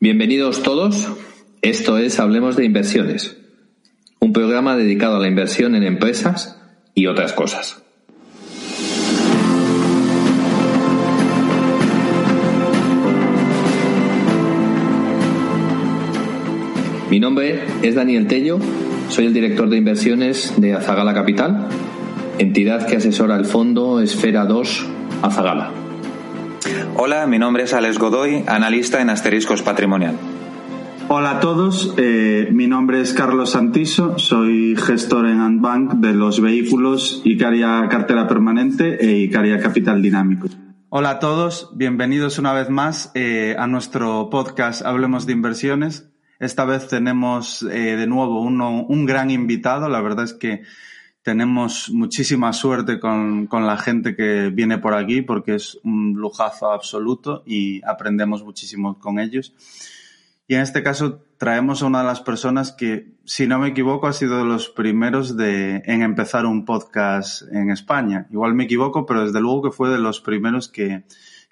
Bienvenidos 0.00 0.62
todos. 0.62 1.08
Esto 1.62 1.98
es 1.98 2.18
Hablemos 2.18 2.56
de 2.56 2.64
Inversiones, 2.64 3.36
un 4.20 4.32
programa 4.32 4.76
dedicado 4.76 5.16
a 5.16 5.20
la 5.20 5.28
inversión 5.28 5.74
en 5.74 5.82
empresas 5.82 6.60
y 6.94 7.06
otras 7.06 7.32
cosas. 7.32 7.82
Mi 17.10 17.20
nombre 17.20 17.62
es 17.82 17.94
Daniel 17.94 18.26
Tello, 18.26 18.58
soy 19.08 19.26
el 19.26 19.34
director 19.34 19.68
de 19.68 19.76
inversiones 19.76 20.54
de 20.56 20.74
Azagala 20.74 21.14
Capital, 21.14 21.68
entidad 22.38 22.86
que 22.86 22.96
asesora 22.96 23.36
el 23.36 23.44
fondo 23.44 24.00
Esfera 24.00 24.44
2 24.44 24.86
Azagala. 25.22 25.75
Hola, 26.98 27.26
mi 27.26 27.38
nombre 27.38 27.64
es 27.64 27.74
Alex 27.74 27.98
Godoy, 27.98 28.42
analista 28.46 29.02
en 29.02 29.10
Asteriscos 29.10 29.60
Patrimonial. 29.60 30.16
Hola 31.08 31.32
a 31.32 31.40
todos, 31.40 31.92
eh, 31.98 32.48
mi 32.52 32.68
nombre 32.68 33.02
es 33.02 33.12
Carlos 33.12 33.50
Santiso, 33.50 34.18
soy 34.18 34.74
gestor 34.76 35.26
en 35.26 35.40
Antbank 35.40 35.96
de 35.96 36.14
los 36.14 36.40
vehículos 36.40 37.20
Icaria 37.22 37.86
Cartera 37.90 38.26
Permanente 38.26 38.96
e 39.04 39.18
Icaria 39.18 39.60
Capital 39.60 40.00
Dinámico. 40.00 40.48
Hola 40.88 41.10
a 41.10 41.18
todos, 41.18 41.70
bienvenidos 41.76 42.38
una 42.38 42.54
vez 42.54 42.70
más 42.70 43.12
eh, 43.14 43.54
a 43.58 43.66
nuestro 43.66 44.30
podcast 44.30 44.80
Hablemos 44.80 45.26
de 45.26 45.34
Inversiones. 45.34 46.10
Esta 46.38 46.64
vez 46.64 46.88
tenemos 46.88 47.62
eh, 47.62 47.96
de 47.96 48.06
nuevo 48.06 48.40
uno, 48.40 48.86
un 48.86 49.04
gran 49.04 49.30
invitado, 49.30 49.90
la 49.90 50.00
verdad 50.00 50.24
es 50.24 50.32
que 50.32 50.62
tenemos 51.26 51.90
muchísima 51.90 52.52
suerte 52.52 53.00
con, 53.00 53.48
con, 53.48 53.66
la 53.66 53.76
gente 53.76 54.14
que 54.14 54.50
viene 54.50 54.78
por 54.78 54.94
aquí 54.94 55.22
porque 55.22 55.56
es 55.56 55.76
un 55.82 56.12
lujazo 56.12 56.70
absoluto 56.70 57.42
y 57.44 57.84
aprendemos 57.84 58.44
muchísimo 58.44 59.00
con 59.00 59.18
ellos. 59.18 59.52
Y 60.46 60.54
en 60.54 60.60
este 60.60 60.84
caso 60.84 61.24
traemos 61.36 61.82
a 61.82 61.86
una 61.86 62.02
de 62.02 62.06
las 62.06 62.20
personas 62.20 62.70
que, 62.70 63.16
si 63.24 63.48
no 63.48 63.58
me 63.58 63.66
equivoco, 63.66 64.06
ha 64.06 64.12
sido 64.12 64.38
de 64.38 64.44
los 64.44 64.68
primeros 64.68 65.36
de, 65.36 65.82
en 65.86 66.02
empezar 66.02 66.46
un 66.46 66.64
podcast 66.64 67.42
en 67.50 67.72
España. 67.72 68.28
Igual 68.30 68.54
me 68.54 68.62
equivoco, 68.62 69.04
pero 69.04 69.24
desde 69.24 69.40
luego 69.40 69.62
que 69.62 69.70
fue 69.72 69.90
de 69.90 69.98
los 69.98 70.20
primeros 70.20 70.68
que, 70.68 71.06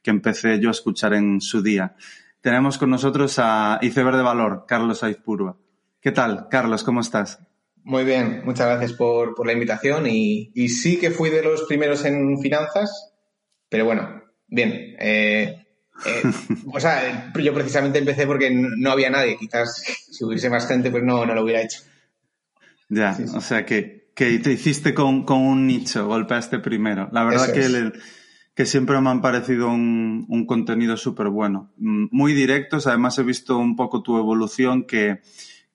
que 0.05 0.11
empecé 0.13 0.61
yo 0.61 0.69
a 0.69 0.71
escuchar 0.71 1.15
en 1.15 1.41
su 1.41 1.63
día. 1.63 1.97
Tenemos 2.43 2.79
con 2.79 2.91
nosotros 2.91 3.41
a 3.41 3.81
Iceberg 3.83 4.19
de 4.19 4.23
Valor, 4.23 4.67
Carlos 4.69 5.03
Aizpurua. 5.03 5.57
¿Qué 6.01 6.13
tal, 6.13 6.47
Carlos? 6.49 6.85
¿Cómo 6.85 7.01
estás? 7.01 7.41
Muy 7.85 8.05
bien, 8.05 8.41
muchas 8.47 8.67
gracias 8.67 8.95
por, 8.95 9.35
por 9.35 9.47
la 9.47 9.53
invitación 9.53 10.07
y, 10.07 10.51
y, 10.55 10.71
sí 10.71 10.99
que 10.99 11.11
fui 11.11 11.29
de 11.29 11.43
los 11.43 11.65
primeros 11.65 12.03
en 12.07 12.41
finanzas, 12.41 13.13
pero 13.69 13.85
bueno, 13.85 14.23
bien. 14.47 14.97
Eh, 14.99 15.67
eh, 16.07 16.23
o 16.73 16.81
sea, 16.81 17.31
yo 17.35 17.53
precisamente 17.53 17.99
empecé 17.99 18.27
porque 18.27 18.51
no 18.51 18.91
había 18.91 19.11
nadie, 19.11 19.37
quizás 19.37 19.83
si 20.11 20.25
hubiese 20.25 20.49
más 20.49 20.67
gente 20.67 20.91
pues 20.91 21.03
no, 21.05 21.27
no 21.27 21.35
lo 21.35 21.43
hubiera 21.43 21.61
hecho. 21.61 21.83
Ya, 22.89 23.13
sí, 23.13 23.29
sí. 23.29 23.37
o 23.37 23.43
sea 23.43 23.67
que, 23.67 24.11
que 24.15 24.39
te 24.39 24.53
hiciste 24.53 24.95
con, 24.95 25.25
con, 25.25 25.43
un 25.43 25.67
nicho, 25.67 26.07
golpeaste 26.07 26.61
primero. 26.61 27.11
La 27.13 27.25
verdad 27.25 27.53
que, 27.53 27.93
que 28.55 28.65
siempre 28.65 28.99
me 29.03 29.11
han 29.11 29.21
parecido 29.21 29.69
un, 29.69 30.25
un 30.31 30.47
contenido 30.47 30.97
súper 30.97 31.29
bueno. 31.29 31.71
Muy 31.77 32.33
directos, 32.33 32.87
además 32.87 33.19
he 33.19 33.25
visto 33.25 33.59
un 33.59 33.77
poco 33.77 34.03
tu 34.03 34.17
evolución 34.17 34.87
que 34.87 35.21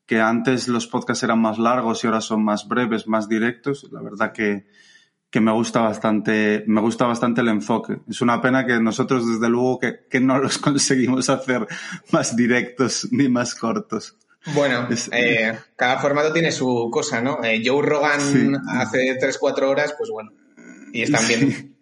que 0.10 0.20
antes 0.20 0.68
los 0.68 0.88
podcasts 0.88 1.22
eran 1.22 1.40
más 1.40 1.60
largos 1.60 2.04
y 2.04 2.08
ahora 2.08 2.20
son 2.20 2.44
más 2.44 2.68
breves, 2.68 3.08
más 3.08 3.30
directos. 3.30 3.88
La 3.92 4.02
verdad 4.02 4.32
que, 4.32 4.66
que 5.30 5.40
me 5.40 5.52
gusta 5.52 5.82
bastante, 5.82 6.64
me 6.66 6.82
gusta 6.82 7.06
bastante 7.06 7.42
el 7.42 7.50
enfoque. 7.50 8.00
Es 8.10 8.20
una 8.22 8.42
pena 8.42 8.66
que 8.66 8.80
nosotros, 8.80 9.28
desde 9.28 9.48
luego, 9.50 9.78
que, 9.78 10.08
que 10.10 10.20
no 10.20 10.40
los 10.40 10.58
conseguimos 10.58 11.30
hacer 11.30 11.68
más 12.12 12.36
directos 12.36 13.08
ni 13.12 13.30
más 13.30 13.54
cortos. 13.54 14.18
Bueno, 14.56 14.88
es, 14.90 15.12
eh, 15.14 15.56
cada 15.76 16.00
formato 16.00 16.34
tiene 16.34 16.52
su 16.52 16.90
cosa, 16.92 17.22
¿no? 17.22 17.44
Eh, 17.44 17.62
Joe 17.64 17.86
Rogan 17.86 18.20
sí. 18.20 18.52
hace 18.68 19.16
3-4 19.16 19.62
horas, 19.62 19.94
pues 19.96 20.10
bueno, 20.10 20.32
y 20.92 21.04
están 21.04 21.28
bien. 21.28 21.52
Sí, 21.52 21.76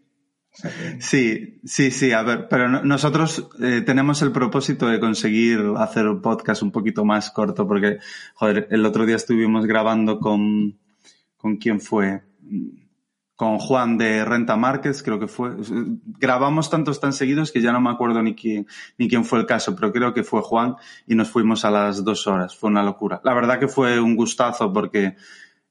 sí, 0.99 1.59
sí, 1.63 2.11
a 2.11 2.23
ver, 2.23 2.47
pero 2.49 2.67
nosotros 2.83 3.47
eh, 3.61 3.83
tenemos 3.85 4.21
el 4.21 4.31
propósito 4.31 4.87
de 4.87 4.99
conseguir 4.99 5.59
hacer 5.77 6.07
un 6.07 6.21
podcast 6.21 6.63
un 6.63 6.71
poquito 6.71 7.05
más 7.05 7.31
corto 7.31 7.67
porque, 7.67 7.99
joder, 8.33 8.67
el 8.71 8.85
otro 8.85 9.05
día 9.05 9.15
estuvimos 9.15 9.65
grabando 9.65 10.19
con, 10.19 10.77
¿con 11.37 11.57
quién 11.57 11.79
fue? 11.79 12.23
Con 13.35 13.59
Juan 13.59 13.99
de 13.99 14.25
Renta 14.25 14.55
Márquez, 14.55 15.03
creo 15.03 15.19
que 15.19 15.27
fue. 15.27 15.51
Grabamos 16.17 16.71
tantos 16.71 16.99
tan 16.99 17.13
seguidos 17.13 17.51
que 17.51 17.61
ya 17.61 17.71
no 17.71 17.79
me 17.79 17.91
acuerdo 17.91 18.23
ni 18.23 18.33
quién, 18.33 18.65
ni 18.97 19.07
quién 19.07 19.25
fue 19.25 19.39
el 19.39 19.45
caso, 19.45 19.75
pero 19.75 19.91
creo 19.91 20.11
que 20.13 20.23
fue 20.23 20.41
Juan 20.41 20.75
y 21.05 21.13
nos 21.13 21.29
fuimos 21.29 21.63
a 21.63 21.69
las 21.69 22.03
dos 22.03 22.25
horas. 22.25 22.55
Fue 22.57 22.71
una 22.71 22.81
locura. 22.81 23.21
La 23.23 23.35
verdad 23.35 23.59
que 23.59 23.67
fue 23.67 23.99
un 23.99 24.15
gustazo 24.15 24.73
porque 24.73 25.15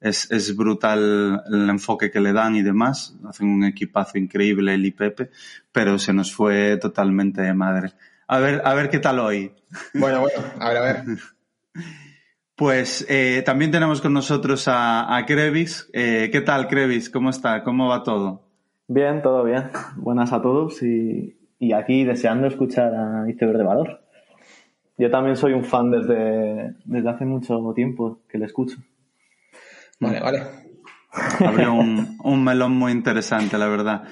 es, 0.01 0.31
es, 0.31 0.55
brutal 0.57 1.43
el 1.51 1.71
enfoque 1.71 2.11
que 2.11 2.21
le 2.21 2.33
dan 2.33 2.57
y 2.57 2.63
demás. 2.63 3.17
Hacen 3.29 3.49
un 3.49 3.65
equipazo 3.65 4.19
increíble 4.19 4.75
el 4.75 4.87
IPP, 4.87 5.31
pero 5.73 5.99
se 5.99 6.13
nos 6.13 6.35
fue 6.35 6.77
totalmente 6.77 7.43
de 7.43 7.55
madre. 7.55 7.93
A 8.29 8.39
ver, 8.39 8.63
a 8.65 8.75
ver 8.75 8.91
qué 8.91 8.99
tal 8.99 9.19
hoy. 9.21 9.53
Bueno, 9.95 10.21
bueno, 10.21 10.41
a 10.59 10.69
ver, 10.69 10.77
a 10.77 10.81
ver. 10.81 11.05
Pues 12.57 13.05
eh, 13.11 13.43
también 13.45 13.71
tenemos 13.71 14.01
con 14.01 14.15
nosotros 14.15 14.67
a, 14.67 15.15
a 15.15 15.27
Krevis. 15.27 15.91
Eh, 15.93 16.31
¿Qué 16.33 16.41
tal, 16.41 16.69
Krevis? 16.69 17.11
¿Cómo 17.11 17.29
está? 17.29 17.63
¿Cómo 17.63 17.89
va 17.89 18.03
todo? 18.03 18.49
Bien, 18.89 19.21
todo 19.21 19.45
bien. 19.45 19.65
Buenas 19.97 20.33
a 20.33 20.41
todos 20.41 20.83
y, 20.83 21.37
y 21.59 21.73
aquí 21.75 22.05
deseando 22.05 22.47
escuchar 22.47 22.95
a 22.95 23.29
Iceberg 23.29 23.59
de 23.59 23.63
Valor. 23.63 24.01
Yo 24.97 25.11
también 25.11 25.37
soy 25.37 25.53
un 25.53 25.65
fan 25.65 25.91
desde, 25.91 26.75
desde 26.87 27.11
hace 27.11 27.27
mucho 27.27 27.73
tiempo 27.75 28.21
que 28.27 28.39
le 28.39 28.47
escucho. 28.47 28.79
Vale, 30.01 30.21
vale. 30.21 30.43
Abrió 31.41 31.73
un, 31.73 32.19
un, 32.23 32.45
melón 32.45 32.73
muy 32.73 32.93
interesante, 32.93 33.57
la 33.57 33.69
verdad. 33.69 34.05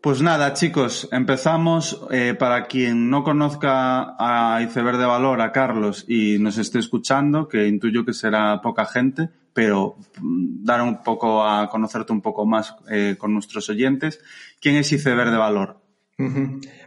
Pues 0.00 0.20
nada, 0.20 0.52
chicos, 0.52 1.08
empezamos. 1.12 2.00
Eh, 2.10 2.34
para 2.38 2.66
quien 2.66 3.08
no 3.08 3.22
conozca 3.22 4.16
a 4.18 4.60
Iceberg 4.62 4.98
de 4.98 5.06
Valor, 5.06 5.40
a 5.40 5.52
Carlos, 5.52 6.04
y 6.08 6.38
nos 6.38 6.58
esté 6.58 6.78
escuchando, 6.78 7.48
que 7.48 7.66
intuyo 7.68 8.04
que 8.04 8.12
será 8.12 8.60
poca 8.60 8.84
gente, 8.84 9.30
pero 9.52 9.96
dar 10.20 10.82
un 10.82 11.02
poco 11.02 11.44
a 11.46 11.68
conocerte 11.68 12.12
un 12.12 12.20
poco 12.20 12.46
más 12.46 12.74
eh, 12.90 13.16
con 13.18 13.32
nuestros 13.32 13.68
oyentes. 13.70 14.20
¿Quién 14.60 14.76
es 14.76 14.92
Iceberg 14.92 15.30
de 15.30 15.36
Valor? 15.36 15.81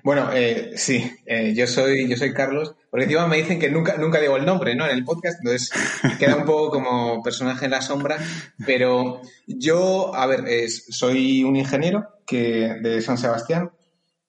Bueno, 0.04 0.30
eh, 0.34 0.74
sí, 0.76 1.12
eh, 1.26 1.54
yo 1.54 1.68
soy 1.68 2.08
yo 2.08 2.16
soy 2.16 2.34
Carlos, 2.34 2.76
porque 2.90 3.06
encima 3.06 3.28
me 3.28 3.38
dicen 3.38 3.60
que 3.60 3.70
nunca 3.70 3.98
nunca 3.98 4.20
digo 4.20 4.38
el 4.38 4.46
nombre, 4.46 4.76
¿no? 4.76 4.86
En 4.86 4.96
el 4.96 5.04
podcast, 5.04 5.40
entonces 5.40 5.72
queda 6.20 6.36
un 6.36 6.46
poco 6.46 6.70
como 6.72 7.22
personaje 7.22 7.66
en 7.66 7.72
la 7.72 7.82
sombra, 7.82 8.18
pero 8.66 9.22
yo, 9.48 10.16
a 10.16 10.26
ver, 10.28 10.48
es, 10.48 10.86
soy 10.90 11.44
un 11.44 11.56
ingeniero 11.56 12.08
que 12.26 12.78
de 12.82 13.02
San 13.02 13.18
Sebastián 13.18 13.72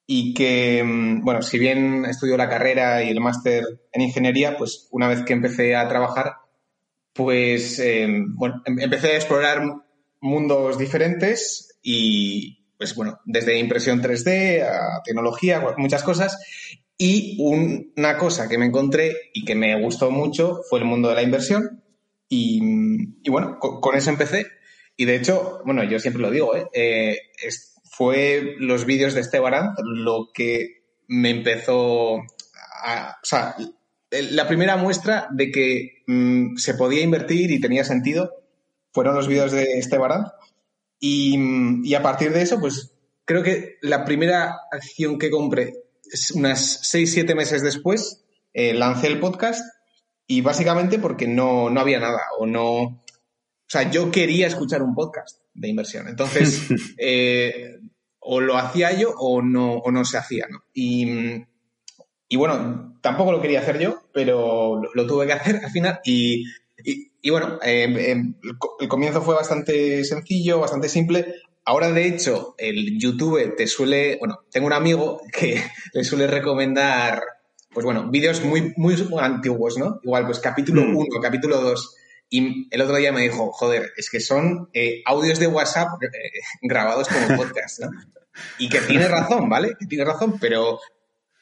y 0.06 0.34
que, 0.34 0.82
bueno, 1.22 1.42
si 1.42 1.58
bien 1.58 2.04
estudio 2.04 2.36
la 2.36 2.48
carrera 2.48 3.02
y 3.02 3.10
el 3.10 3.20
máster 3.20 3.64
en 3.92 4.02
ingeniería, 4.02 4.56
pues 4.56 4.88
una 4.92 5.08
vez 5.08 5.22
que 5.22 5.32
empecé 5.32 5.74
a 5.74 5.88
trabajar, 5.88 6.36
pues, 7.12 7.78
eh, 7.80 8.06
bueno, 8.08 8.62
em, 8.66 8.78
empecé 8.80 9.12
a 9.12 9.16
explorar 9.16 9.62
mundos 10.20 10.78
diferentes 10.78 11.78
y, 11.82 12.55
pues 12.78 12.94
bueno, 12.94 13.20
desde 13.24 13.58
impresión 13.58 14.02
3D 14.02 14.62
a 14.62 15.02
tecnología, 15.04 15.62
muchas 15.76 16.02
cosas. 16.02 16.38
Y 16.98 17.36
un, 17.40 17.92
una 17.96 18.16
cosa 18.16 18.48
que 18.48 18.58
me 18.58 18.66
encontré 18.66 19.14
y 19.34 19.44
que 19.44 19.54
me 19.54 19.80
gustó 19.80 20.10
mucho 20.10 20.62
fue 20.68 20.78
el 20.78 20.84
mundo 20.84 21.08
de 21.08 21.14
la 21.14 21.22
inversión. 21.22 21.82
Y, 22.28 22.60
bueno, 23.28 23.58
con, 23.58 23.96
eso 23.96 24.10
empecé. 24.10 24.46
Y 24.96 25.04
de 25.04 25.16
hecho, 25.16 25.60
bueno, 25.64 25.84
yo 25.84 25.98
siempre 25.98 26.22
lo 26.22 26.30
digo, 26.30 26.56
¿eh? 26.56 26.66
Eh, 26.72 27.18
fue 27.90 28.56
los 28.58 28.84
vídeos 28.86 29.14
de 29.14 29.20
Esteban 29.20 29.74
lo 29.84 30.30
que 30.32 30.82
me 31.08 31.30
empezó 31.30 32.16
a. 32.82 33.16
O 33.22 33.26
sea, 33.26 33.56
la 34.10 34.48
primera 34.48 34.76
muestra 34.76 35.28
de 35.30 35.50
que 35.50 36.02
mmm, 36.06 36.56
se 36.56 36.74
podía 36.74 37.02
invertir 37.02 37.50
y 37.50 37.60
tenía 37.60 37.84
sentido 37.84 38.32
fueron 38.92 39.14
los 39.14 39.28
vídeos 39.28 39.52
de 39.52 39.78
Esteban 39.78 40.24
y, 40.98 41.88
y, 41.88 41.94
a 41.94 42.02
partir 42.02 42.32
de 42.32 42.42
eso, 42.42 42.58
pues 42.58 42.92
creo 43.24 43.42
que 43.42 43.76
la 43.82 44.04
primera 44.04 44.60
acción 44.70 45.18
que 45.18 45.30
compré 45.30 45.74
unas 46.34 46.82
6-7 46.92 47.34
meses 47.34 47.62
después 47.62 48.24
eh, 48.54 48.72
lancé 48.72 49.08
el 49.08 49.20
podcast 49.20 49.62
y 50.26 50.40
básicamente 50.40 50.98
porque 50.98 51.26
no, 51.26 51.68
no 51.70 51.80
había 51.80 52.00
nada 52.00 52.22
o 52.38 52.46
no... 52.46 52.82
O 52.82 53.68
sea, 53.68 53.90
yo 53.90 54.10
quería 54.10 54.46
escuchar 54.46 54.82
un 54.82 54.94
podcast 54.94 55.40
de 55.52 55.68
inversión. 55.68 56.08
Entonces, 56.08 56.68
eh, 56.98 57.78
o 58.20 58.40
lo 58.40 58.56
hacía 58.56 58.92
yo 58.92 59.10
o 59.18 59.42
no, 59.42 59.74
o 59.74 59.90
no 59.90 60.04
se 60.04 60.18
hacía, 60.18 60.46
¿no? 60.48 60.64
Y, 60.72 61.44
y 62.28 62.36
bueno, 62.36 62.98
tampoco 63.00 63.32
lo 63.32 63.40
quería 63.40 63.60
hacer 63.60 63.78
yo, 63.78 64.08
pero 64.12 64.80
lo, 64.94 65.06
tuve 65.06 65.26
que 65.26 65.32
hacer 65.32 65.60
al 65.64 65.70
final 65.70 66.00
y, 66.04 66.44
y, 66.86 67.30
bueno, 67.30 67.58
em, 67.62 67.96
em, 67.96 68.34
el 68.80 68.88
comienzo 68.88 69.20
fue 69.20 69.34
bastante 69.34 70.04
sencillo, 70.04 70.60
bastante 70.60 70.88
simple. 70.88 71.34
Ahora, 71.64 71.90
de 71.90 72.06
hecho, 72.06 72.54
el 72.58 72.96
YouTube 72.96 73.56
te 73.56 73.66
suele, 73.66 74.18
bueno, 74.18 74.44
tengo 74.52 74.68
un 74.68 74.72
amigo 74.72 75.20
que 75.32 75.60
le 75.92 76.04
suele 76.04 76.28
recomendar, 76.28 77.20
pues 77.72 77.84
bueno, 77.84 78.08
vídeos 78.08 78.42
muy, 78.44 78.72
muy 78.76 78.94
antiguos, 79.18 79.76
¿no? 79.76 79.98
Igual, 80.04 80.26
pues 80.26 80.38
capítulo 80.38 80.82
1, 80.82 80.92
mm. 80.92 81.20
capítulo 81.20 81.60
2. 81.60 81.96
Y 82.30 82.68
el 82.70 82.80
otro 82.80 82.96
día 82.96 83.12
me 83.12 83.22
dijo, 83.22 83.50
joder, 83.52 83.92
es 83.96 84.10
que 84.10 84.20
son 84.20 84.70
eh, 84.72 85.02
audios 85.04 85.40
de 85.40 85.48
WhatsApp 85.48 85.88
eh, 86.02 86.40
grabados 86.62 87.08
como 87.08 87.36
podcast, 87.36 87.80
¿no? 87.80 87.90
Y 88.58 88.68
que 88.68 88.80
tiene 88.80 89.08
razón, 89.08 89.48
¿vale? 89.48 89.74
Que 89.78 89.86
tiene 89.86 90.04
razón, 90.04 90.38
pero 90.38 90.78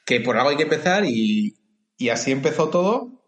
que 0.07 0.21
por 0.21 0.39
algo 0.39 0.51
hay 0.51 0.57
que 0.57 0.63
empezar 0.63 1.05
y, 1.05 1.57
y 1.99 2.09
así 2.09 2.33
empezó 2.33 2.71
todo. 2.71 3.24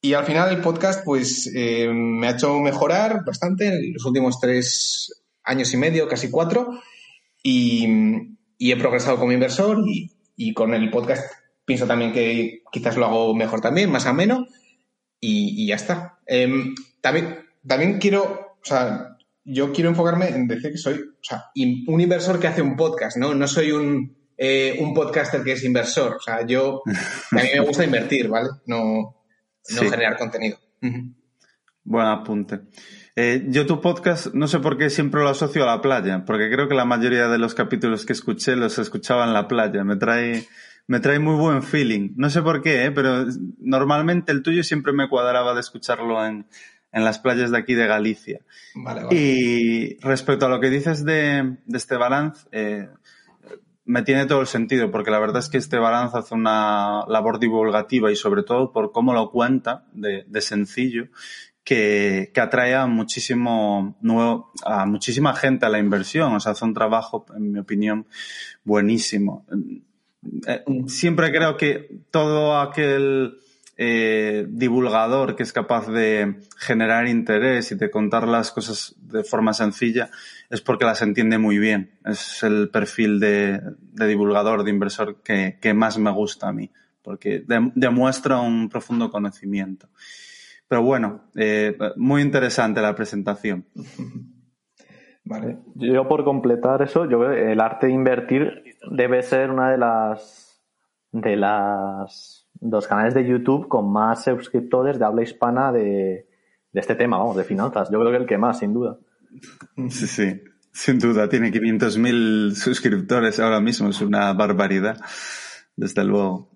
Y 0.00 0.14
al 0.14 0.24
final 0.24 0.50
el 0.50 0.60
podcast, 0.60 1.04
pues, 1.04 1.50
eh, 1.54 1.88
me 1.88 2.28
ha 2.28 2.32
hecho 2.32 2.58
mejorar 2.60 3.24
bastante 3.24 3.66
en 3.66 3.94
los 3.94 4.04
últimos 4.04 4.38
tres 4.40 5.24
años 5.42 5.72
y 5.72 5.76
medio, 5.76 6.08
casi 6.08 6.30
cuatro, 6.30 6.80
y, 7.42 7.86
he 8.58 8.76
progresado 8.76 9.18
como 9.18 9.32
inversor 9.32 9.82
y, 10.36 10.52
con 10.54 10.74
el 10.74 10.90
podcast 10.90 11.24
pienso 11.64 11.86
también 11.86 12.12
que 12.12 12.62
quizás 12.70 12.96
lo 12.96 13.06
hago 13.06 13.34
mejor 13.34 13.60
también, 13.60 13.90
más 13.90 14.06
ameno, 14.06 14.46
y, 15.20 15.62
y 15.62 15.66
ya 15.66 15.74
está. 15.74 16.18
Em, 16.26 16.74
también, 17.00 17.46
también 17.66 17.98
quiero, 17.98 18.56
o 18.62 18.64
sea, 18.64 19.16
yo 19.44 19.72
quiero 19.72 19.90
enfocarme 19.90 20.28
en 20.28 20.48
decir 20.48 20.72
que 20.72 20.78
soy, 20.78 20.94
o 20.94 21.22
sea, 21.22 21.44
un 21.86 22.00
inversor 22.00 22.38
que 22.38 22.48
hace 22.48 22.62
un 22.62 22.76
podcast, 22.76 23.16
¿no? 23.16 23.34
No 23.34 23.46
soy 23.46 23.72
un, 23.72 24.16
eh, 24.36 24.76
un 24.80 24.92
podcaster 24.92 25.42
que 25.42 25.52
es 25.52 25.64
inversor. 25.64 26.16
O 26.16 26.20
sea, 26.20 26.46
yo, 26.46 26.82
a 27.30 27.36
mí 27.36 27.48
me 27.54 27.60
gusta 27.60 27.84
invertir, 27.84 28.28
¿vale? 28.28 28.48
No, 28.66 29.24
no 29.74 29.90
generar 29.90 30.16
contenido. 30.16 30.58
Buen 31.84 32.06
apunte. 32.06 32.60
Eh, 33.14 33.46
yo 33.48 33.64
tu 33.64 33.80
podcast 33.80 34.34
no 34.34 34.46
sé 34.46 34.58
por 34.58 34.76
qué 34.76 34.90
siempre 34.90 35.22
lo 35.22 35.30
asocio 35.30 35.62
a 35.62 35.66
la 35.66 35.80
playa, 35.80 36.24
porque 36.26 36.50
creo 36.50 36.68
que 36.68 36.74
la 36.74 36.84
mayoría 36.84 37.28
de 37.28 37.38
los 37.38 37.54
capítulos 37.54 38.04
que 38.04 38.12
escuché 38.12 38.56
los 38.56 38.78
escuchaba 38.78 39.24
en 39.24 39.32
la 39.32 39.48
playa. 39.48 39.84
Me 39.84 39.96
trae, 39.96 40.46
me 40.86 41.00
trae 41.00 41.18
muy 41.18 41.36
buen 41.36 41.62
feeling. 41.62 42.10
No 42.16 42.28
sé 42.28 42.42
por 42.42 42.60
qué, 42.60 42.84
¿eh? 42.84 42.90
pero 42.90 43.24
normalmente 43.58 44.32
el 44.32 44.42
tuyo 44.42 44.62
siempre 44.62 44.92
me 44.92 45.08
cuadraba 45.08 45.54
de 45.54 45.60
escucharlo 45.60 46.26
en, 46.26 46.46
en 46.92 47.04
las 47.04 47.18
playas 47.18 47.50
de 47.50 47.58
aquí 47.58 47.74
de 47.74 47.86
Galicia. 47.86 48.40
Vale, 48.74 49.04
vale. 49.04 49.16
Y 49.16 49.98
respecto 50.00 50.46
a 50.46 50.48
lo 50.48 50.60
que 50.60 50.70
dices 50.70 51.04
de, 51.04 51.56
de 51.64 51.78
este 51.78 51.96
balance, 51.96 52.46
eh, 52.52 52.88
me 53.86 54.02
tiene 54.02 54.26
todo 54.26 54.40
el 54.40 54.46
sentido, 54.46 54.90
porque 54.90 55.10
la 55.10 55.18
verdad 55.18 55.38
es 55.38 55.48
que 55.48 55.58
este 55.58 55.78
balance 55.78 56.18
hace 56.18 56.34
una 56.34 57.04
labor 57.08 57.38
divulgativa 57.38 58.10
y 58.10 58.16
sobre 58.16 58.42
todo 58.42 58.72
por 58.72 58.92
cómo 58.92 59.14
lo 59.14 59.30
cuenta 59.30 59.84
de, 59.92 60.24
de 60.26 60.40
sencillo 60.40 61.08
que, 61.66 62.30
que 62.32 62.40
atrae 62.40 62.74
a 62.74 62.86
muchísimo 62.86 63.96
nuevo, 64.00 64.52
a 64.64 64.86
muchísima 64.86 65.34
gente 65.34 65.66
a 65.66 65.68
la 65.68 65.80
inversión. 65.80 66.34
O 66.34 66.40
sea, 66.40 66.52
hace 66.52 66.64
un 66.64 66.74
trabajo, 66.74 67.26
en 67.36 67.52
mi 67.52 67.58
opinión, 67.58 68.06
buenísimo. 68.62 69.44
Eh, 70.46 70.62
siempre 70.86 71.32
creo 71.32 71.56
que 71.56 72.02
todo 72.10 72.60
aquel 72.60 73.38
eh, 73.76 74.46
divulgador 74.48 75.36
que 75.36 75.42
es 75.42 75.52
capaz 75.52 75.88
de 75.88 76.36
generar 76.56 77.08
interés 77.08 77.72
y 77.72 77.74
de 77.74 77.90
contar 77.90 78.26
las 78.26 78.52
cosas 78.52 78.94
de 78.98 79.22
forma 79.24 79.52
sencilla 79.52 80.08
es 80.50 80.60
porque 80.60 80.84
las 80.84 81.02
entiende 81.02 81.38
muy 81.38 81.58
bien. 81.58 81.98
Es 82.04 82.42
el 82.42 82.70
perfil 82.70 83.20
de, 83.20 83.60
de 83.78 84.06
divulgador, 84.06 84.64
de 84.64 84.70
inversor 84.70 85.22
que, 85.22 85.58
que, 85.60 85.74
más 85.74 85.98
me 85.98 86.10
gusta 86.10 86.48
a 86.48 86.52
mí, 86.52 86.70
porque 87.02 87.44
demuestra 87.74 88.40
un 88.40 88.68
profundo 88.68 89.10
conocimiento. 89.10 89.88
Pero 90.68 90.82
bueno, 90.82 91.30
eh, 91.34 91.76
muy 91.96 92.22
interesante 92.22 92.80
la 92.80 92.94
presentación. 92.94 93.66
Vale. 95.24 95.58
Yo 95.74 96.06
por 96.06 96.24
completar 96.24 96.82
eso, 96.82 97.04
yo 97.10 97.24
el 97.24 97.60
arte 97.60 97.88
de 97.88 97.92
invertir 97.92 98.62
debe 98.92 99.22
ser 99.22 99.50
una 99.50 99.72
de 99.72 99.78
las 99.78 100.46
de 101.10 101.36
las 101.36 102.46
dos 102.54 102.86
canales 102.86 103.14
de 103.14 103.26
YouTube 103.26 103.68
con 103.68 103.90
más 103.90 104.24
suscriptores 104.24 104.98
de 104.98 105.04
habla 105.04 105.22
hispana 105.22 105.72
de, 105.72 106.28
de 106.72 106.80
este 106.80 106.94
tema, 106.94 107.18
vamos, 107.18 107.36
de 107.36 107.44
finanzas. 107.44 107.90
Yo 107.90 107.98
creo 107.98 108.12
que 108.12 108.18
el 108.18 108.26
que 108.26 108.38
más, 108.38 108.58
sin 108.58 108.72
duda. 108.72 108.98
Sí, 109.90 110.06
sí, 110.06 110.40
sin 110.72 110.98
duda. 110.98 111.28
Tiene 111.28 111.52
500.000 111.52 112.54
suscriptores 112.54 113.38
ahora 113.40 113.60
mismo, 113.60 113.90
es 113.90 114.00
una 114.00 114.32
barbaridad, 114.32 114.98
desde 115.76 116.04
luego. 116.04 116.50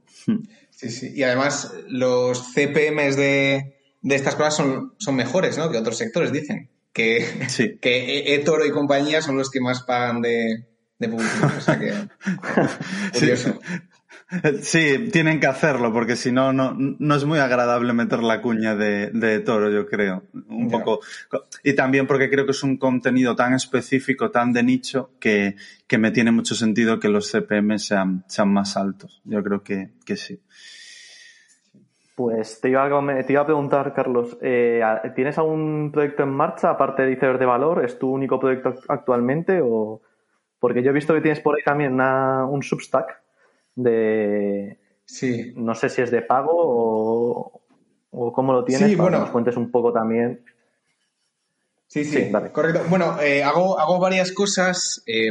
Sí, 0.71 0.91
sí. 0.91 1.12
Y 1.15 1.23
además 1.23 1.75
los 1.88 2.53
CPMs 2.55 3.17
de, 3.17 3.77
de 4.03 4.15
estas 4.15 4.35
cosas 4.35 4.56
son, 4.56 4.94
son 4.99 5.17
mejores, 5.17 5.59
¿no? 5.59 5.71
Que 5.71 5.79
otros 5.79 5.99
sectores 5.99 6.32
dicen. 6.32 6.71
Que, 6.93 7.27
que 7.81 8.35
eToro 8.35 8.67
y 8.67 8.71
compañía 8.71 9.23
son 9.23 9.37
los 9.37 9.50
que 9.50 9.61
más 9.61 9.83
pagan 9.83 10.23
de, 10.23 10.69
de 10.99 11.09
publicidad. 11.09 11.56
O 11.56 11.61
sea 11.61 11.79
que. 11.79 11.93
curioso. 13.19 13.59
Sí. 13.62 13.81
Tienen 15.12 15.41
que 15.41 15.47
hacerlo, 15.47 15.93
porque 15.93 16.17
si 16.17 16.31
no, 16.31 16.53
no, 16.53 16.75
no 16.77 17.15
es 17.15 17.25
muy 17.25 17.38
agradable 17.38 17.93
meter 17.93 18.23
la 18.23 18.41
cuña 18.41 18.77
de, 18.77 19.11
de 19.11 19.41
toro, 19.41 19.71
yo 19.71 19.87
creo. 19.87 20.23
Un 20.49 20.71
poco. 20.71 21.00
Y 21.65 21.75
también 21.75 22.06
porque 22.06 22.31
creo 22.31 22.44
que 22.44 22.53
es 22.53 22.62
un 22.62 22.77
contenido 22.77 23.35
tan 23.35 23.55
específico, 23.55 24.31
tan 24.31 24.53
de 24.53 24.62
nicho, 24.62 25.11
que, 25.19 25.56
que 25.87 25.99
me 25.99 26.12
tiene 26.12 26.31
mucho 26.31 26.55
sentido 26.55 27.00
que 27.00 27.09
los 27.09 27.31
CPM 27.31 27.79
sean, 27.79 28.25
sean 28.29 28.53
más 28.53 28.77
altos. 28.77 29.21
Yo 29.25 29.43
creo 29.43 29.62
que, 29.62 29.91
que 30.05 30.17
sí. 30.17 30.41
Pues 32.15 32.61
te 32.61 32.69
iba, 32.69 32.85
a, 32.85 33.25
te 33.25 33.33
iba 33.33 33.43
a 33.43 33.47
preguntar, 33.47 33.94
Carlos, 33.94 34.38
eh, 34.43 34.83
¿tienes 35.17 35.38
algún 35.38 35.91
proyecto 35.91 36.23
en 36.23 36.29
marcha 36.29 36.71
aparte 36.71 37.03
de 37.03 37.12
Iceberg 37.12 37.38
de 37.38 37.47
Valor? 37.47 37.85
¿Es 37.85 37.99
tu 37.99 38.11
único 38.11 38.38
proyecto 38.38 38.75
actualmente? 38.88 39.61
O... 39.62 40.03
Porque 40.59 40.83
yo 40.83 40.91
he 40.91 40.94
visto 40.94 41.15
que 41.15 41.23
tienes 41.23 41.41
por 41.41 41.56
ahí 41.56 41.62
también 41.65 41.99
un 41.99 42.62
Substack 42.62 43.20
de... 43.82 44.79
Sí. 45.05 45.53
No 45.56 45.75
sé 45.75 45.88
si 45.88 46.03
es 46.03 46.11
de 46.11 46.23
pago 46.23 46.53
o, 46.55 47.62
o 48.11 48.33
cómo 48.33 48.52
lo 48.52 48.64
tienes, 48.64 48.90
sí, 48.90 48.97
para 48.97 49.02
bueno. 49.02 49.19
que 49.19 49.23
nos 49.23 49.33
cuentes 49.33 49.57
un 49.57 49.71
poco 49.71 49.93
también. 49.93 50.45
Sí, 51.88 52.05
sí, 52.05 52.26
sí 52.26 52.33
correcto. 52.52 52.83
Bueno, 52.88 53.21
eh, 53.21 53.43
hago, 53.43 53.78
hago 53.78 53.99
varias 53.99 54.31
cosas. 54.33 55.02
Eh, 55.07 55.31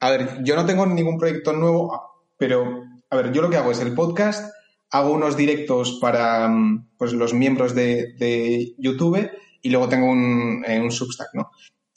a 0.00 0.10
ver, 0.10 0.42
yo 0.42 0.56
no 0.56 0.64
tengo 0.64 0.86
ningún 0.86 1.18
proyecto 1.18 1.52
nuevo, 1.52 2.22
pero, 2.38 2.84
a 3.10 3.16
ver, 3.16 3.32
yo 3.32 3.42
lo 3.42 3.50
que 3.50 3.56
hago 3.56 3.70
es 3.70 3.80
el 3.80 3.94
podcast 3.94 4.56
hago 4.90 5.12
unos 5.12 5.36
directos 5.36 5.98
para 6.00 6.48
mm, 6.48 6.88
pues, 6.96 7.12
los 7.12 7.34
miembros 7.34 7.74
de, 7.74 8.74
YouTube 8.78 9.30
y 9.62 9.70
luego 9.70 9.88
tengo 9.88 10.10
un, 10.10 10.64
eh, 10.66 10.80
un 10.80 10.90
Substack, 10.90 11.34
¿no? 11.34 11.50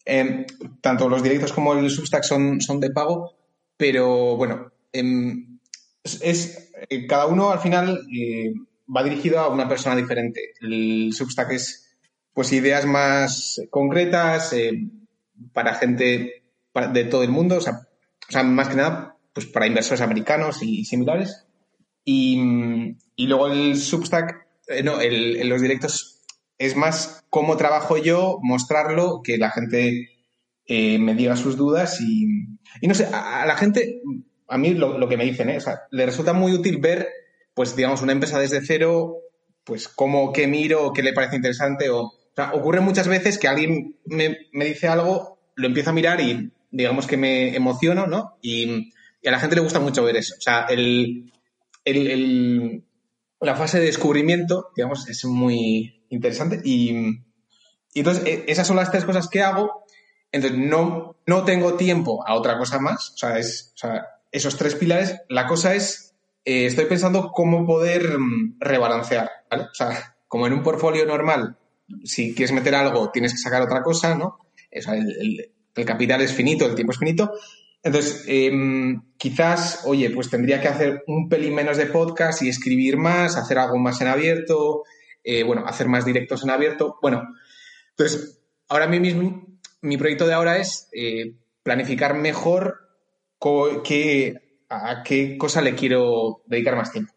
Eh, 0.06 0.46
tanto 0.82 1.08
los 1.08 1.22
directos 1.22 1.54
como 1.54 1.74
el 1.74 1.90
Substack 1.90 2.24
son, 2.24 2.62
son 2.62 2.80
de 2.80 2.90
pago, 2.90 3.36
pero 3.78 4.36
bueno, 4.36 4.72
es, 6.22 6.72
eh, 6.90 7.08
cada 7.08 7.28
uno 7.28 7.52
al 7.52 7.60
final 7.60 8.06
va 8.96 9.04
dirigido 9.04 9.40
a 9.40 9.50
una 9.50 9.68
persona 9.68 9.96
diferente. 9.96 10.54
El 10.62 11.12
Substack 11.14 11.52
es 11.52 11.98
pues 12.34 12.52
ideas 12.54 12.86
más 12.86 13.62
concretas 13.70 14.56
para 15.54 15.76
gente 15.76 16.44
de 16.94 17.04
todo 17.06 17.24
el 17.24 17.30
mundo, 17.30 17.58
o 17.58 17.62
sea, 17.62 18.44
más 18.44 18.70
que 18.70 18.76
nada 18.76 19.18
pues 19.34 19.46
para 19.46 19.68
inversores 19.68 20.02
americanos 20.02 20.62
y 20.62 20.86
similares. 20.86 21.46
Y, 22.04 22.38
luego 23.18 23.48
el 23.48 23.78
Substack, 23.78 24.48
eh, 24.68 24.84
no, 24.84 25.00
el, 25.00 25.48
los 25.48 25.62
directos 25.62 26.22
es 26.58 26.76
más 26.76 27.24
cómo 27.30 27.56
trabajo 27.56 27.98
yo, 27.98 28.40
mostrarlo, 28.42 29.22
que 29.24 29.38
la 29.38 29.52
gente 29.52 30.10
eh, 30.66 31.00
me 31.00 31.16
diga 31.16 31.36
sus 31.36 31.56
dudas 31.56 32.02
y, 32.02 32.26
y 32.82 32.88
no 32.88 32.96
sé, 32.96 33.06
a, 33.14 33.46
la 33.46 33.56
gente, 33.56 34.02
a 34.50 34.58
mí 34.58 34.74
lo, 34.74 35.08
que 35.08 35.18
me 35.18 35.26
dicen, 35.26 35.50
¿eh? 35.50 35.58
o 35.58 35.62
sea, 35.62 35.84
le 35.92 36.06
resulta 36.06 36.34
muy 36.34 36.52
útil 36.52 36.78
ver, 36.78 37.08
pues 37.54 37.76
digamos, 37.76 38.02
una 38.02 38.14
empresa 38.14 38.40
desde 38.40 38.66
cero, 38.66 39.18
pues 39.64 39.88
cómo, 39.88 40.34
qué 40.34 40.48
miro, 40.48 40.92
qué 40.94 41.04
le 41.04 41.14
parece 41.14 41.36
interesante 41.36 41.90
o... 41.90 42.14
Ocurre 42.54 42.80
muchas 42.80 43.10
veces 43.10 43.38
que 43.38 43.50
alguien 43.50 43.98
me, 44.06 44.38
me 44.54 44.64
dice 44.64 44.88
algo, 44.88 45.40
lo 45.56 45.68
empiezo 45.68 45.90
a 45.90 45.94
mirar 45.94 46.22
y 46.22 46.50
digamos 46.72 47.06
que 47.06 47.18
me 47.18 47.54
emociono, 47.54 48.08
¿no? 48.08 48.38
Y, 48.42 48.94
y 49.22 49.28
a 49.28 49.32
la 49.32 49.42
gente 49.42 49.58
le 49.58 49.62
gusta 49.62 49.82
mucho 49.82 50.06
ver 50.06 50.16
eso. 50.16 50.36
O 50.38 50.42
sea, 50.42 50.66
el, 50.70 51.34
el, 51.84 52.86
la 53.42 53.56
fase 53.56 53.80
de 53.80 53.88
descubrimiento, 53.88 54.70
digamos, 54.74 55.10
es 55.10 55.26
muy 55.26 56.06
interesante. 56.08 56.62
Y, 56.64 57.20
entonces, 57.94 58.24
e, 58.26 58.46
esas 58.48 58.66
son 58.66 58.78
las 58.78 58.90
tres 58.90 59.04
cosas 59.04 59.28
que 59.28 59.42
hago. 59.42 59.84
Entonces, 60.32 60.58
no, 60.58 61.18
no 61.26 61.44
tengo 61.44 61.74
tiempo 61.74 62.26
a 62.26 62.36
otra 62.36 62.58
cosa 62.58 62.80
más. 62.80 63.12
O 63.16 63.18
sea, 63.18 63.38
es, 63.38 63.74
o 63.76 63.78
sea 63.80 64.06
esos 64.32 64.58
tres 64.58 64.76
pilares. 64.76 65.22
La 65.30 65.48
cosa 65.48 65.76
es, 65.76 66.16
eh, 66.46 66.66
estoy 66.66 66.86
pensando 66.86 67.32
cómo 67.32 67.66
poder 67.66 68.18
mm, 68.18 68.58
rebalancear, 68.60 69.30
¿vale? 69.50 69.64
O 69.64 69.74
sea, 69.74 70.16
como 70.28 70.48
en 70.48 70.54
un 70.54 70.64
portfolio 70.64 71.06
normal, 71.06 71.58
si 72.04 72.34
quieres 72.36 72.54
meter 72.54 72.76
algo, 72.76 73.10
tienes 73.12 73.34
que 73.34 73.40
sacar 73.40 73.62
otra 73.62 73.82
cosa, 73.82 74.16
¿no? 74.16 74.40
O 74.76 74.82
sea, 74.82 74.96
el, 74.96 75.52
capital 75.86 76.22
es 76.22 76.34
finito, 76.34 76.66
el 76.66 76.76
tiempo 76.76 76.92
es 76.92 77.00
finito. 77.00 77.32
Entonces, 77.82 78.26
em, 78.28 79.02
quizás, 79.18 79.84
oye, 79.86 80.10
pues 80.10 80.30
tendría 80.30 80.60
que 80.60 80.68
hacer 80.68 81.04
un 81.08 81.30
pelín 81.30 81.56
menos 81.56 81.78
de 81.78 81.86
podcast 81.86 82.42
y 82.42 82.50
escribir 82.50 82.98
más, 82.98 83.38
hacer 83.38 83.58
algo 83.58 83.78
más 83.78 84.02
en 84.02 84.08
abierto, 84.08 84.84
eh, 85.24 85.44
bueno, 85.44 85.66
hacer 85.66 85.88
más 85.88 86.04
directos 86.04 86.44
en 86.44 86.50
abierto. 86.50 86.98
Bueno, 87.02 87.24
entonces, 87.92 88.42
ahora 88.68 88.88
mismo, 88.88 89.48
mi 89.82 89.98
proyecto 89.98 90.28
de 90.28 90.34
ahora 90.34 90.58
es 90.58 90.90
eh, 90.92 91.36
planificar 91.64 92.16
mejor 92.16 92.89
qué, 93.84 94.64
a 94.70 95.04
qué 95.04 95.38
cosa 95.38 95.62
le 95.62 95.76
quiero 95.76 96.42
dedicar 96.46 96.76
más 96.76 96.92
tiempo. 96.92 97.14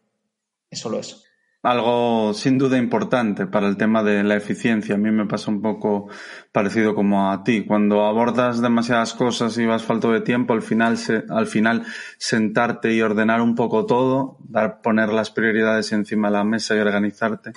Es 0.69 0.79
solo 0.79 0.99
eso. 0.99 1.21
Algo 1.63 2.33
sin 2.33 2.57
duda 2.57 2.77
importante 2.77 3.47
para 3.47 3.69
el 3.69 3.77
tema 3.77 4.03
de 4.03 4.21
la 4.25 4.35
eficiencia. 4.35 4.95
A 4.95 4.97
mí 4.97 5.11
me 5.11 5.25
pasa 5.25 5.49
un 5.49 5.61
poco 5.61 6.09
parecido 6.51 6.93
como 6.93 7.31
a 7.31 7.45
ti. 7.45 7.63
Cuando 7.65 8.03
abordas 8.03 8.61
demasiadas 8.61 9.13
cosas 9.13 9.57
y 9.57 9.65
vas 9.65 9.83
falto 9.83 10.11
de 10.11 10.19
tiempo, 10.19 10.53
al 10.53 10.61
final, 10.61 10.97
al 11.29 11.47
final 11.47 11.85
sentarte 12.17 12.91
y 12.93 13.01
ordenar 13.01 13.39
un 13.39 13.55
poco 13.55 13.85
todo, 13.85 14.37
dar, 14.41 14.81
poner 14.81 15.13
las 15.13 15.31
prioridades 15.31 15.93
encima 15.93 16.27
de 16.27 16.33
la 16.33 16.43
mesa 16.43 16.75
y 16.75 16.79
organizarte, 16.79 17.53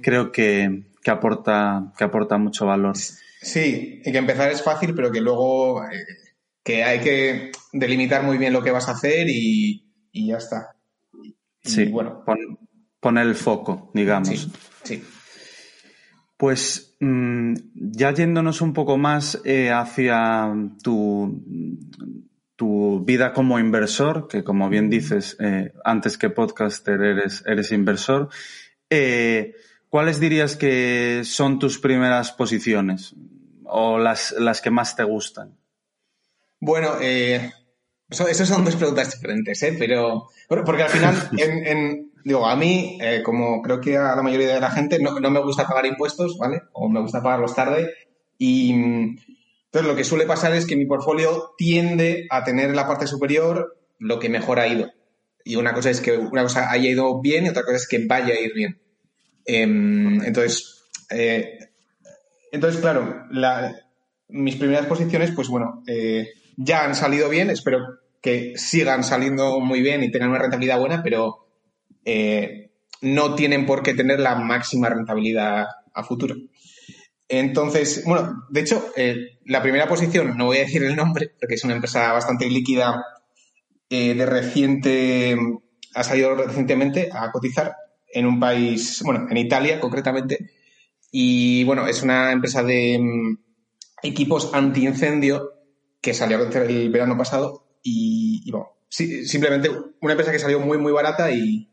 creo 0.00 0.32
que, 0.32 0.82
que 1.00 1.10
aporta, 1.12 1.92
que 1.96 2.02
aporta 2.02 2.38
mucho 2.38 2.66
valor. 2.66 2.96
Sí, 2.96 4.02
y 4.04 4.10
que 4.10 4.18
empezar 4.18 4.50
es 4.50 4.60
fácil, 4.60 4.92
pero 4.92 5.12
que 5.12 5.20
luego 5.20 5.84
eh, 5.84 6.04
que 6.64 6.82
hay 6.82 6.98
que 6.98 7.52
delimitar 7.78 8.22
muy 8.22 8.38
bien 8.38 8.52
lo 8.52 8.62
que 8.62 8.70
vas 8.70 8.88
a 8.88 8.92
hacer 8.92 9.28
y, 9.28 9.84
y 10.12 10.28
ya 10.28 10.36
está. 10.36 10.76
sí, 11.62 11.86
bueno. 11.86 12.24
poner 13.00 13.26
el 13.26 13.34
foco, 13.34 13.90
digamos. 13.94 14.48
Sí, 14.82 15.02
Pues 16.36 16.96
mm, 17.00 17.54
ya 17.74 18.12
yéndonos 18.12 18.60
un 18.60 18.72
poco 18.72 18.96
más 18.96 19.40
eh, 19.44 19.70
hacia 19.70 20.52
tu, 20.82 21.42
tu 22.56 23.04
vida 23.04 23.32
como 23.32 23.58
inversor, 23.58 24.28
que 24.28 24.44
como 24.44 24.68
bien 24.68 24.90
dices, 24.90 25.36
eh, 25.40 25.72
antes 25.84 26.18
que 26.18 26.30
podcaster 26.30 27.00
eres, 27.00 27.42
eres 27.46 27.72
inversor, 27.72 28.28
¿cuáles 29.88 30.20
dirías 30.20 30.56
que 30.56 31.22
son 31.24 31.58
tus 31.58 31.78
primeras 31.78 32.32
posiciones? 32.32 33.14
o 33.68 33.98
las, 33.98 34.32
las 34.32 34.60
que 34.60 34.70
más 34.70 34.96
te 34.96 35.04
gustan? 35.04 35.56
Bueno, 36.60 36.94
eh, 37.00 37.52
esas 38.08 38.48
son 38.48 38.64
dos 38.64 38.76
preguntas 38.76 39.12
diferentes, 39.12 39.62
¿eh? 39.62 39.74
Pero, 39.78 40.28
porque 40.48 40.82
al 40.82 40.90
final, 40.90 41.14
en, 41.38 42.12
digo, 42.24 42.46
a 42.46 42.56
mí, 42.56 42.98
eh, 43.00 43.22
como 43.24 43.62
creo 43.62 43.80
que 43.80 43.96
a 43.96 44.14
la 44.14 44.22
mayoría 44.22 44.54
de 44.54 44.60
la 44.60 44.70
gente, 44.70 44.98
no, 45.00 45.12
me 45.12 45.42
gusta 45.42 45.66
pagar 45.66 45.86
impuestos, 45.86 46.36
¿vale? 46.38 46.62
O 46.72 46.88
me 46.88 47.00
gusta 47.00 47.22
pagarlos 47.22 47.54
tarde. 47.54 47.92
Y 48.38 48.72
entonces 48.72 49.90
lo 49.90 49.96
que 49.96 50.04
suele 50.04 50.26
pasar 50.26 50.54
es 50.54 50.66
que 50.66 50.76
mi 50.76 50.86
portfolio 50.86 51.54
tiende 51.56 52.26
a 52.30 52.44
tener 52.44 52.70
en 52.70 52.76
la 52.76 52.86
parte 52.86 53.06
superior 53.06 53.78
lo 53.98 54.18
que 54.18 54.28
mejor 54.28 54.60
ha 54.60 54.68
ido. 54.68 54.90
Y 55.44 55.56
una 55.56 55.72
cosa 55.72 55.90
es 55.90 56.00
que 56.00 56.16
una 56.16 56.42
cosa 56.42 56.70
haya 56.70 56.90
ido 56.90 57.20
bien 57.20 57.46
y 57.46 57.48
otra 57.48 57.62
cosa 57.62 57.76
es 57.76 57.88
que 57.88 58.04
vaya 58.06 58.34
a 58.34 58.40
ir 58.40 58.52
bien. 58.52 58.80
Em, 59.44 60.22
entonces, 60.24 60.84
eh, 61.10 61.58
entonces, 62.50 62.80
claro, 62.80 63.26
mis 64.28 64.56
primeras 64.56 64.86
posiciones, 64.86 65.30
pues 65.30 65.48
bueno, 65.48 65.82
eh, 65.86 66.28
ya 66.56 66.84
han 66.84 66.94
salido 66.94 67.28
bien, 67.28 67.50
espero 67.50 67.78
que 68.20 68.54
sigan 68.56 69.04
saliendo 69.04 69.60
muy 69.60 69.82
bien 69.82 70.02
y 70.02 70.10
tengan 70.10 70.30
una 70.30 70.40
rentabilidad 70.40 70.80
buena, 70.80 71.02
pero 71.02 71.46
eh, 72.04 72.72
no 73.02 73.34
tienen 73.34 73.66
por 73.66 73.82
qué 73.82 73.94
tener 73.94 74.20
la 74.20 74.34
máxima 74.34 74.88
rentabilidad 74.88 75.66
a 75.92 76.02
futuro. 76.02 76.34
Entonces, 77.28 78.04
bueno, 78.06 78.44
de 78.50 78.60
hecho, 78.60 78.86
eh, 78.96 79.38
la 79.44 79.62
primera 79.62 79.88
posición, 79.88 80.36
no 80.36 80.46
voy 80.46 80.58
a 80.58 80.60
decir 80.60 80.82
el 80.82 80.96
nombre, 80.96 81.30
porque 81.38 81.54
es 81.54 81.64
una 81.64 81.74
empresa 81.74 82.12
bastante 82.12 82.48
líquida, 82.48 83.04
de 83.88 84.26
reciente, 84.26 85.36
ha 85.94 86.02
salido 86.02 86.34
recientemente 86.34 87.08
a 87.12 87.30
cotizar 87.30 87.76
en 88.12 88.26
un 88.26 88.40
país, 88.40 89.00
bueno, 89.04 89.28
en 89.30 89.36
Italia 89.36 89.78
concretamente, 89.78 90.50
y 91.10 91.64
bueno, 91.64 91.86
es 91.86 92.02
una 92.02 92.32
empresa 92.32 92.62
de 92.62 92.98
mm, 92.98 93.38
equipos 94.02 94.52
antiincendio 94.52 95.55
que 96.00 96.14
salió 96.14 96.38
el 96.38 96.90
verano 96.90 97.16
pasado 97.16 97.66
y, 97.82 98.50
bueno, 98.50 98.70
simplemente 98.88 99.70
una 100.00 100.12
empresa 100.12 100.32
que 100.32 100.38
salió 100.38 100.60
muy, 100.60 100.78
muy 100.78 100.92
barata 100.92 101.30
y, 101.30 101.70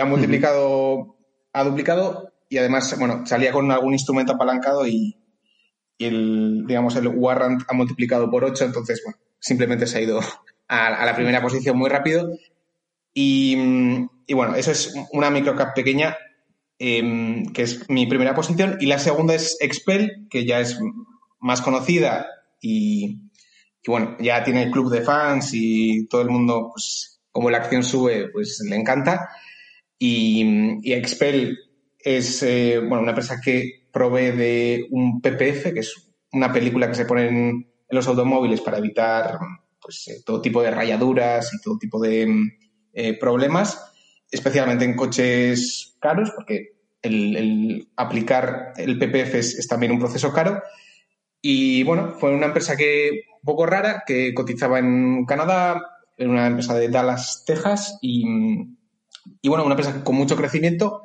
ha 0.00 0.04
multiplicado, 0.04 1.16
ha 1.52 1.64
duplicado 1.64 2.32
y 2.48 2.58
además, 2.58 2.98
bueno, 2.98 3.24
salía 3.26 3.52
con 3.52 3.70
algún 3.70 3.92
instrumento 3.92 4.32
apalancado 4.32 4.86
y, 4.86 5.16
el, 5.98 6.64
digamos, 6.66 6.96
el 6.96 7.08
warrant 7.08 7.62
ha 7.68 7.74
multiplicado 7.74 8.30
por 8.30 8.44
8, 8.44 8.64
entonces, 8.64 9.02
bueno, 9.04 9.18
simplemente 9.38 9.86
se 9.86 9.98
ha 9.98 10.02
ido 10.02 10.20
a, 10.68 11.04
la 11.04 11.14
primera 11.14 11.40
posición 11.40 11.78
muy 11.78 11.88
rápido. 11.88 12.30
Y, 13.12 13.56
y, 14.26 14.34
bueno, 14.34 14.56
eso 14.56 14.72
es 14.72 14.92
una 15.12 15.30
microcap 15.30 15.74
pequeña 15.74 16.16
Em, 16.78 17.46
que 17.52 17.62
es 17.62 17.88
mi 17.88 18.06
primera 18.06 18.34
posición, 18.34 18.78
y 18.80 18.86
la 18.86 18.98
segunda 18.98 19.34
es 19.34 19.56
Expel, 19.60 20.26
que 20.28 20.44
ya 20.44 20.58
es 20.60 20.78
más 21.38 21.60
conocida 21.60 22.26
y, 22.60 23.23
bueno, 23.86 24.16
ya 24.20 24.42
tiene 24.42 24.64
el 24.64 24.70
club 24.70 24.90
de 24.90 25.02
fans 25.02 25.50
y 25.52 26.06
todo 26.06 26.22
el 26.22 26.30
mundo, 26.30 26.70
pues 26.72 27.20
como 27.30 27.50
la 27.50 27.58
acción 27.58 27.82
sube, 27.82 28.28
pues 28.30 28.60
le 28.68 28.76
encanta. 28.76 29.28
Y, 29.98 30.92
Expel 30.92 31.58
es 31.98 32.42
eh, 32.42 32.78
bueno, 32.78 33.00
una 33.00 33.10
empresa 33.10 33.40
que 33.42 33.88
provee 33.92 34.32
de 34.32 34.86
un 34.90 35.20
PPF, 35.20 35.72
que 35.72 35.80
es 35.80 36.12
una 36.32 36.52
película 36.52 36.88
que 36.88 36.94
se 36.94 37.06
pone 37.06 37.28
en, 37.28 37.70
los 37.90 38.08
automóviles 38.08 38.60
para 38.60 38.78
evitar 38.78 39.38
pues, 39.80 40.08
eh, 40.08 40.22
todo 40.24 40.40
tipo 40.40 40.62
de 40.62 40.70
rayaduras 40.72 41.54
y 41.54 41.60
todo 41.60 41.78
tipo 41.78 42.00
de 42.00 42.26
eh, 42.92 43.18
problemas 43.18 43.94
especialmente 44.34 44.84
en 44.84 44.96
coches 44.96 45.96
caros, 46.00 46.32
porque 46.34 46.72
el, 47.02 47.88
aplicar 47.96 48.72
el 48.76 48.98
PPF 48.98 49.34
es, 49.34 49.68
también 49.68 49.92
un 49.92 50.00
proceso 50.00 50.32
caro. 50.32 50.60
Y 51.40 51.84
bueno, 51.84 52.14
fue 52.18 52.34
una 52.34 52.46
empresa 52.46 52.76
que 52.76 53.22
poco 53.44 53.66
rara, 53.66 54.02
que 54.06 54.32
cotizaba 54.34 54.78
en 54.78 55.24
Canadá, 55.26 55.80
en 56.16 56.30
una 56.30 56.46
empresa 56.46 56.74
de 56.74 56.88
Dallas, 56.88 57.44
Texas, 57.46 57.98
y, 58.00 58.24
bueno, 59.44 59.64
una 59.64 59.74
empresa 59.74 60.02
con 60.04 60.16
mucho 60.16 60.36
crecimiento, 60.36 61.02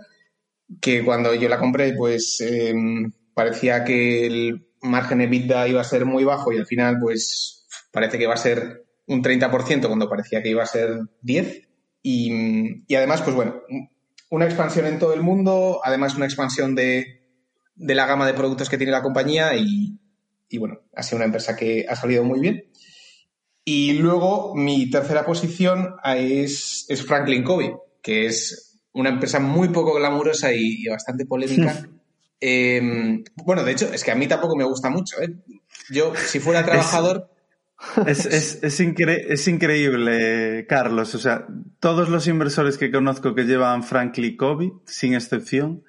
que 0.81 1.03
cuando 1.03 1.34
yo 1.34 1.50
la 1.50 1.60
compré, 1.60 1.93
pues 1.93 2.39
em, 2.41 3.12
parecía 3.34 3.84
que 3.84 4.27
el 4.27 4.67
margen 4.81 5.22
EBITDA 5.22 5.67
iba 5.67 5.81
a 5.81 5.86
ser 5.86 6.05
muy 6.05 6.24
bajo 6.24 6.53
y 6.53 6.58
al 6.58 6.67
final, 6.67 7.00
pues 7.01 7.67
parece 7.91 8.17
que 8.17 8.27
va 8.27 8.36
a 8.36 8.38
ser 8.38 8.86
un 9.08 9.24
30% 9.24 9.88
cuando 9.88 10.10
parecía 10.10 10.41
que 10.41 10.50
iba 10.50 10.63
a 10.63 10.67
ser 10.67 11.00
10%. 11.24 11.67
Y, 12.01 12.96
además, 12.96 13.22
pues 13.22 13.36
bueno, 13.36 13.62
una 14.29 14.46
expansión 14.46 14.86
en 14.86 15.00
todo 15.00 15.13
el 15.13 15.22
mundo, 15.22 15.81
además 15.84 16.15
una 16.15 16.25
expansión 16.25 16.75
de, 16.75 17.24
la 17.75 18.05
gama 18.05 18.25
de 18.25 18.34
productos 18.34 18.69
que 18.69 18.77
tiene 18.77 18.91
la 18.91 19.01
compañía 19.01 19.55
y, 19.55 20.00
bueno, 20.58 20.79
ha 20.96 21.03
sido 21.03 21.18
una 21.18 21.25
empresa 21.25 21.56
que 21.56 21.86
ha 21.88 21.96
salido 21.96 22.24
muy 22.24 22.39
bien. 22.39 22.65
Y 23.63 23.94
luego 23.94 24.56
mi 24.56 24.89
tercera 24.89 25.25
posición 25.25 25.96
es, 26.03 26.88
Franklin 27.06 27.44
Covey, 27.44 27.72
que 28.01 28.25
es 28.25 28.79
una 28.94 29.10
empresa 29.10 29.39
muy 29.39 29.70
poco 29.70 29.94
glamurosa 29.94 30.51
y, 30.53 30.88
bastante 30.88 31.25
polémica. 31.25 31.88
Em, 32.41 33.22
bueno, 33.44 33.65
de 33.65 33.74
hecho, 33.74 33.91
es 33.94 34.01
que 34.01 34.12
a 34.12 34.15
mí 34.15 34.25
tampoco 34.25 34.56
me 34.56 34.63
gusta 34.63 34.89
mucho. 34.89 35.22
¿eh? 35.22 35.36
Yo, 35.89 36.13
si 36.15 36.39
fuera 36.39 36.65
trabajador, 36.65 37.29
es, 38.08 38.25
es, 38.25 38.60
es, 38.63 38.79
es, 38.84 39.48
increíble, 39.48 40.65
Carlos. 40.68 41.15
O 41.15 41.20
sea, 41.20 41.48
todos 41.79 42.10
los 42.10 42.27
inversores 42.27 42.77
que 42.77 42.91
conozco 42.91 43.36
que 43.36 43.44
llevan 43.44 43.84
Franklin 43.84 44.38
Covey, 44.38 44.72
sin 44.86 45.13
excepción, 45.13 45.84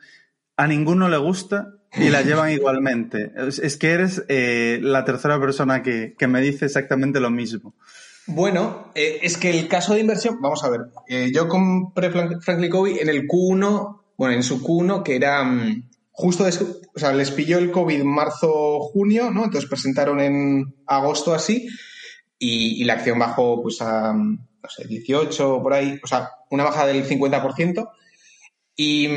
a 0.56 0.66
ninguno 0.66 1.08
le 1.08 1.18
gusta 1.18 1.79
y 1.96 2.08
la 2.08 2.22
llevan 2.22 2.52
igualmente. 2.52 3.32
Es, 3.36 3.76
que 3.76 3.90
eres 3.90 4.24
eh, 4.28 4.78
la 4.80 5.04
tercera 5.04 5.40
persona 5.40 5.82
que, 5.82 6.14
me 6.28 6.40
dice 6.40 6.66
exactamente 6.66 7.20
lo 7.20 7.30
mismo. 7.30 7.74
Bueno, 8.26 8.92
eh, 8.94 9.18
es 9.22 9.36
que 9.36 9.50
el 9.50 9.66
caso 9.66 9.94
de 9.94 10.00
inversión, 10.00 10.40
vamos 10.40 10.62
a 10.62 10.70
ver, 10.70 10.80
eh, 11.08 11.30
yo 11.34 11.48
compré 11.48 12.10
Franklin 12.10 12.70
Covey 12.70 12.98
en 12.98 13.08
el 13.08 13.26
Q1, 13.26 14.00
bueno, 14.16 14.34
en 14.34 14.42
su 14.42 14.62
Q1, 14.62 15.02
que 15.02 15.16
era 15.16 15.42
mm, 15.42 15.88
justo, 16.12 16.44
o 16.44 16.98
sea, 16.98 17.12
les 17.12 17.30
pilló 17.32 17.58
el 17.58 17.72
COVID 17.72 18.04
marzo-junio, 18.04 19.30
¿no? 19.32 19.44
Entonces 19.44 19.68
presentaron 19.68 20.20
en 20.20 20.74
agosto 20.86 21.34
así 21.34 21.68
y, 22.38 22.84
la 22.84 22.94
acción 22.94 23.18
bajó 23.18 23.62
pues 23.62 23.80
a, 23.82 24.12
no 24.12 24.68
sé, 24.68 24.86
18 24.86 25.60
por 25.62 25.74
ahí, 25.74 25.98
o 26.02 26.06
sea, 26.06 26.30
una 26.50 26.64
baja 26.64 26.86
del 26.86 27.04
50%. 27.06 27.88
¿Y 28.76 29.08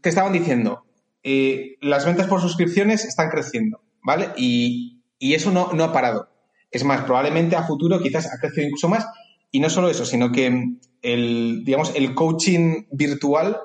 qué 0.00 0.08
estaban 0.10 0.32
diciendo? 0.32 0.84
Eh, 1.30 1.76
las 1.82 2.06
ventas 2.06 2.26
por 2.26 2.40
suscripciones 2.40 3.04
están 3.04 3.28
creciendo, 3.28 3.82
¿vale? 4.02 4.30
Y, 4.38 5.02
eso 5.20 5.50
no, 5.50 5.74
no 5.74 5.84
ha 5.84 5.92
parado. 5.92 6.30
Es 6.70 6.84
más, 6.84 7.02
probablemente 7.02 7.54
a 7.54 7.66
futuro 7.66 8.00
quizás 8.00 8.32
ha 8.32 8.38
crecido 8.38 8.64
incluso 8.66 8.88
más. 8.88 9.06
Y 9.50 9.60
no 9.60 9.68
solo 9.68 9.90
eso, 9.90 10.06
sino 10.06 10.32
que 10.32 10.78
el, 11.02 11.64
digamos, 11.66 11.92
el 11.94 12.14
coaching 12.14 12.86
virtual 12.92 13.58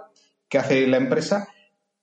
que 0.50 0.58
hace 0.58 0.88
la 0.88 0.98
empresa, 0.98 1.48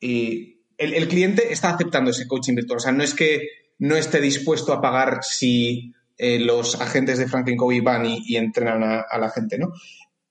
el, 0.00 0.56
el, 0.78 1.08
cliente 1.08 1.52
está 1.52 1.74
aceptando 1.74 2.10
ese 2.10 2.26
coaching 2.26 2.54
virtual. 2.54 2.78
O 2.78 2.80
sea, 2.80 2.92
no 2.92 3.02
es 3.02 3.12
que 3.12 3.40
no 3.78 3.96
esté 3.96 4.22
dispuesto 4.22 4.72
a 4.72 4.80
pagar 4.80 5.24
si 5.24 5.92
eh, 6.16 6.38
los 6.38 6.80
agentes 6.80 7.18
de 7.18 7.28
Franklin 7.28 7.58
Covey 7.58 7.80
van 7.80 8.06
y, 8.06 8.36
entrenan 8.36 8.82
a, 8.82 9.18
la 9.18 9.28
gente, 9.28 9.58
¿no? 9.58 9.74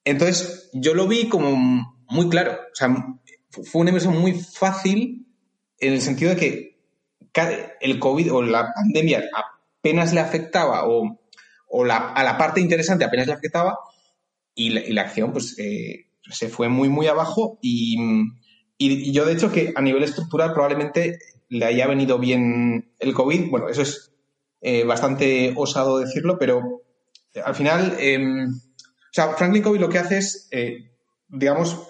Entonces, 0.04 0.72
yo 0.74 0.96
lo 0.96 1.08
vi 1.08 1.30
como 1.30 1.96
muy 2.08 2.30
claro. 2.30 2.54
O 2.54 2.76
sea, 2.76 2.96
fue 3.64 3.82
una 3.82 3.92
inversión 3.92 4.18
muy 4.18 4.34
fácil 4.34 5.26
en 5.80 5.94
el 5.94 6.02
sentido 6.02 6.32
de 6.34 6.38
que 6.38 6.80
el 7.82 8.00
COVID 8.00 8.34
o 8.34 8.42
la 8.42 8.74
pandemia 8.74 9.24
apenas 9.80 10.14
le 10.14 10.20
afectaba 10.20 10.88
o, 10.88 11.18
a 11.90 12.24
la 12.24 12.38
parte 12.38 12.60
interesante 12.60 13.06
apenas 13.06 13.28
le 13.28 13.34
afectaba 13.34 13.78
y 14.56 14.92
la, 14.92 15.02
acción 15.02 15.32
pues 15.32 15.58
eh, 15.60 16.08
se 16.30 16.50
fue 16.50 16.68
muy, 16.68 16.90
muy 16.90 17.08
abajo 17.08 17.60
y, 17.62 17.98
yo 18.78 19.26
de 19.26 19.34
hecho 19.34 19.52
que 19.52 19.74
a 19.76 19.82
nivel 19.82 20.04
estructural 20.04 20.54
probablemente 20.54 21.20
le 21.50 21.66
haya 21.66 21.88
venido 21.88 22.18
bien 22.18 22.94
el 23.00 23.14
COVID. 23.14 23.50
Bueno, 23.50 23.68
eso 23.68 23.82
es 23.82 24.14
eh, 24.62 24.86
bastante 24.86 25.54
osado 25.58 26.00
decirlo, 26.00 26.38
pero 26.40 26.84
al 27.44 27.56
final, 27.56 27.98
em, 28.00 28.48
o 28.48 29.12
sea, 29.12 29.34
Franklin 29.34 29.64
Covey 29.64 29.80
lo 29.80 29.90
que 29.90 30.00
hace 30.00 30.18
es, 30.18 30.48
eh, 30.52 30.92
digamos, 31.28 31.88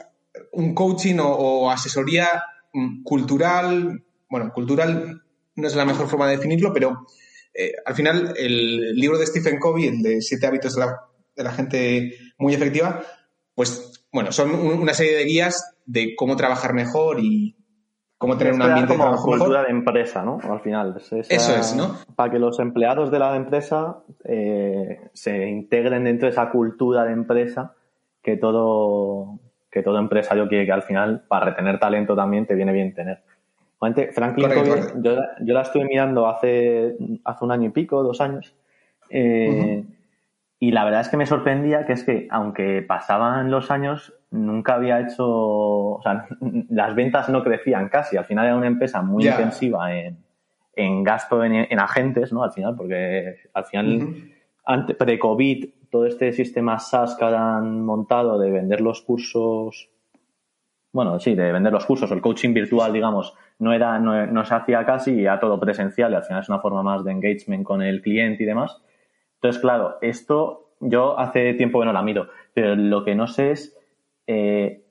un 0.54 0.74
coaching 0.74 1.18
o, 1.22 1.70
asesoría 1.70 2.28
mm, 2.74 3.04
cultural, 3.04 4.04
bueno, 4.30 4.52
cultural 4.54 5.22
no 5.56 5.68
es 5.68 5.76
la 5.76 5.86
mejor 5.86 6.08
forma 6.08 6.28
de 6.28 6.38
definirlo, 6.38 6.74
pero 6.74 7.06
eh, 7.54 7.74
al 7.86 7.96
final 7.96 8.34
el 8.38 8.96
libro 8.96 9.18
de 9.18 9.26
Stephen 9.26 9.60
Covey, 9.60 9.88
el 9.88 10.02
de 10.02 10.22
Siete 10.22 10.48
hábitos 10.48 10.76
de 10.76 10.82
la, 10.82 11.00
de 11.36 11.44
la 11.44 11.52
gente 11.52 12.14
muy 12.38 12.54
efectiva, 12.54 13.04
pues 13.56 14.06
bueno, 14.12 14.32
son 14.32 14.54
una 14.54 14.94
serie 14.94 15.16
de 15.16 15.26
guías 15.26 15.76
de 15.86 16.16
cómo 16.16 16.36
trabajar 16.36 16.74
mejor 16.74 17.20
y, 17.20 17.56
cómo 18.20 18.38
tener 18.38 18.54
un 18.54 18.62
ambiente 18.62 18.94
de 18.94 19.00
trabajo 19.00 19.26
cultura 19.26 19.64
de 19.64 19.72
empresa, 19.72 20.24
¿no? 20.24 20.40
Al 20.44 20.60
final. 20.60 20.96
Eso 20.98 21.56
es, 21.56 21.76
¿no? 21.76 21.96
Para 22.16 22.32
que 22.32 22.38
los 22.38 22.60
empleados 22.60 23.10
de 23.10 23.18
la 23.18 23.36
empresa 23.36 24.04
eh, 24.26 25.10
se 25.14 25.48
integren 25.48 26.04
dentro 26.04 26.28
de 26.28 26.34
esa 26.34 26.52
cultura 26.52 27.06
de 27.06 27.14
empresa 27.14 27.74
que 28.22 28.36
todo, 28.36 29.40
que 29.72 29.84
todo 29.84 30.00
empresario 30.00 30.48
quiere 30.48 30.66
que 30.66 30.72
al 30.72 30.84
final, 30.84 31.24
para 31.28 31.48
retener 31.48 31.80
talento 31.80 32.16
también, 32.16 32.46
te 32.46 32.56
viene 32.56 32.72
bien 32.72 32.94
tener. 32.94 33.22
Franklin 34.12 34.50
Covey, 34.50 34.82
yo, 35.02 35.16
yo, 35.40 35.54
la 35.54 35.62
estuve 35.62 35.86
mirando 35.86 36.28
hace, 36.28 36.98
hace 37.24 37.46
un 37.46 37.52
año 37.52 37.68
y 37.68 37.72
pico, 37.72 38.04
dos 38.04 38.20
años, 38.20 38.54
eh, 39.10 39.86
y 40.60 40.72
la 40.72 40.84
verdad 40.84 41.02
es 41.02 41.10
que 41.10 41.16
me 41.16 41.26
sorprendía 41.26 41.86
que 41.86 41.94
es 41.94 42.04
que, 42.04 42.28
aunque 42.30 42.82
pasaban 42.82 43.50
los 43.50 43.72
años, 43.72 44.14
nunca 44.30 44.76
había 44.76 45.00
hecho, 45.00 45.26
o 45.26 46.02
sea, 46.04 46.28
las 46.70 46.96
ventas 46.96 47.30
no 47.30 47.44
crecían 47.44 47.88
casi. 47.88 48.18
Al 48.18 48.26
final 48.26 48.46
era 48.46 48.56
una 48.58 48.68
empresa 48.68 49.02
muy 49.02 49.26
intensiva 49.26 49.96
en, 49.96 50.18
en 50.76 51.04
gasto 51.04 51.44
en, 51.44 51.80
agentes, 51.80 52.34
¿no? 52.34 52.44
Al 52.44 52.52
final, 52.52 52.76
porque 52.76 53.38
al 53.54 53.66
final, 53.66 54.16
pre-COVID, 54.98 55.70
todo 55.90 56.06
este 56.06 56.32
sistema 56.34 56.80
SaaS 56.80 57.16
que 57.16 57.26
han 57.26 57.84
montado 57.84 58.38
de 58.40 58.52
vender 58.52 58.82
los 58.82 59.02
cursos, 59.02 59.90
bueno, 60.92 61.20
sí, 61.20 61.36
de 61.36 61.52
vender 61.52 61.74
los 61.74 61.86
cursos, 61.86 62.12
el 62.12 62.22
coaching 62.22 62.54
virtual, 62.54 62.94
digamos, 62.94 63.36
no 63.60 63.74
era, 63.74 64.00
no, 64.00 64.26
no 64.28 64.46
se 64.46 64.56
hacía 64.56 64.86
casi, 64.86 65.22
ya 65.22 65.40
todo 65.40 65.60
presencial 65.60 66.12
y 66.12 66.16
al 66.16 66.24
final 66.24 66.42
es 66.42 66.50
una 66.50 66.60
forma 66.60 66.84
más 66.84 67.04
de 67.04 67.12
engagement 67.12 67.64
con 67.64 67.82
el 67.82 68.02
cliente 68.02 68.44
y 68.44 68.46
demás. 68.46 68.82
Entonces, 69.36 69.62
claro, 69.62 69.98
esto 70.02 70.74
yo 70.80 71.20
hace 71.20 71.54
tiempo 71.54 71.80
que 71.80 71.86
no 71.86 71.94
la 71.94 72.02
miro, 72.02 72.28
pero 72.54 72.76
lo 72.76 73.04
que 73.04 73.16
no 73.16 73.28
sé 73.28 73.52
es, 73.52 73.78
eh, 74.28 74.86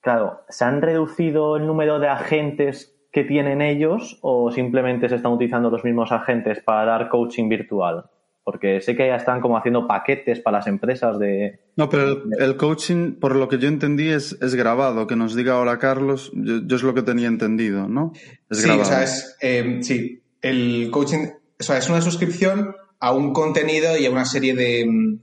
claro, 0.00 0.40
¿se 0.48 0.64
han 0.64 0.82
reducido 0.82 1.56
el 1.56 1.66
número 1.66 1.98
de 1.98 2.08
agentes 2.08 2.94
que 3.12 3.24
tienen 3.24 3.62
ellos 3.62 4.18
o 4.22 4.50
simplemente 4.50 5.08
se 5.08 5.16
están 5.16 5.32
utilizando 5.32 5.70
los 5.70 5.84
mismos 5.84 6.12
agentes 6.12 6.60
para 6.60 6.84
dar 6.84 7.08
coaching 7.08 7.48
virtual? 7.48 8.10
Porque 8.46 8.80
sé 8.80 8.94
que 8.94 9.08
ya 9.08 9.16
están 9.16 9.40
como 9.40 9.58
haciendo 9.58 9.88
paquetes 9.88 10.38
para 10.38 10.58
las 10.58 10.68
empresas 10.68 11.18
de... 11.18 11.58
No, 11.74 11.88
pero 11.88 12.22
el, 12.38 12.56
coaching, 12.56 13.14
por 13.14 13.34
lo 13.34 13.48
que 13.48 13.58
yo 13.58 13.66
entendí, 13.66 14.08
es, 14.08 14.38
es 14.40 14.54
grabado. 14.54 15.08
Que 15.08 15.16
nos 15.16 15.34
diga 15.34 15.54
ahora 15.54 15.80
Carlos, 15.80 16.30
yo, 16.32 16.76
es 16.76 16.82
lo 16.84 16.94
que 16.94 17.02
tenía 17.02 17.26
entendido, 17.26 17.88
¿no? 17.88 18.12
Es 18.48 18.62
sí, 18.62 18.70
o 18.70 18.84
sea, 18.84 19.02
es, 19.02 19.36
eh, 19.40 19.80
sí, 19.82 20.22
el 20.42 20.90
coaching, 20.92 21.26
o 21.58 21.62
sea, 21.64 21.78
es 21.78 21.88
una 21.88 22.00
suscripción 22.00 22.76
a 23.00 23.10
un 23.10 23.32
contenido 23.32 23.98
y 23.98 24.06
a 24.06 24.12
una 24.12 24.24
serie 24.24 24.54
de, 24.54 24.86
mm, 24.86 25.18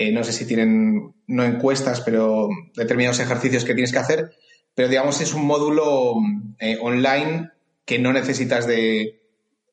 eh, 0.00 0.10
no 0.10 0.24
sé 0.24 0.32
si 0.32 0.44
tienen, 0.44 1.14
no 1.28 1.44
encuestas, 1.44 2.00
pero 2.00 2.48
determinados 2.74 3.20
ejercicios 3.20 3.64
que 3.64 3.74
tienes 3.74 3.92
que 3.92 4.00
hacer, 4.00 4.32
pero 4.74 4.88
digamos 4.88 5.20
es 5.20 5.32
un 5.32 5.46
módulo 5.46 6.16
mm, 6.16 6.54
eh, 6.58 6.78
online 6.82 7.50
que 7.84 8.00
no 8.00 8.12
necesitas 8.12 8.66
de, 8.66 9.20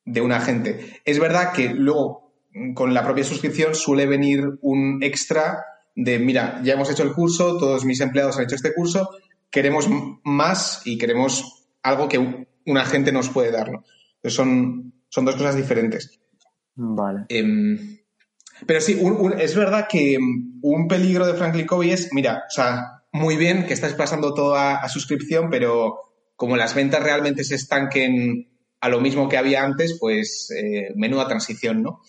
de 0.05 0.21
un 0.21 0.33
agente. 0.33 1.01
Es 1.03 1.17
verdad 1.17 1.51
que 1.51 1.69
luego 1.69 2.30
con 2.73 2.93
la 2.93 3.03
propia 3.03 3.23
suscripción 3.23 3.75
suele 3.75 4.05
venir 4.05 4.43
un 4.61 5.01
extra 5.01 5.63
de, 5.95 6.19
mira, 6.19 6.61
ya 6.63 6.73
hemos 6.73 6.89
hecho 6.89 7.03
el 7.03 7.13
curso, 7.13 7.57
todos 7.57 7.85
mis 7.85 7.99
empleados 8.01 8.37
han 8.37 8.43
hecho 8.43 8.55
este 8.55 8.73
curso, 8.73 9.09
queremos 9.49 9.87
más 10.23 10.81
y 10.85 10.97
queremos 10.97 11.67
algo 11.83 12.07
que 12.07 12.17
un, 12.17 12.77
agente 12.77 13.11
nos 13.11 13.29
puede 13.29 13.51
dar. 13.51 13.69
son, 14.23 14.93
son 15.09 15.25
dos 15.25 15.35
cosas 15.35 15.55
diferentes. 15.55 16.19
Vale. 16.75 17.25
Em, 17.29 17.99
pero 18.65 18.81
sí, 18.81 18.99
es 19.39 19.55
verdad 19.55 19.87
que 19.89 20.15
em, 20.15 20.59
un 20.61 20.87
peligro 20.87 21.25
de 21.25 21.33
Franklin 21.33 21.65
Covey 21.65 21.91
es, 21.91 22.09
mira, 22.13 22.43
o 22.47 22.51
sea, 22.51 23.03
muy 23.11 23.35
bien 23.35 23.65
que 23.65 23.73
estás 23.73 23.93
pasando 23.93 24.33
todo 24.33 24.55
a, 24.55 24.87
suscripción, 24.87 25.49
pero 25.49 25.99
como 26.35 26.55
las 26.57 26.73
ventas 26.73 27.03
realmente 27.03 27.43
se 27.43 27.55
estanquen 27.55 28.47
a 28.79 28.89
lo 28.89 28.99
mismo 28.99 29.29
que 29.29 29.37
había 29.37 29.63
antes, 29.63 29.97
pues 29.99 30.49
eh, 30.55 30.91
menuda 30.95 31.27
transición, 31.27 31.83
¿no? 31.83 32.01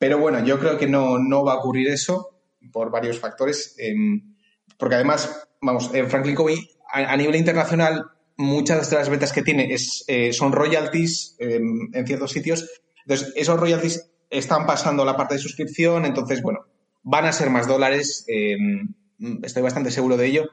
Pero 0.00 0.18
bueno, 0.18 0.44
yo 0.44 0.58
creo 0.58 0.76
que 0.76 0.88
no, 0.88 1.20
no 1.20 1.44
va 1.44 1.52
a 1.52 1.58
ocurrir 1.58 1.86
eso 1.88 2.40
por 2.72 2.90
varios 2.90 3.20
factores, 3.20 3.76
em, 3.78 4.34
porque 4.76 4.96
además, 4.96 5.46
vamos, 5.60 5.94
en 5.94 6.10
Franklin 6.10 6.34
Covey, 6.34 6.68
a, 6.92 7.16
nivel 7.16 7.36
internacional, 7.36 8.06
muchas 8.36 8.90
de 8.90 8.96
las 8.96 9.08
ventas 9.08 9.32
que 9.32 9.42
tiene 9.42 9.72
es, 9.72 10.04
eh, 10.08 10.32
son 10.32 10.50
royalties 10.50 11.36
en 11.38 12.04
ciertos 12.04 12.32
sitios 12.32 12.68
entonces, 13.10 13.32
esos 13.36 13.58
royalties 13.58 14.08
están 14.30 14.66
pasando 14.66 15.02
a 15.02 15.06
la 15.06 15.16
parte 15.16 15.34
de 15.34 15.40
suscripción, 15.40 16.04
entonces, 16.04 16.42
bueno, 16.42 16.60
van 17.02 17.26
a 17.26 17.32
ser 17.32 17.50
más 17.50 17.66
dólares, 17.66 18.24
em, 18.28 18.94
estoy 19.42 19.62
bastante 19.62 19.90
seguro 19.90 20.16
de 20.16 20.26
ello. 20.26 20.50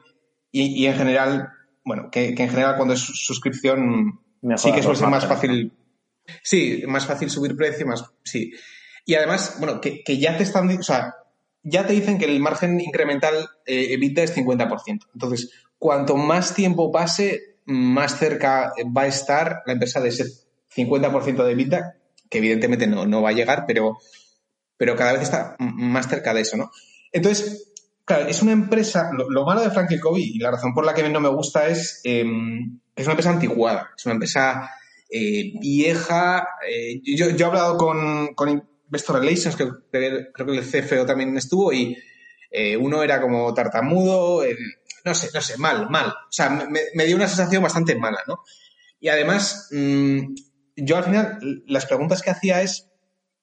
Y, 0.50 0.86
en 0.86 0.94
general, 0.94 1.50
bueno, 1.84 2.10
que, 2.10 2.30
en 2.30 2.36
general 2.36 2.76
cuando 2.76 2.94
es 2.94 3.00
suscripción 3.00 4.18
sí 4.56 4.72
que 4.72 4.82
suele 4.82 4.98
ser 4.98 5.08
más 5.08 5.26
fácil. 5.26 5.72
Sí, 6.42 6.82
más 6.88 7.06
fácil 7.06 7.30
subir 7.30 7.54
precio, 7.54 7.86
más. 7.86 8.04
Sí. 8.24 8.50
Y 9.08 9.14
además, 9.14 9.56
bueno, 9.58 9.80
que, 9.80 10.02
ya 10.18 10.36
te 10.36 10.42
están. 10.42 10.68
O 10.68 10.82
sea, 10.82 11.14
ya 11.62 11.86
te 11.86 11.94
dicen 11.94 12.18
que 12.18 12.26
el 12.26 12.40
margen 12.40 12.78
incremental 12.78 13.48
eh, 13.64 13.94
EBITDA 13.94 14.24
es 14.24 14.36
50%. 14.36 15.06
Entonces, 15.14 15.50
cuanto 15.78 16.18
más 16.18 16.54
tiempo 16.54 16.92
pase, 16.92 17.56
más 17.64 18.18
cerca 18.18 18.74
va 18.94 19.02
a 19.02 19.06
estar 19.06 19.62
la 19.64 19.72
empresa 19.72 20.02
de 20.02 20.10
ese 20.10 20.24
50% 20.76 21.42
de 21.42 21.52
EBITDA, 21.52 21.94
que 22.28 22.36
evidentemente 22.36 22.86
no, 22.86 23.06
no 23.06 23.22
va 23.22 23.30
a 23.30 23.32
llegar, 23.32 23.64
pero, 23.66 23.96
pero 24.76 24.94
cada 24.94 25.14
vez 25.14 25.22
está 25.22 25.56
más 25.58 26.06
cerca 26.06 26.34
de 26.34 26.42
eso, 26.42 26.58
¿no? 26.58 26.70
Entonces, 27.10 27.72
claro, 28.04 28.26
es 28.26 28.42
una 28.42 28.52
empresa, 28.52 29.10
lo, 29.16 29.46
malo 29.46 29.62
de 29.62 29.70
Franklin 29.70 30.00
Covey 30.00 30.32
y 30.34 30.38
la 30.38 30.50
razón 30.50 30.74
por 30.74 30.84
la 30.84 30.92
que 30.92 31.08
no 31.08 31.20
me 31.20 31.30
gusta 31.30 31.66
es 31.66 32.02
em, 32.04 32.78
es 32.94 33.06
una 33.06 33.12
empresa 33.12 33.30
anticuada, 33.30 33.88
es 33.96 34.04
una 34.04 34.16
empresa 34.16 34.70
eh, 35.10 35.54
vieja. 35.58 36.46
Eh, 36.70 37.00
yo, 37.02 37.30
yo, 37.30 37.46
he 37.46 37.48
hablado 37.48 37.78
con 37.78 38.34
Investor 38.88 39.20
Relations, 39.20 39.56
que 39.56 39.68
creo 39.90 40.32
que 40.32 40.58
el 40.58 40.64
CFO 40.64 41.06
también 41.06 41.36
estuvo, 41.36 41.72
y 41.72 41.96
eh, 42.50 42.76
uno 42.76 43.02
era 43.02 43.20
como 43.20 43.52
tartamudo, 43.54 44.42
no 45.04 45.14
sé, 45.14 45.30
no 45.32 45.40
sé, 45.40 45.58
mal, 45.58 45.88
mal. 45.90 46.08
O 46.08 46.32
sea, 46.32 46.50
me, 46.50 47.04
dio 47.04 47.16
una 47.16 47.28
sensación 47.28 47.62
bastante 47.62 47.94
mala, 47.94 48.20
¿no? 48.26 48.40
Y 49.00 49.08
además, 49.08 49.68
mm, 49.72 50.34
yo 50.76 50.96
al 50.96 51.04
final 51.04 51.38
las 51.66 51.86
preguntas 51.86 52.22
que 52.22 52.30
hacía 52.30 52.62
es, 52.62 52.88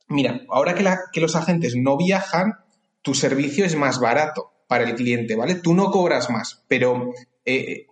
mira, 0.08 0.42
ahora 0.50 0.76
que, 0.76 1.22
los 1.22 1.36
agentes 1.36 1.76
no 1.76 1.98
viajan, 1.98 2.54
tu 3.02 3.14
servicio 3.14 3.66
es 3.66 3.76
más 3.76 4.00
barato 4.00 4.52
para 4.68 4.84
el 4.84 4.96
cliente, 4.96 5.36
¿vale? 5.36 5.56
Tú 5.56 5.74
no 5.74 5.92
cobras 5.92 6.30
más, 6.30 6.64
pero 6.68 7.12
eh, 7.46 7.86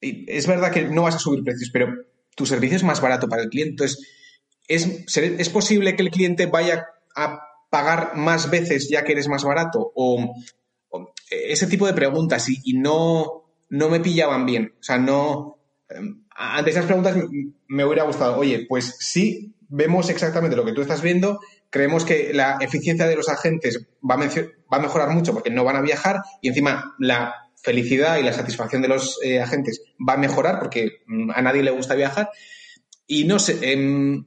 eh, 0.00 0.24
es 0.26 0.46
verdad 0.46 0.72
que 0.72 0.82
no 0.82 1.02
vas 1.02 1.16
a 1.16 1.18
subir 1.18 1.44
precios, 1.44 1.70
pero 1.72 1.92
tu 2.34 2.46
servicio 2.46 2.76
es 2.76 2.82
más 2.82 3.00
barato 3.00 3.28
para 3.28 3.42
el 3.42 3.50
cliente. 3.50 3.70
Entonces, 3.70 4.08
¿es, 4.66 5.16
¿es 5.16 5.48
posible 5.50 5.96
que 5.96 6.02
el 6.02 6.10
cliente 6.10 6.46
vaya 6.46 6.86
a 7.14 7.40
pagar 7.70 8.16
más 8.16 8.50
veces 8.50 8.88
ya 8.88 9.04
que 9.04 9.12
eres 9.12 9.28
más 9.28 9.44
barato? 9.44 9.92
O, 9.94 10.34
ese 11.30 11.66
tipo 11.66 11.86
de 11.86 11.94
preguntas 11.94 12.48
y, 12.48 12.74
no, 12.74 13.44
no 13.70 13.88
me 13.88 14.00
pillaban 14.00 14.46
bien. 14.46 14.74
O 14.78 14.82
sea, 14.82 14.98
no... 14.98 15.58
Em, 15.88 16.22
ante 16.36 16.70
esas 16.70 16.86
preguntas 16.86 17.16
me 17.68 17.84
hubiera 17.84 18.04
gustado, 18.04 18.38
oye, 18.38 18.66
pues 18.68 18.96
sí, 18.98 19.54
vemos 19.68 20.08
exactamente 20.08 20.56
lo 20.56 20.64
que 20.64 20.72
tú 20.72 20.82
estás 20.82 21.02
viendo, 21.02 21.40
creemos 21.70 22.04
que 22.04 22.32
la 22.32 22.58
eficiencia 22.60 23.06
de 23.06 23.16
los 23.16 23.28
agentes 23.28 23.86
va 24.08 24.14
a, 24.14 24.18
va 24.18 24.78
a 24.78 24.80
mejorar 24.80 25.10
mucho 25.10 25.32
porque 25.32 25.50
no 25.50 25.64
van 25.64 25.76
a 25.76 25.80
viajar 25.80 26.22
y 26.40 26.48
encima 26.48 26.94
la 26.98 27.34
felicidad 27.64 28.18
y 28.18 28.22
la 28.22 28.32
satisfacción 28.32 28.82
de 28.82 28.88
los 28.88 29.18
eh, 29.24 29.40
agentes 29.40 29.82
va 29.96 30.14
a 30.14 30.18
mejorar 30.18 30.58
porque 30.58 31.02
mm, 31.06 31.30
a 31.34 31.42
nadie 31.42 31.62
le 31.62 31.70
gusta 31.70 31.94
viajar. 31.94 32.30
Y 33.06 33.24
no 33.24 33.38
sé, 33.38 33.58
em, 33.72 34.24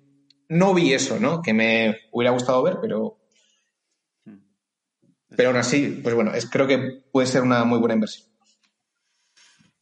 no 0.49 0.73
vi 0.73 0.93
eso, 0.93 1.19
¿no? 1.19 1.41
Que 1.41 1.53
me 1.53 1.97
hubiera 2.11 2.31
gustado 2.31 2.63
ver, 2.63 2.77
pero. 2.81 3.17
Pero 5.35 5.49
aún 5.49 5.57
así, 5.57 5.99
pues 6.01 6.15
bueno, 6.15 6.33
es, 6.33 6.49
creo 6.49 6.67
que 6.67 7.03
puede 7.11 7.27
ser 7.27 7.43
una 7.43 7.63
muy 7.63 7.79
buena 7.79 7.93
inversión. 7.93 8.27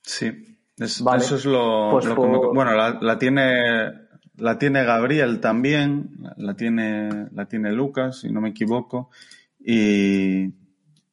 Sí, 0.01 0.57
eso 0.77 1.35
es 1.35 1.45
lo, 1.45 1.91
pues 1.91 2.05
que 2.05 2.13
Bueno, 2.13 2.75
la, 2.75 3.17
tiene 3.17 4.05
la 4.37 4.57
tiene 4.57 4.83
Gabriel 4.83 5.39
también, 5.39 6.09
la 6.37 6.55
tiene, 6.55 7.29
la 7.31 7.45
tiene 7.45 7.71
Lucas, 7.71 8.19
si 8.19 8.29
no 8.31 8.41
me 8.41 8.49
equivoco, 8.49 9.09
y, 9.59 10.51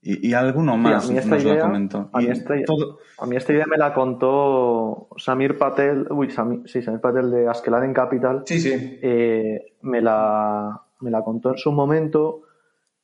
y, 0.04 0.34
alguno 0.34 0.76
más 0.76 1.08
a 1.08 1.12
mí 1.12 1.18
esta 1.18 1.38
idea, 1.38 1.60
comentó. 1.60 2.10
A 2.12 2.18
mí, 2.18 2.26
esta, 2.26 2.54
a 2.54 3.26
mí, 3.26 3.36
esta, 3.36 3.52
idea 3.52 3.66
me 3.66 3.76
la 3.76 3.94
contó 3.94 5.06
Samir 5.16 5.56
Patel, 5.56 6.08
uy, 6.10 6.28
Samir, 6.28 6.68
sí, 6.68 6.82
Samir 6.82 7.00
Patel 7.00 7.30
de 7.30 7.48
Askelaren 7.48 7.94
Capital. 7.94 8.42
Sí, 8.44 8.58
sí. 8.58 8.98
Eh, 9.00 9.76
me, 9.82 10.00
la, 10.00 10.82
me 11.00 11.10
la 11.10 11.22
contó 11.22 11.50
en 11.50 11.58
su 11.58 11.70
momento 11.70 12.42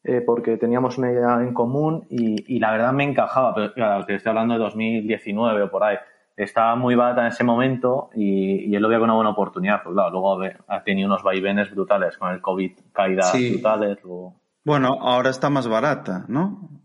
eh, 0.03 0.23
porque 0.27 0.57
teníamos 0.57 0.99
una 0.99 1.13
idea 1.13 1.41
en 1.41 1.55
común 1.55 2.05
y, 2.11 2.57
y 2.57 2.59
la 2.59 2.73
verdad 2.73 2.93
me 2.93 3.05
encajaba, 3.05 3.55
pero 3.55 3.73
claro, 3.75 4.05
que 4.05 4.17
estoy 4.17 4.31
hablando 4.31 4.55
de 4.55 4.61
2019 4.61 5.63
o 5.63 5.71
por 5.71 5.85
ahí. 5.85 5.99
Estaba 6.37 6.75
muy 6.75 6.97
barata 6.97 7.21
en 7.21 7.29
ese 7.29 7.45
momento 7.45 8.11
y, 8.15 8.71
y 8.71 8.75
él 8.75 8.83
lo 8.83 8.89
veía 8.89 8.99
como 8.99 9.13
una 9.13 9.15
buena 9.15 9.31
oportunidad. 9.31 9.85
Pues 9.85 9.95
claro, 9.95 10.11
luego 10.11 10.41
ha 10.67 10.83
tenido 10.83 11.07
unos 11.07 11.23
vaivenes 11.23 11.71
brutales 11.71 12.19
con 12.19 12.33
el 12.33 12.41
COVID, 12.41 12.73
caídas 12.93 13.33
brutales. 13.33 13.99
Bueno, 14.65 14.99
ahora 15.01 15.31
está 15.31 15.49
más 15.49 15.69
barata, 15.69 16.25
¿no? 16.27 16.78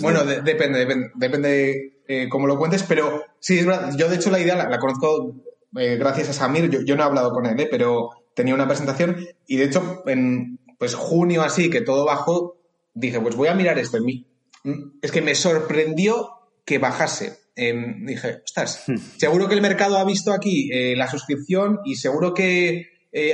Bueno, 0.00 0.24
depende, 0.24 0.78
depende, 0.78 1.10
depende 1.14 2.00
eh, 2.12 2.28
cómo 2.28 2.48
lo 2.48 2.58
cuentes, 2.58 2.82
pero 2.82 3.22
sí, 3.38 3.60
es 3.60 3.66
verdad. 3.66 3.94
Yo, 3.96 4.08
de 4.08 4.16
hecho, 4.16 4.30
la 4.30 4.40
idea 4.40 4.56
la, 4.56 4.80
conozco 4.80 5.36
eh, 5.76 5.96
gracias 5.96 6.28
a 6.30 6.32
Samir. 6.32 6.68
Yo, 6.84 6.96
no 6.96 7.02
he 7.02 7.06
hablado 7.06 7.30
con 7.30 7.46
él, 7.46 7.60
eh, 7.60 7.68
pero 7.70 8.10
tenía 8.34 8.52
una 8.52 8.66
presentación 8.66 9.24
y, 9.46 9.56
de 9.56 9.64
hecho, 9.64 10.02
en 10.06 10.58
pues 10.76 10.96
junio 10.96 11.42
así, 11.42 11.70
que 11.70 11.82
todo 11.82 12.04
bajó, 12.04 12.56
dije, 12.94 13.20
pues 13.20 13.36
voy 13.36 13.46
a 13.46 13.54
mirar 13.54 13.78
esto 13.78 13.98
en 13.98 14.04
mí. 14.04 14.26
Mm, 14.64 14.98
es 15.02 15.12
que 15.12 15.22
me 15.22 15.36
sorprendió 15.36 16.30
que 16.64 16.78
bajase. 16.78 17.38
Em, 17.54 18.04
dije, 18.04 18.40
ostras, 18.44 18.84
hmm. 18.88 18.96
seguro 19.16 19.46
que 19.46 19.54
el 19.54 19.62
mercado 19.62 19.96
ha 19.96 20.04
visto 20.04 20.32
aquí 20.32 20.68
la 20.96 21.08
suscripción 21.08 21.78
y 21.84 21.94
seguro 21.94 22.34
que 22.34 22.86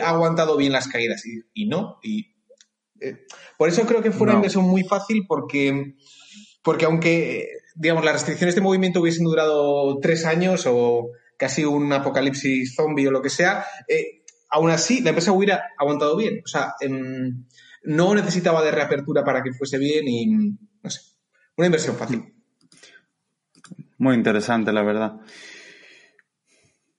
ha 0.03 0.11
aguantado 0.11 0.59
bien 0.59 0.73
las 0.73 0.89
caídas. 0.89 1.23
Y, 1.55 1.67
no, 1.67 1.99
y 2.03 2.36
por 3.57 3.69
eso 3.69 3.87
creo 3.87 4.03
que 4.03 4.11
fue 4.11 4.27
una 4.27 4.37
inversión 4.37 4.65
muy 4.65 4.85
fácil 4.85 5.25
porque, 5.27 5.95
porque 6.63 6.85
aunque, 6.85 7.49
digamos, 7.75 8.05
las 8.05 8.15
restricciones 8.15 8.55
de 8.55 8.61
movimiento 8.61 9.01
hubiesen 9.01 9.25
durado 9.25 9.99
tres 10.01 10.25
años 10.25 10.65
o 10.67 11.11
casi 11.37 11.65
un 11.65 11.93
apocalipsis 11.93 12.75
zombie 12.75 13.09
o 13.09 13.11
lo 13.11 13.23
que 13.23 13.31
sea, 13.31 13.65
eh, 13.89 14.23
aún 14.51 14.71
así 14.71 15.01
la 15.03 15.11
empresa 15.11 15.33
hubiera 15.33 15.65
aguantado 15.79 16.17
bien. 16.17 16.41
O 16.45 16.49
sea, 16.49 16.75
no 17.83 18.15
necesitaba 18.15 18.63
de 18.63 18.71
reapertura 18.71 19.25
para 19.25 19.43
que 19.43 19.53
fuese 19.53 19.79
bien 19.79 20.09
y, 20.09 20.27
no 20.27 20.91
sé, 20.91 21.01
una 21.57 21.67
inversión 21.67 21.97
fácil. 21.97 22.33
Muy 23.99 24.15
interesante, 24.15 24.73
la 24.73 24.83
verdad. 24.83 25.21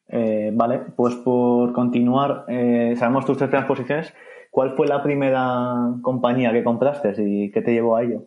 Eh, 0.09 0.51
vale, 0.53 0.79
pues 0.95 1.15
por 1.15 1.73
continuar, 1.73 2.45
eh, 2.47 2.95
sabemos 2.97 3.25
tus 3.25 3.37
tres 3.37 3.65
posiciones. 3.65 4.13
¿Cuál 4.57 4.75
fue 4.75 4.87
la 4.87 5.03
primera 5.03 5.75
compañía 6.01 6.51
que 6.51 6.63
compraste 6.63 7.13
y 7.19 7.51
qué 7.51 7.61
te 7.61 7.73
llevó 7.73 7.95
a 7.95 8.01
ello? 8.01 8.25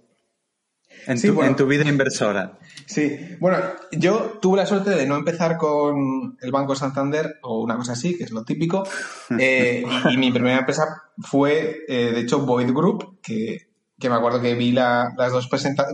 En, 1.08 1.56
tu, 1.56 1.66
vida 1.66 1.88
inversora. 1.88 2.56
Sí, 2.86 3.18
bueno, 3.40 3.58
yo 3.90 4.38
tuve 4.40 4.58
la 4.58 4.66
suerte 4.66 4.90
de 4.90 5.06
no 5.06 5.16
empezar 5.16 5.56
con 5.56 6.36
el 6.40 6.52
Banco 6.52 6.76
Santander 6.76 7.40
o 7.42 7.60
una 7.60 7.76
cosa 7.76 7.94
así, 7.94 8.16
que 8.16 8.22
es 8.22 8.30
lo 8.30 8.44
típico. 8.44 8.84
Eh, 9.40 9.84
y, 10.08 10.16
mi 10.18 10.30
primera 10.30 10.60
empresa 10.60 11.02
fue, 11.18 11.80
eh, 11.88 12.12
de 12.12 12.20
hecho, 12.20 12.46
Void 12.46 12.70
Group, 12.70 13.18
que, 13.20 13.66
me 14.00 14.14
acuerdo 14.14 14.40
que 14.40 14.54
vi 14.54 14.70
las 14.70 15.16
dos 15.32 15.48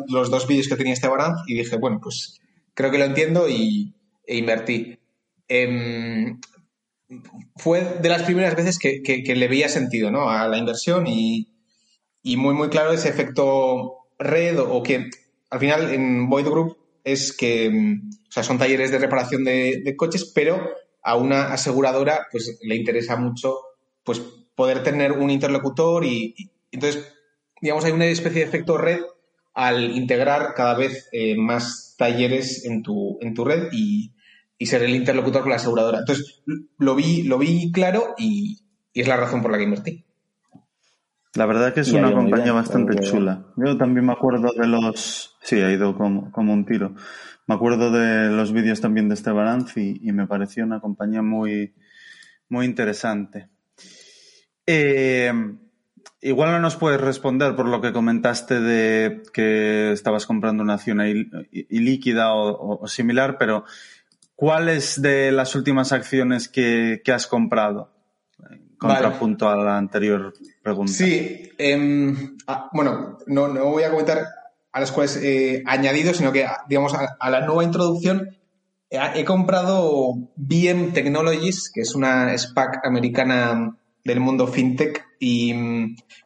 los 0.08 0.30
dos 0.30 0.46
vídeos 0.46 0.68
que 0.68 0.76
tenía 0.76 0.92
este 0.92 1.08
Baranz 1.08 1.44
y 1.46 1.54
dije, 1.54 1.78
bueno, 1.78 1.98
pues 1.98 2.42
creo 2.74 2.90
que 2.90 2.98
lo 2.98 3.06
entiendo 3.06 3.48
y, 3.48 3.94
e 4.26 4.36
invertí. 4.36 4.98
Em, 5.48 6.38
fue 7.56 7.98
de 8.00 8.08
las 8.08 8.22
primeras 8.22 8.56
veces 8.56 8.78
que, 8.78 9.34
le 9.34 9.48
veía 9.48 9.68
sentido 9.68 10.10
¿no? 10.10 10.28
a 10.28 10.48
la 10.48 10.58
inversión 10.58 11.06
y, 11.06 11.48
muy, 12.36 12.54
muy 12.54 12.68
claro 12.68 12.92
ese 12.92 13.08
efecto 13.08 13.94
red 14.18 14.58
o, 14.58 14.82
que 14.82 15.10
al 15.50 15.60
final 15.60 15.92
en 15.92 16.28
Void 16.28 16.46
Group 16.46 16.76
es 17.04 17.32
que 17.32 17.68
o 17.68 18.32
sea, 18.32 18.42
son 18.42 18.58
talleres 18.58 18.90
de 18.90 18.98
reparación 18.98 19.44
de, 19.44 19.94
coches, 19.96 20.32
pero 20.34 20.70
a 21.02 21.16
una 21.16 21.52
aseguradora 21.52 22.26
pues 22.32 22.58
le 22.62 22.74
interesa 22.74 23.16
mucho 23.16 23.54
pues 24.02 24.20
poder 24.56 24.82
tener 24.82 25.12
un 25.12 25.30
interlocutor 25.30 26.04
y, 26.04 26.34
entonces 26.72 27.12
digamos 27.60 27.84
hay 27.84 27.92
una 27.92 28.06
especie 28.06 28.40
de 28.40 28.48
efecto 28.48 28.76
red 28.76 29.00
al 29.54 29.96
integrar 29.96 30.54
cada 30.54 30.74
vez 30.74 31.08
eh, 31.12 31.36
más 31.36 31.94
talleres 31.96 32.64
en 32.64 32.82
tu, 32.82 33.18
en 33.20 33.34
tu 33.34 33.44
red 33.44 33.68
y, 33.72 34.12
y 34.58 34.66
ser 34.66 34.82
el 34.82 34.94
interlocutor 34.94 35.42
con 35.42 35.50
la 35.50 35.56
aseguradora. 35.56 35.98
Entonces, 35.98 36.42
lo 36.78 36.94
vi, 36.94 37.22
lo 37.24 37.38
vi 37.38 37.70
claro 37.72 38.14
y, 38.18 38.58
es 38.94 39.06
la 39.06 39.16
razón 39.16 39.42
por 39.42 39.52
la 39.52 39.58
que 39.58 39.64
invertí. 39.64 40.04
La 41.34 41.44
verdad 41.44 41.74
que 41.74 41.80
es 41.80 41.92
una 41.92 42.12
compañía 42.12 42.52
bastante 42.52 42.98
chula. 43.00 43.44
Yo 43.56 43.76
también 43.76 44.06
me 44.06 44.12
acuerdo 44.12 44.52
de 44.56 44.66
los... 44.66 45.36
Sí, 45.42 45.60
ha 45.60 45.70
ido 45.70 45.94
como, 45.94 46.32
como 46.32 46.54
un 46.54 46.64
tiro. 46.64 46.94
Me 47.46 47.54
acuerdo 47.54 47.90
de 47.90 48.30
los 48.30 48.52
vídeos 48.52 48.80
también 48.80 49.08
de 49.08 49.14
este 49.14 49.30
balance 49.30 49.80
y, 49.80 50.12
me 50.12 50.26
pareció 50.26 50.64
una 50.64 50.80
compañía 50.80 51.20
muy, 51.20 51.74
muy 52.48 52.64
interesante. 52.64 53.48
Eh, 54.66 55.30
igual 56.22 56.52
no 56.52 56.60
nos 56.60 56.76
puedes 56.76 57.00
responder 57.00 57.54
por 57.54 57.68
lo 57.68 57.82
que 57.82 57.92
comentaste 57.92 58.58
de 58.60 59.22
que 59.32 59.92
estabas 59.92 60.26
comprando 60.26 60.62
una 60.62 60.74
acción 60.74 61.00
ilíquida 61.52 62.34
o, 62.34 62.80
o 62.80 62.88
similar, 62.88 63.36
pero 63.38 63.64
¿Cuáles 64.36 65.00
de 65.00 65.32
las 65.32 65.54
últimas 65.54 65.92
acciones 65.92 66.48
que, 66.48 67.00
has 67.12 67.26
comprado? 67.26 67.90
Contrapunto 68.78 69.48
a 69.48 69.56
la 69.56 69.78
anterior 69.78 70.34
pregunta. 70.62 70.92
Sí, 70.92 71.50
ah, 72.46 72.68
bueno, 72.74 73.16
no, 73.26 73.48
voy 73.70 73.84
a 73.84 73.90
comentar 73.90 74.26
a 74.72 74.80
las 74.80 74.92
cuales 74.92 75.16
he 75.16 75.62
añadido, 75.64 76.12
sino 76.12 76.32
que, 76.32 76.46
digamos, 76.68 76.92
a, 76.94 77.30
la 77.30 77.46
nueva 77.46 77.64
introducción 77.64 78.36
he, 78.90 79.24
comprado 79.24 80.12
BM 80.36 80.92
Technologies, 80.92 81.70
que 81.74 81.80
es 81.80 81.94
una 81.94 82.36
SPAC 82.36 82.84
americana 82.84 83.74
del 84.04 84.20
mundo 84.20 84.46
fintech. 84.48 85.02
Y, 85.18 85.54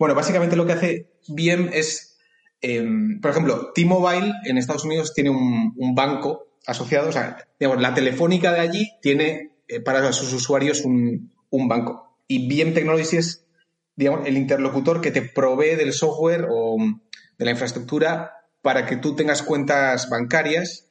bueno, 0.01 0.17
básicamente 0.17 0.57
lo 0.57 0.67
que 0.67 0.73
hace 0.73 1.13
BM 1.29 1.71
es, 1.73 2.19
em, 2.61 3.21
por 3.21 3.31
ejemplo, 3.31 3.71
T-Mobile 3.73 4.33
en 4.47 4.59
Estados 4.59 4.85
Unidos 4.85 5.15
tiene 5.15 5.31
un 5.31 5.95
banco 5.95 6.50
asociado, 6.67 7.11
o 7.11 7.13
digamos, 7.59 7.81
la 7.81 7.95
telefónica 7.95 8.53
de 8.53 8.61
allí 8.61 8.93
tiene 9.01 9.53
eh, 9.69 9.81
para 9.81 10.13
sus 10.13 10.33
usuarios 10.33 10.85
un, 10.85 11.31
banco. 11.51 12.19
Y 12.27 12.49
BM 12.49 12.73
Technologies 12.73 13.13
es, 13.15 13.47
digamos, 13.97 14.27
el 14.27 14.37
interlocutor 14.37 15.01
que 15.01 15.11
te 15.11 15.23
provee 15.23 15.77
del 15.77 15.93
software 15.93 16.47
o 16.51 16.77
de 17.39 17.45
la 17.45 17.51
infraestructura 17.51 18.33
para 18.63 18.87
que 18.87 18.97
tú 18.97 19.17
tengas 19.17 19.43
cuentas 19.43 20.09
bancarias. 20.09 20.89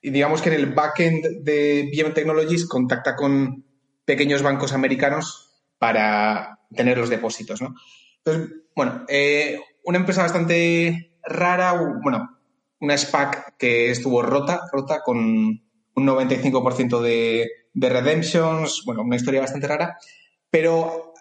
Y 0.00 0.10
digamos 0.10 0.42
que 0.42 0.48
en 0.48 0.56
el 0.56 0.66
backend 0.72 1.42
de 1.42 1.90
BM 1.92 2.14
Technologies 2.14 2.66
contacta 2.66 3.16
con 3.16 3.64
pequeños 4.04 4.42
bancos 4.42 4.72
americanos 4.72 5.50
para 5.78 6.60
tener 6.74 6.98
los 6.98 7.10
depósitos, 7.10 7.60
¿no? 7.60 7.74
Entonces, 8.24 8.56
bueno, 8.74 9.04
eh, 9.08 9.60
una 9.84 9.98
empresa 9.98 10.22
bastante 10.22 11.18
rara, 11.22 11.72
bueno, 12.02 12.38
una 12.82 12.98
SPAC 12.98 13.56
que 13.56 13.90
estuvo 13.90 14.22
rota, 14.22 14.62
rota 14.72 15.02
con 15.04 15.18
un 15.18 16.06
95% 16.06 17.00
de, 17.00 17.48
de 17.72 17.88
redemptions, 17.88 18.82
bueno, 18.84 19.02
una 19.02 19.14
historia 19.14 19.40
bastante 19.40 19.68
rara, 19.68 19.96
pero 20.50 21.14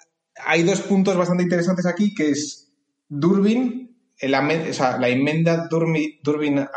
hay 0.44 0.64
dos 0.64 0.82
puntos 0.82 1.16
bastante 1.16 1.44
interesantes 1.44 1.86
aquí, 1.86 2.16
que 2.16 2.32
es 2.32 2.74
Durbin, 3.08 3.96
o 4.24 4.74
sea, 4.74 4.98
la 4.98 5.10
enmienda 5.10 5.68
Durbin, 5.70 6.20
Durbin 6.24 6.68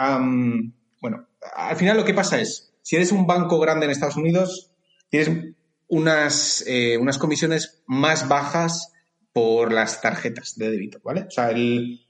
bueno, 1.01 1.29
al 1.57 1.77
final 1.77 1.97
lo 1.97 2.05
que 2.05 2.15
pasa 2.15 2.39
es, 2.39 2.75
si 2.83 2.97
eres 2.97 3.11
un 3.11 3.27
banco 3.27 3.59
grande 3.59 3.87
en 3.87 3.91
Estados 3.93 4.17
Unidos, 4.17 4.71
tienes 5.09 5.55
unas, 5.89 6.63
eh, 6.67 6.99
unas 6.99 7.17
comisiones 7.17 7.83
más 7.87 8.29
bajas 8.29 8.93
por 9.33 9.73
las 9.73 10.03
tarjetas 10.03 10.57
de 10.57 10.71
débito, 10.71 11.01
¿vale? 11.03 11.23
O 11.23 11.31
sea, 11.31 11.51
el, 11.51 12.04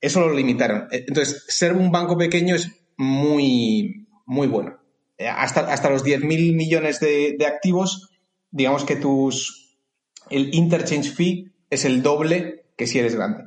eso 0.00 0.20
lo 0.20 0.32
limitaron. 0.32 0.88
Eh, 0.90 1.04
entonces, 1.06 1.44
ser 1.48 1.74
un 1.74 1.90
banco 1.90 2.16
pequeño 2.16 2.54
es 2.54 2.70
muy, 2.96 4.06
muy 4.26 4.46
bueno. 4.46 4.78
Eh, 5.16 5.28
hasta, 5.28 5.72
hasta 5.72 5.90
los 5.90 6.04
10.000 6.04 6.54
millones 6.54 7.00
de, 7.00 7.36
activos, 7.46 8.10
digamos 8.50 8.84
que 8.84 8.96
tus, 8.96 9.76
el 10.30 10.54
interchange 10.54 11.10
fee 11.10 11.52
es 11.70 11.84
el 11.84 12.02
doble 12.02 12.66
que 12.76 12.86
si 12.86 12.98
eres 12.98 13.16
grande. 13.16 13.44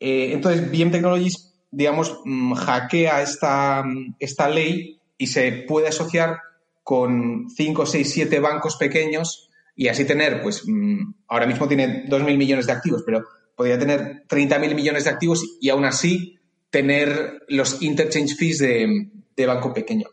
Eh, 0.00 0.30
entonces, 0.32 0.70
BM 0.70 0.90
Technologies, 0.90 1.54
digamos, 1.70 2.20
mm, 2.24 2.54
hackea 2.54 3.22
esta, 3.22 3.84
esta 4.18 4.48
ley 4.48 5.00
y 5.18 5.26
se 5.26 5.64
puede 5.68 5.88
asociar 5.88 6.38
con 6.82 7.48
5, 7.50 7.86
6, 7.86 8.10
7 8.10 8.40
bancos 8.40 8.76
pequeños 8.76 9.50
y 9.76 9.88
así 9.88 10.04
tener, 10.04 10.42
pues, 10.42 10.62
mm, 10.66 11.14
ahora 11.28 11.46
mismo 11.46 11.68
tiene 11.68 12.04
2.000 12.06 12.38
millones 12.38 12.66
de 12.66 12.72
activos, 12.72 13.02
pero 13.04 13.24
podría 13.54 13.78
tener 13.78 14.24
30.000 14.28 14.74
millones 14.74 15.04
de 15.04 15.10
activos 15.10 15.44
y 15.60 15.68
aún 15.68 15.84
así 15.84 16.38
tener 16.70 17.42
los 17.48 17.82
interchange 17.82 18.34
fees 18.34 18.58
de, 18.58 19.10
de 19.36 19.46
banco 19.46 19.72
pequeño. 19.72 20.06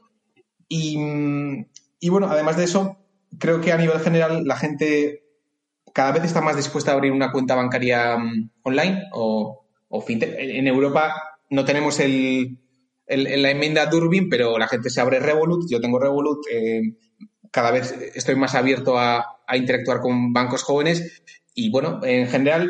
Y, 0.67 0.97
y, 1.99 2.09
bueno, 2.09 2.27
además 2.29 2.57
de 2.57 2.63
eso, 2.65 2.97
creo 3.37 3.61
que 3.61 3.71
a 3.71 3.77
nivel 3.77 3.99
general 3.99 4.43
la 4.45 4.55
gente 4.55 5.23
cada 5.93 6.11
vez 6.11 6.23
está 6.23 6.41
más 6.41 6.55
dispuesta 6.55 6.91
a 6.91 6.93
abrir 6.93 7.11
una 7.11 7.31
cuenta 7.31 7.55
bancaria 7.55 8.17
mm, 8.17 8.51
online 8.63 9.03
o, 9.11 9.65
o 9.89 10.01
fintech. 10.01 10.35
En 10.37 10.67
Europa 10.67 11.39
no 11.49 11.65
tenemos 11.65 11.99
el, 11.99 12.59
el, 13.07 13.41
la 13.41 13.51
enmienda 13.51 13.87
Durbin, 13.87 14.29
pero 14.29 14.57
la 14.57 14.67
gente 14.67 14.89
se 14.89 15.01
abre 15.01 15.19
Revolut, 15.19 15.69
yo 15.69 15.81
tengo 15.81 15.99
Revolut, 15.99 16.45
eh, 16.51 16.81
cada 17.51 17.71
vez 17.71 17.91
estoy 18.15 18.35
más 18.35 18.55
abierto 18.55 18.97
a, 18.97 19.39
a 19.45 19.57
interactuar 19.57 19.99
con 19.99 20.31
bancos 20.31 20.63
jóvenes 20.63 21.23
y 21.53 21.69
bueno, 21.69 21.99
en 22.03 22.27
general 22.27 22.69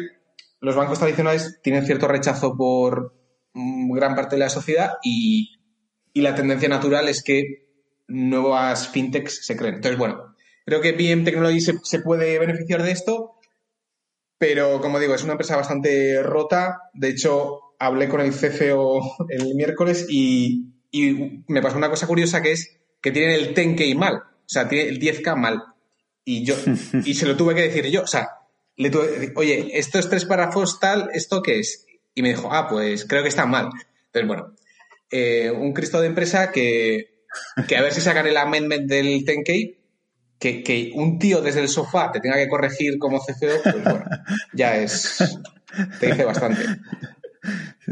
los 0.62 0.76
bancos 0.76 1.00
tradicionales 1.00 1.60
tienen 1.62 1.86
cierto 1.86 2.08
rechazo 2.08 2.56
por 2.56 3.16
gran 3.54 4.16
parte 4.16 4.36
de 4.36 4.40
la 4.40 4.50
sociedad 4.50 4.94
y, 5.04 5.58
la 6.14 6.36
tendencia 6.36 6.68
natural 6.68 7.08
es 7.08 7.24
que 7.24 7.70
nuevas 8.08 8.90
fintechs 8.90 9.46
se 9.46 9.56
creen. 9.56 9.76
Entonces, 9.76 9.98
bueno, 9.98 10.36
creo 10.66 10.82
que 10.82 10.92
BM 10.92 11.24
Technology 11.24 11.62
se, 11.62 12.00
puede 12.00 12.38
beneficiar 12.38 12.84
de 12.84 12.92
esto, 12.92 13.40
pero 14.38 14.82
como 14.82 15.00
digo, 15.00 15.16
es 15.16 15.24
una 15.24 15.34
empresa 15.34 15.56
bastante 15.56 16.22
rota. 16.22 16.82
De 16.94 17.10
hecho, 17.10 17.76
hablé 17.80 18.10
con 18.10 18.20
el 18.20 18.34
CFO 18.34 19.26
el 19.30 19.56
miércoles 19.56 20.06
y, 20.10 20.74
y 20.92 21.44
me 21.48 21.62
pasó 21.62 21.78
una 21.78 21.90
cosa 21.90 22.08
curiosa 22.08 22.42
que 22.42 22.52
es 22.52 22.78
que 23.02 23.12
tienen 23.12 23.32
el 23.32 23.56
10K 23.56 23.96
mal, 23.96 24.16
o 24.16 24.50
sea, 24.50 24.68
tiene 24.68 24.90
el 24.90 25.00
10K 25.00 25.36
mal. 25.38 25.64
Y 26.26 26.44
yo, 26.44 26.56
y 27.06 27.14
se 27.14 27.26
lo 27.26 27.38
tuve 27.38 27.56
que 27.56 27.64
decir 27.64 27.88
yo, 27.88 28.04
o 28.04 28.08
sea, 28.08 28.28
le 28.82 28.90
tuve, 28.90 29.32
oye, 29.36 29.78
estos 29.78 30.10
tres 30.10 30.26
párrafos 30.26 30.80
tal, 30.80 31.10
¿esto 31.14 31.44
qué 31.44 31.60
es? 31.60 31.86
Y 32.16 32.24
me 32.24 32.30
dijo, 32.30 32.52
ah, 32.52 32.68
pues 32.68 33.06
creo 33.06 33.22
que 33.22 33.30
está 33.30 33.46
mal. 33.46 33.70
Entonces, 34.08 34.28
bueno, 34.28 34.56
eh, 35.12 35.52
un 35.52 35.72
Cristo 35.72 36.02
de 36.02 36.08
empresa 36.08 36.52
que, 36.52 37.26
que 37.68 37.78
a 37.78 37.82
ver 37.82 37.94
si 37.94 38.02
sacan 38.02 38.26
el 38.26 38.38
amendment 38.38 38.90
del 38.90 39.24
10K, 39.24 39.78
que, 40.40 40.64
que, 40.64 40.92
un 40.96 41.20
tío 41.20 41.42
desde 41.42 41.62
el 41.62 41.70
sofá 41.70 42.12
te 42.12 42.20
tenga 42.20 42.38
que 42.38 42.48
corregir 42.48 42.98
como 42.98 43.20
CFO, 43.20 43.62
pues 43.64 43.84
bueno, 43.84 44.04
ya 44.54 44.76
es, 44.78 45.40
te 46.00 46.08
dice 46.08 46.26
bastante. 46.26 46.64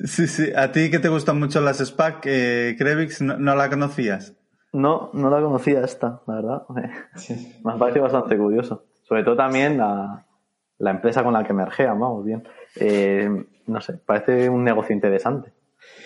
Sí, 0.06 0.28
sí. 0.28 0.52
¿A 0.56 0.71
ti 0.71 0.89
que 0.89 0.99
te 0.99 1.10
gustan 1.10 1.38
mucho 1.39 1.62
las 1.62 1.78
SPAC, 1.78 2.23
eh, 2.25 2.75
Krevix, 2.78 3.21
no, 3.21 3.56
la 3.56 3.69
conocías? 3.69 4.34
No, 4.73 5.12
no 5.13 5.30
la 5.30 5.39
conocía 5.41 5.84
esta, 5.84 6.21
la 6.25 6.36
verdad. 6.36 6.63
Me 7.63 7.78
parece 7.78 7.99
bastante 7.99 8.38
curioso. 8.38 8.86
Sobre 9.04 9.23
todo 9.23 9.36
también 9.36 9.78
la, 9.78 10.25
la 10.79 10.91
empresa 10.91 11.23
con 11.23 11.33
la 11.33 11.43
que 11.43 11.53
mergean, 11.53 11.99
vamos 11.99 12.25
bien. 12.25 12.47
Eh, 12.75 13.29
no 13.67 13.81
sé, 13.81 13.93
parece 13.93 14.49
un 14.49 14.63
negocio 14.63 14.95
interesante. 14.95 15.53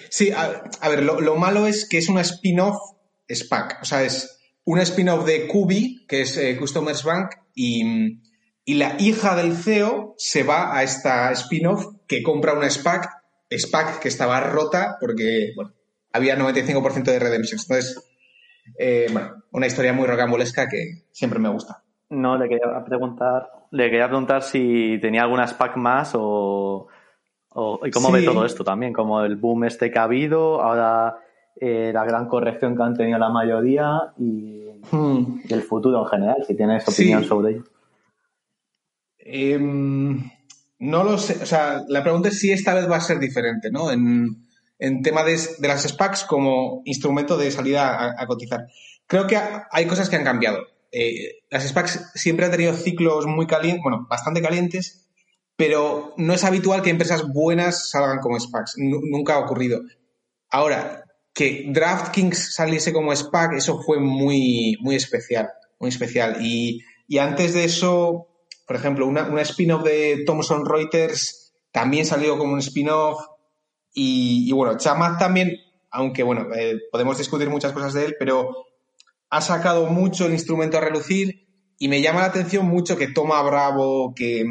Sí, 0.09 0.31
a, 0.31 0.89
ver, 0.89 1.03
lo, 1.03 1.35
malo 1.35 1.65
es 1.65 1.87
que 1.87 1.97
es 1.97 2.09
una 2.09 2.21
spin-off 2.21 2.77
SPAC, 3.27 3.79
o 3.81 3.85
sea, 3.85 4.03
es 4.03 4.39
una 4.65 4.83
spin-off 4.83 5.25
de 5.25 5.47
Kubi, 5.47 6.05
que 6.07 6.21
es 6.21 6.37
eh, 6.37 6.57
Customers 6.57 7.03
Bank, 7.03 7.31
y, 7.55 8.21
la 8.65 8.95
hija 8.97 9.35
del 9.35 9.57
CEO 9.57 10.15
se 10.17 10.43
va 10.43 10.77
a 10.77 10.83
esta 10.83 11.31
spin-off 11.33 11.85
que 12.07 12.23
compra 12.23 12.53
una 12.53 12.69
SPAC, 12.69 13.09
SPAC 13.51 13.99
que 13.99 14.07
estaba 14.07 14.39
rota 14.39 14.95
porque, 15.01 15.51
bueno, 15.55 15.73
había 16.13 16.37
95% 16.37 17.03
de 17.03 17.19
redemptions. 17.19 17.69
Entonces, 17.69 18.01
eh, 18.79 19.07
bueno, 19.11 19.43
una 19.51 19.67
historia 19.67 19.91
muy 19.91 20.07
rocambolesca 20.07 20.69
que 20.69 21.03
siempre 21.11 21.39
me 21.39 21.49
gusta. 21.49 21.82
No, 22.13 22.37
le 22.37 22.47
quería 22.47 22.83
preguntar, 22.85 23.49
le 23.71 23.89
quería 23.89 24.07
preguntar 24.07 24.41
si 24.43 24.97
tenía 25.01 25.23
alguna 25.23 25.47
SPAC 25.47 25.77
más 25.77 26.13
o, 26.15 26.87
y 27.83 27.91
cómo 27.91 28.11
ve 28.11 28.23
todo 28.23 28.45
esto 28.45 28.63
también, 28.63 28.93
como 28.93 29.21
el 29.21 29.35
boom 29.35 29.65
este 29.65 29.91
que 29.91 29.99
ha 29.99 30.03
habido, 30.03 30.61
ahora 30.61 31.17
eh, 31.55 31.91
la 31.93 32.03
gran 32.05 32.27
corrección 32.27 32.75
que 32.75 32.83
han 32.83 32.95
tenido 32.95 33.19
la 33.19 33.29
mayoría 33.29 34.13
y, 34.17 34.65
hmm. 34.91 35.41
el 35.49 35.61
futuro 35.61 36.01
en 36.03 36.07
general, 36.07 36.43
si 36.47 36.55
tienes 36.55 36.87
opinión 36.87 37.23
sobre 37.23 37.53
ello. 37.53 37.63
Em, 39.19 40.29
no 40.79 41.03
lo 41.03 41.17
sé, 41.17 41.41
o 41.41 41.45
sea, 41.45 41.83
la 41.87 42.03
pregunta 42.03 42.29
es 42.29 42.39
si 42.39 42.51
esta 42.51 42.73
vez 42.73 42.89
va 42.89 42.97
a 42.97 43.01
ser 43.01 43.19
diferente, 43.19 43.71
¿no? 43.71 43.91
En, 43.91 44.43
en 44.79 45.01
tema 45.01 45.23
de, 45.23 45.39
las 45.61 45.83
SPACs 45.83 46.25
como 46.25 46.81
instrumento 46.83 47.37
de 47.37 47.51
salida 47.51 48.15
a, 48.19 48.27
cotizar. 48.27 48.67
Creo 49.07 49.27
que 49.27 49.37
hay 49.71 49.85
cosas 49.85 50.09
que 50.09 50.17
han 50.17 50.25
cambiado. 50.25 50.72
Eh, 50.93 51.41
las 51.49 51.67
SPACs 51.67 52.11
siempre 52.13 52.45
han 52.45 52.51
tenido 52.51 52.73
ciclos 52.73 53.25
muy 53.25 53.47
calientes, 53.47 53.81
bueno, 53.81 54.05
bastante 54.07 54.43
calientes, 54.43 55.09
pero 55.55 56.13
no 56.17 56.33
es 56.33 56.43
habitual 56.43 56.83
que 56.83 56.91
empresas 56.91 57.27
buenas 57.27 57.89
salgan 57.89 58.19
como 58.19 58.39
SPACs. 58.39 58.75
nunca 58.77 59.33
ha 59.33 59.39
ocurrido. 59.39 59.81
Ahora, 60.49 61.03
que 61.33 61.65
DraftKings 61.67 62.53
saliese 62.53 62.93
como 62.93 63.15
SPAC, 63.15 63.53
eso 63.53 63.81
fue 63.81 63.99
muy, 63.99 64.77
muy 64.81 64.95
especial, 64.95 65.49
muy 65.79 65.89
especial. 65.89 66.37
Y, 66.41 66.81
antes 67.19 67.53
de 67.53 67.63
eso, 67.63 68.27
por 68.67 68.75
ejemplo, 68.75 69.07
una, 69.07 69.41
spin-off 69.41 69.83
de 69.83 70.23
Thomson 70.25 70.65
Reuters 70.65 71.53
también 71.71 72.05
salió 72.05 72.37
como 72.37 72.53
un 72.53 72.59
spin-off. 72.59 73.19
Y, 73.95 74.51
bueno, 74.51 74.77
Chamath 74.77 75.19
también, 75.19 75.57
aunque 75.89 76.21
bueno, 76.21 76.47
eh, 76.55 76.79
podemos 76.91 77.17
discutir 77.17 77.49
muchas 77.49 77.71
cosas 77.71 77.93
de 77.93 78.05
él, 78.05 78.15
pero 78.19 78.65
ha 79.33 79.41
sacado 79.41 79.87
mucho 79.87 80.27
el 80.27 80.33
instrumento 80.33 80.77
a 80.77 80.81
relucir 80.81 81.47
y 81.79 81.87
me 81.87 82.03
llama 82.03 82.19
la 82.19 82.27
atención 82.27 82.67
mucho 82.67 82.97
que 82.97 83.07
Toma 83.07 83.41
Bravo, 83.41 84.13
que, 84.15 84.45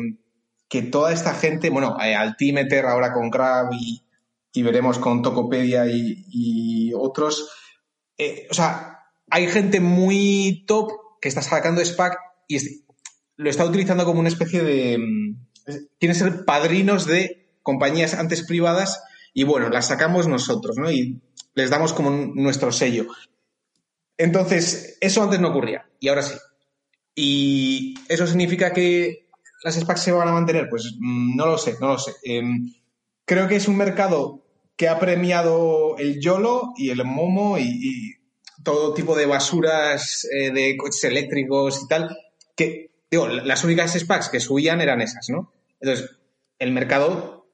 que 0.69 0.83
toda 0.83 1.13
esta 1.13 1.35
gente, 1.35 1.71
bueno, 1.71 1.97
eh, 2.03 2.17
Altimeter 2.17 2.87
ahora 2.87 3.13
con 3.13 3.31
Crab 3.31 3.71
y, 3.73 4.03
veremos 4.61 4.99
con 4.99 5.23
Tokopedia 5.23 5.85
y, 5.87 6.93
otros, 6.97 7.49
eh, 8.19 8.49
o 8.51 8.55
sea, 8.55 8.99
hay 9.31 9.47
gente 9.47 9.79
muy 9.79 10.65
top 10.67 10.91
que 11.21 11.29
está 11.29 11.43
sacando 11.43 11.85
SPAC 11.85 12.19
y 12.49 12.59
lo 13.37 13.51
está 13.51 13.65
utilizando 13.65 14.05
como 14.05 14.19
una 14.19 14.29
especie 14.29 14.65
de... 14.65 14.99
Quieren 16.01 16.17
ser 16.17 16.45
padrinos 16.45 17.07
de 17.07 17.55
compañías 17.63 18.15
antes 18.15 18.45
privadas 18.45 19.01
y 19.33 19.45
bueno, 19.45 19.69
las 19.69 19.87
sacamos 19.87 20.27
nosotros, 20.27 20.77
¿no? 20.77 20.91
Y 20.91 21.23
les 21.55 21.71
damos 21.71 21.93
como 21.93 22.11
nuestro 22.11 22.73
sello. 22.73 23.07
Entonces, 24.23 24.99
eso 25.01 25.21
antes 25.21 25.41
no 25.41 25.49
ocurría 25.49 25.85
y 25.99 26.07
ahora 26.07 26.23
sí. 26.23 26.37
Y 27.17 27.95
eso 28.09 28.25
significa 28.29 28.73
que 28.73 29.27
las 29.65 29.75
SPACs 29.75 30.01
se 30.01 30.13
van 30.13 30.29
a 30.29 30.33
mantener? 30.33 30.69
Pues 30.71 30.95
mm, 30.97 31.37
no 31.37 31.47
lo 31.47 31.59
sé, 31.59 31.75
no 31.81 31.89
lo 31.89 31.99
sé. 31.99 32.13
Em, 32.23 32.73
creo 33.25 33.49
que 33.49 33.57
es 33.57 33.67
un 33.67 33.77
mercado 33.77 34.47
que 34.77 34.89
ha 34.89 35.01
premiado 35.01 35.97
el 35.99 36.21
YOLO 36.21 36.73
y 36.77 36.91
el 36.91 37.05
MOMO 37.05 37.59
y, 37.59 38.19
todo 38.63 38.95
tipo 38.95 39.17
de 39.17 39.27
basuras 39.27 40.25
eh, 40.33 40.53
de 40.53 40.77
coches 40.77 41.03
eléctricos 41.03 41.83
y 41.83 41.89
tal, 41.89 42.17
que, 42.55 42.93
digo, 43.11 43.27
las 43.27 43.65
únicas 43.65 43.93
SPACs 43.93 44.29
que 44.29 44.39
subían 44.39 44.81
eran 44.81 45.01
esas, 45.01 45.29
¿no? 45.31 45.53
Entonces, 45.81 46.11
el 46.61 46.71
mercado 46.71 47.49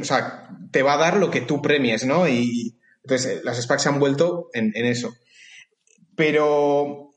o 0.00 0.04
sea, 0.04 0.48
te 0.70 0.84
va 0.84 0.94
a 0.94 0.98
dar 0.98 1.16
lo 1.16 1.28
que 1.28 1.40
tú 1.40 1.60
premies, 1.60 2.06
¿no? 2.06 2.28
Y 2.28 2.78
entonces 3.02 3.42
las 3.42 3.60
SPACs 3.60 3.82
se 3.82 3.88
han 3.88 3.98
vuelto 3.98 4.48
en 4.54 4.72
eso. 4.76 5.12
Pero, 6.18 7.12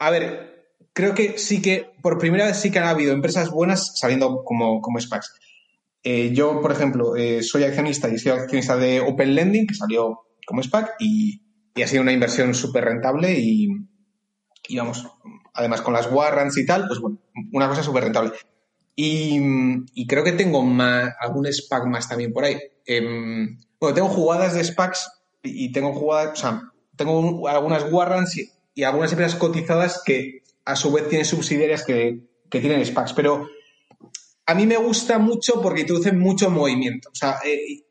a 0.00 0.10
ver, 0.10 0.72
creo 0.92 1.14
que 1.14 1.38
sí 1.38 1.62
que, 1.62 1.92
por 2.02 2.18
primera 2.18 2.46
vez 2.46 2.56
sí 2.56 2.72
que 2.72 2.80
han 2.80 2.88
habido 2.88 3.12
empresas 3.12 3.52
buenas 3.52 3.96
saliendo 4.00 4.42
como, 4.42 4.80
como 4.80 5.00
SPACs. 5.00 5.32
Eh, 6.02 6.32
yo, 6.34 6.60
por 6.60 6.72
ejemplo, 6.72 7.14
eh, 7.14 7.44
soy 7.44 7.62
accionista 7.62 8.08
y 8.08 8.18
soy 8.18 8.32
accionista 8.32 8.76
de 8.76 8.98
Open 8.98 9.32
Lending, 9.32 9.68
que 9.68 9.76
salió 9.76 10.22
como 10.44 10.60
SPAC 10.60 10.96
y, 10.98 11.40
ha 11.80 11.86
sido 11.86 12.02
una 12.02 12.10
inversión 12.10 12.52
súper 12.52 12.86
rentable 12.86 13.38
y, 13.38 13.68
vamos, 14.76 15.06
además 15.54 15.82
con 15.82 15.92
las 15.92 16.10
warrants 16.10 16.58
y 16.58 16.66
tal, 16.66 16.88
pues 16.88 16.98
bueno, 16.98 17.18
una 17.52 17.68
cosa 17.68 17.84
súper 17.84 18.02
rentable. 18.02 18.32
Y, 18.96 19.38
creo 20.08 20.24
que 20.24 20.32
tengo 20.32 20.64
más, 20.64 21.14
algún 21.20 21.46
SPAC 21.46 21.86
más 21.86 22.08
también 22.08 22.32
por 22.32 22.42
ahí. 22.42 22.58
Em, 22.86 23.56
bueno, 23.78 23.94
tengo 23.94 24.08
jugadas 24.08 24.54
de 24.54 24.64
SPACs 24.64 25.12
y 25.44 25.70
tengo 25.70 25.92
jugadas, 25.92 26.32
o 26.32 26.42
sea, 26.42 26.72
tengo 26.96 27.48
algunas 27.48 27.90
warrants 27.90 28.36
y 28.74 28.82
algunas 28.82 29.12
empresas 29.12 29.38
cotizadas 29.38 30.02
que 30.04 30.42
a 30.64 30.76
su 30.76 30.92
vez 30.92 31.08
tiene 31.08 31.24
subsidiarias 31.24 31.84
que, 31.84 32.20
tienen 32.50 32.84
SPACs. 32.84 33.12
Pero 33.12 33.48
a 34.46 34.54
mí 34.54 34.66
me 34.66 34.76
gusta 34.76 35.18
mucho 35.18 35.60
porque 35.60 35.82
introduce 35.82 36.12
mucho 36.12 36.50
movimiento. 36.50 37.10
O 37.10 37.14
sea, 37.14 37.38
eh, 37.44 37.84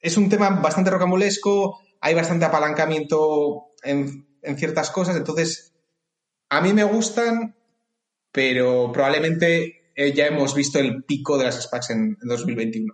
es 0.00 0.16
un 0.16 0.28
tema 0.28 0.50
bastante 0.50 0.90
rocambolesco, 0.90 1.80
hay 2.00 2.14
bastante 2.14 2.44
apalancamiento 2.44 3.68
en, 3.82 4.26
ciertas 4.56 4.90
cosas, 4.90 5.16
entonces 5.16 5.72
a 6.48 6.60
mí 6.60 6.72
me 6.72 6.82
gustan, 6.82 7.54
pero 8.32 8.90
probablemente 8.92 9.92
eh, 9.94 10.12
ya 10.12 10.26
hemos 10.26 10.54
visto 10.54 10.80
el 10.80 11.04
pico 11.04 11.38
de 11.38 11.44
las 11.44 11.62
SPACs 11.62 11.90
en, 11.90 12.18
2021. 12.22 12.92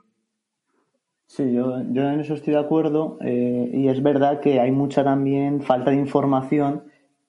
Sí, 1.28 1.52
yo, 1.52 1.82
yo, 1.90 2.08
en 2.08 2.20
eso 2.20 2.32
estoy 2.32 2.54
de 2.54 2.58
acuerdo 2.58 3.18
eh, 3.20 3.70
y 3.74 3.88
es 3.88 4.02
verdad 4.02 4.40
que 4.40 4.60
hay 4.60 4.72
mucha 4.72 5.04
también 5.04 5.60
falta 5.60 5.90
de 5.90 5.96
información 5.96 6.84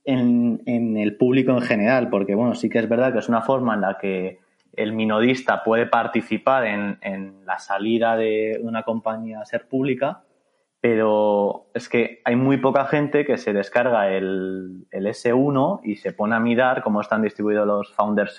en, 0.05 0.63
en, 0.65 0.95
el 0.97 1.17
público 1.17 1.51
en 1.51 1.61
general, 1.61 2.09
porque 2.09 2.33
bueno, 2.33 2.55
sí 2.55 2.69
que 2.69 2.79
es 2.79 2.87
verdad 2.87 3.11
que 3.11 3.19
es 3.19 3.27
una 3.27 3.41
forma 3.41 3.73
en 3.75 3.81
la 3.81 3.97
que 3.97 4.39
el 4.71 4.93
minodista 4.93 5.63
puede 5.65 5.85
participar 5.85 6.65
en, 6.65 6.97
en 7.01 7.45
la 7.45 7.59
salida 7.59 8.15
de 8.15 8.57
una 8.63 8.83
compañía 8.83 9.41
a 9.41 9.45
ser 9.45 9.67
pública, 9.67 10.23
pero 10.79 11.67
es 11.73 11.89
que 11.89 12.21
hay 12.23 12.37
muy 12.37 12.55
poca 12.55 12.85
gente 12.85 13.25
que 13.25 13.37
se 13.37 13.51
descarga 13.51 14.09
el, 14.09 14.87
el 14.91 15.07
S1 15.07 15.81
y 15.83 15.97
se 15.97 16.13
pone 16.13 16.35
a 16.35 16.39
mirar 16.39 16.83
cómo 16.83 17.01
están 17.01 17.21
distribuidos 17.21 17.67
los 17.67 17.93
founder 17.93 18.29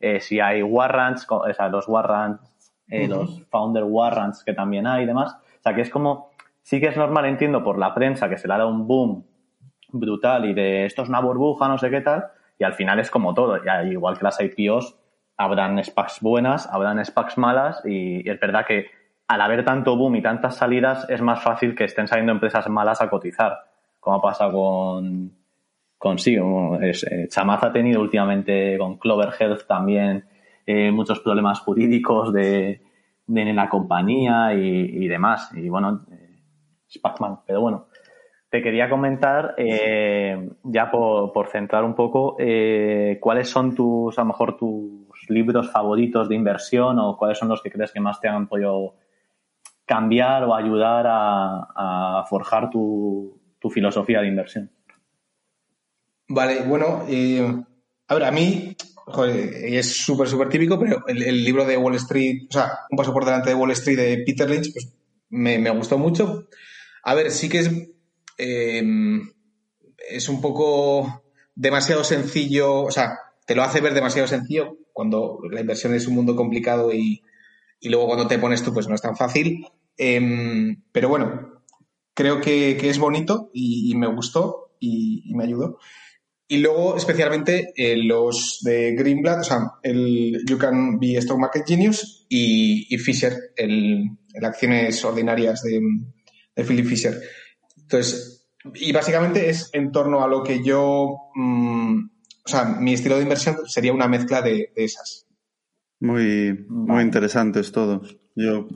eh, 0.00 0.20
si 0.20 0.40
hay 0.40 0.62
warrants, 0.62 1.24
o 1.30 1.52
sea, 1.52 1.68
los 1.68 1.88
warrants, 1.88 2.47
eh, 2.90 3.06
los 3.08 3.42
founder 3.50 3.84
warrants 3.84 4.44
que 4.44 4.54
también 4.54 4.86
hay 4.86 5.04
y 5.04 5.06
demás. 5.06 5.34
O 5.34 5.62
sea, 5.62 5.74
que 5.74 5.82
es 5.82 5.90
como, 5.90 6.30
sí 6.62 6.80
que 6.80 6.88
es 6.88 6.96
normal, 6.96 7.26
entiendo, 7.26 7.62
por 7.62 7.78
la 7.78 7.94
prensa 7.94 8.28
que 8.28 8.38
se 8.38 8.48
le 8.48 8.54
ha 8.54 8.58
dado 8.58 8.70
un 8.70 8.86
boom 8.86 9.24
brutal 9.90 10.44
y 10.44 10.54
de 10.54 10.84
esto 10.84 11.02
es 11.02 11.08
una 11.08 11.20
burbuja, 11.20 11.68
no 11.68 11.78
sé 11.78 11.90
qué 11.90 12.00
tal, 12.00 12.26
y 12.58 12.64
al 12.64 12.74
final 12.74 13.00
es 13.00 13.10
como 13.10 13.34
todo, 13.34 13.62
ya, 13.64 13.82
igual 13.84 14.18
que 14.18 14.24
las 14.24 14.40
IPOs, 14.40 14.96
habrán 15.36 15.82
SPACs 15.82 16.20
buenas, 16.20 16.66
habrán 16.66 17.04
SPACs 17.04 17.38
malas 17.38 17.80
y 17.84 18.28
es 18.28 18.40
verdad 18.40 18.66
que 18.66 18.86
al 19.28 19.40
haber 19.40 19.64
tanto 19.64 19.96
boom 19.96 20.16
y 20.16 20.22
tantas 20.22 20.56
salidas, 20.56 21.08
es 21.08 21.20
más 21.20 21.42
fácil 21.42 21.74
que 21.74 21.84
estén 21.84 22.08
saliendo 22.08 22.32
empresas 22.32 22.68
malas 22.68 23.00
a 23.00 23.10
cotizar, 23.10 23.58
como 24.00 24.20
pasa 24.20 24.50
con, 24.50 25.32
con 25.98 26.18
sí, 26.18 26.36
es, 26.80 27.04
eh, 27.04 27.28
Chamaz 27.28 27.62
ha 27.62 27.72
tenido 27.72 28.00
últimamente 28.00 28.76
con 28.78 28.96
Clover 28.98 29.30
Health 29.38 29.66
también 29.66 30.24
eh, 30.70 30.90
muchos 30.90 31.20
problemas 31.20 31.60
jurídicos 31.60 32.30
de, 32.30 32.82
de 33.26 33.52
la 33.54 33.70
compañía 33.70 34.52
y, 34.52 35.08
demás. 35.08 35.50
Y 35.54 35.70
bueno, 35.70 36.04
eh, 36.12 36.40
Pero 37.46 37.62
bueno, 37.62 37.86
te 38.50 38.62
quería 38.62 38.90
comentar, 38.90 39.54
eh, 39.56 40.50
ya 40.64 40.90
por, 40.90 41.32
por, 41.32 41.48
centrar 41.48 41.84
un 41.84 41.94
poco, 41.94 42.36
eh, 42.38 43.16
cuáles 43.18 43.48
son 43.48 43.74
tus, 43.74 44.18
a 44.18 44.22
lo 44.22 44.26
mejor 44.26 44.58
tus 44.58 45.08
libros 45.30 45.70
favoritos 45.70 46.28
de 46.28 46.34
inversión 46.34 46.98
o 46.98 47.16
cuáles 47.16 47.38
son 47.38 47.48
los 47.48 47.62
que 47.62 47.70
crees 47.70 47.90
que 47.90 48.00
más 48.00 48.20
te 48.20 48.28
han 48.28 48.46
podido 48.46 48.94
cambiar 49.86 50.44
o 50.44 50.54
ayudar 50.54 51.06
a, 51.08 52.26
forjar 52.28 52.68
tu, 52.68 53.40
filosofía 53.70 54.20
de 54.20 54.28
inversión? 54.28 54.70
Vale, 56.28 56.60
bueno, 56.66 57.04
a 58.08 58.14
a 58.14 58.30
mí 58.30 58.76
es 59.26 59.96
súper, 59.96 60.28
súper 60.28 60.48
típico, 60.48 60.78
pero 60.78 61.06
el, 61.06 61.44
libro 61.44 61.64
de 61.64 61.76
Wall 61.76 61.96
Street, 61.96 62.46
o 62.48 62.52
sea, 62.52 62.70
Un 62.90 62.96
paso 62.96 63.12
por 63.12 63.24
delante 63.24 63.50
de 63.50 63.54
Wall 63.54 63.70
Street 63.72 63.96
de 63.96 64.22
Peter 64.24 64.48
Lynch, 64.48 64.72
pues 64.72 64.92
me, 65.30 65.70
gustó 65.70 65.98
mucho. 65.98 66.48
A 67.02 67.14
ver, 67.14 67.30
sí 67.30 67.48
que 67.48 67.58
es, 67.58 67.70
eh, 68.38 68.82
es 70.10 70.28
un 70.28 70.40
poco 70.40 71.22
demasiado 71.54 72.04
sencillo, 72.04 72.82
o 72.82 72.90
sea, 72.90 73.18
te 73.46 73.54
lo 73.54 73.62
hace 73.62 73.80
ver 73.80 73.94
demasiado 73.94 74.28
sencillo 74.28 74.76
cuando 74.92 75.38
la 75.50 75.60
inversión 75.60 75.94
es 75.94 76.06
un 76.06 76.14
mundo 76.14 76.36
complicado 76.36 76.92
y, 76.92 77.22
y 77.80 77.88
luego 77.88 78.06
cuando 78.06 78.26
te 78.26 78.38
pones 78.38 78.62
tú, 78.62 78.72
pues 78.72 78.88
no 78.88 78.94
es 78.94 79.02
tan 79.02 79.16
fácil. 79.16 79.64
Em, 79.96 80.82
pero 80.92 81.08
bueno, 81.08 81.62
creo 82.14 82.40
que, 82.40 82.76
es 82.88 82.98
bonito 82.98 83.50
y, 83.52 83.94
me 83.96 84.06
gustó 84.06 84.72
y, 84.80 85.32
me 85.34 85.44
ayudó. 85.44 85.78
Y 86.50 86.58
luego, 86.58 86.96
especialmente, 86.96 87.72
eh, 87.76 87.96
los 88.02 88.60
de 88.62 88.94
Greenblatt, 88.94 89.40
o 89.40 89.44
sea, 89.44 89.58
el 89.82 90.42
You 90.46 90.56
Can 90.56 90.98
Be 90.98 91.18
Stock 91.18 91.38
Market 91.38 91.66
Genius 91.66 92.24
y, 92.30 92.96
Fisher, 92.96 93.34
el, 93.54 94.16
acciones 94.42 95.04
ordinarias 95.04 95.62
de, 95.62 95.80
Philip 96.64 96.86
Fisher. 96.86 97.20
Entonces, 97.76 98.48
y 98.74 98.92
básicamente 98.92 99.50
es 99.50 99.68
en 99.74 99.92
torno 99.92 100.24
a 100.24 100.28
lo 100.28 100.42
que 100.42 100.64
yo, 100.64 101.30
mm, 101.34 101.98
o 102.46 102.48
sea, 102.48 102.64
mi 102.64 102.94
estilo 102.94 103.16
de 103.16 103.24
inversión 103.24 103.56
sería 103.66 103.92
una 103.92 104.08
mezcla 104.08 104.40
de, 104.40 104.72
de 104.74 104.84
esas. 104.84 105.26
Muy, 106.00 106.64
muy 106.70 107.02
interesantes 107.02 107.72
todos. 107.72 108.16
Yo 108.34 108.68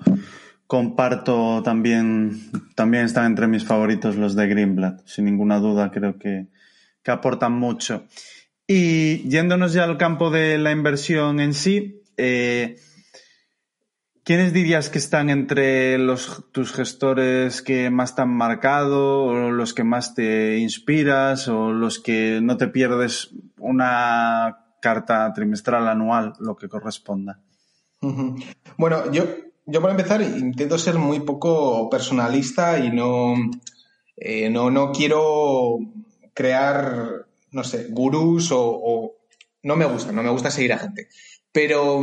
comparto 0.67 1.63
también, 1.63 2.51
también 2.75 3.05
están 3.05 3.27
entre 3.27 3.47
mis 3.47 3.65
favoritos 3.65 4.17
los 4.17 4.35
de 4.35 4.47
Greenblatt, 4.47 5.07
sin 5.07 5.25
ninguna 5.25 5.59
duda, 5.59 5.91
creo 5.91 6.19
que, 6.19 6.49
que 7.03 7.11
aportan 7.11 7.53
mucho. 7.53 8.05
Y 8.67 9.29
yéndonos 9.29 9.73
ya 9.73 9.85
al 9.85 9.99
campo 9.99 10.31
de 10.31 10.59
la 10.59 10.73
inversión 10.73 11.41
en 11.41 11.55
sí, 11.55 12.03
eh, 12.17 12.77
¿quiénes 14.25 14.53
dirías 14.53 14.89
que 14.89 14.99
están 14.99 15.31
entre 15.31 15.99
los, 15.99 16.45
tus 16.53 16.73
gestores 16.73 17.61
que 17.61 17.91
más 17.91 18.15
te 18.15 18.23
han 18.23 18.35
marcado, 18.35 19.25
o 19.25 19.51
los 19.51 19.75
que 19.75 19.85
más 19.85 20.15
te 20.15 20.59
inspiras, 20.59 21.49
o 21.49 21.73
los 21.73 21.99
que 21.99 22.41
no 22.43 22.57
te 22.57 22.69
pierdes 22.69 23.31
una 23.59 24.59
carta 24.81 25.33
trimestral, 25.33 25.89
anual, 25.89 26.35
lo 26.39 26.57
que 26.57 26.69
corresponda? 26.69 27.41
Bueno, 28.79 29.13
yo 29.13 29.25
yo 29.67 29.81
para 29.81 29.93
empezar 29.93 30.23
intento 30.23 30.79
ser 30.79 30.97
muy 30.97 31.21
poco 31.21 31.89
personalista 31.89 32.79
y 32.85 32.91
no, 32.91 33.35
eh, 34.17 34.51
no, 34.51 34.71
no, 34.71 34.93
quiero 34.93 35.79
crear, 36.35 37.27
no 37.51 37.65
sé, 37.65 37.87
gurús 37.91 38.51
o, 38.53 39.17
No 39.63 39.77
me 39.77 39.85
gusta, 39.85 40.13
no 40.13 40.23
me 40.23 40.31
gusta 40.31 40.51
seguir 40.51 40.73
a 40.73 40.79
gente. 40.79 41.09
Pero, 41.53 42.01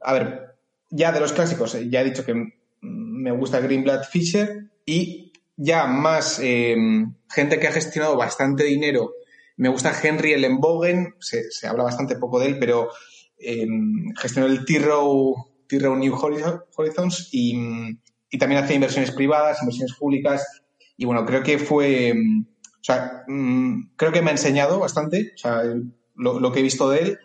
a 0.00 0.12
ver, 0.12 0.56
ya 0.90 1.12
de 1.12 1.20
los 1.20 1.32
clásicos, 1.32 1.74
eh, 1.74 1.88
ya 1.88 2.02
he 2.02 2.04
dicho 2.04 2.24
que 2.24 2.34
me 2.80 3.32
gusta 3.32 3.60
Greenblatt 3.60 4.08
Fisher 4.10 4.70
y 4.84 5.32
ya 5.56 5.86
más 5.86 6.38
em, 6.42 7.14
gente 7.30 7.58
que 7.58 7.68
ha 7.68 7.72
gestionado 7.72 8.16
bastante 8.16 8.64
dinero. 8.64 9.12
Me 9.56 9.68
gusta 9.68 9.92
Henry 10.00 10.32
Ellenbogen, 10.32 11.14
se, 11.18 11.50
se 11.50 11.66
habla 11.66 11.84
bastante 11.84 12.16
poco 12.16 12.38
de 12.38 12.46
él, 12.46 12.58
pero 12.58 12.90
em, 13.38 14.14
gestionó 14.16 14.46
el 14.46 14.64
T-Row 14.64 15.96
New 15.96 16.14
Horizons 16.14 17.28
y, 17.32 17.56
y, 18.30 18.38
también 18.38 18.62
hace 18.62 18.74
inversiones 18.74 19.10
privadas, 19.10 19.60
inversiones 19.60 19.94
públicas 19.94 20.46
y 21.00 21.04
bueno, 21.04 21.24
creo 21.24 21.44
que 21.44 21.58
fue, 21.58 22.12
o 22.80 22.84
sea, 22.84 23.24
mm, 23.26 23.90
creo 23.96 24.12
que 24.12 24.22
me 24.22 24.30
ha 24.30 24.32
enseñado 24.32 24.78
bastante, 24.78 25.32
o 25.34 25.38
sea, 25.38 25.62
lo, 26.14 26.40
lo 26.40 26.52
que 26.52 26.60
he 26.60 26.62
visto 26.62 26.88
de 26.90 27.00
él 27.00 27.18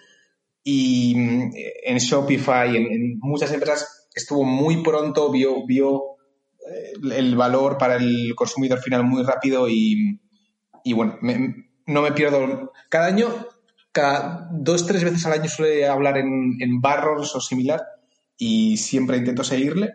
y 0.64 1.14
mm, 1.16 1.52
en 1.86 1.98
Shopify, 1.98 2.76
en, 2.76 2.92
en, 2.92 3.20
muchas 3.20 3.52
empresas 3.52 4.08
estuvo 4.16 4.44
muy 4.44 4.82
pronto, 4.82 5.32
vio, 5.32 5.66
vio 5.66 6.14
eh, 6.72 6.94
el 7.16 7.36
valor 7.36 7.78
para 7.78 7.98
el 7.98 8.34
consumidor 8.36 8.80
final 8.80 9.04
muy 9.04 9.24
rápido 9.24 9.68
y, 9.70 10.20
y 10.84 10.94
bueno, 10.94 11.18
no 11.86 12.02
me 12.02 12.12
pierdo. 12.14 12.72
Cada 12.90 13.08
año, 13.08 13.30
cada 13.92 14.50
dos, 14.52 14.86
tres 14.86 15.04
veces 15.04 15.26
al 15.26 15.34
año 15.34 15.50
suele 15.50 15.88
hablar 15.88 16.18
en, 16.18 16.58
en 16.60 16.80
Barrons 16.80 17.36
o 17.36 17.42
similar 17.42 17.82
y 18.38 18.78
siempre 18.78 19.18
intento 19.18 19.44
seguirle. 19.44 19.92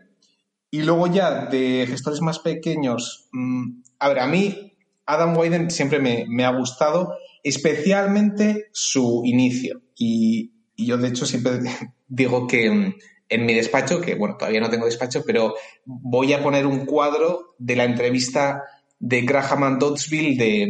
Y 0.70 0.82
luego 0.82 1.06
ya 1.06 1.46
de 1.46 1.86
gestores 1.88 2.20
más 2.20 2.40
pequeños, 2.40 3.28
mm, 3.32 3.80
a 4.00 4.08
ver, 4.08 4.18
a 4.18 4.26
mí 4.26 4.67
Adam 5.08 5.34
Wyden 5.36 5.70
siempre 5.70 6.00
me, 6.00 6.44
ha 6.44 6.50
gustado, 6.50 7.16
especialmente 7.42 8.66
su 8.72 9.22
inicio. 9.24 9.80
Y, 9.96 10.52
yo 10.76 10.98
de 10.98 11.08
hecho 11.08 11.24
siempre 11.24 11.60
digo 12.08 12.46
que 12.46 12.70
mm, 12.70 12.94
en 13.30 13.46
mi 13.46 13.54
despacho, 13.54 14.02
que 14.02 14.14
bueno, 14.14 14.36
todavía 14.38 14.60
no 14.60 14.68
tengo 14.68 14.84
despacho, 14.84 15.24
pero 15.26 15.54
voy 15.86 16.34
a 16.34 16.42
poner 16.42 16.66
un 16.66 16.84
cuadro 16.84 17.54
de 17.58 17.76
la 17.76 17.84
entrevista 17.84 18.64
de 18.98 19.22
Graham 19.22 19.64
and 19.64 19.80
Doddsville 19.80 20.36
de, 20.36 20.68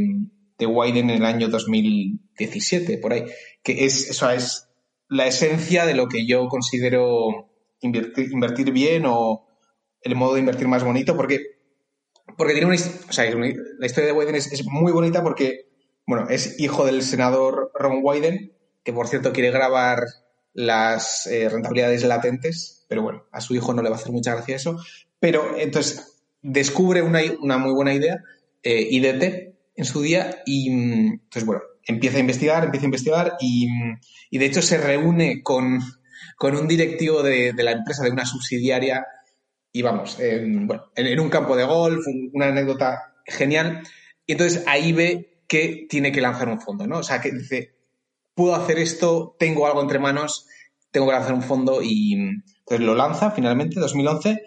de 0.56 0.66
Wyden 0.66 1.10
en 1.10 1.16
el 1.16 1.24
año 1.24 1.48
2017, 1.48 2.98
por 2.98 3.14
ahí, 3.14 3.24
que 3.64 3.84
es, 3.86 4.08
es 4.08 4.68
la 5.08 5.26
esencia 5.26 5.84
de 5.84 5.94
lo 5.94 6.06
que 6.06 6.26
yo 6.26 6.46
considero 6.46 7.50
invertir 7.80 8.70
bien 8.70 9.02
o 9.04 9.48
el 10.00 10.14
modo 10.14 10.34
de 10.34 10.40
invertir 10.40 10.68
más 10.68 10.84
bonito, 10.84 11.16
porque, 11.16 11.57
porque 12.36 12.52
tiene 12.52 12.66
una, 12.66 12.76
o 12.76 13.12
sea, 13.12 13.30
la 13.30 13.86
historia 13.86 14.06
de 14.06 14.12
Wyden 14.12 14.34
es, 14.34 14.64
muy 14.66 14.92
bonita 14.92 15.22
porque, 15.22 15.66
bueno, 16.06 16.28
es 16.28 16.58
hijo 16.60 16.84
del 16.84 17.02
senador 17.02 17.70
Ron 17.74 18.00
Wyden, 18.02 18.52
que 18.84 18.92
por 18.92 19.08
cierto 19.08 19.32
quiere 19.32 19.50
grabar 19.50 20.04
las 20.52 21.26
eh, 21.26 21.48
rentabilidades 21.48 22.04
latentes, 22.04 22.84
pero 22.88 23.02
bueno, 23.02 23.24
a 23.32 23.40
su 23.40 23.54
hijo 23.54 23.72
no 23.74 23.82
le 23.82 23.90
va 23.90 23.96
a 23.96 23.98
hacer 23.98 24.12
mucha 24.12 24.34
gracia 24.34 24.56
eso, 24.56 24.78
pero 25.20 25.56
entonces 25.58 26.20
descubre 26.42 27.02
una, 27.02 27.20
una 27.40 27.58
muy 27.58 27.72
buena 27.72 27.94
idea, 27.94 28.22
eh, 28.62 28.86
IDT, 28.90 29.54
en 29.76 29.84
su 29.84 30.02
día, 30.02 30.42
y 30.44 30.70
entonces, 30.70 31.44
bueno, 31.44 31.62
empieza 31.84 32.16
a 32.16 32.20
investigar, 32.20 32.64
empieza 32.64 32.84
a 32.84 32.88
investigar, 32.90 33.36
y, 33.40 33.68
y 34.30 34.38
de 34.38 34.46
hecho 34.46 34.60
se 34.60 34.78
reúne 34.78 35.42
con 35.42 35.80
con 36.38 36.56
un 36.56 36.68
directivo 36.68 37.22
de, 37.22 37.52
la 37.56 37.72
empresa, 37.72 38.04
de 38.04 38.10
una 38.10 38.24
subsidiaria, 38.24 39.04
y 39.72 39.82
vamos, 39.82 40.18
en, 40.20 40.66
bueno, 40.66 40.84
en, 40.94 41.20
un 41.20 41.28
campo 41.28 41.56
de 41.56 41.64
golf, 41.64 42.04
una 42.32 42.46
anécdota 42.46 43.14
genial. 43.26 43.82
Y 44.26 44.32
entonces 44.32 44.64
ahí 44.66 44.92
ve 44.92 45.42
que 45.46 45.86
tiene 45.88 46.12
que 46.12 46.20
lanzar 46.20 46.48
un 46.48 46.60
fondo, 46.60 46.86
¿no? 46.86 46.98
O 46.98 47.02
sea, 47.02 47.20
que 47.20 47.30
dice, 47.30 47.74
puedo 48.34 48.54
hacer 48.54 48.78
esto, 48.78 49.36
tengo 49.38 49.66
algo 49.66 49.82
entre 49.82 49.98
manos 49.98 50.46
tengo 50.90 51.06
que 51.06 51.12
lanzar 51.12 51.34
un 51.34 51.42
fondo 51.42 51.80
y 51.82 52.12
entonces 52.14 52.80
lo 52.80 52.94
lanza 52.94 53.30
finalmente, 53.30 53.80
2011, 53.80 54.42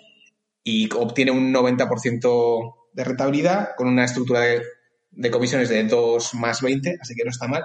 y 0.63 0.89
obtiene 0.93 1.31
un 1.31 1.53
90% 1.53 2.75
de 2.93 3.03
rentabilidad 3.03 3.69
con 3.75 3.87
una 3.87 4.05
estructura 4.05 4.41
de, 4.41 5.31
comisiones 5.31 5.69
de 5.69 5.83
2 5.83 6.35
más 6.35 6.61
20, 6.61 6.97
así 7.01 7.15
que 7.15 7.23
no 7.23 7.31
está 7.31 7.47
mal, 7.47 7.63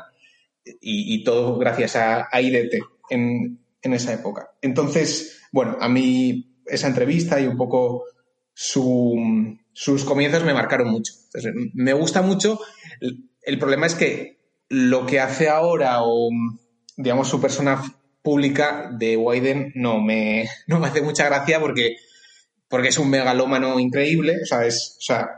y, 0.65 1.23
todo 1.23 1.59
gracias 1.59 1.97
a, 1.97 2.29
IDT 2.33 2.75
en, 3.11 3.61
en 3.83 3.93
esa 3.93 4.13
época. 4.15 4.51
Entonces, 4.61 5.43
bueno, 5.53 5.77
a 5.81 5.89
mí 5.89 6.56
esa 6.67 6.89
entrevista 6.89 7.41
y 7.41 7.47
un 7.47 7.57
poco 7.57 8.05
sus 8.53 10.05
comienzos 10.05 10.45
me 10.45 10.55
marcaron 10.55 10.89
mucho. 10.89 11.13
me 11.75 11.93
gusta 11.93 12.23
mucho. 12.23 12.61
El 13.43 13.59
problema 13.59 13.87
es 13.87 13.95
que 13.95 14.37
lo 14.69 15.07
que 15.07 15.21
hace 15.21 15.49
ahora 15.49 16.03
o, 16.03 16.31
digamos, 16.97 17.29
su 17.29 17.41
persona 17.41 17.83
pública 18.23 18.91
de 18.93 19.17
Wyden 19.17 19.73
no 19.77 20.01
me, 20.01 20.49
no 20.67 20.81
me 20.81 20.89
hace 20.89 21.03
mucha 21.03 21.27
gracia 21.27 21.61
porque, 21.61 21.97
porque 22.69 22.89
es 22.89 22.99
un 22.99 23.11
megalómano 23.11 23.79
increíble. 23.79 24.39
O 24.43 24.47
sea, 24.47 24.67
es, 24.67 24.97
o 24.99 25.03
sea, 25.03 25.29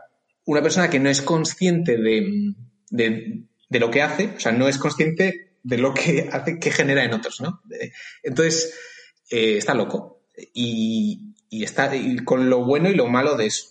una 0.47 0.63
persona 0.63 0.89
que 0.89 0.99
no 0.99 1.11
es 1.11 1.21
consciente 1.21 1.99
de, 1.99 2.55
de, 2.91 3.79
lo 3.79 3.91
que 3.91 4.01
hace, 4.01 4.33
o 4.37 4.41
sea, 4.41 4.53
no 4.53 4.69
es 4.69 4.79
consciente 4.79 5.59
de 5.63 5.77
lo 5.77 5.93
que 5.93 6.29
hace, 6.33 6.59
que 6.59 6.71
genera 6.71 7.05
en 7.05 7.13
otros, 7.13 7.43
¿no? 7.43 7.61
Entonces, 8.23 8.75
eh, 9.31 9.59
está 9.59 9.75
loco. 9.75 10.18
Y, 10.55 11.35
y 11.51 11.65
está 11.65 11.91
con 12.25 12.51
lo 12.51 12.65
bueno 12.65 12.91
y 12.91 12.95
lo 12.95 13.07
malo 13.07 13.37
de 13.37 13.47
eso. 13.47 13.67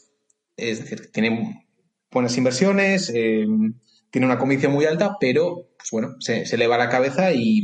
Es 0.56 0.80
decir, 0.80 1.12
tiene 1.12 1.66
buenas 2.12 2.38
inversiones, 2.38 3.12
eh, 3.14 3.46
tiene 4.10 4.26
una 4.26 4.40
convicción 4.40 4.72
muy 4.72 4.86
alta, 4.86 5.18
pero 5.20 5.70
pues 5.78 5.90
bueno, 5.92 6.16
se, 6.20 6.46
se 6.46 6.58
le 6.58 6.68
va 6.68 6.78
la 6.78 6.90
cabeza 6.90 7.32
y, 7.34 7.62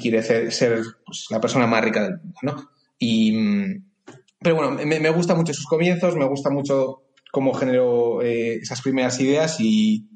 quiere 0.00 0.22
ser, 0.22 0.84
pues, 1.04 1.26
la 1.30 1.40
persona 1.40 1.66
más 1.66 1.82
rica 1.82 2.04
del 2.04 2.18
mundo, 2.18 2.38
¿no? 2.42 2.70
Y, 2.98 3.34
pero 4.38 4.54
bueno, 4.54 4.70
me, 4.70 5.10
gusta 5.10 5.34
mucho 5.34 5.52
sus 5.52 5.66
comienzos, 5.66 6.14
me 6.14 6.28
gusta 6.28 6.48
mucho 6.48 7.02
cómo 7.32 7.52
generó 7.54 8.22
eh, 8.22 8.56
esas 8.56 8.82
primeras 8.82 9.18
ideas 9.20 9.56
y, 9.58 10.06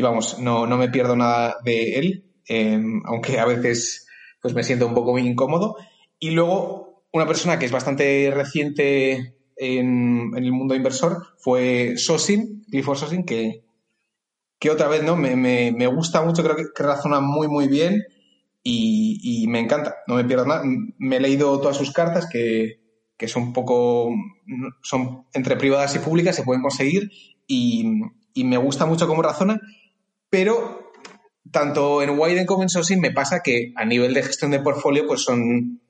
vamos, 0.00 0.38
no, 0.38 0.66
no, 0.66 0.76
me 0.76 0.88
pierdo 0.88 1.16
nada 1.16 1.56
de 1.64 1.98
él, 1.98 2.24
eh, 2.48 2.80
aunque 3.04 3.40
a 3.40 3.46
veces 3.46 4.06
pues 4.40 4.54
me 4.54 4.62
siento 4.62 4.86
un 4.86 4.94
poco 4.94 5.10
muy 5.12 5.26
incómodo. 5.26 5.76
Y 6.18 6.30
luego 6.30 6.89
una 7.12 7.26
persona 7.26 7.58
que 7.58 7.66
es 7.66 7.72
bastante 7.72 8.30
reciente 8.32 9.34
en, 9.56 10.32
el 10.36 10.52
mundo 10.52 10.74
inversor 10.74 11.26
fue 11.38 11.94
Sosin, 11.96 12.64
Clifford 12.70 12.98
Sosin, 12.98 13.24
que, 13.24 13.64
que 14.58 14.70
otra 14.70 14.88
vez 14.88 15.02
¿no? 15.02 15.16
Me, 15.16 15.86
gusta 15.88 16.22
mucho, 16.22 16.42
creo 16.42 16.56
que, 16.56 16.82
razona 16.82 17.20
muy, 17.20 17.48
muy 17.48 17.68
bien 17.68 18.04
y, 18.62 19.46
me 19.48 19.60
encanta, 19.60 19.96
no 20.06 20.16
me 20.16 20.24
pierdo 20.24 20.46
nada. 20.46 20.62
Me 20.98 21.16
he 21.16 21.20
leído 21.20 21.60
todas 21.60 21.76
sus 21.76 21.92
cartas 21.92 22.28
que, 22.30 22.78
son 23.26 23.44
un 23.44 23.52
poco, 23.52 24.10
son 24.82 25.26
entre 25.34 25.56
privadas 25.56 25.94
y 25.96 25.98
públicas, 25.98 26.36
se 26.36 26.42
pueden 26.42 26.62
conseguir 26.62 27.10
y, 27.46 27.84
me 28.34 28.56
gusta 28.56 28.86
mucho 28.86 29.06
cómo 29.06 29.22
razona, 29.22 29.60
pero 30.30 30.92
tanto 31.50 32.00
en 32.00 32.18
Widen 32.18 32.46
como 32.46 32.62
en 32.62 32.68
Sosin 32.68 33.00
me 33.00 33.10
pasa 33.10 33.40
que 33.42 33.72
a 33.76 33.84
nivel 33.84 34.14
de 34.14 34.22
gestión 34.22 34.52
de 34.52 34.60
portfolio 34.60 35.06
pues 35.06 35.22
son 35.22 35.80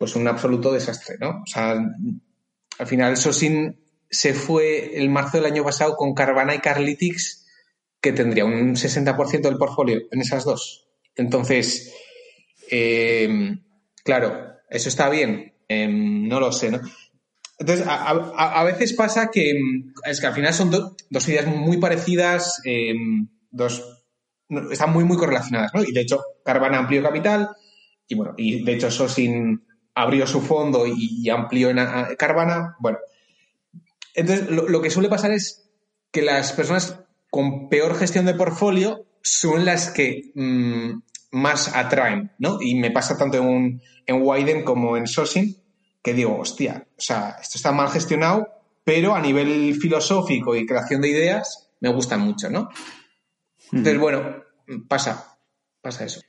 pues 0.00 0.16
un 0.16 0.26
absoluto 0.26 0.72
desastre, 0.72 1.16
¿no? 1.20 1.42
O 1.42 1.46
sea, 1.46 1.72
al 1.72 2.86
final 2.86 3.18
Sosin 3.18 3.84
se 4.08 4.32
fue 4.32 4.96
el 4.96 5.10
marzo 5.10 5.36
del 5.36 5.52
año 5.52 5.62
pasado 5.62 5.94
con 5.94 6.14
Carvana 6.14 6.54
y 6.54 6.60
Carlytics, 6.60 7.46
que 8.00 8.12
tendría 8.12 8.46
un 8.46 8.76
60% 8.76 9.42
del 9.42 9.58
portfolio 9.58 10.00
en 10.10 10.22
esas 10.22 10.46
dos. 10.46 10.88
Entonces, 11.16 11.94
eh, 12.70 13.58
claro, 14.02 14.54
eso 14.70 14.88
está 14.88 15.10
bien, 15.10 15.52
em, 15.68 16.26
no 16.26 16.40
lo 16.40 16.50
sé, 16.50 16.70
¿no? 16.70 16.80
Entonces, 17.58 17.84
a, 17.86 18.64
veces 18.64 18.94
pasa 18.94 19.30
que 19.30 19.52
es 20.06 20.18
que 20.18 20.26
al 20.26 20.34
final 20.34 20.54
son 20.54 20.70
dos 20.70 21.28
ideas 21.28 21.46
muy 21.46 21.76
parecidas, 21.76 22.62
em, 22.64 23.28
dos 23.50 23.84
están 24.70 24.94
muy, 24.94 25.04
muy 25.04 25.18
correlacionadas, 25.18 25.72
¿no? 25.74 25.82
Y 25.84 25.92
de 25.92 26.00
hecho, 26.00 26.22
Carvana 26.42 26.78
amplió 26.78 27.02
capital, 27.02 27.50
y 28.08 28.14
bueno, 28.14 28.32
y 28.38 28.64
de 28.64 28.72
hecho 28.72 28.90
Sosin 28.90 29.62
abrió 29.94 30.26
su 30.26 30.40
fondo 30.40 30.86
y, 30.86 31.28
amplió 31.30 31.70
en 31.70 31.78
Carvana. 32.16 32.76
Bueno, 32.78 32.98
entonces 34.14 34.48
lo, 34.50 34.80
que 34.82 34.90
suele 34.90 35.08
pasar 35.08 35.32
es 35.32 35.70
que 36.10 36.22
las 36.22 36.52
personas 36.52 37.00
con 37.30 37.68
peor 37.68 37.96
gestión 37.96 38.26
de 38.26 38.34
portfolio 38.34 39.06
son 39.22 39.64
las 39.64 39.90
que 39.90 40.32
mm, 40.34 41.00
más 41.32 41.74
atraen, 41.74 42.32
¿no? 42.38 42.60
Y 42.60 42.74
me 42.74 42.90
pasa 42.90 43.16
tanto 43.16 43.38
en, 43.38 43.82
en 44.06 44.22
Widen 44.22 44.64
como 44.64 44.96
en 44.96 45.06
Sosin, 45.06 45.56
que 46.02 46.14
digo, 46.14 46.38
hostia, 46.38 46.86
o 46.96 47.00
sea, 47.00 47.36
esto 47.40 47.56
está 47.56 47.72
mal 47.72 47.90
gestionado, 47.90 48.48
pero 48.84 49.14
a 49.14 49.20
nivel 49.20 49.74
filosófico 49.74 50.56
y 50.56 50.66
creación 50.66 51.00
de 51.00 51.10
ideas 51.10 51.70
me 51.80 51.92
gustan 51.92 52.20
mucho, 52.20 52.50
¿no? 52.50 52.70
Entonces, 53.72 53.98
bueno, 53.98 54.44
pasa, 54.88 55.38
pasa 55.80 56.04
eso. 56.04 56.20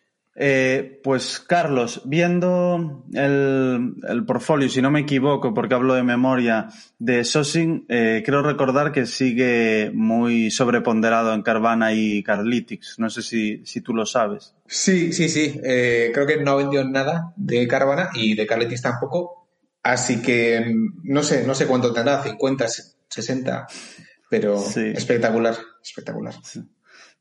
Eh, 0.44 1.00
pues 1.04 1.40
Carlos, 1.40 2.02
viendo 2.04 3.06
el, 3.14 3.94
el, 4.10 4.26
portfolio, 4.26 4.70
si 4.70 4.82
no 4.82 4.90
me 4.90 5.02
equivoco, 5.02 5.54
porque 5.54 5.76
hablo 5.76 5.94
de 5.94 6.02
memoria, 6.02 6.68
de 6.98 7.24
Sosin, 7.24 7.86
eh, 7.90 8.24
creo 8.26 8.42
recordar 8.42 8.92
que 8.92 9.06
sigue 9.06 9.92
muy 9.94 10.50
sobreponderado 10.50 11.36
en 11.36 11.44
Carvana 11.44 11.94
y 11.94 12.24
Carlytics. 12.24 12.96
No 12.98 13.12
sé 13.12 13.22
si, 13.22 13.64
si 13.68 13.82
tú 13.82 13.94
lo 13.94 14.04
sabes. 14.08 14.56
Sí, 14.66 15.14
sí, 15.14 15.30
sí. 15.30 15.62
Eh, 15.64 16.10
creo 16.12 16.26
que 16.26 16.38
no 16.38 16.54
ha 16.54 16.56
vendido 16.56 16.90
nada 16.90 17.34
de 17.36 17.68
Carvana 17.68 18.10
y 18.16 18.34
de 18.34 18.48
Carlytics 18.48 18.82
tampoco. 18.82 19.48
Así 19.84 20.24
que 20.24 20.60
mm, 20.60 21.02
no 21.04 21.22
sé, 21.22 21.46
no 21.46 21.54
sé 21.54 21.68
cuánto 21.68 21.94
tendrá, 21.94 22.24
50, 22.24 22.66
60, 23.08 23.68
pero 24.28 24.58
espectacular, 24.58 25.56
espectacular. 25.84 26.34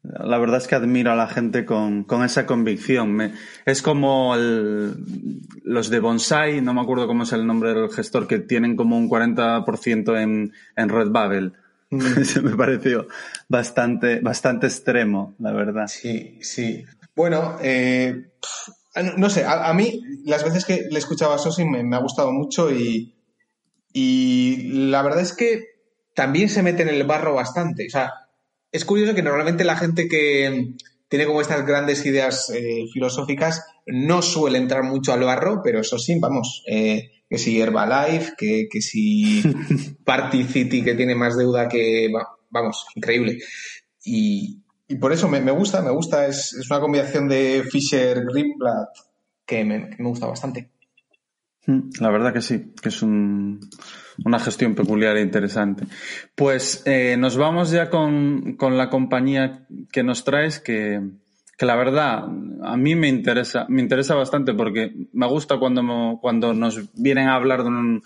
La 0.02 0.38
verdad 0.38 0.56
es 0.56 0.66
que 0.66 0.74
admiro 0.74 1.12
a 1.12 1.16
la 1.16 1.28
gente 1.28 1.66
con, 1.66 2.04
con 2.04 2.24
esa 2.24 2.46
convicción. 2.46 3.32
es 3.66 3.82
como 3.82 4.34
los 4.34 5.90
de 5.90 6.00
Bonsai, 6.00 6.62
no 6.62 6.72
me 6.72 6.80
acuerdo 6.80 7.06
cómo 7.06 7.24
es 7.24 7.32
el 7.32 7.46
nombre 7.46 7.74
del 7.74 7.90
gestor, 7.90 8.26
que 8.26 8.38
tienen 8.38 8.76
como 8.76 8.96
un 8.96 9.10
40% 9.10 10.18
en, 10.18 10.52
en 10.76 10.88
Redbubble. 10.88 11.52
Mm. 11.90 12.00
Me 12.42 12.56
pareció 12.56 13.08
bastante, 13.48 14.20
bastante 14.20 14.68
extremo, 14.68 15.34
la 15.38 15.52
verdad. 15.52 15.86
Sí, 15.86 16.38
sí. 16.40 16.84
Bueno, 17.14 17.58
eh, 17.60 18.30
no, 19.16 19.28
sé, 19.28 19.44
a, 19.44 19.72
mí 19.74 20.00
las 20.24 20.44
veces 20.44 20.64
que 20.64 20.86
le 20.90 20.98
escuchaba 20.98 21.34
a 21.34 21.38
Sosi 21.38 21.64
me, 21.64 21.82
me 21.82 21.96
ha 21.96 22.00
gustado 22.00 22.32
mucho 22.32 22.70
y, 22.72 23.14
y 23.92 24.88
la 24.90 25.02
verdad 25.02 25.20
es 25.20 25.34
que 25.34 25.64
también 26.14 26.48
se 26.48 26.62
mete 26.62 26.82
en 26.82 26.88
el 26.88 27.04
barro 27.04 27.34
bastante. 27.34 27.86
O 27.86 27.90
sea, 27.90 28.12
es 28.72 28.84
curioso 28.84 29.14
que 29.14 29.22
normalmente 29.22 29.64
la 29.64 29.76
gente 29.76 30.08
que 30.08 30.74
tiene 31.08 31.26
como 31.26 31.40
estas 31.40 31.66
grandes 31.66 32.06
ideas 32.06 32.50
eh, 32.50 32.86
filosóficas 32.92 33.64
no 33.86 34.22
suele 34.22 34.58
entrar 34.58 34.84
mucho 34.84 35.12
al 35.12 35.24
barro, 35.24 35.60
pero 35.62 35.80
eso 35.80 35.98
sí, 35.98 36.16
vamos, 36.20 36.62
eh, 36.68 37.10
que 37.28 37.36
si 37.36 37.60
Herbalife, 37.60 38.34
que, 38.38 38.68
que 38.70 38.80
si 38.80 39.42
Party 40.04 40.44
City, 40.44 40.82
que 40.84 40.94
tiene 40.94 41.16
más 41.16 41.36
deuda 41.36 41.68
que, 41.68 42.12
vamos, 42.50 42.86
increíble. 42.94 43.38
Y, 44.04 44.62
por 45.00 45.12
eso 45.12 45.28
me, 45.28 45.50
gusta, 45.52 45.82
me 45.82 45.90
gusta, 45.90 46.26
es, 46.26 46.56
una 46.68 46.80
combinación 46.80 47.28
de 47.28 47.64
Fisher 47.70 48.24
Greenblatt 48.24 48.88
que 49.46 49.64
me, 49.64 49.90
que 49.90 50.02
me 50.02 50.08
gusta 50.08 50.26
bastante. 50.26 50.70
Mm, 51.66 51.90
la 52.00 52.10
verdad 52.10 52.32
que 52.32 52.40
sí, 52.40 52.72
que 52.80 52.88
es 52.88 53.02
un, 53.02 53.60
una 54.24 54.38
gestión 54.38 54.74
peculiar 54.74 55.16
e 55.16 55.22
interesante. 55.22 55.84
Pues 56.34 56.82
eh, 56.86 57.16
nos 57.18 57.36
vamos 57.36 57.70
ya 57.70 57.90
con, 57.90 58.56
con, 58.56 58.78
la 58.78 58.88
compañía 58.88 59.66
que 59.92 60.02
nos 60.02 60.24
traes, 60.24 60.58
que, 60.58 61.00
que, 61.58 61.66
la 61.66 61.76
verdad 61.76 62.24
a 62.62 62.76
mí 62.76 62.94
me 62.94 63.08
interesa, 63.08 63.66
me 63.68 63.82
interesa 63.82 64.14
bastante 64.14 64.54
porque 64.54 64.92
me 65.12 65.26
gusta 65.26 65.58
cuando, 65.58 66.18
cuando 66.20 66.54
nos 66.54 66.92
vienen 66.94 67.28
a 67.28 67.34
hablar 67.34 67.62
de 67.62 67.68
un, 67.68 68.02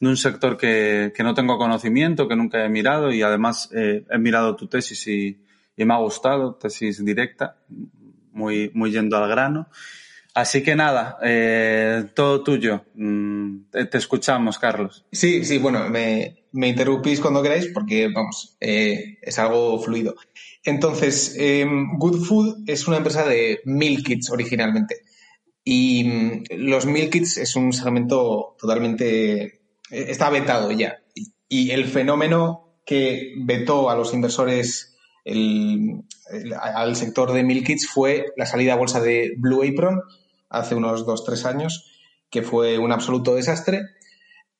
de 0.00 0.08
un 0.08 0.16
sector 0.16 0.56
que, 0.58 1.12
que, 1.14 1.22
no 1.22 1.34
tengo 1.34 1.56
conocimiento, 1.56 2.28
que 2.28 2.36
nunca 2.36 2.64
he 2.64 2.68
mirado 2.68 3.10
y 3.10 3.22
además 3.22 3.70
eh, 3.74 4.04
he 4.10 4.18
mirado 4.18 4.54
tu 4.54 4.66
tesis 4.68 5.06
y, 5.08 5.38
y, 5.76 5.84
me 5.86 5.94
ha 5.94 5.98
gustado, 5.98 6.56
tesis 6.56 7.02
directa, 7.02 7.56
muy, 8.32 8.70
muy 8.74 8.90
yendo 8.90 9.16
al 9.16 9.30
grano. 9.30 9.68
Así 10.38 10.62
que 10.62 10.76
nada, 10.76 11.18
eh, 11.20 12.10
todo 12.14 12.44
tuyo. 12.44 12.84
Mm, 12.94 13.70
te, 13.72 13.98
escuchamos, 13.98 14.56
Carlos. 14.56 15.04
Sí, 15.10 15.44
sí, 15.44 15.58
bueno, 15.58 15.88
me, 15.88 16.44
interrumpís 16.52 17.18
cuando 17.18 17.42
queráis 17.42 17.66
porque, 17.74 18.06
vamos, 18.06 18.56
eh, 18.60 19.18
es 19.20 19.36
algo 19.40 19.80
fluido. 19.80 20.14
Entonces, 20.62 21.34
em, 21.36 21.98
Good 21.98 22.20
Food 22.22 22.56
es 22.68 22.86
una 22.86 22.98
empresa 22.98 23.26
de 23.26 23.62
meal 23.64 24.04
kits 24.04 24.30
originalmente. 24.30 25.02
Y 25.64 26.04
mm, 26.04 26.42
los 26.50 26.86
meal 26.86 27.10
kits 27.10 27.38
es 27.38 27.56
un 27.56 27.72
segmento 27.72 28.54
totalmente... 28.60 29.42
Eh, 29.42 29.56
está 29.90 30.30
vetado 30.30 30.70
ya. 30.70 31.00
Y, 31.48 31.72
el 31.72 31.86
fenómeno 31.86 32.76
que 32.86 33.34
vetó 33.38 33.90
a 33.90 33.96
los 33.96 34.14
inversores 34.14 34.96
al 35.26 36.94
sector 36.94 37.32
de 37.32 37.42
meal 37.42 37.64
kits 37.64 37.88
fue 37.88 38.26
la 38.36 38.46
salida 38.46 38.74
a 38.74 38.76
bolsa 38.76 39.00
de 39.00 39.34
Blue 39.36 39.64
Apron 39.64 40.00
hace 40.48 40.74
unos 40.74 41.06
dos, 41.06 41.24
tres 41.24 41.44
años, 41.44 41.92
que 42.30 42.42
fue 42.42 42.78
un 42.78 42.92
absoluto 42.92 43.34
desastre 43.34 43.82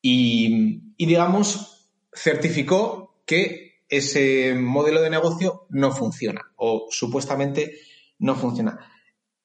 y, 0.00 0.94
digamos, 0.98 1.90
certificó 2.12 3.22
que 3.26 3.82
ese 3.88 4.54
modelo 4.54 5.02
de 5.02 5.10
negocio 5.10 5.66
no 5.70 5.92
funciona 5.92 6.52
o 6.56 6.86
supuestamente 6.90 7.78
no 8.18 8.34
funciona. 8.34 8.78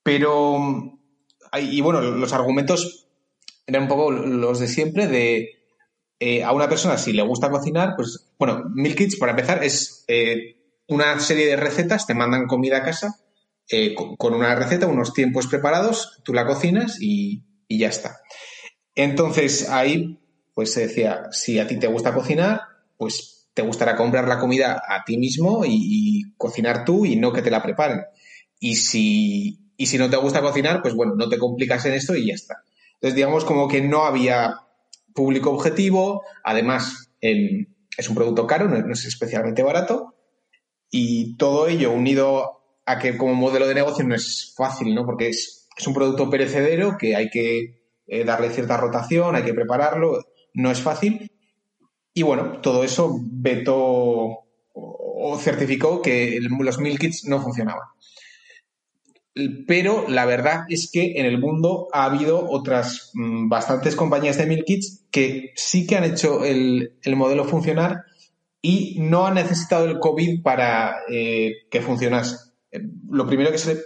Pero, 0.03 0.99
y 1.59 1.81
bueno, 1.81 2.01
los 2.01 2.33
argumentos 2.33 3.07
eran 3.65 3.83
un 3.83 3.89
poco 3.89 4.11
los 4.11 4.59
de 4.59 4.67
siempre 4.67 5.07
de 5.07 5.63
eh, 6.19 6.43
a 6.43 6.51
una 6.51 6.69
persona 6.69 6.97
si 6.97 7.13
le 7.13 7.21
gusta 7.21 7.49
cocinar, 7.49 7.93
pues 7.95 8.31
bueno, 8.37 8.63
Milk 8.73 8.97
Kids 8.97 9.17
para 9.17 9.31
empezar 9.31 9.63
es 9.63 10.03
eh, 10.07 10.57
una 10.87 11.19
serie 11.19 11.47
de 11.47 11.55
recetas, 11.55 12.05
te 12.05 12.13
mandan 12.13 12.47
comida 12.47 12.77
a 12.77 12.83
casa 12.83 13.22
eh, 13.69 13.95
con, 13.95 14.33
una 14.33 14.55
receta, 14.55 14.87
unos 14.87 15.13
tiempos 15.13 15.47
preparados, 15.47 16.21
tú 16.23 16.33
la 16.33 16.45
cocinas 16.45 17.01
y, 17.01 17.43
y 17.67 17.79
ya 17.79 17.89
está. 17.89 18.17
Entonces 18.95 19.69
ahí 19.69 20.19
pues 20.53 20.73
se 20.73 20.87
decía, 20.87 21.27
si 21.31 21.59
a 21.59 21.67
ti 21.67 21.77
te 21.79 21.87
gusta 21.87 22.13
cocinar, 22.13 22.61
pues 22.97 23.49
te 23.53 23.61
gustará 23.61 23.95
comprar 23.95 24.27
la 24.27 24.39
comida 24.39 24.81
a 24.87 25.03
ti 25.03 25.17
mismo 25.17 25.63
y, 25.65 26.23
cocinar 26.37 26.83
tú 26.83 27.05
y 27.05 27.15
no 27.15 27.31
que 27.31 27.41
te 27.41 27.51
la 27.51 27.63
preparen. 27.63 28.01
Y 28.59 28.75
si, 28.75 29.71
y 29.77 29.85
si 29.85 29.97
no 29.97 30.09
te 30.09 30.17
gusta 30.17 30.41
cocinar, 30.41 30.81
pues 30.81 30.93
bueno, 30.93 31.15
no 31.15 31.29
te 31.29 31.37
complicas 31.37 31.85
en 31.85 31.93
esto 31.93 32.15
y 32.15 32.27
ya 32.27 32.33
está. 32.33 32.63
Entonces, 32.95 33.15
digamos 33.15 33.45
como 33.45 33.67
que 33.67 33.81
no 33.81 34.03
había 34.03 34.55
público 35.13 35.51
objetivo, 35.51 36.23
además 36.43 37.11
es 37.21 38.09
un 38.09 38.15
producto 38.15 38.45
caro, 38.47 38.67
no, 38.67 38.91
es 38.91 39.05
especialmente 39.05 39.63
barato, 39.63 40.15
y 40.89 41.37
todo 41.37 41.67
ello 41.67 41.91
unido 41.91 42.62
a 42.85 42.99
que 42.99 43.17
como 43.17 43.33
modelo 43.35 43.67
de 43.67 43.75
negocio 43.75 44.05
no 44.05 44.15
es 44.15 44.53
fácil, 44.55 44.93
¿no? 44.93 45.05
Porque 45.05 45.29
es, 45.29 45.67
es 45.77 45.87
un 45.87 45.93
producto 45.93 46.29
perecedero 46.29 46.97
que 46.97 47.15
hay 47.15 47.29
que 47.29 47.83
eh, 48.07 48.23
darle 48.23 48.49
cierta 48.49 48.77
rotación, 48.77 49.35
hay 49.35 49.43
que 49.43 49.53
prepararlo, 49.53 50.25
no 50.53 50.71
es 50.71 50.81
fácil. 50.81 51.31
Y 52.13 52.23
bueno, 52.23 52.59
todo 52.61 52.83
eso 52.83 53.19
vetó 53.21 54.43
o 54.73 55.37
certificó 55.39 56.01
que 56.01 56.39
los 56.41 56.79
meal 56.79 56.99
kits 56.99 57.25
no 57.25 57.41
funcionaban. 57.41 57.87
Pero 59.67 60.05
la 60.07 60.25
verdad 60.25 60.65
es 60.69 60.91
que 60.91 61.13
en 61.15 61.25
el 61.25 61.39
mundo 61.39 61.87
ha 61.91 62.05
habido 62.05 62.47
otras 62.51 63.11
mm, 63.13 63.49
bastantes 63.49 63.95
compañías 63.95 64.37
de 64.37 64.45
meal 64.45 64.63
kits 64.63 65.05
que 65.09 65.53
sí 65.55 65.87
que 65.87 65.95
han 65.95 66.03
hecho 66.03 66.43
el, 66.43 66.99
modelo 67.15 67.45
funcionar 67.45 68.03
y 68.61 68.97
no 68.99 69.25
han 69.25 69.35
necesitado 69.35 69.85
el 69.85 69.99
COVID 69.99 70.43
para 70.43 70.97
eh, 71.09 71.53
que 71.71 71.81
funcionase. 71.81 72.52
Lo 73.09 73.27
primero 73.27 73.51
que 73.51 73.57
se 73.57 73.83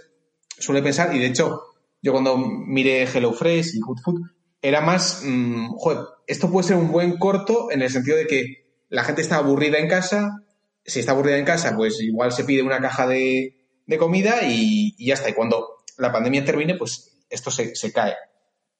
suele 0.58 0.82
pensar, 0.82 1.14
y 1.14 1.18
de 1.18 1.26
hecho, 1.26 1.62
yo 2.02 2.12
cuando 2.12 2.36
miré 2.36 3.06
HelloFresh 3.06 3.76
y 3.76 3.80
Good 3.80 4.00
Food, 4.02 4.20
era 4.62 4.80
más, 4.80 5.22
mm, 5.24 5.74
joder, 5.76 6.04
esto 6.26 6.50
puede 6.50 6.68
ser 6.68 6.76
un 6.76 6.90
buen 6.90 7.18
corto 7.18 7.70
en 7.70 7.82
el 7.82 7.90
sentido 7.90 8.16
de 8.16 8.26
que 8.26 8.68
la 8.88 9.04
gente 9.04 9.22
está 9.22 9.36
aburrida 9.36 9.78
en 9.78 9.88
casa, 9.88 10.42
si 10.84 11.00
está 11.00 11.12
aburrida 11.12 11.38
en 11.38 11.44
casa, 11.44 11.76
pues 11.76 12.00
igual 12.00 12.32
se 12.32 12.44
pide 12.44 12.62
una 12.62 12.80
caja 12.80 13.06
de, 13.06 13.54
comida 13.98 14.40
y, 14.42 14.94
ya 15.04 15.14
está. 15.14 15.30
Y 15.30 15.34
cuando 15.34 15.66
la 15.96 16.12
pandemia 16.12 16.44
termine, 16.44 16.74
pues 16.74 17.18
esto 17.30 17.50
se, 17.50 17.92
cae. 17.92 18.14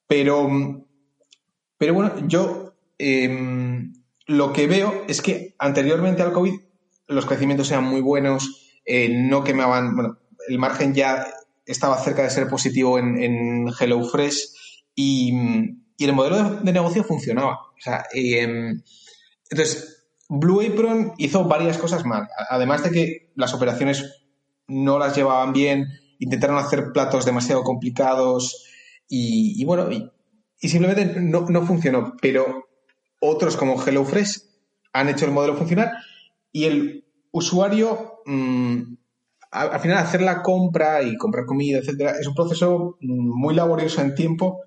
Pero, 0.07 0.49
pero 1.77 1.93
bueno, 1.93 2.27
yo 2.27 2.73
em, 2.97 3.93
lo 4.25 4.53
que 4.53 4.67
veo 4.67 5.05
es 5.07 5.21
que 5.21 5.55
anteriormente 5.59 6.21
al 6.21 6.33
COVID 6.33 6.53
los 7.07 7.25
crecimientos 7.25 7.71
eran 7.71 7.85
muy 7.85 8.01
buenos, 8.01 8.68
eh, 8.91 9.07
no 9.07 9.43
quemaban, 9.43 9.93
bueno, 9.93 10.17
el 10.47 10.57
margen 10.57 10.95
ya 10.95 11.27
estaba 11.63 11.95
cerca 11.99 12.23
de 12.23 12.31
ser 12.31 12.47
positivo 12.47 12.97
en, 12.97 13.67
HelloFresh 13.67 14.91
y, 14.95 15.31
el 15.99 16.13
modelo 16.13 16.55
de, 16.55 16.73
negocio 16.73 17.03
funcionaba. 17.03 17.53
O 17.53 17.79
sea, 17.79 18.03
em, 18.11 18.81
entonces, 19.51 20.07
Blue 20.27 20.61
Apron 20.61 21.13
hizo 21.19 21.43
varias 21.43 21.77
cosas 21.77 22.03
mal. 22.03 22.29
Además 22.49 22.81
de 22.81 22.89
que 22.89 23.31
las 23.35 23.53
operaciones 23.53 24.23
no 24.67 24.97
las 24.97 25.15
llevaban 25.15 25.53
bien, 25.53 25.85
intentaron 26.17 26.57
hacer 26.57 26.91
platos 26.91 27.25
demasiado 27.25 27.61
complicados 27.61 28.65
y, 29.07 29.63
bueno, 29.65 29.87
y, 29.91 30.09
simplemente 30.67 31.21
no, 31.21 31.45
funcionó. 31.63 32.15
Pero 32.19 32.67
otros 33.19 33.55
como 33.55 33.79
HelloFresh 33.79 34.41
han 34.93 35.09
hecho 35.09 35.25
el 35.25 35.31
modelo 35.31 35.55
funcionar 35.55 35.91
y 36.51 36.65
el 36.65 37.05
usuario, 37.31 38.21
mm, 38.25 38.81
al, 39.51 39.79
final, 39.79 39.97
hacer 39.97 40.21
la 40.21 40.41
compra 40.41 41.01
y 41.01 41.17
comprar 41.17 41.45
comida, 41.45 41.79
etcétera, 41.79 42.13
es 42.19 42.27
un 42.27 42.35
proceso 42.35 42.97
mm, 42.99 43.39
muy 43.39 43.55
laborioso 43.55 44.01
en 44.01 44.15
tiempo 44.15 44.61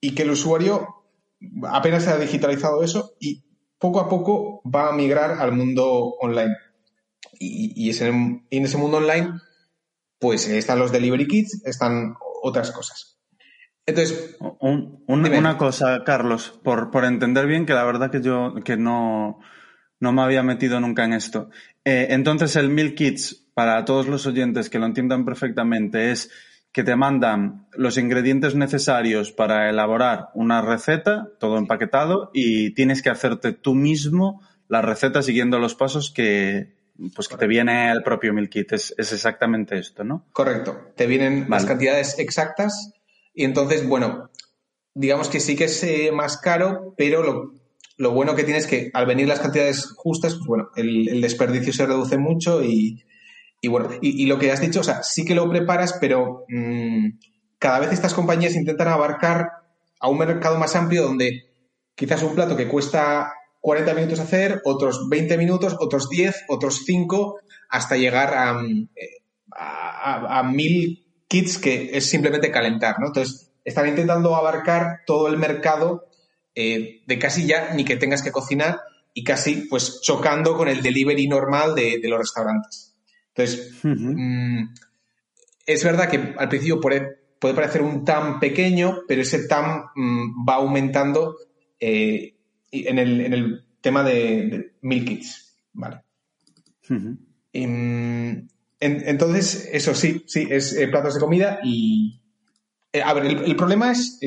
y 0.00 0.14
que 0.14 0.22
el 0.22 0.30
usuario 0.30 1.04
apenas 1.68 2.04
se 2.04 2.10
ha 2.10 2.18
digitalizado 2.18 2.82
eso 2.82 3.14
y 3.20 3.44
poco 3.78 4.00
a 4.00 4.08
poco 4.08 4.62
va 4.62 4.88
a 4.88 4.92
migrar 4.92 5.32
al 5.40 5.52
mundo 5.52 6.14
online. 6.20 6.56
Y, 7.38 7.72
y, 7.74 7.98
en 7.98 8.44
ese 8.50 8.76
mundo 8.76 8.98
online, 8.98 9.32
pues 10.18 10.46
están 10.48 10.78
los 10.78 10.92
delivery 10.92 11.26
kits, 11.26 11.62
están 11.64 12.14
otras 12.42 12.70
cosas. 12.70 13.18
Entonces. 13.86 14.36
una 14.60 15.58
cosa, 15.58 16.04
Carlos, 16.04 16.60
por, 16.62 16.90
por, 16.90 17.04
entender 17.04 17.46
bien, 17.46 17.66
que 17.66 17.72
la 17.72 17.84
verdad 17.84 18.10
que 18.10 18.20
yo 18.20 18.54
que 18.64 18.76
no, 18.76 19.40
no 20.00 20.12
me 20.12 20.22
había 20.22 20.42
metido 20.42 20.80
nunca 20.80 21.04
en 21.04 21.12
esto. 21.12 21.50
Eh, 21.84 22.08
entonces, 22.10 22.56
el 22.56 22.70
Milk 22.70 22.94
Kits, 22.94 23.46
para 23.54 23.84
todos 23.84 24.08
los 24.08 24.26
oyentes 24.26 24.70
que 24.70 24.78
lo 24.78 24.86
entiendan 24.86 25.24
perfectamente, 25.24 26.10
es 26.10 26.30
que 26.72 26.84
te 26.84 26.96
mandan 26.96 27.66
los 27.72 27.98
ingredientes 27.98 28.54
necesarios 28.54 29.32
para 29.32 29.68
elaborar 29.68 30.28
una 30.34 30.62
receta, 30.62 31.28
todo 31.38 31.58
empaquetado, 31.58 32.30
y 32.32 32.70
tienes 32.74 33.02
que 33.02 33.10
hacerte 33.10 33.52
tú 33.52 33.74
mismo 33.74 34.42
la 34.68 34.82
receta 34.82 35.22
siguiendo 35.22 35.58
los 35.58 35.74
pasos 35.74 36.12
que, 36.12 36.74
pues 37.14 37.28
que 37.28 37.36
te 37.36 37.46
viene 37.46 37.90
el 37.90 38.02
propio 38.02 38.32
Milk 38.32 38.50
Kit. 38.50 38.72
Es, 38.72 38.94
exactamente 38.96 39.78
esto, 39.78 40.04
¿no? 40.04 40.26
Correcto. 40.32 40.92
Te 40.96 41.06
vienen 41.06 41.46
las 41.48 41.66
cantidades 41.66 42.18
exactas 42.18 42.92
y 43.34 43.44
entonces, 43.44 43.86
bueno, 43.86 44.30
digamos 44.94 45.28
que 45.28 45.40
sí 45.40 45.56
que 45.56 45.64
es 45.64 45.82
eh, 45.82 46.10
más 46.12 46.38
caro, 46.38 46.94
pero 46.96 47.22
lo, 47.22 47.59
lo, 48.00 48.12
bueno 48.12 48.34
que 48.34 48.44
tienes 48.44 48.64
es 48.64 48.70
que 48.70 48.90
al 48.94 49.06
venir 49.06 49.28
las 49.28 49.40
cantidades 49.40 49.92
justas, 49.96 50.34
pues 50.34 50.46
bueno, 50.46 50.70
el, 50.76 51.20
desperdicio 51.20 51.72
se 51.72 51.86
reduce 51.86 52.18
mucho 52.18 52.62
y, 52.62 53.04
bueno, 53.68 53.90
y, 54.00 54.26
lo 54.26 54.38
que 54.38 54.50
has 54.50 54.60
dicho, 54.60 54.80
o 54.80 54.84
sea, 54.84 55.02
sí 55.02 55.24
que 55.24 55.34
lo 55.34 55.48
preparas, 55.48 55.96
pero 56.00 56.44
mm, 56.48 57.08
cada 57.58 57.80
vez 57.80 57.92
estas 57.92 58.14
compañías 58.14 58.56
intentan 58.56 58.88
abarcar 58.88 59.48
a 60.00 60.08
un 60.08 60.18
mercado 60.18 60.58
más 60.58 60.74
amplio 60.76 61.02
donde 61.02 61.50
quizás 61.94 62.22
un 62.22 62.34
plato 62.34 62.56
que 62.56 62.68
cuesta 62.68 63.34
40 63.60 63.94
minutos 63.94 64.20
hacer, 64.20 64.62
otros 64.64 65.08
20 65.08 65.36
minutos, 65.36 65.76
otros 65.78 66.08
10, 66.08 66.44
otros 66.48 66.82
5, 66.86 67.40
hasta 67.68 67.96
llegar 67.96 68.34
a, 68.34 68.54
mm, 68.54 68.88
a, 69.52 70.42
mil 70.42 71.06
kits 71.28 71.58
que 71.58 71.90
es 71.92 72.08
simplemente 72.08 72.50
calentar, 72.50 72.98
¿no? 72.98 73.08
Entonces, 73.08 73.52
están 73.64 73.88
intentando 73.88 74.34
abarcar 74.34 75.00
todo 75.06 75.28
el 75.28 75.36
mercado 75.36 76.09
eh, 76.60 77.02
de 77.06 77.18
casi 77.18 77.46
ya 77.46 77.72
ni 77.74 77.84
que 77.84 77.96
tengas 77.96 78.22
que 78.22 78.32
cocinar 78.32 78.80
y 79.14 79.24
casi 79.24 79.66
pues 79.68 80.00
chocando 80.02 80.56
con 80.56 80.68
el 80.68 80.82
delivery 80.82 81.26
normal 81.26 81.74
de 81.74 82.00
los 82.04 82.18
restaurantes. 82.18 82.90
Entonces, 83.34 83.78
mm, 83.82 84.64
es 85.66 85.84
verdad 85.84 86.10
que 86.10 86.34
al 86.36 86.48
principio 86.48 86.80
puede, 86.80 87.18
parecer 87.40 87.82
un 87.82 88.04
TAM 88.04 88.40
pequeño, 88.40 89.02
pero 89.06 89.22
ese 89.22 89.46
TAM 89.46 89.84
mm, 89.94 90.48
va 90.48 90.54
aumentando 90.56 91.36
eh, 91.78 92.34
en, 92.70 92.98
el, 92.98 93.64
tema 93.80 94.02
de, 94.02 94.74
Milk 94.82 95.08
Kits. 95.08 95.56
Vale. 95.72 96.02
Mm, 96.88 98.32
entonces, 98.80 99.68
eso 99.72 99.94
sí, 99.94 100.24
sí, 100.26 100.46
es 100.50 100.76
eh, 100.76 100.88
platos 100.88 101.14
de 101.14 101.20
comida 101.20 101.60
y. 101.64 102.20
A 103.04 103.14
ver, 103.14 103.26
el, 103.26 103.54
problema 103.54 103.92
es, 103.92 104.18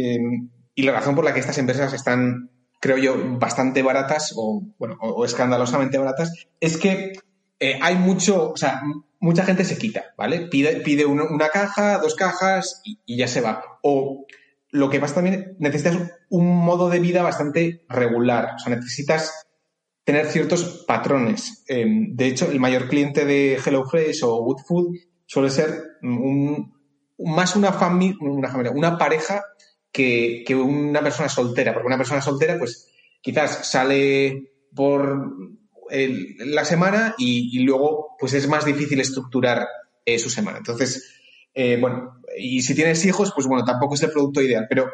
y 0.76 0.84
la 0.84 0.94
razón 0.94 1.16
por 1.16 1.26
la 1.26 1.34
que 1.34 1.40
estas 1.40 1.58
empresas 1.58 1.94
están, 1.94 2.50
creo 2.80 2.98
yo, 2.98 3.16
bastante 3.38 3.82
baratas 3.84 4.34
o, 4.36 4.64
bueno, 4.78 4.98
o 5.00 5.26
escandalosamente 5.26 5.98
baratas, 5.98 6.48
es 6.60 6.78
que 6.78 7.14
eh, 7.60 7.80
hay 7.82 7.96
mucho, 7.96 8.52
o 8.52 8.58
sea, 8.58 8.82
mucha 9.20 9.46
gente 9.46 9.64
se 9.64 9.78
quita, 9.78 10.14
¿vale? 10.18 10.48
Pide, 10.48 10.82
pide 10.82 11.06
una 11.06 11.48
caja, 11.48 11.98
dos 12.00 12.16
cajas 12.16 12.82
y, 12.84 13.18
ya 13.18 13.28
se 13.28 13.40
va. 13.40 13.64
O 13.82 14.26
lo 14.70 14.90
que 14.90 15.00
pasa 15.00 15.16
también, 15.16 15.56
necesitas 15.60 15.98
un 16.30 16.46
modo 16.46 16.90
de 16.90 17.00
vida 17.00 17.24
bastante 17.24 17.86
regular, 17.88 18.56
o 18.56 18.60
sea, 18.60 18.76
necesitas 18.76 19.48
tener 20.04 20.26
ciertos 20.26 20.84
patrones. 20.86 21.64
Em, 21.68 22.14
de 22.14 22.26
hecho, 22.26 22.52
el 22.52 22.60
mayor 22.60 22.90
cliente 22.90 23.24
de 23.24 23.58
HelloFresh 23.64 24.24
o 24.24 24.42
Woodfood 24.42 24.98
suele 25.26 25.50
ser 25.50 25.84
más 26.02 27.56
una, 27.56 27.72
familia, 27.72 28.18
una 28.20 28.50
familia, 28.50 28.74
una 28.74 28.98
pareja 28.98 29.42
que, 29.94 30.44
que 30.46 30.56
una 30.56 31.02
persona 31.02 31.30
soltera, 31.30 31.72
porque 31.74 31.88
una 31.88 31.98
persona 31.98 32.22
soltera, 32.22 32.58
pues 32.58 32.90
quizás 33.22 33.70
sale 33.70 34.52
por 34.74 35.32
la 36.40 36.66
semana 36.66 37.16
y, 37.18 37.60
luego 37.64 38.16
pues 38.20 38.34
es 38.34 38.48
más 38.48 38.66
difícil 38.66 39.00
estructurar 39.00 39.68
eh, 40.06 40.18
su 40.18 40.30
semana. 40.30 40.58
Entonces, 40.58 41.14
eh, 41.54 41.78
bueno, 41.80 42.22
y 42.38 42.62
si 42.64 42.74
tienes 42.74 43.06
hijos, 43.06 43.32
pues 43.34 43.48
bueno, 43.48 43.64
tampoco 43.64 43.94
es 43.94 44.04
el 44.04 44.12
producto 44.12 44.42
ideal. 44.42 44.66
Pero 44.68 44.92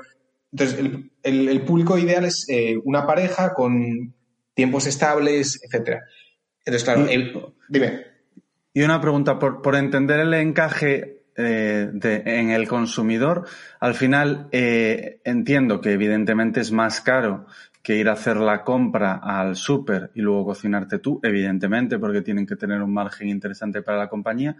entonces 0.51 0.79
el, 1.23 1.61
público 1.61 1.97
ideal 1.97 2.25
es 2.25 2.45
eh, 2.49 2.77
una 2.83 3.07
pareja 3.07 3.53
con 3.53 4.13
tiempos 4.53 4.85
estables, 4.87 5.61
etcétera. 5.63 6.03
Entonces, 6.65 6.83
claro, 6.83 7.07
dime. 7.69 8.03
Y 8.73 8.81
una 8.81 8.99
pregunta, 8.99 9.39
por, 9.39 9.61
por 9.61 9.75
entender 9.75 10.19
el 10.19 10.33
encaje 10.33 11.18
eh, 11.41 11.89
en 12.25 12.51
el 12.51 12.67
consumidor, 12.67 13.45
al 13.79 13.95
final 13.95 14.49
eh, 14.51 15.21
entiendo 15.23 15.79
que 15.79 15.93
evidentemente 15.93 16.59
es 16.59 16.73
más 16.73 16.99
caro 16.99 17.45
que 17.81 17.95
ir 17.95 18.09
a 18.09 18.13
hacer 18.13 18.35
la 18.35 18.63
compra 18.65 19.21
al 19.23 19.55
súper 19.55 20.11
y 20.13 20.21
luego 20.21 20.47
cocinarte 20.47 20.99
tú, 20.99 21.19
evidentemente, 21.23 21.97
porque 21.97 22.21
tienen 22.21 22.45
que 22.45 22.57
tener 22.57 22.81
un 22.81 22.93
margen 22.93 23.29
interesante 23.29 23.81
para 23.81 23.97
la 23.97 24.09
compañía. 24.09 24.57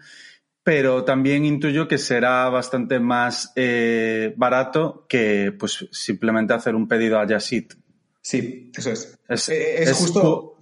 Pero 0.62 1.04
también 1.04 1.44
intuyo 1.44 1.86
que 1.86 1.98
será 1.98 2.48
bastante 2.48 2.98
más 2.98 3.52
eh, 3.56 4.32
barato 4.36 5.06
que 5.08 5.52
pues 5.58 5.86
simplemente 5.92 6.54
hacer 6.54 6.74
un 6.74 6.88
pedido 6.88 7.18
a 7.18 7.26
Yasit. 7.26 7.74
Sí, 8.22 8.70
eso 8.74 8.90
es. 8.90 9.18
Es, 9.28 9.92
justo 9.92 10.56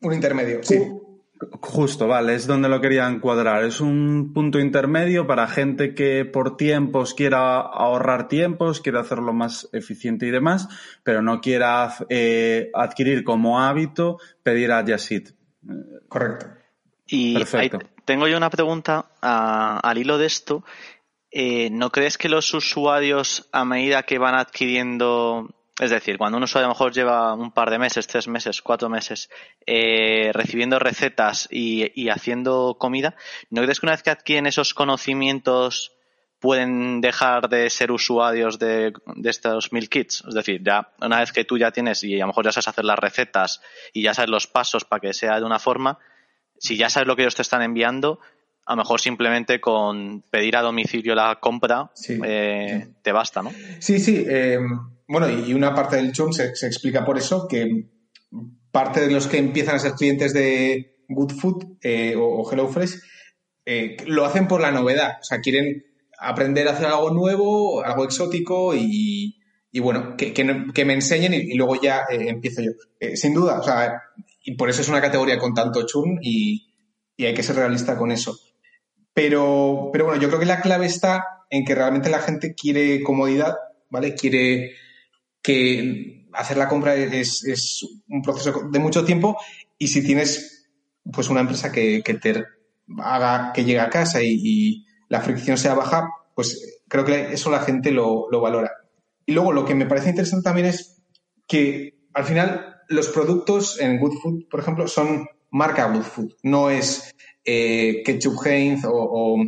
un 0.00 0.12
intermedio. 0.12 0.60
Sí. 0.62 0.99
Justo, 1.62 2.06
vale, 2.06 2.34
es 2.34 2.46
donde 2.46 2.68
lo 2.68 2.82
quería 2.82 3.08
encuadrar. 3.08 3.64
Es 3.64 3.80
un 3.80 4.32
punto 4.34 4.58
intermedio 4.58 5.26
para 5.26 5.46
gente 5.46 5.94
que 5.94 6.26
por 6.26 6.58
tiempos 6.58 7.14
quiera 7.14 7.60
ahorrar 7.60 8.28
tiempos, 8.28 8.80
quiera 8.80 9.00
hacerlo 9.00 9.32
más 9.32 9.68
eficiente 9.72 10.26
y 10.26 10.30
demás, 10.30 10.68
pero 11.02 11.22
no 11.22 11.40
quiera 11.40 11.94
eh, 12.10 12.70
adquirir 12.74 13.24
como 13.24 13.60
hábito 13.60 14.18
pedir 14.42 14.70
a 14.70 14.84
Yasit. 14.84 15.30
Correcto. 16.08 16.46
Y 17.06 17.42
tengo 18.04 18.28
yo 18.28 18.36
una 18.36 18.50
pregunta 18.50 19.10
al 19.22 19.98
hilo 19.98 20.18
de 20.18 20.26
esto. 20.26 20.62
Eh, 21.30 21.70
¿No 21.70 21.90
crees 21.90 22.18
que 22.18 22.28
los 22.28 22.52
usuarios, 22.52 23.48
a 23.52 23.64
medida 23.64 24.02
que 24.02 24.18
van 24.18 24.34
adquiriendo 24.34 25.48
es 25.78 25.90
decir, 25.90 26.18
cuando 26.18 26.36
un 26.36 26.44
usuario 26.44 26.66
a 26.66 26.68
lo 26.68 26.74
mejor 26.74 26.92
lleva 26.92 27.32
un 27.34 27.52
par 27.52 27.70
de 27.70 27.78
meses, 27.78 28.06
tres 28.06 28.28
meses, 28.28 28.60
cuatro 28.60 28.88
meses, 28.88 29.30
eh, 29.66 30.30
recibiendo 30.32 30.78
recetas 30.78 31.48
y, 31.50 32.08
haciendo 32.10 32.76
comida, 32.78 33.14
¿no 33.48 33.62
crees 33.62 33.80
que 33.80 33.86
una 33.86 33.92
vez 33.92 34.02
que 34.02 34.10
adquieren 34.10 34.46
esos 34.46 34.74
conocimientos 34.74 35.92
pueden 36.38 37.00
dejar 37.00 37.48
de 37.48 37.68
ser 37.70 37.92
usuarios 37.92 38.58
de, 38.58 38.92
estos 39.24 39.72
mil 39.72 39.88
kits? 39.88 40.22
Es 40.28 40.34
decir, 40.34 40.62
ya 40.62 40.92
una 41.00 41.20
vez 41.20 41.32
que 41.32 41.44
tú 41.44 41.56
ya 41.56 41.70
tienes 41.70 42.04
y 42.04 42.16
a 42.16 42.20
lo 42.20 42.28
mejor 42.28 42.44
ya 42.44 42.52
sabes 42.52 42.68
hacer 42.68 42.84
las 42.84 42.98
recetas 42.98 43.62
y 43.94 44.02
ya 44.02 44.12
sabes 44.12 44.30
los 44.30 44.46
pasos 44.46 44.84
para 44.84 45.00
que 45.00 45.14
sea 45.14 45.38
de 45.38 45.46
una 45.46 45.58
forma, 45.58 45.98
si 46.58 46.76
ya 46.76 46.90
sabes 46.90 47.06
lo 47.06 47.16
que 47.16 47.22
ellos 47.22 47.36
te 47.36 47.42
están 47.42 47.62
enviando, 47.62 48.20
a 48.70 48.74
lo 48.74 48.82
mejor 48.82 49.00
simplemente 49.00 49.60
con 49.60 50.22
pedir 50.30 50.56
a 50.56 50.62
domicilio 50.62 51.16
la 51.16 51.40
compra 51.40 51.90
eh, 52.24 52.86
te 53.02 53.10
basta, 53.10 53.42
¿no? 53.42 53.50
Sí, 53.80 53.98
sí. 53.98 54.24
Eh, 54.28 54.60
bueno, 55.08 55.28
y 55.28 55.52
una 55.54 55.74
parte 55.74 55.96
del 55.96 56.12
churn 56.12 56.32
se, 56.32 56.44
explica 56.44 57.04
por 57.04 57.18
eso, 57.18 57.48
que 57.48 57.88
parte 58.70 59.00
de 59.00 59.12
los 59.12 59.26
que 59.26 59.38
empiezan 59.38 59.74
a 59.74 59.80
ser 59.80 59.94
clientes 59.94 60.32
de 60.32 60.98
Good 61.08 61.32
Food 61.32 61.78
eh, 61.82 62.14
o, 62.16 62.48
HelloFresh 62.48 62.94
eh, 63.66 63.96
lo 64.06 64.24
hacen 64.24 64.46
por 64.46 64.60
la 64.60 64.70
novedad. 64.70 65.18
O 65.20 65.24
sea, 65.24 65.40
quieren 65.40 65.84
aprender 66.20 66.68
a 66.68 66.72
hacer 66.72 66.86
algo 66.86 67.10
nuevo, 67.10 67.82
algo 67.82 68.04
exótico 68.04 68.72
y, 68.76 69.36
bueno, 69.80 70.14
que, 70.16 70.84
me 70.84 70.92
enseñen 70.92 71.34
y, 71.34 71.54
luego 71.54 71.74
ya 71.82 72.04
empiezo 72.08 72.62
yo. 72.62 72.70
sin 73.16 73.34
duda, 73.34 73.58
o 73.58 73.64
sea, 73.64 74.00
y 74.44 74.54
por 74.54 74.70
eso 74.70 74.80
es 74.80 74.88
una 74.88 75.00
categoría 75.00 75.40
con 75.40 75.54
tanto 75.54 75.84
churn 75.84 76.20
y, 76.22 76.68
hay 77.18 77.34
que 77.34 77.42
ser 77.42 77.56
realista 77.56 77.98
con 77.98 78.12
eso. 78.12 78.38
Pero, 79.22 79.90
pero 79.92 80.06
bueno, 80.06 80.18
yo 80.18 80.28
creo 80.28 80.40
que 80.40 80.46
la 80.46 80.62
clave 80.62 80.86
está 80.86 81.44
en 81.50 81.66
que 81.66 81.74
realmente 81.74 82.08
la 82.08 82.20
gente 82.20 82.54
quiere 82.54 83.02
comodidad, 83.02 83.54
¿vale? 83.90 84.14
Quiere 84.14 84.72
que 85.42 86.26
hacer 86.32 86.56
la 86.56 86.68
compra 86.68 86.94
es, 86.94 87.84
un 88.08 88.22
proceso 88.22 88.70
de 88.70 88.78
mucho 88.78 89.04
tiempo 89.04 89.36
y 89.76 89.88
si 89.88 90.02
tienes 90.02 90.70
pues 91.12 91.28
una 91.28 91.40
empresa 91.40 91.70
que, 91.70 92.02
te 92.02 92.44
haga 92.98 93.52
que 93.52 93.62
llegue 93.62 93.80
a 93.80 93.90
casa 93.90 94.22
y, 94.22 94.86
la 95.10 95.20
fricción 95.20 95.58
sea 95.58 95.74
baja, 95.74 96.08
pues 96.34 96.80
creo 96.88 97.04
que 97.04 97.34
eso 97.34 97.50
la 97.50 97.60
gente 97.60 97.90
lo, 97.90 98.26
valora. 98.40 98.70
Y 99.26 99.32
luego 99.32 99.52
lo 99.52 99.66
que 99.66 99.74
me 99.74 99.84
parece 99.84 100.08
interesante 100.08 100.44
también 100.44 100.68
es 100.68 101.02
que 101.46 101.98
al 102.14 102.24
final 102.24 102.80
los 102.88 103.08
productos 103.08 103.78
en 103.80 103.98
Good 103.98 104.18
Food, 104.22 104.48
por 104.48 104.60
ejemplo, 104.60 104.88
son 104.88 105.28
marca 105.50 105.92
Good 105.92 106.04
Food, 106.04 106.36
no 106.42 106.70
es 106.70 107.12
eh, 107.44 108.02
Ketchup 108.04 108.44
Heinz 108.44 108.84
o, 108.86 109.44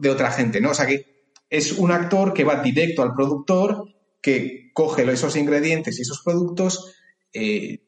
de 0.00 0.10
otra 0.10 0.30
gente, 0.30 0.60
¿no? 0.60 0.70
O 0.70 0.74
sea 0.74 0.86
que 0.86 1.32
es 1.50 1.72
un 1.72 1.90
actor 1.90 2.32
que 2.32 2.44
va 2.44 2.62
directo 2.62 3.02
al 3.02 3.14
productor 3.14 3.94
que 4.20 4.70
coge 4.72 5.10
esos 5.10 5.36
ingredientes 5.36 5.98
y 5.98 6.02
esos 6.02 6.22
productos, 6.22 6.94
eh, 7.32 7.80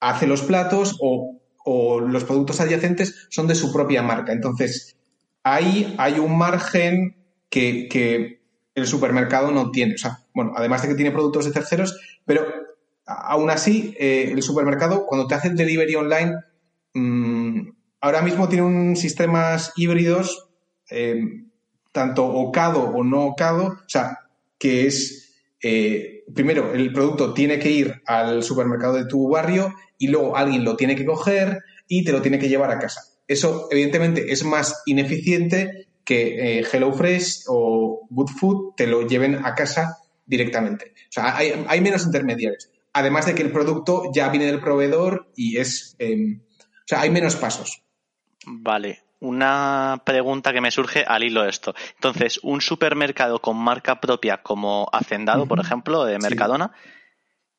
hace 0.00 0.26
los 0.26 0.42
platos 0.42 0.98
o, 1.00 1.40
los 2.00 2.24
productos 2.24 2.60
adyacentes 2.60 3.26
son 3.30 3.46
de 3.46 3.54
su 3.54 3.72
propia 3.72 4.02
marca. 4.02 4.32
Entonces, 4.32 4.96
ahí 5.42 5.94
hay 5.96 6.18
un 6.18 6.36
margen 6.36 7.16
que, 7.48 8.40
el 8.74 8.86
supermercado 8.86 9.52
no 9.52 9.70
tiene. 9.70 9.94
O 9.94 9.98
sea, 9.98 10.18
bueno, 10.34 10.52
además 10.56 10.82
de 10.82 10.88
que 10.88 10.94
tiene 10.94 11.12
productos 11.12 11.44
de 11.44 11.52
terceros, 11.52 11.96
pero 12.26 12.44
aún 13.06 13.48
así, 13.48 13.94
eh, 13.98 14.30
el 14.32 14.42
supermercado, 14.42 15.06
cuando 15.06 15.28
te 15.28 15.36
hace 15.36 15.48
el 15.48 15.56
delivery 15.56 15.94
online, 15.94 16.34
mm, 16.92 17.68
ahora 18.04 18.20
mismo 18.20 18.50
tiene 18.50 18.66
un 18.66 18.96
sistemas 18.96 19.72
híbridos, 19.76 20.50
eh, 20.90 21.18
tanto 21.90 22.26
ocado 22.26 22.82
o 22.82 23.02
no 23.02 23.24
ocado, 23.24 23.68
o 23.68 23.88
sea, 23.88 24.18
que 24.58 24.86
es 24.86 25.40
eh, 25.62 26.24
primero, 26.34 26.74
el 26.74 26.92
producto 26.92 27.32
tiene 27.32 27.58
que 27.58 27.70
ir 27.70 28.02
al 28.04 28.42
supermercado 28.42 28.96
de 28.96 29.06
tu 29.06 29.26
barrio 29.30 29.74
y 29.96 30.08
luego 30.08 30.36
alguien 30.36 30.64
lo 30.64 30.76
tiene 30.76 30.96
que 30.96 31.06
coger 31.06 31.62
y 31.88 32.04
te 32.04 32.12
lo 32.12 32.20
tiene 32.20 32.38
que 32.38 32.50
llevar 32.50 32.70
a 32.70 32.78
casa. 32.78 33.00
Eso, 33.26 33.68
evidentemente, 33.70 34.30
es 34.30 34.44
más 34.44 34.82
ineficiente 34.84 35.88
que 36.04 36.58
eh, 36.58 36.64
HelloFresh 36.70 37.44
o 37.48 38.06
Good 38.10 38.30
Food 38.38 38.74
te 38.76 38.86
lo 38.86 39.08
lleven 39.08 39.46
a 39.46 39.54
casa 39.54 39.96
directamente. 40.26 40.92
O 41.08 41.12
sea, 41.12 41.38
hay, 41.38 41.80
menos 41.80 42.04
intermediarios. 42.04 42.68
Además 42.92 43.24
de 43.24 43.34
que 43.34 43.42
el 43.42 43.50
producto 43.50 44.10
ya 44.14 44.28
viene 44.28 44.44
del 44.44 44.60
proveedor 44.60 45.30
y 45.34 45.56
es. 45.56 45.96
Em, 45.98 46.42
o 46.42 46.86
sea, 46.86 47.00
hay 47.00 47.08
menos 47.08 47.36
pasos. 47.36 47.83
Vale 48.46 49.04
una 49.24 50.02
pregunta 50.04 50.52
que 50.52 50.60
me 50.60 50.70
surge 50.70 51.02
al 51.06 51.24
hilo 51.24 51.42
de 51.42 51.50
esto. 51.50 51.74
Entonces, 51.94 52.38
un 52.42 52.60
supermercado 52.60 53.40
con 53.40 53.56
marca 53.56 53.98
propia 54.00 54.42
como 54.42 54.86
Hacendado, 54.92 55.46
por 55.46 55.60
ejemplo, 55.60 56.04
de 56.04 56.18
Mercadona, 56.18 56.72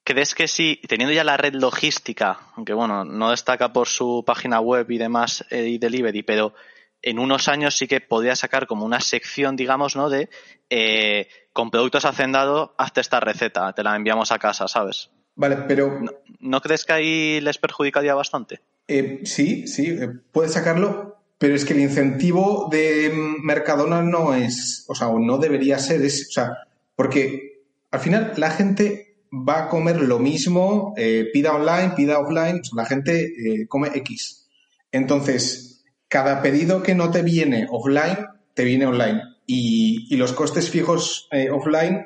¿crees 0.03 0.35
que 0.35 0.47
si, 0.47 0.79
teniendo 0.87 1.13
ya 1.13 1.23
la 1.23 1.37
red 1.37 1.55
logística, 1.55 2.39
aunque 2.55 2.73
bueno, 2.73 3.03
no 3.03 3.31
destaca 3.31 3.73
por 3.73 3.87
su 3.87 4.23
página 4.25 4.59
web 4.59 4.89
y 4.91 4.99
demás 4.99 5.43
eh, 5.49 5.65
y 5.65 5.77
delivery, 5.79 6.21
pero 6.21 6.53
en 7.01 7.19
unos 7.19 7.47
años 7.47 7.75
sí 7.75 7.87
que 7.87 7.99
podría 7.99 8.35
sacar 8.35 8.67
como 8.67 8.85
una 8.85 8.99
sección, 8.99 9.55
digamos, 9.55 9.95
¿no? 9.95 10.09
De 10.09 10.29
eh, 10.69 11.27
con 11.51 11.71
productos 11.71 12.05
Hacendado, 12.05 12.75
hazte 12.77 13.01
esta 13.01 13.19
receta, 13.19 13.73
te 13.73 13.83
la 13.83 13.95
enviamos 13.95 14.31
a 14.31 14.39
casa, 14.39 14.67
¿sabes? 14.67 15.09
Vale, 15.35 15.57
pero. 15.67 15.99
¿No, 16.39 16.61
crees 16.61 16.85
que 16.85 16.93
ahí 16.93 17.41
les 17.41 17.57
perjudicaría 17.57 18.15
bastante? 18.15 18.61
Eh, 18.87 19.21
sí, 19.23 19.67
sí, 19.67 19.97
puedes 20.31 20.53
sacarlo, 20.53 21.17
pero 21.37 21.55
es 21.55 21.65
que 21.65 21.73
el 21.73 21.79
incentivo 21.79 22.69
de 22.71 23.11
Mercadona 23.43 24.01
no 24.01 24.33
es, 24.33 24.85
o 24.87 24.95
sea, 24.95 25.09
no 25.19 25.37
debería 25.37 25.79
ser, 25.79 26.01
es, 26.03 26.27
o 26.29 26.31
sea, 26.31 26.57
porque 26.95 27.63
al 27.91 27.99
final 27.99 28.33
la 28.37 28.51
gente 28.51 29.17
va 29.31 29.63
a 29.63 29.69
comer 29.69 30.01
lo 30.01 30.19
mismo, 30.19 30.93
eh, 30.97 31.27
pida 31.33 31.53
online, 31.53 31.93
pida 31.95 32.19
offline, 32.19 32.61
la 32.73 32.85
gente 32.85 33.25
eh, 33.25 33.67
come 33.67 33.89
X. 33.93 34.47
Entonces, 34.91 35.83
cada 36.07 36.41
pedido 36.41 36.83
que 36.83 36.95
no 36.95 37.11
te 37.11 37.21
viene 37.21 37.67
offline, 37.69 38.27
te 38.53 38.63
viene 38.63 38.85
online. 38.85 39.21
Y, 39.45 40.15
los 40.15 40.33
costes 40.33 40.69
fijos 40.69 41.27
eh, 41.31 41.49
offline 41.49 42.05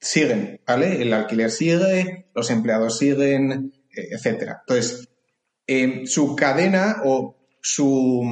siguen, 0.00 0.60
¿vale? 0.66 1.02
El 1.02 1.12
alquiler 1.12 1.50
sigue, 1.50 2.26
los 2.34 2.50
empleados 2.50 2.98
siguen, 2.98 3.72
etcétera. 3.94 4.62
Entonces, 4.66 5.08
su 6.06 6.36
cadena 6.36 7.02
o 7.04 7.36
su, 7.60 8.22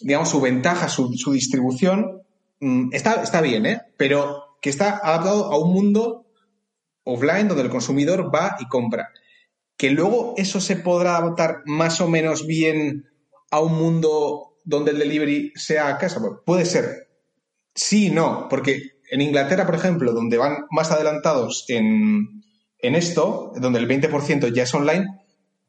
digamos, 0.00 0.28
su 0.28 0.40
ventaja, 0.40 0.88
su, 0.88 1.10
distribución, 1.32 2.22
mm, 2.60 2.90
está, 2.92 3.22
está 3.22 3.40
bien, 3.40 3.66
¿eh? 3.66 3.82
Pero 3.96 4.58
que 4.60 4.70
está 4.70 5.00
adaptado 5.02 5.52
a 5.52 5.58
un 5.58 5.72
mundo 5.72 6.26
offline 7.04 7.48
donde 7.48 7.64
el 7.64 7.70
consumidor 7.70 8.34
va 8.34 8.56
y 8.60 8.66
compra. 8.66 9.10
Que 9.76 9.90
luego 9.90 10.34
eso 10.36 10.60
se 10.60 10.76
podrá 10.76 11.16
adaptar 11.16 11.62
más 11.66 12.00
o 12.00 12.08
menos 12.08 12.46
bien 12.46 13.06
a 13.50 13.60
un 13.60 13.74
mundo 13.74 14.58
donde 14.64 14.92
el 14.92 14.98
delivery 14.98 15.52
sea 15.54 15.88
a 15.88 15.98
casa. 15.98 16.20
puede 16.44 16.64
ser. 16.64 17.08
Sí 17.74 18.06
y 18.06 18.10
no, 18.10 18.48
porque 18.48 18.94
en 19.10 19.20
Inglaterra, 19.20 19.66
por 19.66 19.74
ejemplo, 19.74 20.12
donde 20.12 20.38
van 20.38 20.66
más 20.70 20.90
adelantados 20.90 21.64
en, 21.68 22.42
en 22.78 22.94
esto, 22.94 23.52
donde 23.56 23.80
el 23.80 23.88
20% 23.88 24.52
ya 24.52 24.62
es 24.62 24.74
online, 24.74 25.06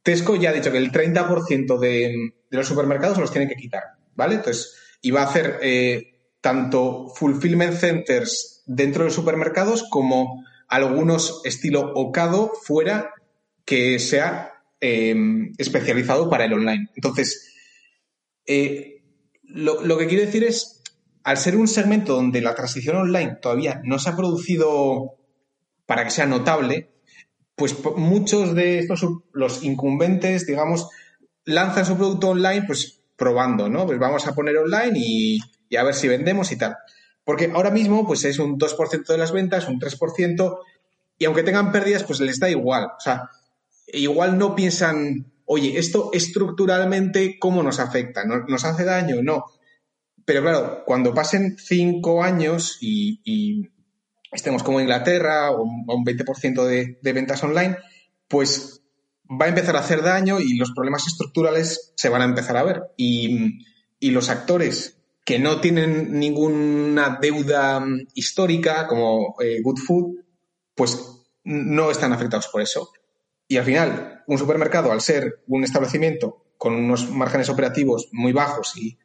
Tesco 0.06 0.36
ya 0.36 0.52
ha 0.52 0.54
dicho 0.54 0.72
que 0.72 0.78
el 0.78 0.92
30% 0.92 1.80
de, 1.80 2.36
los 2.52 2.68
supermercados 2.68 3.18
los 3.18 3.32
tienen 3.32 3.50
que 3.50 3.56
quitar, 3.56 3.84
¿vale? 4.14 4.36
Entonces, 4.36 4.76
y 5.02 5.10
va 5.10 5.24
a 5.24 5.26
hacer 5.26 5.58
eh, 5.64 6.20
tanto 6.42 7.08
fulfillment 7.16 7.74
centers 7.74 8.62
dentro 8.68 9.06
de 9.06 9.10
supermercados 9.10 9.84
como 9.90 10.46
algunos 10.68 11.42
estilo 11.44 11.92
Ocado 11.96 12.52
fuera 12.54 13.16
que 13.66 13.98
sea 13.98 14.54
em, 14.80 15.54
especializado 15.58 16.30
para 16.30 16.46
el 16.46 16.54
online. 16.54 16.92
Entonces, 16.96 17.52
eh, 18.46 19.02
lo, 19.42 19.82
lo, 19.82 19.98
que 19.98 20.06
quiero 20.06 20.24
decir 20.24 20.44
es, 20.44 20.84
al 21.24 21.38
ser 21.38 21.56
un 21.56 21.68
segmento 21.68 22.14
donde 22.14 22.42
la 22.42 22.54
transición 22.54 22.98
online 22.98 23.40
todavía 23.42 23.82
no 23.84 23.98
se 23.98 24.12
ha 24.12 24.16
producido 24.16 25.16
para 25.88 26.04
que 26.04 26.12
sea 26.12 26.28
notable, 26.28 26.92
pues 27.56 27.76
muchos 27.96 28.54
de 28.54 28.80
estos, 28.80 29.06
los 29.34 29.64
incumbentes, 29.64 30.46
digamos, 30.46 30.90
lanzan 31.46 31.86
su 31.86 31.96
producto 31.96 32.30
online, 32.30 32.64
pues 32.68 33.02
probando, 33.16 33.70
¿no? 33.70 33.86
Pues 33.86 33.98
vamos 34.00 34.28
a 34.28 34.36
poner 34.36 34.58
online 34.58 34.94
y, 34.96 35.40
a 35.78 35.84
ver 35.84 35.94
si 35.94 36.08
vendemos 36.08 36.52
y 36.52 36.58
tal. 36.58 36.76
Porque 37.24 37.52
ahora 37.54 37.72
mismo, 37.72 38.06
pues 38.06 38.26
es 38.26 38.40
un 38.40 38.60
2% 38.60 39.06
de 39.08 39.18
las 39.18 39.32
ventas, 39.32 39.68
un 39.68 39.80
3%, 39.80 40.60
y 41.18 41.26
aunque 41.26 41.44
tengan 41.44 41.72
pérdidas, 41.72 42.04
pues 42.04 42.20
les 42.20 42.40
da 42.40 42.50
igual. 42.50 42.86
O 42.86 43.00
sea, 43.00 43.30
igual 43.88 44.38
no 44.38 44.54
piensan, 44.56 45.32
oye, 45.46 45.78
esto 45.80 46.10
estructuralmente, 46.14 47.40
¿cómo 47.40 47.64
nos 47.64 47.80
afecta? 47.80 48.26
¿Nos 48.26 48.66
hace 48.66 48.84
daño? 48.84 49.22
No. 49.24 49.46
Pero 50.26 50.42
claro, 50.42 50.84
cuando 50.86 51.14
pasen 51.14 51.56
cinco 51.58 52.24
años 52.24 52.78
y, 52.82 53.70
estemos 54.36 54.64
como 54.64 54.82
Inglaterra 54.82 55.52
o 55.52 55.64
un, 55.64 56.06
20% 56.06 56.64
de, 57.02 57.14
ventas 57.14 57.44
online, 57.44 57.78
pues 58.28 58.82
va 59.30 59.46
a 59.46 59.50
empezar 59.50 59.76
a 59.76 59.80
hacer 59.80 60.02
daño 60.02 60.40
y 60.40 60.58
los 60.58 60.72
problemas 60.72 61.08
estructurales 61.08 61.94
se 61.96 62.10
van 62.10 62.22
a 62.22 62.26
empezar 62.26 62.58
a 62.58 62.64
ver. 62.64 62.84
Y, 62.98 63.64
los 64.02 64.30
actores 64.30 65.00
que 65.26 65.40
no 65.40 65.60
tienen 65.60 66.20
ninguna 66.20 67.18
deuda 67.20 67.84
histórica, 68.14 68.86
como 68.86 69.36
eh, 69.42 69.62
Good 69.64 69.80
Food, 69.80 70.16
pues 70.76 71.00
no 71.44 71.90
están 71.90 72.14
afectados 72.14 72.48
por 72.50 72.62
eso. 72.62 72.92
Y 73.48 73.58
al 73.58 73.66
final, 73.66 74.24
un 74.28 74.38
supermercado, 74.38 74.92
al 74.92 75.02
ser 75.02 75.44
un 75.48 75.64
establecimiento 75.64 76.46
con 76.60 76.76
unos 76.76 77.10
márgenes 77.10 77.50
operativos 77.50 78.10
muy 78.12 78.32
bajos 78.32 78.78
y, 78.78 79.00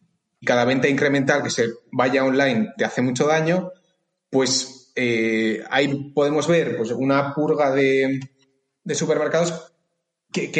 cada 0.44 0.64
venta 0.64 0.88
incremental 0.88 1.42
que 1.42 1.50
se 1.50 1.68
vaya 1.92 2.24
online 2.24 2.72
te 2.76 2.84
hace 2.84 3.02
mucho 3.02 3.26
daño, 3.26 3.72
pues 4.30 4.79
eh, 4.94 5.62
ahí 5.70 6.12
podemos 6.14 6.46
ver 6.46 6.76
pues, 6.76 6.90
una 6.90 7.34
purga 7.34 7.70
de, 7.70 8.20
de 8.84 8.94
supermercados 8.94 9.72
que, 10.32 10.50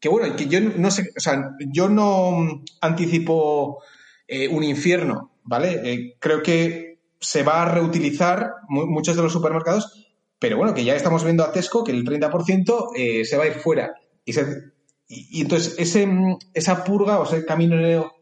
que, 0.00 0.08
bueno, 0.08 0.36
que 0.36 0.46
yo 0.46 0.60
no 0.60 0.90
sé, 0.90 1.10
o 1.16 1.20
sea, 1.20 1.50
yo 1.72 1.88
no 1.88 2.62
anticipo 2.80 3.82
eh, 4.28 4.48
un 4.48 4.62
infierno, 4.62 5.38
¿vale? 5.42 5.80
Eh, 5.84 6.16
creo 6.18 6.42
que 6.42 7.00
se 7.20 7.42
va 7.42 7.62
a 7.62 7.72
reutilizar 7.72 8.52
muchos 8.68 9.16
de 9.16 9.22
los 9.22 9.32
supermercados, 9.32 10.14
pero 10.38 10.58
bueno, 10.58 10.74
que 10.74 10.84
ya 10.84 10.94
estamos 10.94 11.24
viendo 11.24 11.42
a 11.42 11.52
Tesco 11.52 11.84
que 11.84 11.92
el 11.92 12.04
30% 12.04 12.90
eh, 12.96 13.24
se 13.24 13.36
va 13.36 13.44
a 13.44 13.46
ir 13.46 13.54
fuera. 13.54 13.94
Y, 14.26 14.34
y, 15.08 15.40
entonces 15.40 15.74
ese, 15.78 16.06
esa 16.52 16.84
purga 16.84 17.18
o 17.18 17.24
ese 17.24 17.46
camino, 17.46 17.76
o 18.02 18.12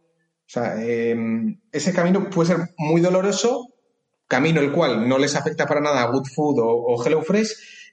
sea, 0.47 0.77
ese 0.81 1.93
camino 1.93 2.31
puede 2.31 2.55
ser 2.55 2.75
muy 2.77 3.01
doloroso, 3.01 3.72
camino 4.33 4.63
el 4.63 4.73
cual 4.73 5.07
no 5.07 5.19
les 5.19 5.37
afecta 5.37 5.67
para 5.67 5.83
nada 5.83 6.03
a 6.03 6.07
Good 6.07 6.29
Food 6.35 6.59
o, 6.61 6.69
o 6.69 7.05
HelloFresh 7.05 7.53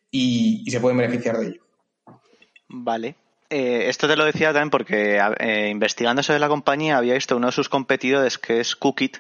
y, 0.10 0.64
y 0.66 0.72
se 0.72 0.80
pueden 0.80 0.98
beneficiar 0.98 1.38
de 1.38 1.48
ello. 1.48 1.62
Vale. 2.70 3.16
Eh, 3.50 3.90
esto 3.90 4.08
te 4.08 4.16
lo 4.16 4.24
decía 4.24 4.54
también 4.54 4.70
porque 4.70 5.20
eh, 5.40 5.68
investigando 5.70 6.24
sobre 6.24 6.40
la 6.40 6.48
compañía 6.48 6.98
había 6.98 7.16
visto 7.16 7.36
uno 7.36 7.48
de 7.48 7.52
sus 7.52 7.68
competidores 7.68 8.38
que 8.38 8.62
es 8.62 8.76
Cookit 8.76 9.18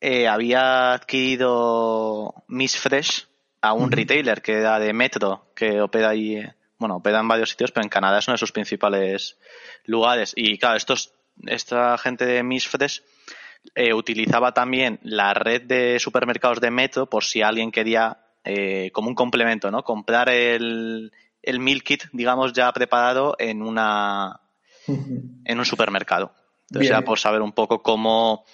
eh, 0.00 0.26
había 0.26 0.94
adquirido 0.94 2.34
Miss 2.48 2.78
Fresh 2.78 3.26
a 3.60 3.74
un 3.74 3.92
retailer 3.92 4.40
que 4.40 4.54
era 4.54 4.80
de 4.80 4.94
Metro 4.94 5.52
que 5.54 5.82
opera 5.82 6.08
ahí 6.08 6.42
bueno 6.78 6.96
opera 6.96 7.20
en 7.20 7.28
varios 7.28 7.50
sitios 7.50 7.70
pero 7.70 7.84
en 7.84 7.90
Canadá 7.90 8.20
es 8.20 8.28
uno 8.28 8.34
de 8.34 8.38
sus 8.38 8.52
principales 8.52 9.36
lugares 9.84 10.32
y 10.34 10.56
claro 10.56 10.78
estos 10.78 11.12
esta 11.46 11.98
gente 11.98 12.24
de 12.24 12.42
Miss 12.42 12.66
Fresh 12.66 13.02
utilizaba 13.94 14.52
también 14.52 14.98
la 15.02 15.34
red 15.34 15.62
de 15.62 15.98
supermercados 16.00 16.60
de 16.60 16.70
Metro 16.70 17.06
por 17.06 17.24
si 17.24 17.42
alguien 17.42 17.70
quería 17.70 18.18
como 18.92 19.08
un 19.08 19.14
complemento 19.14 19.70
no 19.70 19.84
comprar 19.84 20.28
el 20.30 21.12
el 21.42 21.60
meal 21.60 21.82
kit, 21.82 22.04
digamos, 22.12 22.52
ya 22.52 22.70
preparado 22.72 23.34
en 23.38 23.62
una 23.62 24.40
en 24.86 25.58
un 25.58 25.64
supermercado. 25.64 26.32
Entonces, 26.70 26.90
ya 26.90 27.02
por 27.02 27.18
saber 27.18 27.40
un 27.40 27.52
poco 27.52 27.82
cómo. 27.82 28.44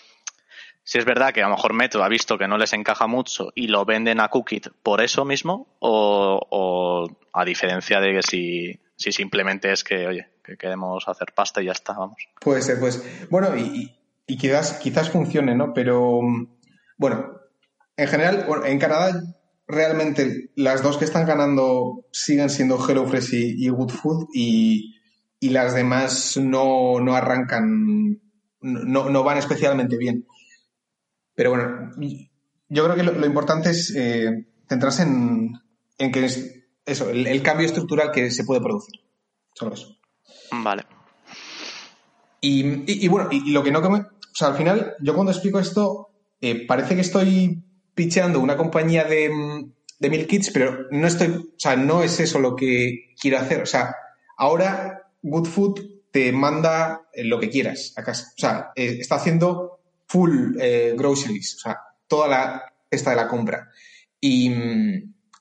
Si 0.84 0.98
es 0.98 1.04
verdad 1.06 1.32
que 1.32 1.42
a 1.42 1.48
lo 1.48 1.54
mejor 1.54 1.72
Metro 1.72 2.04
ha 2.04 2.08
visto 2.08 2.36
que 2.36 2.46
no 2.46 2.58
les 2.58 2.74
encaja 2.74 3.06
mucho 3.06 3.50
y 3.54 3.68
lo 3.68 3.86
venden 3.86 4.20
a 4.20 4.28
Cookit 4.28 4.68
por 4.82 5.00
eso 5.00 5.24
mismo, 5.24 5.66
o, 5.80 7.08
a 7.32 7.44
diferencia 7.44 8.00
de 8.00 8.12
que 8.12 8.22
si, 8.22 8.80
si 8.94 9.10
simplemente 9.10 9.72
es 9.72 9.82
que, 9.82 10.06
oye, 10.06 10.28
que 10.44 10.58
queremos 10.58 11.08
hacer 11.08 11.32
pasta 11.34 11.62
y 11.62 11.66
ya 11.66 11.72
está, 11.72 11.94
vamos. 11.94 12.28
Puede 12.38 12.60
ser, 12.60 12.78
pues. 12.78 13.02
Bueno, 13.30 13.56
y, 13.56 13.96
y 14.26 14.36
quizás, 14.36 14.74
quizás 14.74 15.10
funcione, 15.10 15.54
¿no? 15.54 15.72
Pero, 15.74 16.20
bueno, 16.96 17.34
en 17.96 18.08
general, 18.08 18.46
en 18.64 18.78
Canadá 18.78 19.22
realmente 19.66 20.50
las 20.56 20.82
dos 20.82 20.98
que 20.98 21.04
están 21.04 21.26
ganando 21.26 22.06
siguen 22.12 22.50
siendo 22.50 22.78
HelloFresh 22.78 23.34
y, 23.34 23.66
y 23.66 23.68
Good 23.68 23.90
Food 23.90 24.28
y, 24.34 24.90
las 25.40 25.74
demás 25.74 26.38
no, 26.38 26.96
arrancan, 27.14 28.18
no, 28.62 29.24
van 29.24 29.36
especialmente 29.36 29.98
bien. 29.98 30.26
Pero 31.34 31.50
bueno, 31.50 31.90
yo 32.70 32.84
creo 32.84 32.96
que 32.96 33.02
lo, 33.02 33.26
importante 33.26 33.68
es 33.68 33.94
eh, 33.94 34.46
centrarse 34.66 35.02
en, 35.02 35.52
en 35.98 36.12
que 36.12 36.24
es 36.24 36.64
eso, 36.86 37.10
el, 37.10 37.42
cambio 37.42 37.66
estructural 37.66 38.10
que 38.10 38.30
se 38.30 38.44
puede 38.44 38.60
producir. 38.60 39.00
Solo 39.54 39.74
eso. 39.74 39.98
Vale. 40.50 40.84
Y, 42.40 43.08
bueno, 43.08 43.28
y, 43.30 43.52
lo 43.52 43.62
que 43.62 43.70
no... 43.70 43.80
o 44.34 44.36
sea, 44.36 44.48
al 44.48 44.56
final, 44.56 44.94
yo 45.00 45.14
cuando 45.14 45.30
explico 45.30 45.60
esto, 45.60 46.10
eh, 46.40 46.66
parece 46.66 46.96
que 46.96 47.02
estoy 47.02 47.62
picheando 47.94 48.40
una 48.40 48.56
compañía 48.56 49.04
de, 49.04 49.30
de 50.00 50.10
Milk 50.10 50.26
Kids, 50.26 50.50
pero 50.52 50.88
no 50.90 51.06
estoy, 51.06 51.28
o 51.28 51.54
sea, 51.56 51.76
no 51.76 52.02
es 52.02 52.18
eso 52.18 52.40
lo 52.40 52.56
que 52.56 53.14
quiero 53.20 53.38
hacer. 53.38 53.62
O 53.62 53.66
sea, 53.66 53.94
ahora 54.36 55.08
Good 55.22 55.46
Food 55.46 55.80
te 56.10 56.32
manda 56.32 57.02
lo 57.14 57.38
que 57.38 57.48
quieras 57.48 57.92
a 57.96 58.02
casa. 58.02 58.32
O 58.36 58.40
sea, 58.40 58.72
eh, 58.74 58.98
está 59.00 59.16
haciendo 59.16 59.78
full 60.06 60.56
eh, 60.60 60.94
groceries, 60.98 61.54
o 61.54 61.58
sea, 61.60 61.78
toda 62.08 62.26
la 62.26 62.62
cesta 62.90 63.10
de 63.10 63.16
la 63.16 63.28
compra. 63.28 63.68
Y 64.20 64.52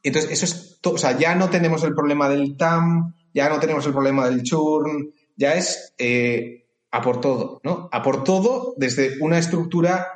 entonces, 0.03 0.31
eso 0.31 0.45
es 0.45 0.77
todo, 0.81 0.95
o 0.95 0.97
sea, 0.99 1.17
ya 1.17 1.33
no 1.33 1.49
tenemos 1.49 1.83
el 1.83 1.95
problema 1.95 2.29
del 2.29 2.57
TAM, 2.57 3.15
ya 3.33 3.49
no 3.49 3.59
tenemos 3.59 3.85
el 3.87 3.93
problema 3.93 4.29
del 4.29 4.43
churn, 4.43 5.13
ya 5.35 5.55
es 5.55 5.93
eh, 5.97 6.62
a 6.93 7.01
por 7.01 7.19
todo, 7.19 7.59
¿no? 7.63 7.89
A 7.91 8.03
por 8.03 8.23
todo 8.23 8.75
desde 8.77 9.17
una 9.19 9.39
estructura, 9.39 10.07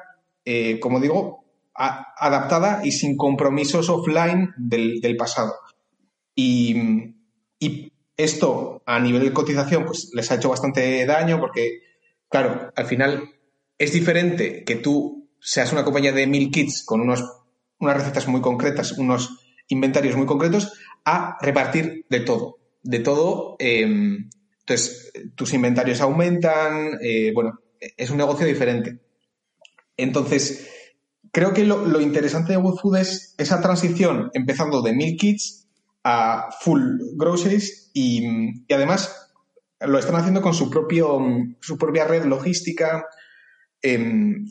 como 0.79 0.99
digo, 0.99 1.43
adaptada 1.73 2.81
y 2.83 2.91
sin 2.91 3.17
compromisos 3.17 3.89
offline 3.89 4.53
del, 4.57 5.17
pasado. 5.17 5.55
Y, 6.35 7.15
esto 8.15 8.81
a 8.87 8.99
nivel 8.99 9.23
de 9.23 9.33
cotización 9.33 9.85
pues 9.85 10.09
les 10.13 10.31
ha 10.31 10.35
hecho 10.35 10.49
bastante 10.49 11.05
daño 11.05 11.39
porque, 11.39 11.81
claro, 12.29 12.71
al 12.75 12.85
final 12.87 13.29
es 13.77 13.93
diferente 13.93 14.63
que 14.63 14.75
tú 14.75 15.29
seas 15.39 15.71
una 15.71 15.83
compañía 15.83 16.11
de 16.11 16.25
mil 16.25 16.49
kits 16.49 16.83
con 16.83 17.01
unos, 17.01 17.23
unas 17.79 17.97
recetas 17.97 18.27
muy 18.27 18.41
concretas, 18.41 18.93
unos 18.93 19.37
inventarios 19.67 20.15
muy 20.15 20.25
concretos, 20.25 20.73
a 21.05 21.37
repartir 21.41 22.05
de 22.09 22.21
todo. 22.21 22.57
De 22.81 22.99
todo. 22.99 23.55
Em, 23.59 24.29
entonces, 24.67 25.13
tus 25.35 25.53
inventarios 25.53 26.01
aumentan, 26.01 26.99
eh, 27.01 27.31
bueno, 27.33 27.57
es 27.79 28.09
un 28.09 28.17
negocio 28.17 28.45
diferente. 28.45 28.99
Entonces, 29.95 30.67
creo 31.31 31.53
que 31.53 31.63
lo, 31.63 32.01
interesante 32.01 32.51
de 32.51 32.57
Good 32.57 32.79
Food 32.79 32.97
es 32.97 33.33
esa 33.37 33.61
transición 33.61 34.29
empezando 34.33 34.81
de 34.81 34.91
mil 34.91 35.15
kits 35.15 35.69
a 36.03 36.49
full 36.59 36.81
groceries 37.15 37.91
y, 37.93 38.25
además 38.69 39.31
lo 39.79 39.99
están 39.99 40.15
haciendo 40.15 40.41
con 40.41 40.53
su, 40.53 40.69
propio, 40.69 41.21
su 41.61 41.77
propia 41.77 42.05
red 42.05 42.25
logística 42.25 43.05
em, 43.81 44.45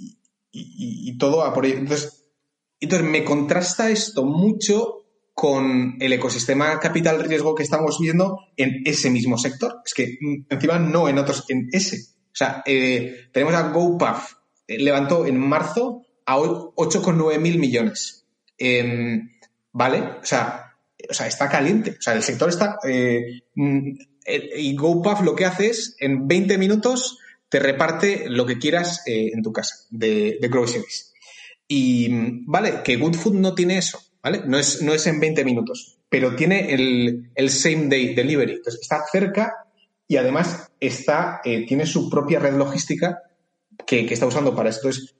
y, 0.50 1.18
todo 1.18 1.42
a 1.42 1.52
por 1.52 1.66
Entonces, 1.66 2.32
entonces, 2.80 3.06
me 3.06 3.22
contrasta 3.22 3.90
esto 3.90 4.24
mucho 4.24 5.05
con 5.36 5.98
el 6.00 6.14
ecosistema 6.14 6.80
capital 6.80 7.22
riesgo 7.22 7.54
que 7.54 7.62
estamos 7.62 7.98
viendo 8.00 8.40
en 8.56 8.80
ese 8.86 9.10
mismo 9.10 9.36
sector. 9.36 9.82
Es 9.84 9.92
que 9.92 10.16
encima 10.48 10.78
no 10.78 11.10
en 11.10 11.18
otros, 11.18 11.44
en 11.50 11.68
ese. 11.72 11.98
O 11.98 12.32
sea, 12.32 12.62
eh, 12.64 13.28
tenemos 13.34 13.54
a 13.54 13.68
GoPuff, 13.68 14.32
eh, 14.66 14.78
levantó 14.78 15.26
en 15.26 15.38
marzo 15.38 16.06
a 16.24 16.38
8,9 16.38 17.38
mil 17.38 17.58
millones. 17.58 18.24
Em, 18.56 19.28
¿Vale? 19.72 20.00
O 20.22 20.24
sea, 20.24 20.72
o 21.06 21.12
sea, 21.12 21.26
está 21.26 21.50
caliente. 21.50 21.90
O 21.98 22.00
sea, 22.00 22.14
el 22.14 22.22
sector 22.22 22.48
está. 22.48 22.78
Eh, 22.88 23.42
mm, 23.56 23.90
y 24.56 24.74
GoPuff 24.74 25.20
lo 25.20 25.36
que 25.36 25.44
hace 25.44 25.66
es, 25.66 25.96
en 26.00 26.26
20 26.26 26.56
minutos, 26.56 27.18
te 27.50 27.58
reparte 27.60 28.24
lo 28.30 28.46
que 28.46 28.58
quieras 28.58 29.02
en 29.04 29.42
tu 29.42 29.52
casa 29.52 29.84
de, 29.90 30.38
de 30.40 30.48
groceries. 30.48 31.12
Y, 31.68 32.08
vale, 32.46 32.82
que 32.82 32.96
Good 32.96 33.16
Food 33.16 33.34
no 33.34 33.54
tiene 33.54 33.78
eso, 33.78 34.00
No 34.30 34.58
es, 34.58 34.82
no 34.82 34.92
es 34.92 35.06
en 35.06 35.20
20 35.20 35.44
minutos, 35.44 35.98
pero 36.08 36.34
tiene 36.34 36.72
el, 36.72 37.30
el 37.34 37.50
same 37.50 37.86
day 37.86 38.14
delivery. 38.14 38.54
Entonces, 38.54 38.80
está 38.82 39.04
cerca 39.10 39.66
y 40.08 40.16
además 40.16 40.70
está, 40.80 41.40
eh, 41.44 41.66
tiene 41.66 41.86
su 41.86 42.08
propia 42.08 42.38
red 42.38 42.54
logística 42.54 43.22
que, 43.86 44.00
está 44.12 44.26
usando 44.26 44.54
para 44.54 44.70
esto. 44.70 44.88
Entonces, 44.88 45.16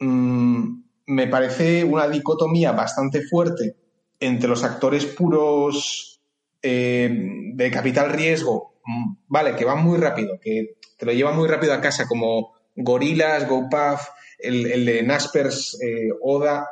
mm, 0.00 0.82
me 1.06 1.26
parece 1.26 1.84
una 1.84 2.08
dicotomía 2.08 2.72
bastante 2.72 3.22
fuerte 3.22 3.76
entre 4.20 4.48
los 4.48 4.64
actores 4.64 5.06
puros 5.06 6.20
eh, 6.62 7.10
de 7.54 7.70
capital 7.70 8.10
riesgo, 8.10 8.80
mm, 8.84 9.14
vale, 9.28 9.56
que 9.56 9.64
van 9.64 9.82
muy 9.82 9.98
rápido, 9.98 10.38
que 10.40 10.78
te 10.96 11.06
lo 11.06 11.12
llevan 11.12 11.36
muy 11.36 11.48
rápido 11.48 11.72
a 11.72 11.80
casa, 11.80 12.06
como 12.06 12.54
Gorilas, 12.74 13.48
GoPuff, 13.48 14.08
el, 14.38 14.84
de 14.84 15.02
Naspers, 15.02 15.78
eh, 15.82 16.10
Oda, 16.20 16.68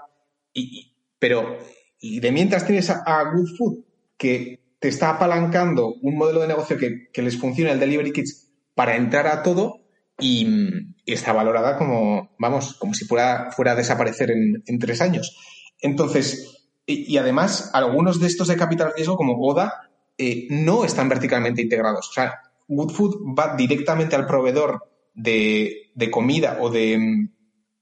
y, 0.52 0.95
pero 1.18 1.58
y 1.98 2.20
de 2.20 2.32
mientras 2.32 2.66
tienes 2.66 2.90
a, 2.90 3.02
a 3.04 3.32
Good 3.32 3.56
Food, 3.56 3.84
que 4.16 4.66
te 4.78 4.88
está 4.88 5.10
apalancando 5.10 5.94
un 6.02 6.16
modelo 6.16 6.40
de 6.40 6.48
negocio 6.48 6.76
que, 6.76 7.22
les 7.22 7.38
funciona, 7.38 7.72
el 7.72 7.80
Delivery 7.80 8.12
Kits, 8.12 8.52
para 8.74 8.96
entrar 8.96 9.26
a 9.26 9.42
todo 9.42 9.80
y, 10.18 10.94
está 11.06 11.32
valorada 11.32 11.78
como, 11.78 12.34
vamos, 12.38 12.74
como 12.74 12.94
si 12.94 13.04
fuera, 13.04 13.50
fuera 13.52 13.72
a 13.72 13.76
desaparecer 13.76 14.30
en, 14.30 14.78
tres 14.78 15.00
años. 15.00 15.36
Entonces, 15.80 16.68
y, 16.84 17.16
además, 17.16 17.70
algunos 17.72 18.20
de 18.20 18.26
estos 18.26 18.48
de 18.48 18.56
capital 18.56 18.92
riesgo, 18.94 19.16
como 19.16 19.40
Oda, 19.40 19.90
eh, 20.18 20.46
no 20.50 20.84
están 20.84 21.08
verticalmente 21.08 21.62
integrados. 21.62 22.08
O 22.10 22.12
sea, 22.12 22.40
Good 22.68 22.92
Food 22.92 23.16
va 23.38 23.56
directamente 23.56 24.16
al 24.16 24.26
proveedor 24.26 24.90
de, 25.14 25.92
comida 26.10 26.58
o 26.60 26.70
de, 26.70 27.28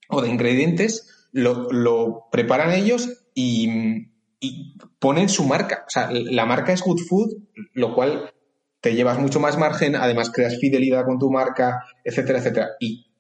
o 0.09 0.23
de 0.23 0.29
ingredientes, 0.29 1.14
lo, 1.35 2.29
preparan 2.31 2.73
ellos 2.73 3.09
y, 3.35 4.09
ponen 4.99 5.29
su 5.29 5.45
marca. 5.45 5.85
O 5.87 5.91
sea, 5.91 6.11
la 6.11 6.47
marca 6.47 6.73
es 6.73 6.83
Good 6.83 7.01
Food, 7.09 7.31
lo 7.73 7.95
cual 7.95 8.33
te 8.81 8.95
llevas 8.95 9.19
mucho 9.19 9.41
más 9.41 9.59
margen, 9.59 9.97
además 9.97 10.31
creas 10.31 10.59
fidelidad 10.61 11.05
con 11.07 11.19
tu 11.19 11.31
marca, 11.31 11.85
etcétera, 12.05 12.39
etcétera. 12.39 12.69
Y, 12.79 13.11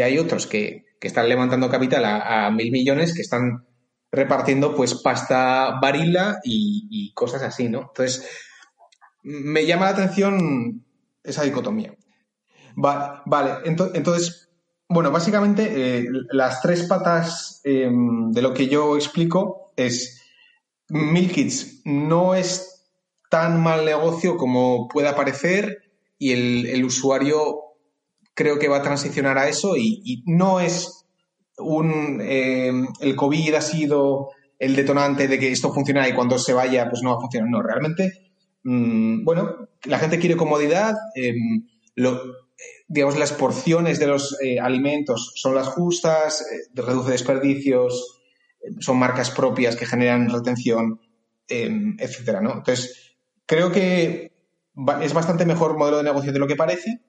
hay 0.00 0.18
otros 0.18 0.46
que, 0.46 0.84
están 1.00 1.28
levantando 1.28 1.68
capital 1.68 2.02
a, 2.06 2.50
mil 2.50 2.72
millones 2.72 3.14
que 3.14 3.20
están 3.20 3.66
repartiendo 4.10 4.74
pues 4.74 4.94
pasta 4.94 5.78
varila 5.80 6.40
y, 6.42 7.12
cosas 7.14 7.42
así, 7.42 7.68
¿no? 7.68 7.80
Entonces, 7.88 8.26
me 9.22 9.66
llama 9.66 9.86
la 9.86 9.90
atención 9.90 10.84
esa 11.22 11.42
dicotomía. 11.42 11.94
vale, 12.74 13.52
entonces, 13.64 14.43
bueno, 14.94 15.10
básicamente 15.10 15.98
eh, 15.98 16.06
las 16.30 16.62
tres 16.62 16.84
patas 16.84 17.60
em, 17.64 18.30
de 18.30 18.42
lo 18.42 18.54
que 18.54 18.68
yo 18.68 18.96
explico 18.96 19.72
es 19.76 20.22
Milkits 20.88 21.82
no 21.84 22.36
es 22.36 22.86
tan 23.28 23.60
mal 23.60 23.84
negocio 23.84 24.36
como 24.36 24.86
pueda 24.86 25.16
parecer 25.16 25.82
y 26.16 26.30
el, 26.30 26.84
usuario 26.84 27.58
creo 28.34 28.60
que 28.60 28.68
va 28.68 28.76
a 28.76 28.82
transicionar 28.82 29.36
a 29.36 29.48
eso 29.48 29.76
y, 29.76 30.22
no 30.26 30.60
es 30.60 31.04
un... 31.58 32.20
Eh, 32.22 32.72
el 33.00 33.16
COVID 33.16 33.54
ha 33.54 33.60
sido 33.60 34.30
el 34.60 34.76
detonante 34.76 35.26
de 35.26 35.38
que 35.40 35.50
esto 35.50 35.72
funcione 35.72 36.08
y 36.08 36.14
cuando 36.14 36.38
se 36.38 36.52
vaya 36.52 36.88
pues 36.88 37.02
no 37.02 37.10
va 37.10 37.16
a 37.16 37.20
funcionar. 37.20 37.50
No, 37.50 37.62
realmente, 37.62 38.30
mm, 38.62 39.24
bueno, 39.24 39.68
la 39.86 39.98
gente 39.98 40.20
quiere 40.20 40.36
comodidad, 40.36 40.94
em, 41.16 41.66
digamos, 42.88 43.18
las 43.18 43.32
porciones 43.32 43.98
de 43.98 44.06
los 44.06 44.36
eh, 44.40 44.60
alimentos 44.60 45.32
son 45.36 45.54
las 45.54 45.68
justas, 45.68 46.42
eh, 46.42 46.70
reduce 46.74 47.12
desperdicios, 47.12 48.20
son 48.80 48.98
marcas 48.98 49.30
propias 49.30 49.76
que 49.76 49.86
generan 49.86 50.30
retención, 50.30 51.00
em, 51.48 51.96
etcétera, 51.98 52.40
¿no? 52.40 52.52
Entonces, 52.54 53.16
creo 53.46 53.70
que 53.70 54.32
es 55.02 55.12
bastante 55.12 55.46
mejor 55.46 55.76
modelo 55.76 55.98
de 55.98 56.04
negocio 56.04 56.32
de 56.32 56.38
lo 56.38 56.46
que 56.46 56.56
parece. 56.56 57.00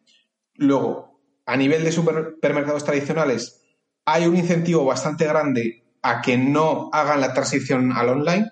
Luego, 0.55 1.21
a 1.45 1.57
nivel 1.57 1.83
de 1.83 1.91
supermercados 1.91 2.83
tradicionales, 2.83 3.61
hay 4.05 4.27
un 4.27 4.35
incentivo 4.35 4.85
bastante 4.85 5.25
grande 5.25 5.83
a 6.01 6.21
que 6.21 6.37
no 6.37 6.89
hagan 6.93 7.21
la 7.21 7.33
transición 7.33 7.91
al 7.91 8.09
online, 8.09 8.51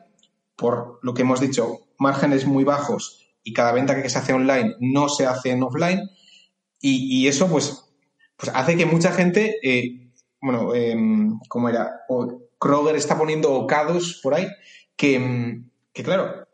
por 0.56 1.00
lo 1.04 1.14
que 1.14 1.22
hemos 1.22 1.40
dicho, 1.40 1.88
márgenes 2.00 2.46
muy 2.46 2.64
bajos 2.64 3.36
y 3.44 3.54
cada 3.54 3.72
venta 3.72 4.02
que 4.02 4.10
se 4.10 4.18
hace 4.18 4.34
online 4.34 4.76
no 4.80 5.10
se 5.10 5.26
hace 5.26 5.52
en 5.52 5.64
offline. 5.64 6.10
Y, 6.86 7.30
eso, 7.30 7.48
pues, 7.48 7.86
pues 8.36 8.52
hace 8.54 8.76
que 8.76 8.86
mucha 8.86 9.14
gente, 9.14 9.56
eh, 9.64 10.10
bueno, 10.42 10.76
em, 10.76 11.40
¿cómo 11.48 11.70
era? 11.70 12.02
Kroger 12.60 12.98
está 12.98 13.18
poniendo 13.18 13.54
ocados 13.54 14.20
por 14.22 14.34
ahí 14.34 14.50
que, 14.98 15.62
claro, 15.94 16.46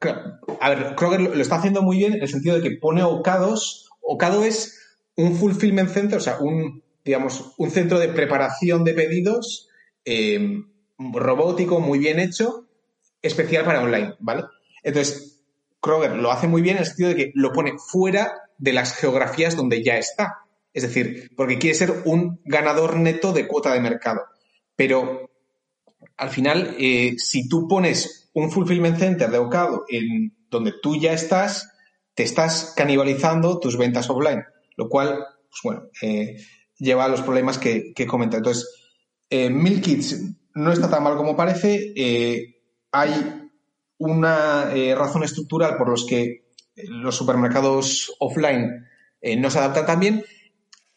a 0.61 0.69
ver, 0.69 0.95
Kroger 0.95 1.21
lo, 1.21 1.33
está 1.33 1.55
haciendo 1.55 1.81
muy 1.81 1.97
bien 1.97 2.13
en 2.13 2.21
el 2.21 2.29
sentido 2.29 2.57
de 2.57 2.61
que 2.61 2.77
pone 2.77 3.01
ocados. 3.01 3.89
Ocado 4.01 4.43
es 4.43 4.79
un 5.15 5.35
fulfillment 5.35 5.89
center, 5.89 6.19
o 6.19 6.21
sea, 6.21 6.37
un, 6.39 6.83
digamos, 7.03 7.55
un 7.57 7.71
centro 7.71 7.97
de 7.97 8.09
preparación 8.09 8.83
de 8.83 8.93
pedidos 8.93 9.67
em, 10.05 10.69
robótico, 10.99 11.79
muy 11.79 11.97
bien 11.97 12.19
hecho, 12.19 12.67
especial 13.23 13.65
para 13.65 13.81
online, 13.81 14.13
¿vale? 14.19 14.43
Entonces, 14.83 15.41
Kroger 15.81 16.15
lo 16.15 16.31
hace 16.31 16.47
muy 16.47 16.61
bien 16.61 16.75
en 16.75 16.81
el 16.81 16.87
sentido 16.87 17.09
de 17.09 17.15
que 17.15 17.31
lo 17.33 17.51
pone 17.51 17.73
fuera 17.79 18.48
de 18.59 18.73
las 18.73 18.95
geografías 18.95 19.55
donde 19.55 19.83
ya 19.83 19.97
está. 19.97 20.43
Es 20.73 20.83
decir, 20.83 21.31
porque 21.35 21.57
quiere 21.57 21.75
ser 21.75 22.03
un 22.05 22.41
ganador 22.45 22.97
neto 22.97 23.33
de 23.33 23.47
cuota 23.47 23.73
de 23.73 23.79
mercado. 23.79 24.21
Pero 24.75 25.31
al 26.17 26.29
final, 26.29 26.75
eh, 26.77 27.15
si 27.17 27.47
tú 27.49 27.67
pones 27.67 28.29
un 28.33 28.51
fulfillment 28.51 28.99
center 28.99 29.31
de 29.31 29.37
Ocado 29.37 29.85
en 29.87 30.35
donde 30.49 30.73
tú 30.81 30.95
ya 30.97 31.13
estás, 31.13 31.71
te 32.13 32.23
estás 32.23 32.73
canibalizando 32.75 33.59
tus 33.59 33.77
ventas 33.77 34.09
offline, 34.09 34.43
lo 34.75 34.89
cual, 34.89 35.25
pues 35.49 35.61
bueno, 35.63 35.83
eh, 36.01 36.37
lleva 36.77 37.05
a 37.05 37.09
los 37.09 37.21
problemas 37.21 37.57
que, 37.57 37.93
que 37.93 38.05
comenta. 38.05 38.37
Entonces, 38.37 38.69
eh, 39.29 39.49
Milkits 39.49 40.21
no 40.55 40.71
está 40.71 40.89
tan 40.89 41.03
mal 41.03 41.15
como 41.15 41.35
parece. 41.35 41.93
hay 42.91 43.49
una 43.97 44.71
razón 44.95 45.23
estructural 45.23 45.77
por 45.77 45.89
los 45.89 46.05
que 46.05 46.48
los 46.87 47.15
supermercados 47.15 48.15
offline 48.19 48.87
no 49.37 49.49
se 49.49 49.59
adaptan 49.59 49.85
tan 49.85 49.99
bien. 49.99 50.23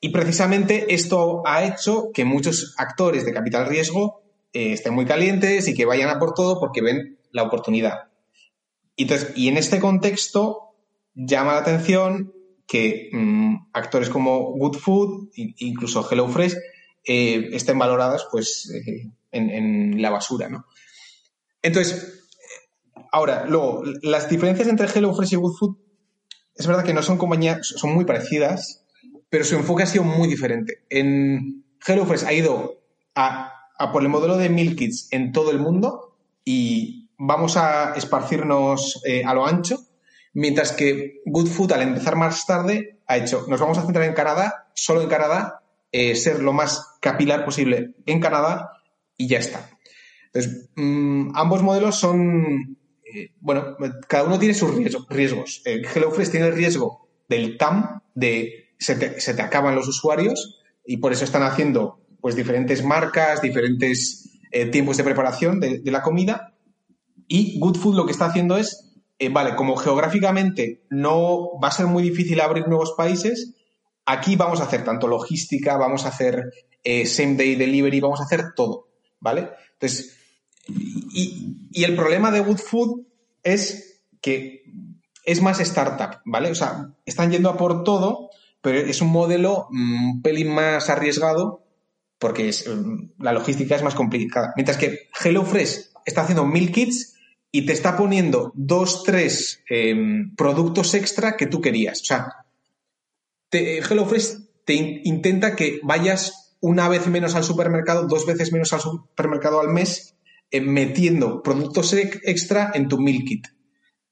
Y 0.04 0.08
precisamente 0.08 0.92
esto 0.94 1.42
ha 1.46 1.64
hecho 1.64 2.10
que 2.12 2.24
muchos 2.24 2.74
actores 2.76 3.24
de 3.24 3.32
capital 3.32 3.68
riesgo 3.68 4.22
eh, 4.52 4.72
estén 4.72 4.94
muy 4.94 5.06
calientes 5.06 5.68
y 5.68 5.74
que 5.74 5.86
vayan 5.86 6.10
a 6.10 6.18
por 6.18 6.34
todo 6.34 6.58
porque 6.58 6.82
ven 6.82 7.18
la 7.30 7.44
oportunidad. 7.44 8.08
Y, 8.96 9.04
entonces, 9.04 9.32
y 9.36 9.46
en 9.46 9.56
este 9.56 9.78
contexto 9.78 10.74
llama 11.14 11.52
la 11.52 11.60
atención 11.60 12.34
que 12.66 13.10
mm, 13.12 13.68
actores 13.72 14.08
como 14.08 14.52
Good 14.52 14.76
Food, 14.76 15.30
incluso 15.36 16.06
HelloFresh, 16.06 16.56
eh, 17.04 17.48
estén 17.52 17.78
valoradas 17.78 18.26
pues, 18.30 18.70
eh, 18.74 19.10
en, 19.30 20.02
la 20.02 20.10
basura. 20.10 20.48
¿no? 20.48 20.66
Entonces, 21.62 22.21
ahora, 23.12 23.44
luego, 23.46 23.84
las 24.02 24.28
diferencias 24.28 24.66
entre 24.66 24.88
HelloFresh 24.88 25.34
y 25.34 25.36
Good 25.36 25.56
Food 25.56 25.76
es 26.56 26.66
verdad 26.66 26.84
que 26.84 26.94
no 26.94 27.02
son 27.02 27.16
compañías, 27.18 27.66
son 27.66 27.94
muy 27.94 28.04
parecidas, 28.04 28.84
pero 29.30 29.44
su 29.44 29.54
enfoque 29.54 29.84
ha 29.84 29.86
sido 29.86 30.04
muy 30.04 30.28
diferente. 30.28 30.84
En 30.90 31.64
HelloFresh 31.86 32.24
ha 32.24 32.32
ido 32.32 32.82
a 33.14 33.52
por 33.90 34.02
el 34.02 34.08
modelo 34.08 34.36
de 34.36 34.48
Meal 34.48 34.76
Kits 34.76 35.08
en 35.10 35.32
todo 35.32 35.50
el 35.50 35.58
mundo 35.58 36.16
y 36.44 37.10
vamos 37.18 37.56
a 37.56 37.94
esparcirnos 37.94 39.00
eh, 39.04 39.24
a 39.24 39.34
lo 39.34 39.46
ancho, 39.46 39.78
mientras 40.34 40.72
que 40.72 41.22
Good 41.24 41.48
Food 41.48 41.72
al 41.72 41.82
empezar 41.82 42.16
más 42.16 42.46
tarde 42.46 43.00
ha 43.06 43.16
hecho, 43.16 43.46
nos 43.48 43.60
vamos 43.60 43.78
a 43.78 43.82
centrar 43.82 44.04
en 44.04 44.14
Canadá, 44.14 44.68
solo 44.74 45.02
en 45.02 45.08
Canadá, 45.08 45.62
eh, 45.90 46.14
ser 46.16 46.42
lo 46.42 46.52
más 46.52 46.96
capilar 47.00 47.44
posible 47.44 47.94
en 48.06 48.20
Canadá 48.20 48.70
y 49.16 49.28
ya 49.28 49.38
está. 49.38 49.70
Entonces, 50.32 50.70
mm, 50.76 51.32
ambos 51.34 51.62
modelos 51.62 51.96
son, 51.96 52.78
eh, 53.14 53.32
bueno, 53.40 53.76
cada 54.08 54.24
uno 54.24 54.38
tiene 54.38 54.54
sus 54.54 54.74
riesgos. 55.08 55.62
HelloFresh 55.64 56.30
tiene 56.30 56.48
el 56.48 56.54
riesgo 56.54 57.08
del 57.28 57.56
TAM, 57.56 58.00
de 58.14 58.74
se 58.78 58.96
te, 58.96 59.20
se 59.20 59.34
te 59.34 59.42
acaban 59.42 59.74
los 59.74 59.88
usuarios 59.88 60.60
y 60.84 60.96
por 60.96 61.12
eso 61.12 61.24
están 61.24 61.42
haciendo 61.42 62.00
pues 62.20 62.36
diferentes 62.36 62.84
marcas, 62.84 63.42
diferentes 63.42 64.22
eh, 64.50 64.66
tiempos 64.66 64.96
de 64.96 65.04
preparación 65.04 65.60
de, 65.60 65.82
la 65.84 66.02
comida. 66.02 66.54
Y 67.26 67.58
Good 67.58 67.76
Food 67.76 67.96
lo 67.96 68.06
que 68.06 68.12
está 68.12 68.26
haciendo 68.26 68.56
es, 68.56 68.92
eh, 69.18 69.28
vale, 69.28 69.56
como 69.56 69.76
geográficamente 69.76 70.84
no 70.90 71.58
va 71.58 71.68
a 71.68 71.72
ser 71.72 71.86
muy 71.86 72.02
difícil 72.02 72.40
abrir 72.40 72.68
nuevos 72.68 72.92
países, 72.96 73.54
aquí 74.04 74.36
vamos 74.36 74.60
a 74.60 74.64
hacer 74.64 74.84
tanto 74.84 75.08
logística, 75.08 75.76
vamos 75.76 76.04
a 76.04 76.08
hacer 76.08 76.52
eh, 76.84 77.06
same 77.06 77.34
day 77.34 77.54
delivery, 77.54 78.00
vamos 78.00 78.20
a 78.20 78.24
hacer 78.24 78.52
todo, 78.54 78.88
¿vale? 79.20 79.48
Entonces, 79.72 80.18
y, 80.68 81.84
el 81.84 81.96
problema 81.96 82.30
de 82.30 82.40
Good 82.40 82.58
Food 82.58 83.06
es 83.42 84.02
que 84.20 84.64
es 85.24 85.40
más 85.40 85.60
startup, 85.60 86.20
¿vale? 86.24 86.50
O 86.50 86.54
sea, 86.54 86.90
están 87.06 87.30
yendo 87.30 87.48
a 87.48 87.56
por 87.56 87.84
todo, 87.84 88.30
pero 88.60 88.78
es 88.78 89.00
un 89.00 89.08
modelo 89.08 89.68
mm, 89.70 90.10
un 90.10 90.22
pelín 90.22 90.54
más 90.54 90.90
arriesgado 90.90 91.64
porque 92.18 92.50
mm, 92.50 93.22
la 93.22 93.32
logística 93.32 93.74
es 93.74 93.82
más 93.82 93.94
complicada. 93.94 94.52
Mientras 94.56 94.76
que 94.76 95.08
HelloFresh 95.22 95.90
está 96.04 96.22
haciendo 96.22 96.44
mil 96.44 96.70
kits 96.70 97.14
y 97.50 97.66
te 97.66 97.72
está 97.72 97.96
poniendo 97.96 98.52
dos, 98.54 99.02
tres 99.02 99.62
em, 99.68 100.34
productos 100.36 100.94
extra 100.94 101.36
que 101.36 101.46
tú 101.46 101.60
querías. 101.60 102.00
O 102.00 102.04
sea, 102.04 102.28
te, 103.48 103.82
HelloFresh 103.82 104.38
te 104.64 104.74
intenta 104.74 105.56
que 105.56 105.80
vayas 105.82 106.56
una 106.60 106.88
vez 106.88 107.08
menos 107.08 107.34
al 107.34 107.44
supermercado, 107.44 108.06
dos 108.06 108.24
veces 108.24 108.52
menos 108.52 108.72
al 108.72 108.80
supermercado 108.80 109.60
al 109.60 109.68
mes, 109.68 110.14
metiendo 110.60 111.42
productos 111.42 111.94
extra 111.94 112.72
en 112.74 112.88
tu 112.88 112.98
meal 112.98 113.24
kit. 113.24 113.46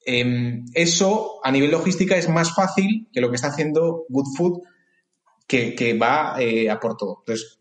Em, 0.07 0.64
eso 0.72 1.41
a 1.45 1.51
nivel 1.51 1.70
logística 1.70 2.16
es 2.16 2.28
más 2.28 2.55
fácil 2.55 3.09
que 3.12 3.20
lo 3.20 3.28
que 3.28 3.36
está 3.36 3.49
haciendo 3.49 4.07
Good 4.09 4.36
Food, 4.36 4.62
que, 5.47 5.99
va 6.01 6.41
eh, 6.41 6.70
a 6.70 6.78
por 6.78 6.97
todo. 6.97 7.18
Entonces, 7.20 7.61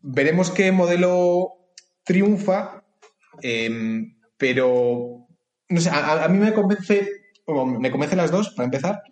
veremos 0.00 0.50
qué 0.50 0.72
modelo 0.72 1.52
triunfa, 2.04 2.84
em, 3.42 4.16
pero 4.36 5.28
no 5.68 5.80
sé, 5.80 5.90
a, 5.90 6.26
mí 6.28 6.38
me 6.38 6.52
convence, 6.52 7.08
me 7.46 7.90
convencen 7.90 8.18
las 8.18 8.30
dos 8.30 8.50
para 8.50 8.64
empezar, 8.64 9.02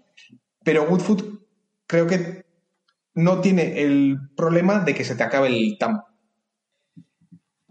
pero 0.64 0.86
Good 0.86 1.00
Food 1.00 1.40
creo 1.86 2.06
que 2.06 2.44
no 3.14 3.40
tiene 3.40 3.82
el 3.82 4.18
problema 4.36 4.80
de 4.80 4.94
que 4.94 5.04
se 5.04 5.14
te 5.14 5.22
acabe 5.22 5.48
el 5.48 5.76
TAM. 5.78 6.02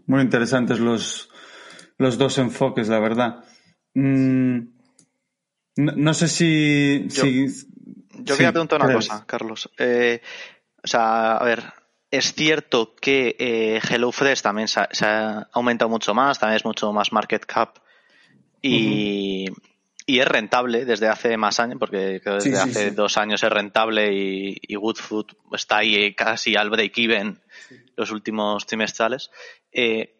Muy 0.06 0.22
interesantes 0.22 0.78
los, 0.78 1.30
los 1.98 2.18
dos 2.18 2.38
enfoques, 2.38 2.88
la 2.88 2.98
verdad. 2.98 3.44
Mm, 3.94 4.58
no, 5.76 6.14
sé 6.14 6.28
si. 6.28 7.06
Yo, 7.08 7.24
yo 7.24 8.36
quería 8.36 8.52
preguntar 8.52 8.82
una 8.82 8.94
cosa, 8.94 9.24
Carlos. 9.26 9.70
Eh, 9.78 10.20
o 10.82 10.86
sea, 10.86 11.36
a 11.36 11.44
ver, 11.44 11.64
es 12.10 12.34
cierto 12.34 12.94
que 12.94 13.36
eh, 13.38 13.80
HelloFresh 13.82 14.42
también 14.42 14.68
se 14.68 14.80
ha, 14.80 15.48
aumentado 15.52 15.88
mucho 15.88 16.14
más, 16.14 16.38
también 16.38 16.56
es 16.56 16.64
mucho 16.64 16.92
más 16.92 17.12
market 17.12 17.44
cap 17.44 17.78
y, 18.62 19.46
y 20.06 20.18
es 20.20 20.28
rentable 20.28 20.84
desde 20.84 21.08
hace 21.08 21.36
más 21.36 21.58
años, 21.60 21.78
porque 21.78 22.20
desde 22.24 22.58
hace 22.58 22.90
dos 22.92 23.16
años 23.16 23.42
es 23.42 23.50
rentable 23.50 24.12
y, 24.12 24.56
y 24.62 24.76
Woodfood 24.76 25.26
está 25.52 25.78
ahí 25.78 26.14
casi 26.14 26.56
al 26.56 26.70
break-even 26.70 27.40
los 27.96 28.10
últimos 28.12 28.66
trimestrales. 28.66 29.30
Eh, 29.72 30.15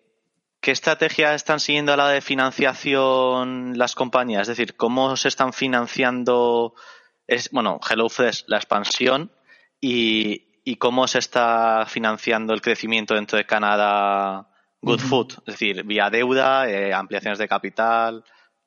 ¿Qué 0.67 0.73
estrategia 0.73 1.33
están 1.33 1.61
siguiendo 1.61 1.93
a 1.93 1.97
la 1.97 2.09
de 2.09 2.21
financiación 2.21 3.79
las 3.79 3.95
compañías? 3.95 4.49
Es 4.49 4.57
decir, 4.57 4.75
¿cómo 4.77 5.17
se 5.17 5.29
están 5.29 5.53
financiando, 5.53 6.75
es, 7.29 7.51
bueno, 7.53 7.79
HelloFresh, 7.89 8.47
la 8.49 8.57
expansión 8.57 9.31
y, 9.81 10.61
y 10.64 10.75
cómo 10.75 11.07
se 11.07 11.21
está 11.21 11.85
financiando 11.87 12.53
el 12.53 12.62
crecimiento 12.62 13.14
dentro 13.14 13.39
de 13.39 13.47
Canadá 13.47 14.49
Good 14.83 15.03
Food? 15.03 15.35
Es 15.47 15.55
decir, 15.55 15.85
vía 15.85 16.11
deuda, 16.11 16.69
eh, 16.69 16.93
ampliaciones 16.93 17.39
de 17.39 17.47
capital 17.47 18.25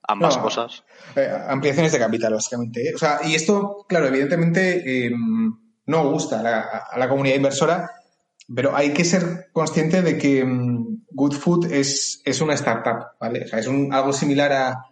ambas 0.08 0.38
cosas. 0.38 0.86
Eh, 1.18 1.30
ampliaciones 1.50 1.92
de 1.92 2.00
capital, 2.00 2.32
básicamente. 2.32 2.96
O 2.96 2.98
sea, 2.98 3.20
y 3.26 3.36
esto, 3.36 3.86
claro, 3.90 4.08
evidentemente 4.08 5.06
em, 5.06 5.54
no 5.86 6.10
gusta 6.10 6.40
a 6.40 6.98
la, 6.98 7.10
comunidad 7.10 7.36
inversora, 7.36 7.92
pero 8.56 8.74
hay 8.74 8.94
que 8.94 9.04
ser 9.04 9.50
consciente 9.52 10.02
de 10.02 10.18
que 10.18 10.40
em, 10.40 10.79
Good 11.12 11.34
Food 11.34 11.72
es, 11.72 12.22
es, 12.26 12.42
una 12.42 12.54
startup, 12.54 13.18
¿vale? 13.20 13.44
O 13.44 13.48
sea, 13.48 13.60
es 13.60 13.68
un, 13.68 13.94
algo 13.94 14.14
similar 14.14 14.52
a. 14.52 14.86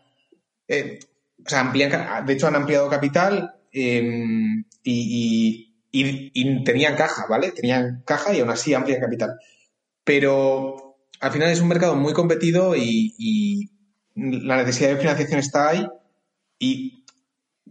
Eh, 0.67 0.99
o 1.45 1.49
sea, 1.49 1.61
amplían, 1.61 2.25
de 2.25 2.33
hecho 2.33 2.47
han 2.47 2.55
ampliado 2.55 2.89
capital 2.89 3.55
em, 3.71 4.65
y, 4.83 5.73
tenían 6.63 6.95
caja, 6.95 7.25
¿vale? 7.29 7.51
Tenían 7.51 8.03
caja 8.05 8.33
y 8.33 8.41
aún 8.41 8.49
así 8.49 8.73
amplían 8.73 9.01
capital. 9.01 9.37
Pero 10.03 10.97
al 11.19 11.31
final 11.31 11.49
es 11.51 11.61
un 11.61 11.67
mercado 11.67 11.95
muy 11.95 12.13
competido 12.13 12.75
y 12.75 13.71
la 14.15 14.57
necesidad 14.57 14.89
de 14.89 14.97
financiación 14.97 15.39
está 15.39 15.69
ahí 15.69 15.87
y 16.59 17.05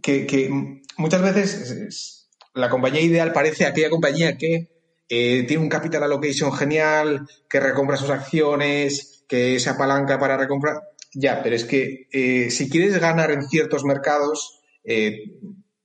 que, 0.01 0.49
muchas 0.97 1.21
veces 1.21 2.29
la 2.53 2.69
compañía 2.69 3.01
ideal 3.01 3.33
parece 3.33 3.65
aquella 3.65 3.89
compañía 3.89 4.37
que 4.37 4.69
eh, 5.09 5.43
tiene 5.47 5.63
un 5.63 5.69
capital 5.69 6.03
allocation 6.03 6.51
genial, 6.51 7.27
que 7.49 7.59
recompra 7.59 7.97
sus 7.97 8.09
acciones, 8.09 9.25
que 9.27 9.59
se 9.59 9.69
apalanca 9.69 10.19
para 10.19 10.37
recomprar. 10.37 10.77
Ya, 11.13 11.41
pero 11.41 11.55
es 11.55 11.65
que 11.65 12.07
eh, 12.11 12.49
si 12.51 12.69
quieres 12.69 12.99
ganar 12.99 13.31
en 13.31 13.47
ciertos 13.47 13.83
mercados, 13.83 14.61
eh, 14.83 15.31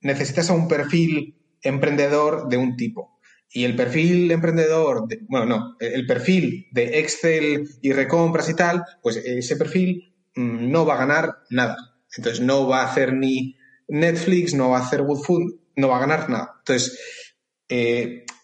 necesitas 0.01 0.49
a 0.49 0.53
un 0.53 0.67
perfil 0.67 1.37
emprendedor 1.61 2.49
de 2.49 2.57
un 2.57 2.75
tipo. 2.75 3.19
Y 3.49 3.65
el 3.65 3.75
perfil 3.75 4.31
emprendedor, 4.31 5.07
bueno, 5.27 5.45
no, 5.45 5.75
el 5.79 6.07
perfil 6.07 6.67
de 6.71 6.99
Excel 6.99 7.69
y 7.81 7.91
recompras 7.91 8.49
y 8.49 8.55
tal, 8.55 8.83
pues 9.01 9.17
ese 9.17 9.55
perfil 9.57 10.13
Mm, 10.35 10.71
no 10.71 10.85
va 10.85 10.95
a 10.95 11.05
ganar 11.05 11.37
nada. 11.49 11.77
Entonces 12.15 12.41
no 12.41 12.67
va 12.67 12.81
a 12.81 12.91
hacer 12.91 13.13
ni 13.13 13.55
Netflix, 13.87 14.53
no 14.53 14.69
va 14.69 14.79
a 14.79 14.85
hacer 14.85 15.01
Woodfood, 15.01 15.53
no 15.75 15.87
va 15.89 15.97
a 15.97 16.01
ganar 16.01 16.29
nada. 16.29 16.55
Entonces, 16.59 16.99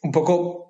un 0.01 0.11
poco 0.11 0.68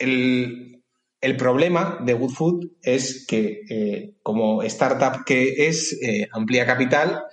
el, 0.00 1.36
problema 1.36 1.98
de 2.00 2.14
Woodfood 2.14 2.66
es 2.82 3.26
que 3.26 3.62
eh, 3.68 4.14
como 4.22 4.62
startup 4.62 5.24
que 5.24 5.68
es, 5.68 5.92
eh, 6.02 6.28
amplía 6.32 6.66
capital 6.66 7.24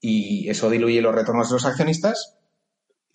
y 0.00 0.48
eso 0.48 0.70
diluye 0.70 1.02
los 1.02 1.14
retornos 1.14 1.48
de 1.48 1.54
los 1.54 1.66
accionistas. 1.66 2.38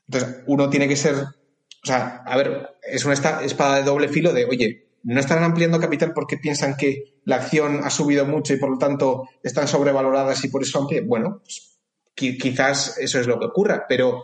Entonces, 0.07 0.43
uno 0.47 0.69
tiene 0.69 0.87
que 0.87 0.95
ser, 0.95 1.15
o 1.15 1.85
sea, 1.85 2.23
a 2.25 2.37
ver, 2.37 2.75
es 2.81 3.05
una 3.05 3.13
espada 3.13 3.75
de 3.77 3.83
doble 3.83 4.09
filo 4.09 4.33
de, 4.33 4.45
oye, 4.45 4.87
no 5.03 5.19
están 5.19 5.43
ampliando 5.43 5.79
capital 5.79 6.13
porque 6.13 6.37
piensan 6.37 6.77
que 6.77 7.19
la 7.25 7.37
acción 7.37 7.81
ha 7.83 7.89
subido 7.89 8.25
mucho 8.25 8.53
y 8.53 8.57
por 8.57 8.69
lo 8.69 8.77
tanto 8.77 9.29
están 9.41 9.67
sobrevaloradas 9.67 10.43
y 10.45 10.49
por 10.49 10.61
eso 10.61 10.79
amplían. 10.79 11.07
Bueno, 11.07 11.41
pues, 11.43 11.79
quizás 12.15 12.97
eso 12.99 13.19
es 13.19 13.27
lo 13.27 13.39
que 13.39 13.47
ocurra, 13.47 13.85
pero 13.87 14.23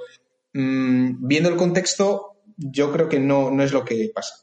mm, 0.54 1.28
viendo 1.28 1.50
el 1.50 1.56
contexto, 1.56 2.42
yo 2.58 2.92
creo 2.92 3.10
que 3.10 3.20
no, 3.20 3.52
no 3.52 3.64
es 3.64 3.72
lo 3.72 3.84
que 3.84 4.12
pasa. 4.14 4.36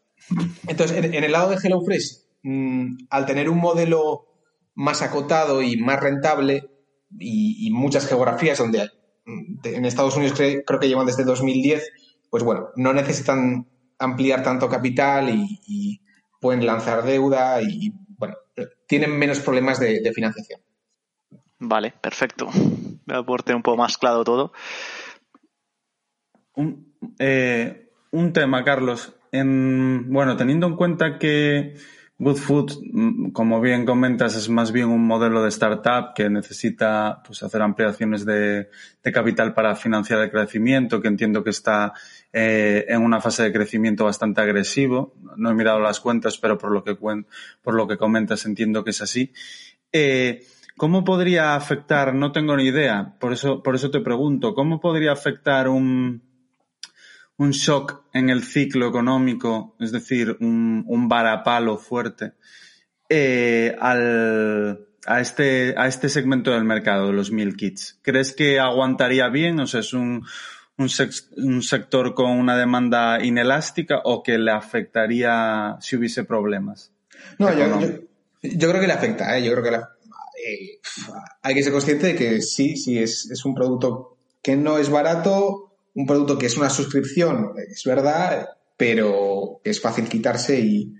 Entonces, 0.66 1.04
en, 1.04 1.14
el 1.14 1.32
lado 1.32 1.50
de 1.50 1.56
HelloFresh, 1.56 2.24
mm, 2.42 2.96
al 3.10 3.26
tener 3.26 3.48
un 3.48 3.58
modelo 3.58 4.26
más 4.74 5.02
acotado 5.02 5.62
y 5.62 5.76
más 5.76 6.00
rentable 6.00 6.70
y, 7.18 7.70
muchas 7.70 8.06
geografías 8.06 8.58
donde 8.58 8.90
en 9.64 9.84
Estados 9.84 10.16
Unidos 10.16 10.36
creo 10.36 10.80
que 10.80 10.88
llevan 10.88 11.06
desde 11.06 11.24
2010, 11.24 11.90
pues 12.30 12.42
bueno, 12.42 12.68
no 12.76 12.92
necesitan 12.92 13.66
ampliar 13.98 14.42
tanto 14.42 14.68
capital 14.68 15.28
y 15.30 16.00
pueden 16.40 16.64
lanzar 16.64 17.02
deuda 17.02 17.60
y, 17.62 17.92
bueno, 18.18 18.36
tienen 18.86 19.18
menos 19.18 19.40
problemas 19.40 19.80
de, 19.80 20.12
financiación. 20.14 20.60
Vale, 21.58 21.92
perfecto. 22.00 22.48
Me 23.04 23.16
aporte 23.16 23.54
un 23.54 23.62
poco 23.62 23.78
más 23.78 23.98
claro 23.98 24.24
todo. 24.24 24.52
Eh, 27.18 27.90
un, 28.12 28.32
tema, 28.32 28.62
Carlos. 28.64 29.15
En, 29.32 30.10
bueno, 30.10 30.36
teniendo 30.36 30.66
en 30.66 30.76
cuenta 30.76 31.18
que 31.18 31.74
Good 32.18 32.36
Food, 32.36 32.72
mm, 32.92 33.30
como 33.32 33.60
bien 33.60 33.84
comentas, 33.84 34.34
es 34.36 34.48
más 34.48 34.72
bien 34.72 34.88
un 34.88 35.06
modelo 35.06 35.42
de 35.42 35.50
startup 35.50 36.14
que 36.14 36.30
necesita 36.30 37.22
pues, 37.26 37.42
hacer 37.42 37.60
ampliaciones 37.60 38.24
de, 38.24 38.70
capital 39.12 39.52
para 39.52 39.76
financiar 39.76 40.20
el 40.20 40.30
crecimiento, 40.30 41.00
que 41.00 41.08
entiendo 41.08 41.44
que 41.44 41.50
está 41.50 41.92
eh, 42.32 42.86
en 42.88 43.02
una 43.02 43.20
fase 43.20 43.42
de 43.42 43.52
crecimiento 43.52 44.04
bastante 44.06 44.40
agresivo. 44.40 45.14
No 45.36 45.50
he 45.50 45.54
mirado 45.54 45.78
las 45.78 46.00
cuentas, 46.00 46.38
pero 46.38 46.56
por 46.56 46.72
lo 46.72 46.82
que, 46.82 46.96
por 46.96 47.74
lo 47.74 47.86
que 47.86 47.98
comentas 47.98 48.46
entiendo 48.46 48.82
que 48.82 48.90
es 48.90 49.02
así. 49.02 49.32
Eh, 49.92 50.42
¿Cómo 50.76 51.04
podría 51.04 51.54
afectar? 51.54 52.14
No 52.14 52.32
tengo 52.32 52.56
ni 52.56 52.64
idea, 52.64 53.14
por 53.18 53.32
eso, 53.32 53.62
por 53.62 53.74
eso 53.74 53.90
te 53.90 54.00
pregunto, 54.00 54.54
¿cómo 54.54 54.80
podría 54.80 55.12
afectar 55.12 55.68
un, 55.68 56.22
un 57.38 57.50
shock 57.50 58.04
en 58.12 58.30
el 58.30 58.42
ciclo 58.42 58.88
económico, 58.88 59.76
es 59.78 59.92
decir, 59.92 60.36
un, 60.40 60.84
un 60.86 61.08
varapalo 61.08 61.76
fuerte, 61.76 62.32
eh, 63.08 63.76
al, 63.80 64.86
a, 65.06 65.20
este, 65.20 65.74
a 65.76 65.86
este 65.86 66.08
segmento 66.08 66.50
del 66.50 66.64
mercado 66.64 67.08
de 67.08 67.12
los 67.12 67.30
mil 67.30 67.56
kits. 67.56 67.98
¿Crees 68.02 68.32
que 68.32 68.58
aguantaría 68.58 69.28
bien? 69.28 69.60
O 69.60 69.66
sea, 69.66 69.80
es 69.80 69.92
un, 69.92 70.24
un, 70.78 70.90
un 71.36 71.62
sector 71.62 72.14
con 72.14 72.30
una 72.30 72.56
demanda 72.56 73.22
inelástica 73.24 74.00
o 74.04 74.22
que 74.22 74.38
le 74.38 74.50
afectaría 74.50 75.76
si 75.80 75.96
hubiese 75.96 76.24
problemas? 76.24 76.92
No, 77.38 77.52
yo, 77.52 77.66
yo, 78.42 78.68
creo 78.68 78.80
que 78.80 78.86
le 78.86 78.92
afecta. 78.92 79.36
¿eh? 79.36 79.44
Yo 79.44 79.52
creo 79.52 79.62
que 79.64 79.70
eh, 79.70 80.80
hay 81.42 81.54
que 81.54 81.62
ser 81.62 81.72
consciente 81.72 82.08
de 82.08 82.16
que 82.16 82.42
sí, 82.42 82.76
sí, 82.76 82.98
es, 82.98 83.30
es 83.30 83.44
un 83.44 83.54
producto 83.54 84.16
que 84.42 84.56
no 84.56 84.78
es 84.78 84.90
barato, 84.90 85.65
un 85.96 86.06
producto 86.06 86.38
que 86.38 86.46
es 86.46 86.56
una 86.56 86.70
suscripción, 86.70 87.52
es 87.56 87.82
verdad, 87.84 88.50
pero 88.76 89.60
es 89.64 89.80
fácil 89.80 90.08
quitarse 90.08 90.60
y... 90.60 90.94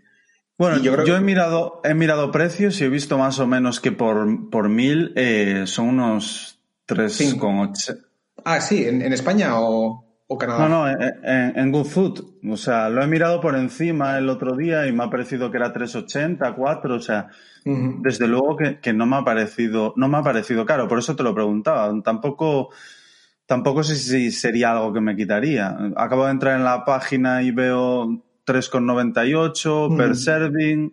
Bueno, 0.59 0.79
yo, 0.79 0.95
creo 0.95 1.05
yo 1.05 1.17
he 1.17 1.21
mirado 1.21 1.83
he 1.85 1.93
mirado 1.93 2.33
precios 2.33 2.81
y 2.81 2.85
he 2.85 2.89
visto 2.89 3.19
más 3.19 3.39
o 3.39 3.47
menos 3.47 3.79
que 3.79 3.93
por, 3.93 4.49
por 4.49 4.71
mil 4.71 5.13
eh, 5.15 5.65
son 5.67 5.89
unos 5.89 6.59
3,8. 6.89 7.99
Ah, 8.43 8.61
sí, 8.61 8.85
¿En, 8.85 9.13
España 9.13 9.61
o...? 9.61 10.03
o 10.29 10.39
Canadá? 10.39 10.69
No, 10.69 10.87
no, 10.87 10.89
en, 10.91 11.59
en, 11.59 11.73
Good 11.73 11.85
Food. 11.87 12.25
O 12.51 12.57
sea, 12.57 12.89
lo 12.89 13.03
he 13.03 13.07
mirado 13.07 13.41
por 13.41 13.55
encima 13.55 14.17
el 14.17 14.31
otro 14.31 14.57
día 14.57 14.87
y 14.87 14.93
me 14.93 15.05
ha 15.05 15.11
parecido 15.11 15.51
que 15.51 15.59
era 15.59 15.73
380, 15.73 16.55
4, 16.55 16.95
o 16.95 17.01
sea, 17.01 17.29
desde 17.65 18.29
luego 18.29 18.57
que, 18.81 18.93
no 18.93 19.07
me 19.07 19.17
ha 19.17 19.25
parecido, 19.25 19.93
no 19.97 20.09
me 20.09 20.19
ha 20.19 20.23
parecido 20.23 20.65
caro, 20.65 20.87
por 20.87 20.99
eso 20.99 21.17
te 21.17 21.23
lo 21.23 21.35
preguntaba. 21.35 21.93
Tampoco, 22.03 22.71
tampoco 23.47 23.83
sé 23.83 23.97
si 23.97 24.31
sería 24.31 24.73
algo 24.73 24.93
que 24.93 25.01
me 25.01 25.17
quitaría. 25.17 25.77
Acabo 25.97 26.27
de 26.27 26.33
entrar 26.33 26.57
en 26.57 26.65
la 26.65 26.85
página 26.85 27.43
y 27.43 27.51
veo 27.51 28.07
3,98 28.47 29.97
per 29.97 30.17
serving, 30.17 30.93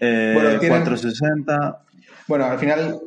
eh, 0.00 0.56
460. 0.58 1.84
Bueno, 2.26 2.44
al 2.46 2.58
final, 2.58 2.98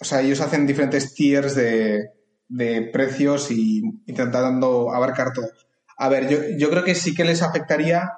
o 0.00 0.04
sea, 0.04 0.20
ellos 0.20 0.40
hacen 0.40 0.66
diferentes 0.66 1.14
tiers 1.14 1.54
de, 1.54 2.10
de 2.48 2.82
precios 2.92 3.50
y 3.50 3.82
intentando 4.06 4.94
abarcar 4.94 5.32
todo. 5.32 5.48
A 5.96 6.08
ver, 6.08 6.28
yo, 6.28 6.38
yo 6.58 6.70
creo 6.70 6.84
que 6.84 6.94
sí 6.94 7.14
que 7.14 7.24
les 7.24 7.42
afectaría, 7.42 8.12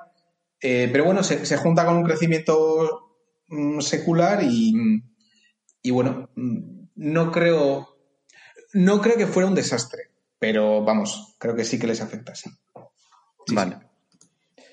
eh, 0.60 0.88
pero 0.90 1.04
bueno, 1.04 1.22
se, 1.22 1.44
se, 1.44 1.56
junta 1.58 1.84
con 1.84 1.96
un 1.96 2.04
crecimiento 2.04 3.06
Mm, 3.48 3.80
secular 3.80 4.42
y, 4.42 4.74
y 5.82 5.90
bueno, 5.92 6.28
mm, 6.34 6.88
no 6.96 7.30
creo, 7.30 7.96
no 8.72 9.00
creo 9.00 9.16
que 9.16 9.26
fuera 9.26 9.48
un 9.48 9.54
desastre, 9.54 10.10
pero 10.38 10.84
vamos, 10.84 11.36
creo 11.38 11.54
que 11.54 11.64
sí 11.64 11.78
que 11.78 11.86
les 11.86 12.00
afecta, 12.00 12.34
sí. 12.34 12.50
vale. 13.52 13.78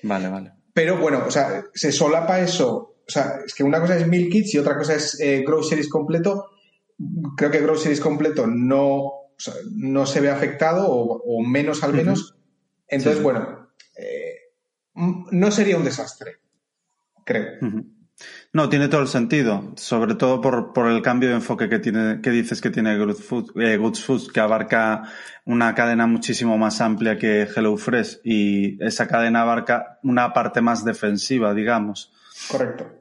Vale, 0.02 0.28
vale. 0.28 0.52
Pero 0.74 0.98
bueno, 0.98 1.24
o 1.26 1.30
sea, 1.30 1.64
se 1.72 1.92
solapa 1.92 2.40
eso. 2.40 2.96
O 3.06 3.10
sea, 3.10 3.40
es 3.46 3.54
que 3.54 3.64
una 3.64 3.80
cosa 3.80 3.96
es 3.96 4.06
Meal 4.06 4.28
Kits 4.28 4.54
y 4.54 4.58
otra 4.58 4.76
cosa 4.76 4.94
es 4.94 5.18
eh, 5.20 5.42
Groceries 5.46 5.88
completo. 5.88 6.50
Creo 7.36 7.50
que 7.50 7.60
Groceries 7.60 8.00
completo 8.00 8.46
no, 8.46 9.12
no 9.72 10.06
se 10.06 10.20
ve 10.20 10.30
afectado 10.30 10.86
o, 10.88 11.42
menos 11.42 11.82
al 11.82 11.94
menos. 11.94 12.36
Entonces, 12.86 13.22
bueno, 13.22 13.70
eh, 13.96 14.34
no 14.94 15.50
sería 15.50 15.76
un 15.76 15.84
desastre, 15.84 16.38
creo. 17.24 17.58
No, 18.54 18.68
tiene 18.68 18.86
todo 18.86 19.00
el 19.00 19.08
sentido, 19.08 19.72
sobre 19.74 20.14
todo 20.14 20.40
por, 20.40 20.88
el 20.88 21.02
cambio 21.02 21.28
de 21.28 21.34
enfoque 21.34 21.68
que 21.68 21.80
tiene, 21.80 22.20
que 22.22 22.30
dices 22.30 22.60
que 22.60 22.70
tiene 22.70 22.96
Good 22.96 23.16
Food, 23.16 23.60
eh, 23.60 23.80
Food, 23.94 24.30
que 24.30 24.38
abarca 24.38 25.02
una 25.44 25.74
cadena 25.74 26.06
muchísimo 26.06 26.56
más 26.56 26.80
amplia 26.80 27.18
que 27.18 27.48
HelloFresh 27.52 28.20
y 28.22 28.80
esa 28.80 29.08
cadena 29.08 29.42
abarca 29.42 29.98
una 30.04 30.32
parte 30.32 30.60
más 30.60 30.84
defensiva, 30.84 31.52
digamos. 31.52 32.12
Correcto. 32.48 32.92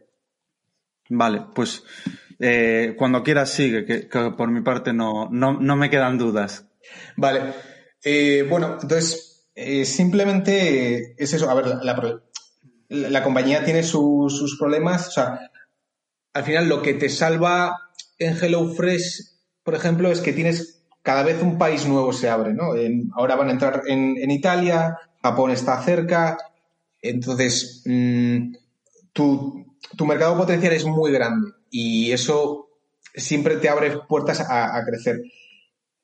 Vale, 1.09 1.45
pues 1.53 1.83
eh, 2.39 2.95
cuando 2.97 3.21
quieras 3.21 3.51
sigue, 3.51 3.85
que, 3.85 4.09
por 4.35 4.49
mi 4.49 4.61
parte 4.61 4.91
no, 4.91 5.29
no, 5.29 5.53
no, 5.53 5.75
me 5.75 5.91
quedan 5.91 6.17
dudas. 6.17 6.65
Vale, 7.15 7.53
eh, 8.03 8.43
bueno, 8.49 8.79
entonces 8.81 9.45
simplemente 9.85 11.13
es 11.15 11.31
eso, 11.31 11.47
a 11.47 11.53
ver, 11.53 11.67
la, 11.67 11.83
la 11.83 11.95
la 12.93 13.23
compañía 13.23 13.65
tiene 13.65 13.83
sus 13.83 14.57
problemas. 14.59 15.07
O 15.07 15.11
sea, 15.11 15.51
al 16.33 16.43
final 16.43 16.69
lo 16.69 16.81
que 16.81 16.93
te 16.93 17.09
salva 17.09 17.91
en 18.17 18.37
HelloFresh, 18.37 19.33
por 19.63 19.75
ejemplo, 19.75 20.11
es 20.11 20.21
que 20.21 20.33
tienes 20.33 20.83
cada 21.01 21.23
vez 21.23 21.41
un 21.41 21.57
país 21.57 21.85
nuevo 21.85 22.13
se 22.13 22.29
abre, 22.29 22.53
¿no? 22.53 22.73
ahora 23.15 23.35
van 23.35 23.49
a 23.49 23.51
entrar 23.51 23.81
en, 23.87 24.31
Italia, 24.31 24.97
Japón 25.21 25.51
está 25.51 25.81
cerca, 25.83 26.37
entonces 27.01 27.83
mm, 27.85 28.53
tu, 29.11 29.65
mercado 30.05 30.37
potencial 30.37 30.71
es 30.71 30.85
muy 30.85 31.11
grande 31.11 31.51
y 31.69 32.11
eso 32.13 32.69
siempre 33.13 33.57
te 33.57 33.67
abre 33.67 33.99
puertas 34.07 34.45
a, 34.49 34.81
crecer. 34.85 35.21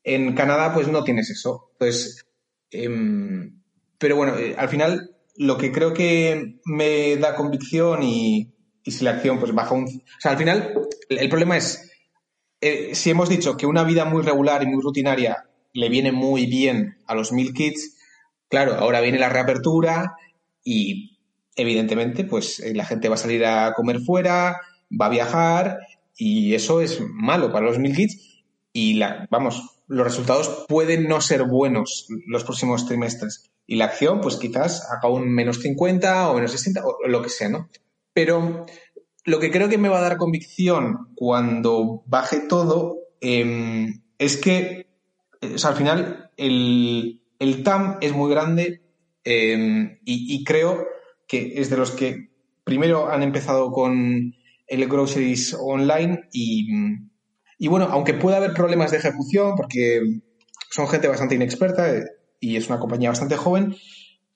En 0.03 0.33
Canadá, 0.35 0.73
pues 0.73 0.87
no 0.87 1.03
tienes 1.03 1.29
eso. 1.29 1.71
Pues, 1.77 2.25
pero 2.69 4.15
bueno, 4.15 4.37
eh, 4.37 4.55
al 4.57 4.69
final 4.69 5.15
lo 5.39 5.57
que 5.57 5.71
creo 5.71 5.93
que 5.93 6.59
me 6.65 7.15
da 7.15 7.33
convicción 7.33 8.03
y, 8.03 8.53
si 8.85 9.05
la 9.05 9.11
acción 9.11 9.39
pues 9.39 9.53
baja 9.53 9.73
un... 9.73 9.85
O 9.85 10.19
sea, 10.19 10.31
al 10.31 10.37
final 10.37 10.73
el, 11.07 11.29
problema 11.29 11.55
es, 11.55 11.91
eh, 12.59 12.93
si 12.93 13.09
hemos 13.11 13.29
dicho 13.29 13.55
que 13.55 13.65
una 13.65 13.85
vida 13.85 14.03
muy 14.03 14.21
regular 14.21 14.61
y 14.63 14.65
muy 14.65 14.81
rutinaria 14.81 15.45
le 15.71 15.87
viene 15.87 16.11
muy 16.11 16.45
bien 16.45 16.97
a 17.07 17.15
los 17.15 17.31
mil 17.31 17.53
kits, 17.53 17.95
claro, 18.49 18.73
ahora 18.73 18.99
viene 18.99 19.17
la 19.17 19.29
reapertura 19.29 20.17
y 20.61 21.19
evidentemente 21.55 22.25
pues 22.25 22.59
eh, 22.59 22.73
la 22.75 22.83
gente 22.83 23.07
va 23.07 23.15
a 23.15 23.19
salir 23.19 23.45
a 23.45 23.73
comer 23.73 24.01
fuera, 24.01 24.59
va 24.99 25.05
a 25.05 25.09
viajar 25.09 25.79
y 26.17 26.53
eso 26.53 26.81
es 26.81 26.99
malo 27.13 27.53
para 27.53 27.67
los 27.67 27.79
mil 27.79 27.95
kits 27.95 28.28
y 28.79 28.93
la, 28.93 29.27
vamos, 29.29 29.81
los 29.87 30.05
resultados 30.05 30.65
pueden 30.69 31.07
no 31.07 31.19
ser 31.19 31.43
buenos 31.43 32.07
los 32.27 32.45
próximos 32.45 32.85
trimestres 32.85 33.51
y 33.67 33.75
la 33.75 33.85
acción, 33.85 34.21
pues 34.21 34.37
quizás 34.37 34.87
haga 34.89 35.09
un 35.09 35.29
menos 35.29 35.59
50 35.59 36.29
o 36.29 36.35
menos 36.35 36.51
60 36.51 36.81
o 36.85 37.07
lo 37.07 37.21
que 37.21 37.29
sea, 37.29 37.49
¿no? 37.49 37.69
Pero 38.13 38.65
lo 39.25 39.39
que 39.39 39.51
creo 39.51 39.67
que 39.67 39.77
me 39.77 39.89
va 39.89 39.97
a 39.97 40.01
dar 40.01 40.17
convicción 40.17 41.09
cuando 41.15 42.03
baje 42.05 42.39
todo 42.39 42.99
em, 43.19 44.01
es 44.17 44.37
que, 44.37 44.87
o 45.41 45.57
sea, 45.57 45.71
al 45.71 45.75
final 45.75 46.31
el, 46.37 47.19
TAM 47.63 47.97
es 48.01 48.13
muy 48.13 48.29
grande 48.29 48.81
em, 49.23 49.99
y, 50.05 50.43
creo 50.45 50.85
que 51.27 51.59
es 51.59 51.69
de 51.69 51.77
los 51.77 51.91
que 51.91 52.29
primero 52.63 53.09
han 53.09 53.23
empezado 53.23 53.71
con 53.71 54.35
el 54.67 54.87
groceries 54.87 55.55
online 55.59 56.29
y, 56.31 56.69
y 57.59 57.67
bueno, 57.67 57.89
aunque 57.91 58.13
pueda 58.13 58.37
haber 58.37 58.53
problemas 58.53 58.89
de 58.89 58.97
ejecución 58.97 59.55
porque 59.57 60.01
son 60.71 60.87
gente 60.87 61.09
bastante 61.09 61.35
inexperta, 61.35 61.93
y 62.39 62.55
es 62.55 62.69
una 62.69 62.79
compañía 62.79 63.09
bastante 63.09 63.35
joven, 63.35 63.75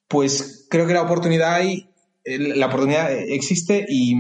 pues 0.09 0.67
creo 0.69 0.86
que 0.86 0.93
la 0.93 1.03
oportunidad 1.03 1.53
hay, 1.53 1.89
la 2.26 2.67
oportunidad 2.67 3.11
existe 3.11 3.86
y, 3.88 4.13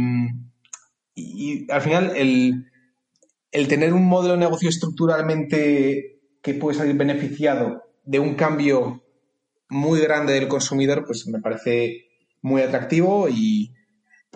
al 1.69 1.81
final 1.81 2.13
el, 2.15 3.67
tener 3.67 3.93
un 3.93 4.05
modelo 4.05 4.33
de 4.35 4.39
negocio 4.39 4.69
estructuralmente 4.69 6.21
que 6.41 6.53
puede 6.53 6.77
salir 6.77 6.95
beneficiado 6.95 7.83
de 8.05 8.19
un 8.19 8.35
cambio 8.35 9.03
muy 9.67 9.99
grande 9.99 10.33
del 10.33 10.47
consumidor, 10.47 11.03
pues 11.05 11.27
me 11.27 11.39
parece 11.39 12.05
muy 12.41 12.61
atractivo 12.61 13.27
y, 13.29 13.73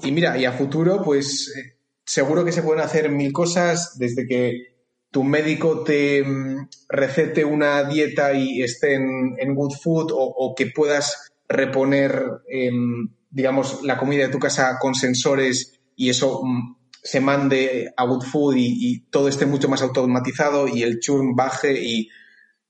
y 0.03 0.11
mira, 0.11 0.37
y 0.37 0.43
a 0.43 0.51
futuro, 0.51 1.01
pues 1.03 1.53
eh, 1.55 1.76
seguro 2.07 2.45
que 2.45 2.53
se 2.53 2.63
pueden 2.63 2.81
hacer 2.81 3.11
mil 3.11 3.33
cosas 3.33 3.97
desde 3.99 4.25
que 4.25 4.77
tu 5.11 5.23
médico 5.23 5.83
te 5.83 6.23
mm, 6.23 6.69
recete 6.89 7.43
una 7.45 7.83
dieta 7.83 8.33
y 8.33 8.63
esté 8.63 8.95
en, 8.95 9.55
Good 9.55 9.73
Food 9.81 10.11
o, 10.13 10.55
que 10.55 10.67
puedas 10.67 11.29
reponer, 11.47 12.41
em, 12.49 13.09
digamos, 13.29 13.83
la 13.83 13.97
comida 13.97 14.25
de 14.25 14.31
tu 14.31 14.39
casa 14.39 14.77
con 14.79 14.95
sensores 14.95 15.79
y 15.95 16.09
eso 16.09 16.41
mm, 16.43 16.77
se 17.03 17.19
mande 17.19 17.93
a 17.95 18.05
Good 18.05 18.23
Food 18.23 18.55
y, 18.57 18.99
todo 19.09 19.27
esté 19.27 19.45
mucho 19.45 19.67
más 19.67 19.81
automatizado 19.81 20.67
y 20.67 20.83
el 20.83 20.99
churn 20.99 21.35
baje 21.35 21.81
y, 21.81 22.09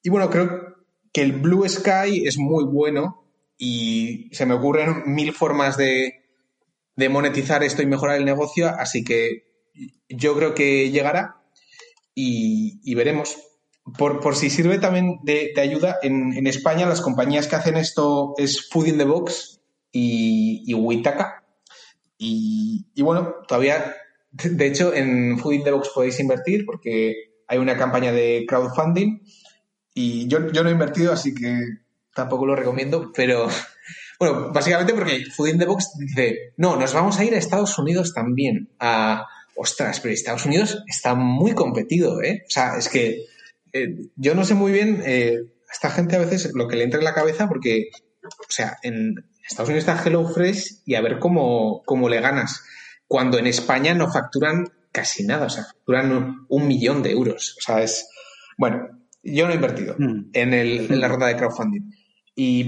y 0.02 0.10
bueno, 0.10 0.30
creo 0.30 0.78
que 1.14 1.22
el 1.22 1.34
Blue 1.34 1.68
Sky 1.68 2.24
es 2.26 2.38
muy 2.38 2.66
bueno 2.66 3.24
y 3.58 4.30
se 4.34 4.46
me 4.46 4.56
ocurren 4.56 5.04
mil 5.06 5.34
formas 5.34 5.78
de, 5.78 6.27
de 6.98 7.10
monetizar 7.10 7.64
esto 7.64 7.82
y 7.82 7.86
mejorar 7.86 8.18
el 8.18 8.26
negocio, 8.26 8.68
así 8.68 9.04
que 9.04 9.46
yo 10.10 10.36
creo 10.36 10.54
que 10.54 10.90
llegará 10.92 11.42
y, 12.14 12.94
veremos. 12.96 13.38
Por, 13.98 14.36
si 14.36 14.50
sirve 14.50 14.80
también 14.80 15.20
de, 15.24 15.54
ayuda, 15.58 16.00
en, 16.02 16.46
España 16.48 16.88
las 16.88 17.02
compañías 17.02 17.48
que 17.48 17.56
hacen 17.56 17.78
esto 17.78 18.34
es 18.38 18.68
Food 18.70 18.88
in 18.88 18.98
the 18.98 19.06
Box 19.06 19.62
y, 19.92 20.64
y 20.66 20.74
Witaka. 20.74 21.46
Y, 22.18 22.88
bueno, 22.98 23.36
todavía, 23.48 23.96
de 24.32 24.66
hecho, 24.66 24.94
en 24.94 25.38
Food 25.38 25.54
in 25.54 25.64
the 25.64 25.72
Box 25.72 25.90
podéis 25.94 26.20
invertir 26.20 26.66
porque 26.66 27.44
hay 27.48 27.60
una 27.60 27.78
campaña 27.78 28.12
de 28.12 28.46
crowdfunding 28.48 29.22
y 29.94 30.28
yo, 30.28 30.52
yo 30.52 30.64
no 30.64 30.70
he 30.70 30.74
invertido, 30.74 31.14
así 31.14 31.34
que 31.34 31.60
tampoco 32.14 32.48
lo 32.48 32.56
recomiendo, 32.56 33.12
pero 33.16 33.48
bueno, 34.20 34.52
básicamente 34.52 34.94
porque 34.94 35.26
Food 35.36 35.50
in 35.50 35.60
the 35.60 35.66
Box 35.66 35.92
dice, 35.98 36.54
no, 36.58 36.76
nos 36.76 36.94
vamos 36.94 37.20
a 37.20 37.26
ir 37.26 37.34
a 37.34 37.38
Estados 37.38 37.78
Unidos 37.78 38.14
también, 38.14 38.70
a, 38.80 39.26
ostras, 39.56 40.00
pero 40.00 40.14
Estados 40.14 40.46
Unidos 40.46 40.84
está 40.88 41.16
muy 41.16 41.54
competido, 41.54 42.22
¿eh? 42.22 42.44
O 42.48 42.50
sea, 42.50 42.78
es 42.78 42.90
que 42.90 43.26
eh, 43.74 44.10
yo 44.16 44.36
no 44.36 44.46
sé 44.46 44.54
muy 44.54 44.72
bien 44.72 45.02
eh, 45.06 45.38
a 45.68 45.74
esta 45.74 45.90
gente 45.90 46.16
a 46.16 46.20
veces 46.20 46.52
lo 46.54 46.68
que 46.68 46.76
le 46.76 46.84
entra 46.84 47.00
en 47.00 47.06
la 47.06 47.14
cabeza 47.14 47.48
porque, 47.48 47.90
o 48.24 48.50
sea, 48.52 48.78
en 48.84 49.16
Estados 49.48 49.70
Unidos 49.70 49.88
está 49.88 50.04
HelloFresh 50.04 50.84
y 50.86 50.96
a 50.96 51.02
ver 51.02 51.20
cómo, 51.20 51.82
cómo 51.86 52.08
le 52.08 52.22
ganas. 52.22 52.64
Cuando 53.08 53.40
en 53.40 53.48
España 53.48 53.94
no 53.94 54.12
facturan 54.12 54.68
casi 54.92 55.26
nada, 55.26 55.46
o 55.46 55.50
sea, 55.50 55.64
facturan 55.64 56.46
un, 56.50 56.68
millón 56.68 57.02
de 57.04 57.12
euros. 57.12 57.56
O 57.58 57.62
sea, 57.62 57.82
es... 57.82 58.10
Bueno, 58.58 58.88
yo 59.24 59.46
no 59.46 59.52
he 59.52 59.56
invertido 59.56 59.96
mm. 59.98 60.30
en, 60.34 60.54
el, 60.54 60.92
en, 60.92 61.00
la 61.00 61.08
ronda 61.08 61.28
de 61.28 61.38
crowdfunding. 61.38 61.92
Y, 62.36 62.66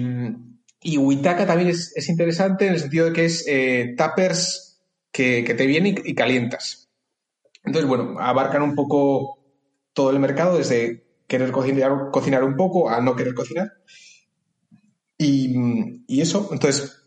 y 0.81 0.97
Witaka 0.97 1.45
también 1.45 1.69
es, 1.69 1.91
es, 1.95 2.07
interesante 2.10 2.68
en 2.68 2.73
el 2.73 2.80
sentido 2.80 3.07
de 3.07 3.14
que 3.14 3.26
es 3.26 3.45
eh, 3.47 3.95
tappers 3.97 4.81
que, 5.11 5.43
te 5.43 5.65
viene 5.65 5.95
y, 6.03 6.15
calientas. 6.15 6.89
Entonces, 7.64 7.88
bueno, 7.89 8.15
abarcan 8.19 8.61
un 8.61 8.76
poco 8.76 9.39
todo 9.93 10.11
el 10.11 10.19
mercado, 10.19 10.57
desde 10.57 11.03
querer 11.27 11.51
cocinar, 11.51 12.10
cocinar 12.11 12.43
un 12.43 12.56
poco 12.56 12.89
a 12.89 13.01
no 13.01 13.15
querer 13.15 13.34
cocinar. 13.34 13.73
Y, 15.18 16.22
eso, 16.22 16.49
entonces, 16.53 17.03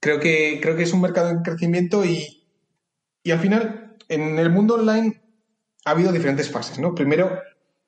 creo 0.00 0.18
que, 0.18 0.58
creo 0.60 0.76
que 0.76 0.82
es 0.82 0.92
un 0.92 1.00
mercado 1.00 1.30
en 1.30 1.42
crecimiento 1.42 2.04
y, 2.04 2.44
y 3.22 3.30
al 3.30 3.38
final, 3.38 3.96
en 4.08 4.38
el 4.38 4.50
mundo 4.50 4.74
online 4.74 5.22
ha 5.84 5.92
habido 5.92 6.10
diferentes 6.10 6.50
fases, 6.50 6.80
¿no? 6.80 6.94
Primero, 6.94 7.38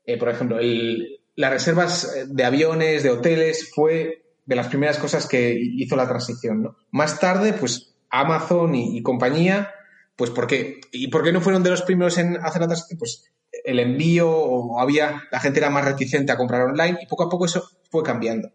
eh, 0.05 0.17
por 0.17 0.29
ejemplo, 0.29 0.59
las 1.35 1.51
reservas 1.51 2.29
de 2.29 2.45
aviones, 2.45 3.03
de 3.03 3.11
hoteles, 3.11 3.73
fue 3.75 4.30
de 4.47 4.57
las 4.57 4.69
primeras 4.69 4.99
cosas 4.99 5.27
que 5.27 5.57
hizo 5.59 5.97
la 5.97 6.09
transición, 6.09 6.63
¿no? 6.63 6.77
Más 6.91 7.19
tarde, 7.21 7.53
pues 7.53 7.95
Amazon 8.11 8.75
y, 8.75 9.03
compañía, 9.03 9.71
pues 10.17 10.31
¿por 10.31 10.47
qué? 10.47 10.81
¿Y 10.93 11.09
por 11.09 11.23
qué 11.23 11.33
no 11.33 11.41
fueron 11.41 11.63
de 11.63 11.71
los 11.71 11.83
primeros 11.83 12.19
en 12.19 12.37
hacer 12.37 12.61
la 12.63 12.69
transición? 12.69 12.99
Pues 12.99 13.31
el 13.65 13.79
envío 13.79 14.31
o 14.31 14.81
había, 14.81 15.23
la 15.31 15.41
gente 15.41 15.61
era 15.61 15.71
más 15.71 15.85
reticente 15.85 16.33
a 16.33 16.37
comprar 16.37 16.63
online 16.63 16.99
y 17.03 17.07
poco 17.07 17.25
a 17.25 17.29
poco 17.29 17.45
eso 17.45 17.69
fue 17.91 18.03
cambiando 18.03 18.51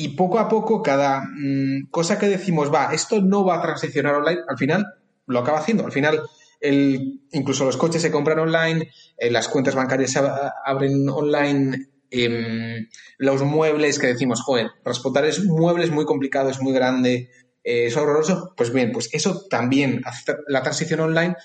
y 0.00 0.10
poco 0.10 0.38
a 0.38 0.48
poco 0.48 0.82
cada 0.82 1.22
mm, 1.22 1.90
cosa 1.90 2.18
que 2.18 2.26
decimos, 2.28 2.72
va, 2.72 2.92
esto 2.92 3.20
no 3.20 3.44
va 3.44 3.56
a 3.56 3.62
transicionar 3.62 4.14
online, 4.14 4.40
al 4.48 4.56
final 4.56 4.86
lo 5.26 5.40
acaba 5.40 5.58
haciendo. 5.58 5.84
Al 5.84 5.92
final, 5.92 6.22
el, 6.60 7.22
incluso 7.32 7.64
los 7.64 7.76
coches 7.76 8.00
se 8.00 8.10
compran 8.10 8.38
online, 8.38 8.90
eh, 9.16 9.30
las 9.30 9.48
cuentas 9.48 9.74
bancarias 9.74 10.12
se 10.12 10.20
abren 10.64 11.08
online, 11.08 11.88
em, 12.10 12.88
los 13.18 13.42
muebles 13.42 13.98
que 13.98 14.08
decimos, 14.08 14.40
joder, 14.40 14.70
transportar 14.82 15.24
es 15.24 15.44
muebles 15.44 15.90
muy 15.90 16.04
complicado, 16.04 16.50
es 16.50 16.60
muy 16.60 16.72
grande, 16.72 17.30
eh, 17.64 17.86
es 17.86 17.96
horroroso. 17.96 18.54
Pues 18.56 18.72
bien, 18.72 18.92
pues 18.92 19.08
eso 19.12 19.46
también 19.48 20.02
hace 20.04 20.36
la 20.46 20.62
transición 20.62 21.00
online. 21.00 21.36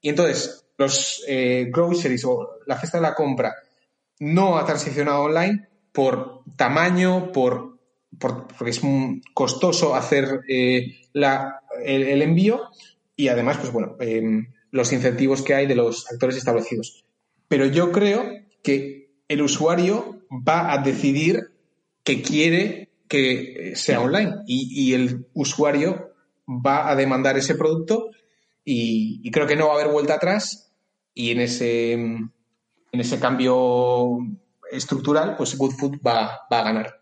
Y 0.00 0.10
entonces, 0.10 0.66
los 0.76 1.24
eh, 1.26 1.68
groceries 1.72 2.24
o 2.24 2.58
la 2.66 2.78
cesta 2.78 2.98
de 2.98 3.02
la 3.02 3.14
compra 3.14 3.54
no 4.20 4.58
ha 4.58 4.64
transicionado 4.64 5.22
online 5.22 5.68
por 5.92 6.42
tamaño, 6.56 7.32
por 7.32 7.78
porque 8.18 8.70
es 8.70 8.80
costoso 9.34 9.94
hacer 9.94 10.40
eh, 10.48 10.96
el, 11.14 12.22
envío 12.22 12.68
y 13.14 13.28
además, 13.28 13.58
pues 13.58 13.72
bueno, 13.72 13.96
em, 14.00 14.52
los 14.70 14.92
incentivos 14.92 15.42
que 15.42 15.54
hay 15.54 15.66
de 15.66 15.74
los 15.74 16.10
actores 16.10 16.36
establecidos. 16.36 17.04
Pero 17.48 17.66
yo 17.66 17.92
creo 17.92 18.24
que 18.62 19.07
el 19.28 19.42
usuario 19.42 20.22
va 20.30 20.72
a 20.72 20.78
decidir 20.78 21.52
que 22.02 22.22
quiere 22.22 22.88
que 23.08 23.72
sea 23.74 24.00
online 24.00 24.42
y, 24.46 24.92
el 24.92 25.26
usuario 25.32 26.12
va 26.46 26.90
a 26.90 26.96
demandar 26.96 27.38
ese 27.38 27.54
producto 27.54 28.10
y, 28.64 29.30
creo 29.30 29.46
que 29.46 29.56
no 29.56 29.68
va 29.68 29.72
a 29.72 29.80
haber 29.80 29.92
vuelta 29.92 30.14
atrás 30.14 30.72
y 31.14 31.30
en 31.30 31.40
ese, 31.40 31.92
en 31.92 32.30
ese 32.92 33.18
cambio 33.18 34.18
estructural, 34.70 35.36
pues 35.36 35.56
Good 35.56 35.72
Food 35.72 35.98
va, 36.06 36.40
va 36.52 36.60
a 36.60 36.64
ganar. 36.64 37.00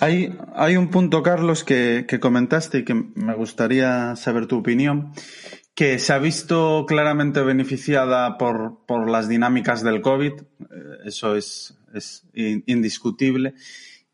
Hay, 0.00 0.36
hay 0.54 0.76
un 0.76 0.88
punto, 0.88 1.22
Carlos, 1.22 1.64
que, 1.64 2.04
que, 2.08 2.20
comentaste 2.20 2.78
y 2.78 2.84
que 2.84 2.94
me 2.94 3.34
gustaría 3.34 4.14
saber 4.14 4.46
tu 4.46 4.58
opinión, 4.58 5.12
que 5.76 5.98
se 5.98 6.14
ha 6.14 6.18
visto 6.18 6.86
claramente 6.88 7.42
beneficiada 7.42 8.38
por, 8.38 8.78
por 8.86 9.10
las 9.10 9.28
dinámicas 9.28 9.82
del 9.84 10.00
COVID, 10.00 10.32
eh, 10.32 10.44
eso 11.04 11.36
es, 11.36 11.78
es 11.94 12.24
indiscutible. 12.34 13.52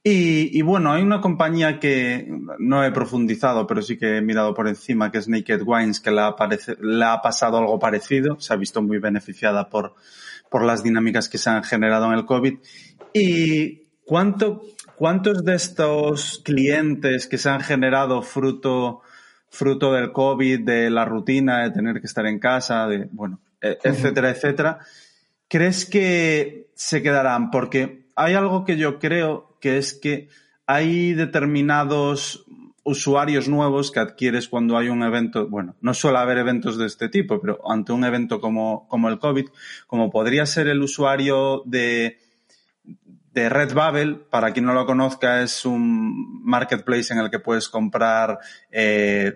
Y, 0.02 0.58
y, 0.58 0.62
bueno, 0.62 0.92
hay 0.92 1.02
una 1.02 1.20
compañía 1.20 1.78
que 1.78 2.26
no 2.58 2.84
he 2.84 2.90
profundizado, 2.90 3.68
pero 3.68 3.80
sí 3.80 3.96
que 3.96 4.16
he 4.16 4.20
mirado 4.20 4.52
por 4.54 4.66
encima, 4.66 5.12
que 5.12 5.18
es 5.18 5.28
Naked 5.28 5.62
Wines, 5.64 6.00
que 6.00 6.10
le 6.10 6.20
ha, 6.22 6.34
le 6.80 7.04
ha 7.04 7.22
pasado 7.22 7.58
algo 7.58 7.78
parecido, 7.78 8.40
se 8.40 8.52
ha 8.52 8.56
visto 8.56 8.82
muy 8.82 8.98
beneficiada 8.98 9.70
por, 9.70 9.94
por 10.50 10.64
las 10.64 10.82
dinámicas 10.82 11.28
que 11.28 11.38
se 11.38 11.48
han 11.48 11.62
generado 11.62 12.06
en 12.06 12.14
el 12.14 12.26
COVID. 12.26 12.58
¿Y 13.14 13.84
cuánto, 14.04 14.62
¿Cuántos 14.96 15.44
de 15.44 15.54
estos 15.54 16.42
clientes 16.44 17.28
que 17.28 17.38
se 17.38 17.50
han 17.50 17.60
generado 17.60 18.22
fruto, 18.22 19.02
fruto 19.52 19.92
del 19.92 20.12
COVID, 20.12 20.60
de 20.60 20.90
la 20.90 21.04
rutina, 21.04 21.62
de 21.62 21.70
tener 21.70 22.00
que 22.00 22.06
estar 22.06 22.26
en 22.26 22.38
casa, 22.38 22.88
de, 22.88 23.06
bueno, 23.12 23.38
e, 23.60 23.78
etcétera, 23.84 24.30
etcétera, 24.30 24.78
crees 25.46 25.84
que 25.84 26.70
se 26.74 27.02
quedarán? 27.02 27.50
Porque 27.50 28.06
hay 28.16 28.32
algo 28.32 28.64
que 28.64 28.78
yo 28.78 28.98
creo 28.98 29.58
que 29.60 29.76
es 29.76 29.92
que 29.92 30.30
hay 30.66 31.12
determinados 31.12 32.46
usuarios 32.82 33.46
nuevos 33.46 33.92
que 33.92 34.00
adquieres 34.00 34.48
cuando 34.48 34.76
hay 34.78 34.88
un 34.88 35.02
evento, 35.02 35.46
bueno, 35.46 35.76
no 35.82 35.92
suele 35.92 36.18
haber 36.18 36.38
eventos 36.38 36.78
de 36.78 36.86
este 36.86 37.10
tipo, 37.10 37.38
pero 37.38 37.60
ante 37.70 37.92
un 37.92 38.04
evento 38.04 38.40
como, 38.40 38.88
como 38.88 39.10
el 39.10 39.18
COVID, 39.18 39.48
como 39.86 40.10
podría 40.10 40.46
ser 40.46 40.66
el 40.66 40.82
usuario 40.82 41.62
de, 41.66 42.18
de 43.32 43.48
Redbubble, 43.48 44.26
para 44.30 44.52
quien 44.52 44.66
no 44.66 44.74
lo 44.74 44.84
conozca, 44.84 45.42
es 45.42 45.64
un 45.64 46.42
marketplace 46.44 47.14
en 47.14 47.20
el 47.20 47.30
que 47.30 47.38
puedes 47.38 47.68
comprar 47.68 48.38
eh, 48.70 49.34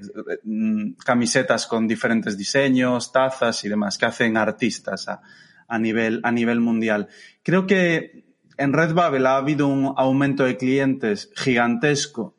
camisetas 1.04 1.66
con 1.66 1.88
diferentes 1.88 2.36
diseños, 2.36 3.10
tazas 3.10 3.64
y 3.64 3.68
demás, 3.68 3.96
que 3.96 4.06
hacen 4.06 4.36
artistas 4.36 5.08
a, 5.08 5.22
a, 5.66 5.78
nivel, 5.78 6.20
a 6.24 6.30
nivel 6.30 6.60
mundial. 6.60 7.08
Creo 7.42 7.66
que 7.66 8.26
en 8.58 8.72
Redbubble 8.72 9.26
ha 9.26 9.36
habido 9.36 9.66
un 9.66 9.94
aumento 9.96 10.44
de 10.44 10.56
clientes 10.56 11.30
gigantesco 11.34 12.35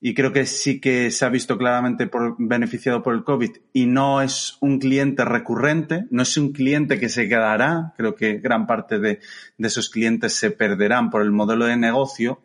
y 0.00 0.14
creo 0.14 0.32
que 0.32 0.46
sí 0.46 0.80
que 0.80 1.10
se 1.10 1.24
ha 1.24 1.28
visto 1.28 1.58
claramente 1.58 2.08
beneficiado 2.38 3.02
por 3.02 3.14
el 3.14 3.24
COVID 3.24 3.50
y 3.72 3.86
no 3.86 4.22
es 4.22 4.56
un 4.60 4.78
cliente 4.78 5.24
recurrente, 5.24 6.04
no 6.10 6.22
es 6.22 6.36
un 6.36 6.52
cliente 6.52 6.98
que 6.98 7.08
se 7.08 7.28
quedará, 7.28 7.94
creo 7.96 8.14
que 8.14 8.38
gran 8.38 8.66
parte 8.66 8.98
de, 8.98 9.20
de 9.56 9.68
esos 9.68 9.90
clientes 9.90 10.34
se 10.34 10.50
perderán 10.50 11.10
por 11.10 11.22
el 11.22 11.32
modelo 11.32 11.64
de 11.66 11.76
negocio, 11.76 12.42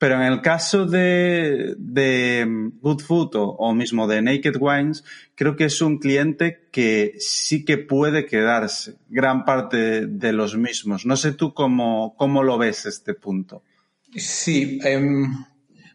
pero 0.00 0.14
en 0.14 0.22
el 0.22 0.40
caso 0.40 0.86
de, 0.86 1.74
de 1.76 2.70
Good 2.80 3.02
Food 3.02 3.32
o, 3.34 3.74
mismo 3.74 4.08
de 4.08 4.22
Naked 4.22 4.56
Wines, 4.58 5.04
creo 5.34 5.56
que 5.56 5.66
es 5.66 5.82
un 5.82 5.98
cliente 5.98 6.68
que 6.72 7.16
sí 7.18 7.66
que 7.66 7.76
puede 7.76 8.24
quedarse 8.24 8.94
gran 9.10 9.44
parte 9.44 10.06
de 10.06 10.32
los 10.32 10.56
mismos. 10.56 11.04
No 11.04 11.16
sé 11.18 11.32
tú 11.32 11.52
cómo, 11.52 12.14
cómo 12.16 12.42
lo 12.42 12.56
ves 12.56 12.86
este 12.86 13.12
punto. 13.12 13.62
Sí, 14.16 14.80
eh, 14.82 15.26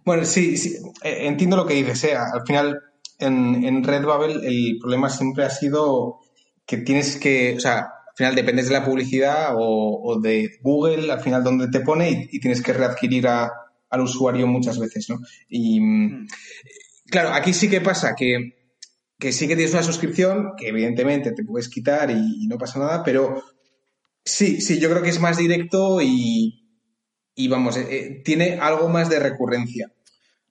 bueno, 0.06 0.24
sí, 0.26 0.58
sí 0.58 0.78
eh, 1.04 1.28
entiendo 1.28 1.58
lo 1.58 1.66
que 1.66 1.74
dices. 1.74 2.04
¿eh? 2.06 2.16
Al 2.16 2.46
final, 2.46 2.80
en, 3.20 3.64
en 3.64 3.84
Redbubble 3.84 4.48
el 4.48 4.78
problema 4.80 5.10
siempre 5.10 5.46
ha 5.46 5.50
sido 5.50 6.20
que 6.66 6.78
tienes 6.78 7.18
que, 7.18 7.56
o 7.58 7.60
sea, 7.60 7.80
al 7.80 8.16
final 8.16 8.36
dependes 8.36 8.68
de 8.68 8.74
la 8.74 8.86
publicidad 8.86 9.56
o, 9.58 10.20
de 10.22 10.58
Google, 10.62 11.12
al 11.12 11.20
final 11.20 11.44
donde 11.44 11.68
te 11.68 11.82
pone 11.82 12.30
y, 12.32 12.40
tienes 12.40 12.62
que 12.62 12.74
readquirir 12.74 13.28
a, 13.28 13.52
al 13.90 14.02
usuario 14.02 14.48
muchas 14.48 14.80
veces, 14.80 15.10
¿no? 15.10 15.20
Y 15.50 15.80
mm. 15.82 16.28
claro, 17.08 17.34
aquí 17.34 17.54
sí 17.54 17.70
que 17.70 17.82
pasa 17.82 18.16
que, 18.16 18.72
que, 19.20 19.32
sí 19.32 19.48
que 19.48 19.56
tienes 19.56 19.74
una 19.74 19.84
suscripción, 19.84 20.54
que 20.58 20.70
evidentemente 20.70 21.34
te 21.34 21.44
puedes 21.44 21.68
quitar 21.68 22.10
y, 22.10 22.48
no 22.48 22.58
pasa 22.58 22.80
nada, 22.80 23.04
pero 23.04 23.44
sí, 24.24 24.62
sí, 24.62 24.80
yo 24.80 24.90
creo 24.90 25.02
que 25.02 25.10
es 25.10 25.20
más 25.20 25.38
directo 25.38 26.02
y, 26.02 26.66
y 27.36 27.48
vamos, 27.48 27.76
eh, 27.76 28.22
tiene 28.24 28.60
algo 28.60 28.88
más 28.88 29.10
de 29.10 29.20
recurrencia. 29.20 29.92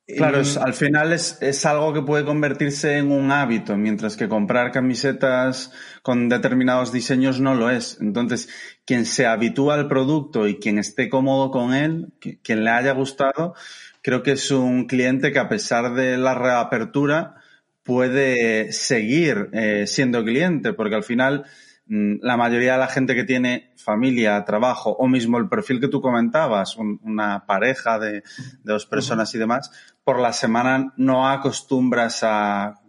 Claro, 0.07 0.43
al 0.61 0.75
final 0.75 1.15
es, 1.15 1.39
es, 1.41 1.65
algo 1.65 1.95
que 1.95 2.03
puede 2.03 2.27
convertirse 2.27 2.99
en 2.99 3.11
un 3.11 3.33
hábito, 3.33 3.75
mientras 3.79 4.19
que 4.19 4.29
comprar 4.29 4.71
camisetas 4.71 5.73
con 6.03 6.29
determinados 6.29 6.93
diseños 6.93 7.41
no 7.41 7.55
lo 7.55 7.71
es. 7.71 7.97
Entonces, 8.03 8.51
quien 8.85 9.07
se 9.07 9.25
habitúa 9.25 9.77
al 9.77 9.89
producto 9.89 10.47
y 10.47 10.57
quien 10.59 10.79
esté 10.79 11.09
cómodo 11.09 11.51
con 11.51 11.73
él, 11.73 12.13
quien 12.43 12.65
le 12.65 12.71
haya 12.71 12.93
gustado, 12.93 13.55
creo 14.03 14.23
que 14.23 14.33
es 14.33 14.51
un 14.51 14.87
cliente 14.87 15.33
que 15.33 15.39
a 15.39 15.49
pesar 15.49 15.95
de 15.95 16.19
la 16.19 16.35
reapertura 16.35 17.37
puede 17.83 18.73
seguir 18.73 19.49
eh, 19.55 19.87
siendo 19.87 20.23
cliente, 20.23 20.75
porque 20.75 20.97
al 20.97 21.05
final 21.05 21.47
Mm, 21.87 22.17
la 22.23 22.39
mayoría 22.39 22.73
de 22.73 22.79
la 22.79 22.87
gente 22.87 23.15
que 23.15 23.25
tiene 23.25 23.73
familia, 23.77 24.43
trabajo 24.47 24.91
o 24.91 25.07
mismo 25.07 25.37
el 25.37 25.49
perfil 25.49 25.81
que 25.81 25.89
tú 25.89 26.01
comentabas, 26.01 26.77
una 26.77 27.45
pareja 27.47 27.99
de, 27.99 28.23
dos 28.63 28.87
personas 28.87 29.35
y 29.35 29.39
demás, 29.39 29.71
por 30.05 30.21
la 30.21 30.33
semana 30.33 30.93
no 30.97 31.29
acostumbras 31.29 32.21
a 32.23 32.81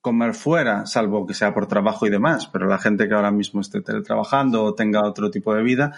comer 0.00 0.34
fuera, 0.34 0.86
salvo 0.86 1.26
que 1.26 1.34
sea 1.34 1.52
por 1.52 1.66
trabajo 1.66 2.06
y 2.06 2.10
demás, 2.10 2.46
pero 2.46 2.66
la 2.66 2.78
gente 2.78 3.08
que 3.08 3.14
ahora 3.14 3.30
mismo 3.30 3.60
esté 3.60 3.80
teletrabajando 3.80 4.64
o 4.64 4.74
tenga 4.74 5.04
otro 5.04 5.30
tipo 5.30 5.54
de 5.54 5.62
vida, 5.62 5.94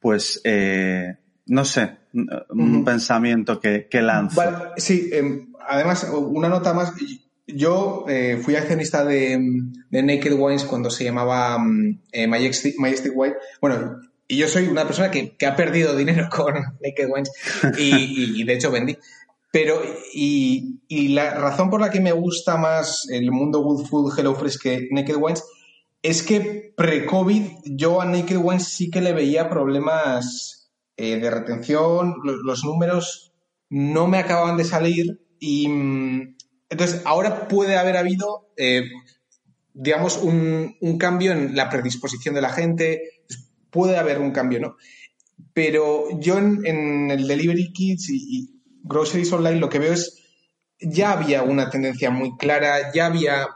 pues 0.00 0.40
eh, 0.44 1.16
no 1.46 1.64
sé, 1.64 1.96
un 2.50 2.84
pensamiento 2.84 3.58
que, 3.58 3.88
que 3.88 4.02
lanzo. 4.02 4.42
sí, 4.76 5.10
em, 5.12 5.52
además, 5.66 6.08
una 6.12 6.48
nota 6.48 6.74
más, 6.74 6.92
yo 7.46 8.04
eh, 8.08 8.38
fui 8.42 8.56
accionista 8.56 9.04
de, 9.04 9.38
Naked 9.90 10.34
Wines 10.34 10.64
cuando 10.64 10.90
se 10.90 11.04
llamaba 11.04 11.58
mm, 11.58 12.00
eh, 12.12 12.26
Majestic, 12.26 12.76
Wine. 12.78 13.34
Bueno, 13.60 14.00
y 14.26 14.36
yo 14.36 14.46
soy 14.46 14.66
una 14.66 14.84
persona 14.84 15.10
que, 15.10 15.34
ha 15.46 15.56
perdido 15.56 15.96
dinero 15.96 16.28
con 16.34 16.54
Naked 16.54 17.08
Wines 17.08 17.30
y, 17.78 18.44
de 18.44 18.54
hecho 18.54 18.70
vendí. 18.70 18.98
Pero, 19.50 19.80
y, 20.12 20.78
la 21.08 21.34
razón 21.34 21.70
por 21.70 21.80
la 21.80 21.90
que 21.90 22.00
me 22.00 22.12
gusta 22.12 22.56
más 22.56 23.08
el 23.10 23.30
mundo 23.30 23.60
Good 23.60 23.86
Food 23.86 24.18
Hello 24.18 24.34
Fresh 24.34 24.58
que 24.58 24.88
Naked 24.90 25.16
Wines 25.16 25.44
es 26.02 26.22
que 26.22 26.72
pre-COVID 26.76 27.42
yo 27.64 28.00
a 28.00 28.04
Naked 28.04 28.36
Wines 28.36 28.68
sí 28.68 28.90
que 28.90 29.00
le 29.00 29.12
veía 29.12 29.50
problemas 29.50 30.70
eh, 30.96 31.16
de 31.16 31.30
retención, 31.30 32.16
los 32.22 32.64
números 32.64 33.32
no 33.70 34.06
me 34.06 34.18
acababan 34.18 34.56
de 34.56 34.64
salir 34.64 35.20
y 35.38 35.68
mm, 35.68 36.36
entonces 36.70 37.02
ahora 37.04 37.48
puede 37.48 37.76
haber 37.76 37.96
habido, 37.96 38.50
eh, 38.56 38.82
digamos, 39.72 40.18
un, 40.18 40.76
cambio 40.98 41.32
en 41.32 41.56
la 41.56 41.70
predisposición 41.70 42.34
de 42.34 42.42
la 42.42 42.50
gente, 42.50 43.22
puede 43.70 43.96
haber 43.96 44.18
un 44.18 44.32
cambio, 44.32 44.60
¿no? 44.60 44.76
Pero 45.52 46.08
yo 46.20 46.38
en, 46.38 47.10
el 47.10 47.26
Delivery 47.26 47.72
Kits 47.72 48.10
y, 48.10 48.57
Groceries 48.82 49.32
Online 49.32 49.60
lo 49.60 49.68
que 49.68 49.78
veo 49.78 49.92
es, 49.92 50.16
ya 50.80 51.12
había 51.12 51.42
una 51.42 51.70
tendencia 51.70 52.10
muy 52.10 52.36
clara, 52.36 52.92
ya 52.92 53.06
había, 53.06 53.48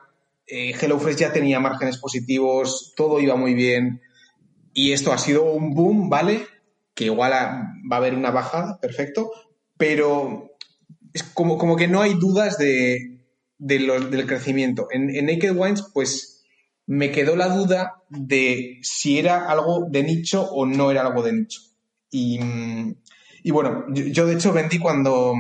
eh, 0.47 0.75
HelloFresh 0.75 1.17
ya 1.17 1.33
tenía 1.33 1.61
márgenes 1.61 1.99
positivos, 1.99 2.93
todo 2.97 3.21
iba 3.21 3.37
muy 3.37 3.55
bien 3.55 4.01
y 4.75 4.93
esto 4.93 5.13
ha 5.13 5.19
sido 5.19 5.45
un 5.45 5.75
boom, 5.75 6.09
¿vale? 6.09 6.47
Que 6.95 7.05
igual 7.05 7.33
va 7.33 7.97
a 7.97 7.97
haber 7.97 8.15
una 8.15 8.31
bajada, 8.31 8.79
perfecto, 8.81 9.31
pero 9.77 10.51
es 11.13 11.23
como, 11.23 11.59
como 11.59 11.77
que 11.77 11.89
no 11.89 12.01
hay 12.01 12.15
dudas 12.15 12.59
de, 12.59 13.27
del 13.59 14.27
crecimiento. 14.27 14.89
En, 14.91 15.07
Naked 15.27 15.57
Wines, 15.57 15.85
pues 15.93 16.45
me 16.87 17.11
quedó 17.11 17.37
la 17.37 17.49
duda 17.49 18.03
de 18.09 18.79
si 18.83 19.19
era 19.19 19.49
algo 19.49 19.87
de 19.89 20.03
nicho 20.03 20.43
o 20.51 20.67
no 20.67 20.91
era 20.91 21.03
algo 21.03 21.23
de 21.23 21.33
nicho. 21.33 21.61
Y, 22.11 22.41
bueno, 23.51 23.87
yo, 23.89 24.27
de 24.27 24.35
hecho 24.35 24.53
vendí 24.53 24.79
cuando, 24.79 25.35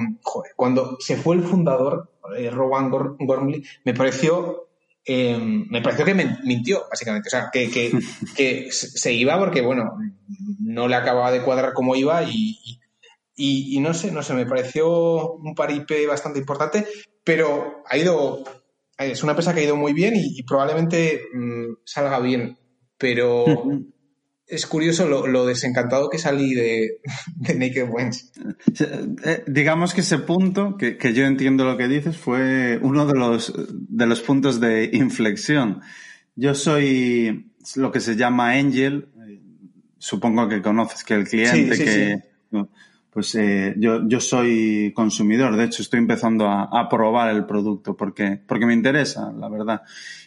cuando 0.57 0.97
se 0.99 1.17
fue 1.17 1.37
el 1.37 1.43
fundador, 1.43 2.11
eh, 2.37 2.51
Rowan 2.51 2.91
Gormley, 2.91 3.63
me 3.85 3.95
pareció 3.95 4.69
eh, 5.05 5.37
me 5.39 5.83
pareció 5.83 6.05
que 6.05 6.15
mintió, 6.15 6.85
básicamente. 6.89 7.29
O 7.29 7.31
sea, 7.31 7.51
que, 7.53 7.71
que, 7.71 8.71
se 8.71 9.13
iba 9.13 9.39
porque, 9.39 9.61
bueno, 9.61 9.97
no 10.61 10.89
le 10.89 10.97
acababa 10.97 11.33
de 11.33 11.43
cuadrar 11.43 11.73
cómo 11.73 11.97
iba 11.97 12.23
y, 12.23 12.57
y, 13.35 13.81
no 13.81 13.95
sé, 13.95 14.13
no 14.13 14.23
sé, 14.23 14.35
me 14.35 14.47
pareció 14.47 15.33
un 15.33 15.55
paripe 15.55 16.07
bastante 16.07 16.39
importante, 16.39 16.87
pero 17.25 17.83
ha 17.87 17.97
ido, 17.97 18.45
es 18.99 19.23
una 19.23 19.33
empresa 19.33 19.55
que 19.55 19.61
ha 19.61 19.65
ido 19.65 19.77
muy 19.77 19.93
bien 19.93 20.15
y, 20.17 20.43
probablemente 20.45 21.23
mm, 21.33 21.79
salga 21.85 22.21
bien, 22.21 22.59
pero 22.99 23.45
es 24.53 24.67
curioso 24.67 25.09
lo, 25.09 25.47
desencantado 25.47 26.11
que 26.11 26.19
salí 26.19 26.55
de, 26.55 27.01
Naked 27.57 27.89
Wines. 27.91 28.33
Eh, 29.25 29.45
digamos 29.47 29.95
que 29.95 30.03
ese 30.03 30.19
punto, 30.19 30.77
que, 30.77 30.99
que, 30.99 31.15
yo 31.15 31.25
entiendo 31.25 31.65
lo 31.65 31.79
que 31.79 31.89
dices, 31.89 32.17
fue 32.17 32.79
uno 32.83 33.07
de 33.07 33.19
los, 33.19 33.55
de 33.71 34.07
los 34.07 34.21
puntos 34.21 34.61
de 34.61 34.91
inflexión. 34.93 35.81
Yo 36.37 36.55
soy 36.55 37.53
lo 37.77 37.91
que 37.91 38.01
se 38.01 38.15
llama 38.17 38.53
Angel, 38.53 39.09
eh, 39.27 39.41
supongo 39.97 40.49
que 40.49 40.61
conoces 40.61 41.03
que 41.03 41.15
el 41.15 41.27
cliente 41.27 41.79
que 41.79 42.33
pues 43.13 43.35
eh, 43.35 43.75
yo, 43.77 44.09
yo 44.09 44.21
soy 44.21 44.93
consumidor, 44.95 45.55
de 45.55 45.65
hecho 45.65 45.83
estoy 45.83 45.99
empezando 45.99 46.49
a, 46.49 46.89
probar 46.89 47.29
el 47.35 47.45
producto 47.45 47.95
porque, 47.95 48.41
porque 48.47 48.65
me 48.65 48.73
interesa, 48.73 49.31
la 49.33 49.51
verdad. 49.51 49.83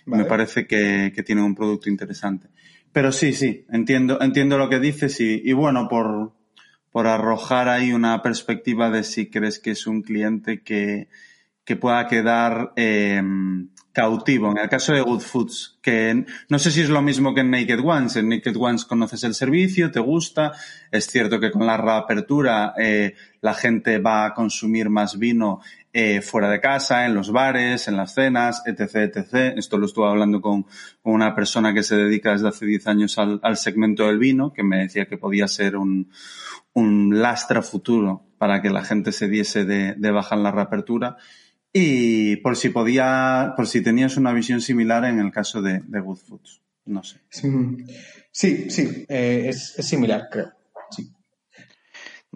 Me 0.06 0.24
parece 0.26 0.68
que, 0.68 1.12
que, 1.16 1.24
tiene 1.24 1.42
un 1.42 1.56
producto 1.56 1.90
interesante. 1.90 2.48
Pero 2.96 3.12
sí, 3.12 3.34
sí, 3.34 3.66
entiendo, 3.70 4.22
entiendo 4.22 4.58
lo 4.58 4.70
que 4.70 4.80
dices 4.80 5.20
y, 5.20 5.52
bueno, 5.52 5.90
por, 5.90 6.32
por 6.94 7.08
arrojar 7.08 7.68
ahí 7.68 7.92
una 7.92 8.22
perspectiva 8.22 8.90
de 8.90 9.04
si 9.04 9.30
crees 9.30 9.60
que 9.60 9.72
es 9.72 9.86
un 9.86 10.02
cliente 10.02 10.64
que, 10.64 11.10
que 11.66 11.76
pueda 11.76 12.08
quedar 12.08 12.72
eh, 12.78 13.22
cautivo. 13.92 14.50
En 14.50 14.60
el 14.60 14.70
caso 14.70 14.94
de 14.94 15.02
Good 15.02 15.20
Foods, 15.20 15.78
que 15.82 16.26
no 16.48 16.58
sé 16.58 16.72
si 16.72 16.84
es 16.84 16.90
lo 16.90 17.02
mismo 17.02 17.34
que 17.34 17.42
en 17.42 17.52
Naked 17.52 17.82
Ones. 17.84 18.16
En 18.16 18.30
Naked 18.30 18.56
Ones 18.58 18.86
conoces 18.86 19.26
el 19.26 19.36
servicio, 19.36 19.92
te 19.92 20.00
gusta. 20.00 20.54
Es 20.90 21.08
cierto 21.08 21.38
que 21.42 21.52
con 21.52 21.66
la 21.66 21.76
reapertura 21.76 22.76
eh, 22.78 23.14
la 23.42 23.56
gente 23.56 24.00
va 24.00 24.26
a 24.26 24.34
consumir 24.34 24.90
más 24.90 25.20
vino 25.20 25.60
eh, 25.98 26.22
fuera 26.22 26.50
de 26.50 26.60
casa, 26.60 27.06
en 27.06 27.14
los 27.16 27.32
bares, 27.32 27.88
en 27.88 27.96
las 27.96 28.14
cenas, 28.14 28.64
etc, 28.66 29.16
etc. 29.16 29.58
Esto 29.58 29.78
lo 29.78 29.86
estuve 29.86 30.10
hablando 30.10 30.42
con, 30.42 30.66
una 31.04 31.34
persona 31.34 31.74
que 31.74 31.84
se 31.84 31.96
dedica 31.96 32.34
desde 32.34 32.50
hace 32.50 32.66
10 32.66 32.88
años 32.88 33.18
al, 33.18 33.58
segmento 33.58 34.06
del 34.06 34.20
vino, 34.20 34.52
que 34.52 34.62
me 34.62 34.80
decía 34.80 35.06
que 35.06 35.18
podía 35.18 35.48
ser 35.48 35.78
un, 35.78 36.12
un 36.74 37.22
lastra 37.22 37.62
futuro 37.62 38.26
para 38.38 38.62
que 38.62 38.70
la 38.70 38.84
gente 38.84 39.14
se 39.14 39.30
diese 39.30 39.64
de, 39.64 39.94
de 39.96 40.12
baja 40.12 40.36
en 40.36 40.44
la 40.44 40.52
reapertura 40.52 41.16
y 41.72 42.36
por 42.38 42.58
si 42.58 42.70
podía, 42.70 43.54
por 43.56 43.66
si 43.66 43.82
tenías 43.82 44.18
una 44.18 44.34
visión 44.34 44.60
similar 44.60 45.06
en 45.06 45.20
el 45.20 45.32
caso 45.32 45.62
de, 45.62 45.80
Good 45.80 46.18
Foods. 46.18 46.62
No 46.88 47.04
sé. 47.04 47.22
Sí, 47.30 48.70
sí, 48.70 49.06
eh, 49.08 49.46
es, 49.48 49.76
similar, 49.80 50.28
creo. 50.30 50.52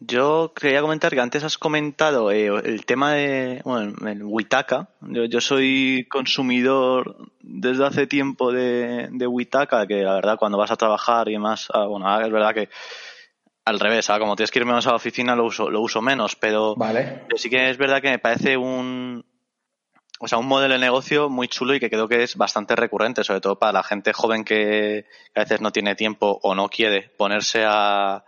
Yo 0.01 0.53
quería 0.55 0.81
comentar 0.81 1.13
que 1.13 1.19
antes 1.19 1.43
has 1.43 1.57
comentado 1.57 2.31
eh, 2.31 2.47
el 2.47 2.85
tema 2.85 3.13
de 3.13 3.61
bueno, 3.65 3.93
el 4.07 4.23
Witaka. 4.23 4.89
Yo, 5.01 5.41
soy 5.41 6.07
consumidor 6.09 7.17
desde 7.41 7.85
hace 7.85 8.07
tiempo 8.07 8.51
de, 8.51 9.09
de 9.11 9.27
Witaka, 9.27 9.85
que 9.87 10.03
la 10.03 10.13
verdad 10.13 10.37
cuando 10.37 10.57
vas 10.57 10.71
a 10.71 10.77
trabajar 10.77 11.27
y 11.27 11.37
más, 11.37 11.67
ah, 11.73 11.85
bueno, 11.85 12.19
es 12.21 12.31
verdad 12.31 12.53
que 12.53 12.69
al 13.65 13.79
revés, 13.79 14.09
ah, 14.09 14.19
como 14.19 14.35
tienes 14.35 14.51
que 14.51 14.59
ir 14.59 14.65
menos 14.65 14.87
a 14.87 14.91
la 14.91 14.95
oficina 14.95 15.35
lo 15.35 15.45
uso, 15.45 15.69
lo 15.69 15.81
uso 15.81 16.01
menos, 16.01 16.35
pero, 16.35 16.75
vale. 16.75 17.23
pero 17.27 17.37
sí 17.37 17.49
que 17.49 17.69
es 17.69 17.77
verdad 17.77 18.01
que 18.01 18.09
me 18.09 18.19
parece 18.19 18.55
un, 18.55 19.25
o 20.19 20.27
sea, 20.27 20.37
un 20.37 20.47
modelo 20.47 20.73
de 20.73 20.79
negocio 20.79 21.29
muy 21.29 21.47
chulo 21.47 21.75
y 21.75 21.79
que 21.79 21.89
creo 21.89 22.07
que 22.07 22.23
es 22.23 22.35
bastante 22.35 22.75
recurrente, 22.75 23.23
sobre 23.23 23.41
todo 23.41 23.59
para 23.59 23.73
la 23.73 23.83
gente 23.83 24.13
joven 24.13 24.43
que, 24.43 25.05
a 25.35 25.41
veces 25.41 25.61
no 25.61 25.71
tiene 25.71 25.95
tiempo 25.95 26.39
o 26.41 26.55
no 26.55 26.69
quiere 26.69 27.09
ponerse 27.17 27.63
a, 27.65 28.23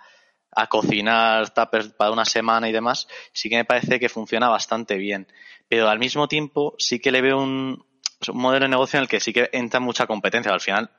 a 0.53 0.67
cocinar 0.67 1.53
tuppers 1.53 1.89
para 1.89 2.11
una 2.11 2.25
semana 2.25 2.69
y 2.69 2.71
demás, 2.71 3.07
sí 3.33 3.49
que 3.49 3.57
me 3.57 3.65
parece 3.65 3.99
que 3.99 4.09
funciona 4.09 4.49
bastante 4.49 4.97
bien. 4.97 5.27
Pero 5.67 5.89
al 5.89 5.99
mismo 5.99 6.27
tiempo 6.27 6.75
sí 6.77 6.99
que 6.99 7.11
le 7.11 7.21
veo 7.21 7.37
un, 7.37 7.85
un 8.29 8.37
modelo 8.37 8.65
de 8.65 8.69
negocio 8.69 8.97
en 8.97 9.03
el 9.03 9.09
que 9.09 9.19
sí 9.19 9.33
que 9.33 9.49
entra 9.53 9.79
mucha 9.79 10.05
competencia. 10.05 10.51
Al 10.51 10.61
final 10.61 10.89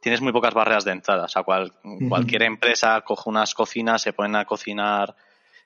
tienes 0.00 0.20
muy 0.20 0.32
pocas 0.32 0.54
barreras 0.54 0.84
de 0.84 0.92
entrada. 0.92 1.24
O 1.24 1.28
sea, 1.28 1.42
cual, 1.42 1.72
cualquier 2.08 2.44
empresa 2.44 3.00
coge 3.02 3.28
unas 3.28 3.54
cocinas, 3.54 4.02
se 4.02 4.12
ponen 4.12 4.36
a 4.36 4.44
cocinar 4.44 5.16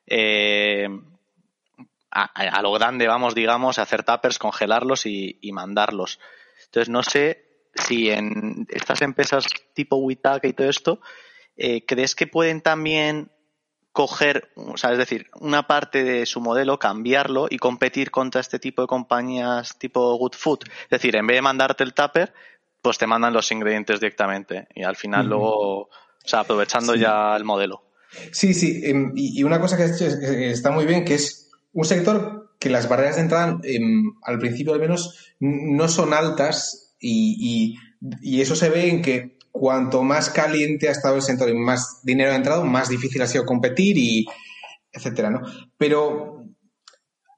eh, 0.06 0.88
a, 2.10 2.62
lo 2.62 2.72
grande, 2.72 3.06
vamos, 3.06 3.34
digamos, 3.34 3.78
hacer 3.78 4.02
tuppers, 4.02 4.38
congelarlos 4.38 5.06
y, 5.06 5.38
mandarlos. 5.52 6.18
Entonces, 6.64 6.88
no 6.88 7.02
sé 7.02 7.44
si 7.74 8.10
en 8.10 8.66
estas 8.68 9.02
empresas 9.02 9.44
tipo 9.74 9.96
Witaka 9.96 10.48
y 10.48 10.52
todo 10.52 10.68
esto, 10.68 11.00
eh, 11.56 11.84
¿crees 11.86 12.14
que 12.14 12.26
pueden 12.26 12.60
también 12.60 13.30
coger, 13.92 14.50
o 14.54 14.76
sea, 14.76 14.92
es 14.92 14.98
decir, 14.98 15.28
una 15.40 15.66
parte 15.66 16.04
de 16.04 16.26
su 16.26 16.40
modelo, 16.40 16.78
cambiarlo 16.78 17.48
y 17.50 17.58
competir 17.58 18.10
contra 18.10 18.40
este 18.40 18.58
tipo 18.58 18.82
de 18.82 18.88
compañías 18.88 19.78
tipo 19.78 20.16
Good 20.16 20.34
Food? 20.34 20.60
Es 20.84 20.90
decir, 20.90 21.16
en 21.16 21.26
vez 21.26 21.36
de 21.36 21.42
mandarte 21.42 21.84
el 21.84 21.94
tupper, 21.94 22.32
pues 22.82 22.98
te 22.98 23.06
mandan 23.06 23.32
los 23.32 23.50
ingredientes 23.52 24.00
directamente 24.00 24.68
y 24.74 24.84
al 24.84 24.96
final 24.96 25.26
luego, 25.26 25.82
o 25.82 25.88
sea, 26.24 26.40
aprovechando 26.40 26.94
ya 26.94 27.36
el 27.36 27.44
modelo. 27.44 27.82
Sí, 28.32 28.54
sí, 28.54 28.80
em, 28.84 29.12
y 29.14 29.42
una 29.44 29.60
cosa 29.60 29.76
que 29.76 30.50
está 30.50 30.70
muy 30.70 30.86
bien, 30.86 31.04
que 31.04 31.14
es 31.14 31.50
un 31.72 31.84
sector 31.84 32.50
que 32.60 32.70
las 32.70 32.88
barreras 32.88 33.16
de 33.16 33.22
entrada, 33.22 33.58
em, 33.64 34.12
al 34.22 34.38
principio 34.38 34.74
al 34.74 34.80
menos, 34.80 35.34
no 35.40 35.88
son 35.88 36.12
altas 36.12 36.94
y, 37.00 37.76
eso 38.22 38.54
se 38.54 38.68
ve 38.68 38.88
en 38.88 39.02
que 39.02 39.38
cuanto 39.52 40.02
más 40.02 40.30
caliente 40.30 40.88
ha 40.88 40.92
estado 40.92 41.16
el 41.16 41.22
sector 41.22 41.48
y 41.48 41.54
más 41.54 42.00
dinero 42.02 42.32
ha 42.32 42.36
entrado, 42.36 42.64
más 42.64 42.88
difícil 42.88 43.22
ha 43.22 43.26
sido 43.26 43.44
competir 43.44 43.98
y 43.98 44.26
etcétera, 44.92 45.30
¿no? 45.30 45.40
Pero 45.76 46.44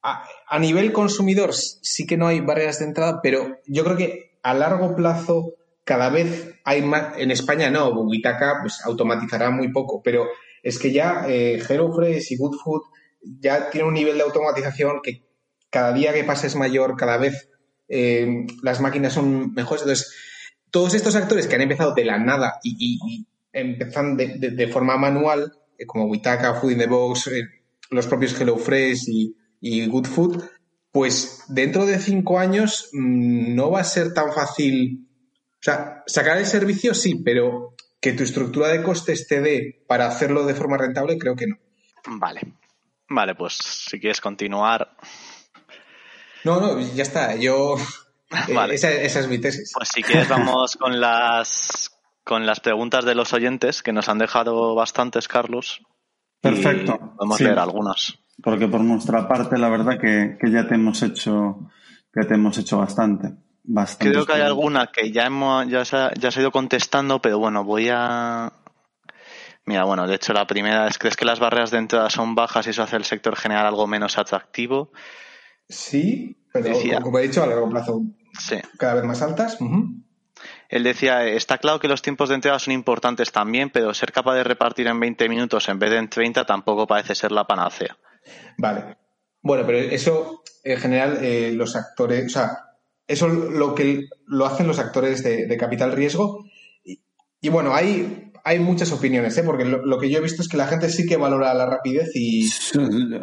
a, 0.03 0.59
nivel 0.59 0.93
consumidor 0.93 1.53
sí 1.55 2.07
que 2.07 2.17
no 2.17 2.27
hay 2.27 2.41
barreras 2.41 2.81
de 2.81 2.87
entrada, 2.87 3.21
pero 3.23 3.59
yo 3.67 3.85
creo 3.85 3.97
que 3.97 4.39
a 4.43 4.55
largo 4.55 4.97
plazo 4.97 5.55
cada 5.85 6.11
vez 6.11 6.55
hay 6.65 6.83
más, 6.83 7.19
en 7.19 7.31
España 7.31 7.71
no, 7.71 7.91
Witaka 7.91 8.59
pues 8.63 8.81
automatizará 8.85 9.51
muy 9.51 9.73
poco, 9.73 10.03
pero 10.03 10.27
es 10.63 10.79
que 10.79 10.93
ya 10.93 11.25
eh, 11.29 11.61
y 11.61 12.37
Good 12.37 12.57
Food 12.63 12.83
ya 13.41 13.71
tiene 13.71 13.87
un 13.87 13.95
nivel 13.95 14.17
de 14.17 14.25
automatización 14.25 15.01
que 15.03 15.23
cada 15.71 15.93
día 15.93 16.13
que 16.13 16.25
pasa 16.25 16.47
es 16.47 16.57
mayor, 16.57 16.97
cada 16.97 17.17
vez 17.17 17.49
eh, 17.89 18.47
las 18.63 18.81
máquinas 18.81 19.13
son 19.13 19.53
mejores. 19.55 19.83
Entonces, 19.83 20.15
todos 20.73 20.95
estos 20.95 21.15
actores 21.15 21.47
que 21.47 21.55
han 21.55 21.61
empezado 21.61 21.95
de 21.95 22.05
la 22.05 22.19
nada 22.19 22.59
y, 22.65 23.25
empezan 23.53 24.17
de, 24.17 24.69
forma 24.73 24.97
manual, 24.97 25.53
eh, 25.79 25.87
como 25.87 26.07
Witaka, 26.07 26.55
Food 26.55 26.73
in 26.73 26.79
the 26.79 26.87
Box, 26.87 27.29
eh, 27.29 27.45
los 27.91 28.07
propios 28.07 28.35
HelloFresh 28.35 29.09
y, 29.09 29.37
y 29.61 29.87
Good 29.87 30.07
Food, 30.07 30.43
pues 30.91 31.45
dentro 31.49 31.85
de 31.87 31.99
cinco 31.99 32.39
años 32.39 32.89
mm, 32.93 33.55
no 33.55 33.71
va 33.71 33.81
a 33.81 33.85
ser 33.85 34.15
tan 34.15 34.33
fácil. 34.33 35.07
O 35.55 35.63
sea, 35.63 36.03
sacar 36.07 36.39
el 36.39 36.47
servicio 36.47 36.95
sí, 36.95 37.17
pero 37.23 37.75
que 38.01 38.15
tu 38.15 38.25
estructura 38.25 38.69
de 38.69 38.83
costes 38.83 39.29
te 39.29 39.41
dé 39.41 39.85
para 39.87 40.07
hacerlo 40.07 40.45
de 40.45 40.55
forma 40.55 40.79
rentable, 40.79 41.19
creo 41.19 41.37
que 41.37 41.47
no. 41.47 41.57
Vale. 42.07 42.41
Vale, 43.09 43.35
pues 43.35 43.55
si 43.55 44.01
quieres 44.01 44.21
continuar. 44.21 44.97
No, 46.45 46.61
no, 46.61 46.81
ya 46.81 47.03
está. 47.03 47.37
Yo. 47.37 47.77
Eh, 48.49 48.55
vale. 48.55 48.75
esa, 48.75 48.91
es 48.91 49.29
mi 49.29 49.39
tesis. 49.39 49.73
Pues 49.75 49.89
si 49.89 50.03
quieres, 50.03 50.29
vamos 50.29 50.77
con 50.77 51.01
las 51.01 51.91
con 52.25 52.47
las 52.47 52.61
preguntas 52.61 53.05
de 53.05 53.15
los 53.15 53.33
oyentes, 53.33 53.83
que 53.83 53.93
nos 53.93 54.09
han 54.09 54.19
dejado 54.19 54.75
bastantes, 54.75 55.29
Carlos. 55.29 55.83
Perfecto. 56.41 57.15
Vamos 57.19 57.41
a 57.41 57.45
leer 57.45 57.59
algunas. 57.59 58.19
porque 58.43 58.69
por 58.69 58.81
nuestra 58.81 59.29
parte 59.29 59.59
la 59.59 59.69
verdad 59.69 59.99
que, 60.01 60.37
ya 60.51 60.67
te 60.67 60.75
hemos 60.75 61.03
hecho 61.03 61.71
que 62.13 62.25
te 62.25 62.35
hemos 62.35 62.57
hecho 62.59 62.79
bastante. 62.79 63.33
bastante 63.65 64.13
Creo 64.13 64.27
que 64.27 64.33
hay 64.35 64.43
alguna 64.43 64.89
que 64.89 65.11
ya 65.11 65.27
hemos 65.27 65.67
ya 65.69 65.85
se, 65.85 65.97
ha, 65.97 66.13
ya 66.15 66.31
se 66.31 66.41
ha 66.41 66.43
ido 66.43 66.53
contestando, 66.53 67.21
pero 67.21 67.39
bueno, 67.39 67.65
voy 67.65 67.89
a 67.91 68.53
Mira, 69.65 69.85
bueno, 69.85 70.09
de 70.09 70.17
hecho 70.17 70.33
la 70.33 70.47
primera 70.47 70.89
es 70.89 70.99
¿crees 70.99 71.17
que 71.17 71.25
las 71.25 71.39
barreras 71.39 71.71
de 71.71 71.79
entrada 71.79 72.11
son 72.11 72.35
bajas 72.35 72.67
y 72.67 72.71
eso 72.71 72.83
hace 72.83 72.97
el 72.97 73.05
sector 73.05 73.37
general 73.37 73.67
algo 73.67 73.87
menos 73.87 74.19
atractivo? 74.19 74.91
Sí, 75.69 76.37
pero 76.53 76.75
como 77.01 77.19
he 77.19 77.23
dicho, 77.23 77.43
a 77.43 77.47
largo 77.47 77.71
plazo 77.71 78.03
cada 78.79 78.95
vez 78.95 79.05
más 79.05 79.23
altas. 79.23 79.59
Él 80.69 80.85
decía, 80.85 81.27
está 81.27 81.59
claro 81.59 81.79
que 81.81 81.89
los 81.89 82.03
tiempos 82.03 82.29
de 82.29 82.37
entrada 82.37 82.59
son 82.59 82.73
importantes 82.73 83.31
también, 83.31 83.71
pero 83.71 83.93
ser 83.95 84.13
capaz 84.13 84.35
de 84.35 84.45
repartir 84.45 84.87
en 84.87 84.99
20 84.99 85.29
minutos 85.29 85.69
en 85.69 85.79
vez 85.79 85.91
de 85.91 85.99
en 85.99 86.09
30 86.09 86.47
tampoco 86.47 86.87
parece 86.87 87.15
ser 87.15 87.33
la 87.33 87.47
panacea. 87.47 87.97
Vale. 88.57 88.97
Bueno, 89.43 89.67
pero 89.67 89.79
eso 89.79 90.43
en 90.65 90.79
general 90.79 91.19
eh, 91.21 91.53
los 91.53 91.77
actores, 91.77 92.27
o 92.27 92.29
sea, 92.29 92.59
eso 93.07 93.29
lo 93.29 93.75
que 93.75 94.09
lo 94.27 94.47
hacen 94.47 94.67
los 94.67 94.79
actores 94.79 95.23
de, 95.23 95.57
capital 95.57 95.93
riesgo. 95.93 96.47
Y, 96.85 97.49
bueno, 97.49 97.75
hay, 97.75 98.31
hay 98.45 98.61
muchas 98.61 98.93
opiniones, 98.93 99.37
¿eh? 99.37 99.43
porque 99.43 99.65
lo, 99.65 99.99
que 99.99 100.09
yo 100.09 100.19
he 100.19 100.23
visto 100.23 100.43
es 100.43 100.49
que 100.49 100.57
la 100.57 100.69
gente 100.69 100.89
sí 100.89 101.07
que 101.07 101.17
valora 101.17 101.53
la 101.55 101.67
rapidez 101.67 102.11
y. 102.15 102.49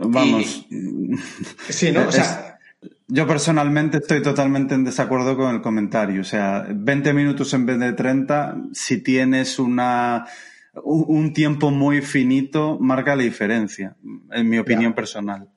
Vamos. 0.07 0.67
sí, 1.69 1.91
¿no? 1.91 2.07
O 2.07 2.11
sea. 2.11 2.58
Yo 3.07 3.27
personalmente 3.27 3.97
estoy 3.97 4.21
totalmente 4.21 4.75
en 4.75 4.83
desacuerdo 4.83 5.35
con 5.35 5.55
el 5.55 5.61
comentario. 5.61 6.21
O 6.21 6.25
sea, 6.25 6.65
20 6.69 7.13
minutos 7.13 7.53
en 7.53 7.65
vez 7.65 7.79
de 7.79 7.93
30, 7.93 8.57
si 8.73 9.01
tienes 9.01 9.59
una 9.59 10.25
un 10.83 11.33
tiempo 11.33 11.71
muy 11.71 12.01
finito 12.01 12.77
marca 12.79 13.15
la 13.15 13.23
diferencia, 13.23 13.97
en 14.31 14.49
mi 14.49 14.59
opinión 14.59 14.93
personal. 14.93 15.49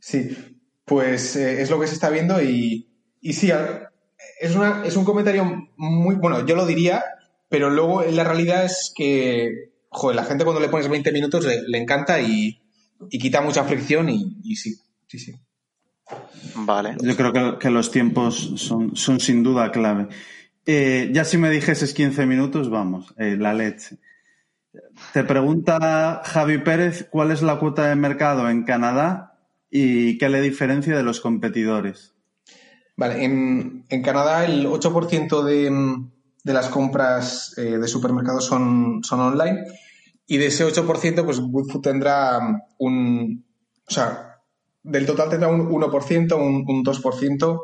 Sí, 0.00 0.36
pues 0.84 1.36
eh, 1.36 1.62
es 1.62 1.70
lo 1.70 1.80
que 1.80 1.86
se 1.86 1.94
está 1.94 2.10
viendo 2.10 2.42
y, 2.42 2.88
y 3.20 3.32
sí, 3.32 3.50
es, 4.40 4.54
una, 4.54 4.84
es 4.84 4.96
un 4.96 5.04
comentario 5.04 5.68
muy, 5.76 6.16
bueno, 6.16 6.44
yo 6.46 6.56
lo 6.56 6.66
diría, 6.66 7.04
pero 7.48 7.70
luego 7.70 8.02
la 8.02 8.24
realidad 8.24 8.64
es 8.64 8.92
que, 8.94 9.72
joder, 9.88 10.16
la 10.16 10.24
gente 10.24 10.44
cuando 10.44 10.60
le 10.60 10.68
pones 10.68 10.88
20 10.88 11.12
minutos 11.12 11.44
le, 11.44 11.78
encanta 11.78 12.20
y, 12.20 12.62
quita 13.10 13.40
mucha 13.40 13.64
fricción 13.64 14.08
y, 14.08 14.56
sí, 14.56 14.74
sí, 15.06 15.18
sí. 15.18 15.34
Vale. 16.54 16.96
Yo 17.00 17.16
creo 17.16 17.58
que, 17.58 17.70
los 17.70 17.90
tiempos 17.90 18.52
son, 18.56 18.96
son, 18.96 19.20
sin 19.20 19.42
duda 19.42 19.70
clave. 19.72 20.08
Eh, 20.64 21.10
ya 21.12 21.24
si 21.24 21.38
me 21.38 21.50
dijeses 21.50 21.94
15 21.94 22.26
minutos, 22.26 22.70
vamos, 22.70 23.14
eh, 23.18 23.36
la 23.38 23.54
leche. 23.54 23.98
Te 25.12 25.24
pregunta 25.24 26.22
Javi 26.24 26.58
Pérez 26.58 27.08
cuál 27.10 27.30
es 27.30 27.42
la 27.42 27.58
cuota 27.58 27.88
de 27.88 27.96
mercado 27.96 28.48
en 28.50 28.64
Canadá 28.64 29.38
y 29.70 30.18
qué 30.18 30.28
le 30.28 30.40
diferencia 30.40 30.96
de 30.96 31.02
los 31.02 31.20
competidores. 31.20 32.14
Vale, 32.96 33.24
en, 33.24 33.84
Canadá 34.02 34.44
el 34.44 34.66
8% 34.66 35.42
de, 35.42 36.52
las 36.52 36.68
compras 36.68 37.54
eh, 37.58 37.78
de 37.78 37.88
supermercados 37.88 38.46
son, 38.46 39.02
son 39.04 39.20
online 39.20 39.64
y 40.26 40.38
de 40.38 40.46
ese 40.46 40.66
8% 40.66 41.24
pues 41.24 41.40
Goodfood 41.40 41.82
tendrá 41.82 42.38
un... 42.78 43.44
O 43.88 43.90
sea, 43.90 44.35
del 44.86 45.04
total 45.04 45.28
tendrá 45.28 45.48
un 45.48 45.68
1%, 45.68 46.36
un, 46.36 46.64
un 46.66 46.84
2% 46.84 47.60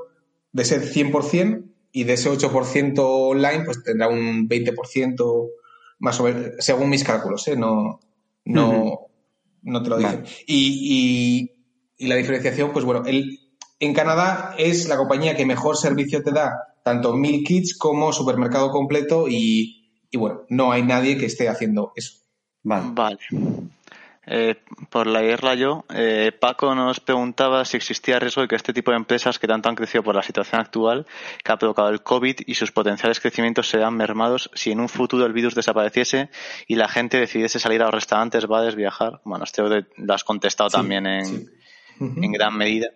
de 0.53 0.65
ser 0.65 0.83
100% 0.83 1.65
y 1.93 2.05
de 2.05 2.13
ese 2.15 2.31
8% 2.31 2.99
online 2.99 3.65
pues 3.65 3.83
tendrá 3.85 4.09
un 4.09 4.49
20% 4.49 5.51
más 6.01 6.19
o 6.19 6.25
menos, 6.25 6.53
según 6.59 6.91
mis 6.91 7.05
cálculos, 7.05 7.47
¿eh? 7.47 7.57
no, 7.57 8.01
no, 8.45 9.07
no 9.63 9.83
te 9.83 9.89
lo 9.89 9.99
dicen. 9.99 10.25
Y, 10.47 11.51
la 11.99 12.17
diferenciación, 12.17 12.73
pues 12.73 12.85
bueno, 12.85 13.05
el, 13.07 13.39
en 13.79 13.95
Canadá 13.95 14.57
es 14.59 14.89
la 14.89 14.97
compañía 14.97 15.37
que 15.37 15.47
mejor 15.47 15.77
servicio 15.77 16.21
te 16.25 16.33
da, 16.33 16.75
tanto 16.83 17.15
Meal 17.15 17.45
Kits 17.45 17.79
como 17.79 18.13
supermercado 18.13 18.73
completo, 18.73 19.29
y, 19.29 19.93
y 20.11 20.17
bueno, 20.17 20.43
no 20.49 20.73
hay 20.73 20.83
nadie 20.83 21.17
que 21.17 21.27
esté 21.27 21.49
haciendo 21.49 21.93
eso. 21.95 22.15
Vale. 22.65 22.91
vale. 22.93 23.19
Eh, 24.25 24.55
por 24.89 25.09
leerla 25.09 25.55
yo, 25.55 25.85
eh, 25.93 26.31
Paco 26.39 26.73
nos 26.77 27.01
preguntaba 27.01 27.65
si 27.65 27.77
existía 27.77 28.21
riesgo 28.21 28.43
de 28.43 28.49
que 28.49 28.55
este 28.55 28.73
tipo 28.73 28.93
de 28.93 28.97
empresas 28.97 29.41
que 29.41 29.49
tanto 29.49 29.69
han 29.69 29.75
crecido 29.75 30.05
por 30.05 30.15
la 30.15 30.23
situación 30.23 30.61
actual 30.61 31.07
que 31.43 31.51
ha 31.51 31.57
provocado 31.57 31.89
el 31.89 32.05
COVID 32.05 32.37
y 32.47 32.55
sus 32.55 32.71
potenciales 32.71 33.19
crecimientos 33.19 33.69
sean 33.69 33.97
mermados 33.97 34.49
si 34.55 34.71
en 34.71 34.79
un 34.79 34.89
futuro 34.89 35.27
el 35.27 35.33
virus 35.33 35.57
desapareciese 35.57 36.31
y 36.69 36.77
la 36.77 36.87
gente 36.89 37.19
decidiese 37.19 37.59
salir 37.59 37.83
a 37.83 37.87
los 37.87 37.95
restaurantes, 37.95 38.47
bares, 38.47 38.77
viajar. 38.77 39.21
Bueno, 39.25 39.45
este 39.45 39.63
lo 39.97 40.15
has 40.15 40.23
contestado 40.23 40.71
también 40.71 41.05
en, 41.07 41.51
en 41.99 42.33
gran 42.33 42.57
medida. 42.57 42.91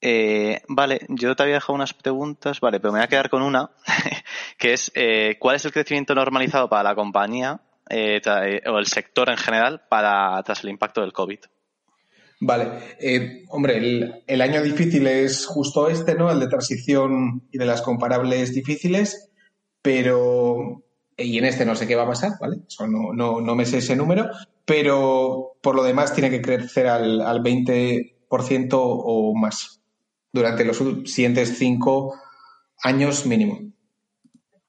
Eh, 0.00 0.62
vale, 0.68 1.00
yo 1.08 1.36
te 1.36 1.42
había 1.42 1.56
dejado 1.56 1.74
unas 1.74 1.92
preguntas, 1.92 2.60
vale, 2.60 2.80
pero 2.80 2.92
me 2.92 3.00
voy 3.00 3.04
a 3.04 3.08
quedar 3.08 3.28
con 3.28 3.42
una, 3.42 3.70
que 4.56 4.72
es 4.72 4.92
¿cuál 5.38 5.56
es 5.56 5.64
el 5.66 5.72
crecimiento 5.72 6.14
normalizado 6.14 6.70
para 6.70 6.84
la 6.84 6.94
compañía 6.94 7.60
eh, 7.90 8.20
eh, 8.24 8.62
o 8.68 8.78
el 8.78 8.86
sector 8.86 9.30
en 9.30 9.36
general 9.36 9.82
para 9.88 10.42
tras 10.42 10.64
el 10.64 10.70
impacto 10.70 11.00
del 11.00 11.12
COVID? 11.12 11.38
Vale, 12.40 12.96
eh, 13.00 13.44
hombre, 13.48 14.22
el, 14.26 14.40
año 14.40 14.62
difícil 14.62 15.06
es 15.06 15.44
justo 15.44 15.88
este, 15.88 16.14
¿no? 16.14 16.30
El 16.30 16.38
de 16.38 16.48
transición 16.48 17.48
y 17.50 17.58
de 17.58 17.66
las 17.66 17.82
comparables 17.82 18.54
difíciles, 18.54 19.30
pero 19.82 20.84
y 21.16 21.36
en 21.38 21.44
este 21.44 21.64
no 21.64 21.74
sé 21.74 21.88
qué 21.88 21.96
va 21.96 22.04
a 22.04 22.08
pasar, 22.08 22.32
¿vale? 22.40 22.58
Eso 22.68 22.86
no, 22.86 23.12
no, 23.12 23.40
no 23.40 23.54
me 23.56 23.66
sé 23.66 23.78
ese 23.78 23.96
número, 23.96 24.30
pero 24.64 25.56
por 25.60 25.74
lo 25.74 25.82
demás 25.82 26.14
tiene 26.14 26.30
que 26.30 26.40
crecer 26.40 26.86
al, 26.86 27.20
al 27.22 27.42
20% 27.42 28.68
o 28.72 29.34
más 29.34 29.80
durante 30.32 30.64
los 30.64 30.80
siguientes 31.06 31.58
cinco 31.58 32.14
años 32.84 33.26
mínimo. 33.26 33.60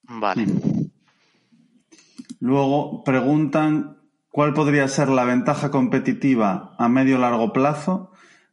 Vale. 0.03 0.47
Luego 2.39 3.03
preguntan 3.03 3.97
cuál 4.29 4.53
podría 4.53 4.87
ser 4.87 5.09
la 5.09 5.25
ventaja 5.25 5.71
competitiva 5.71 6.75
a 6.77 6.87
medio 6.87 7.17
o 7.17 7.19
largo 7.19 7.51
plazo, 7.51 8.11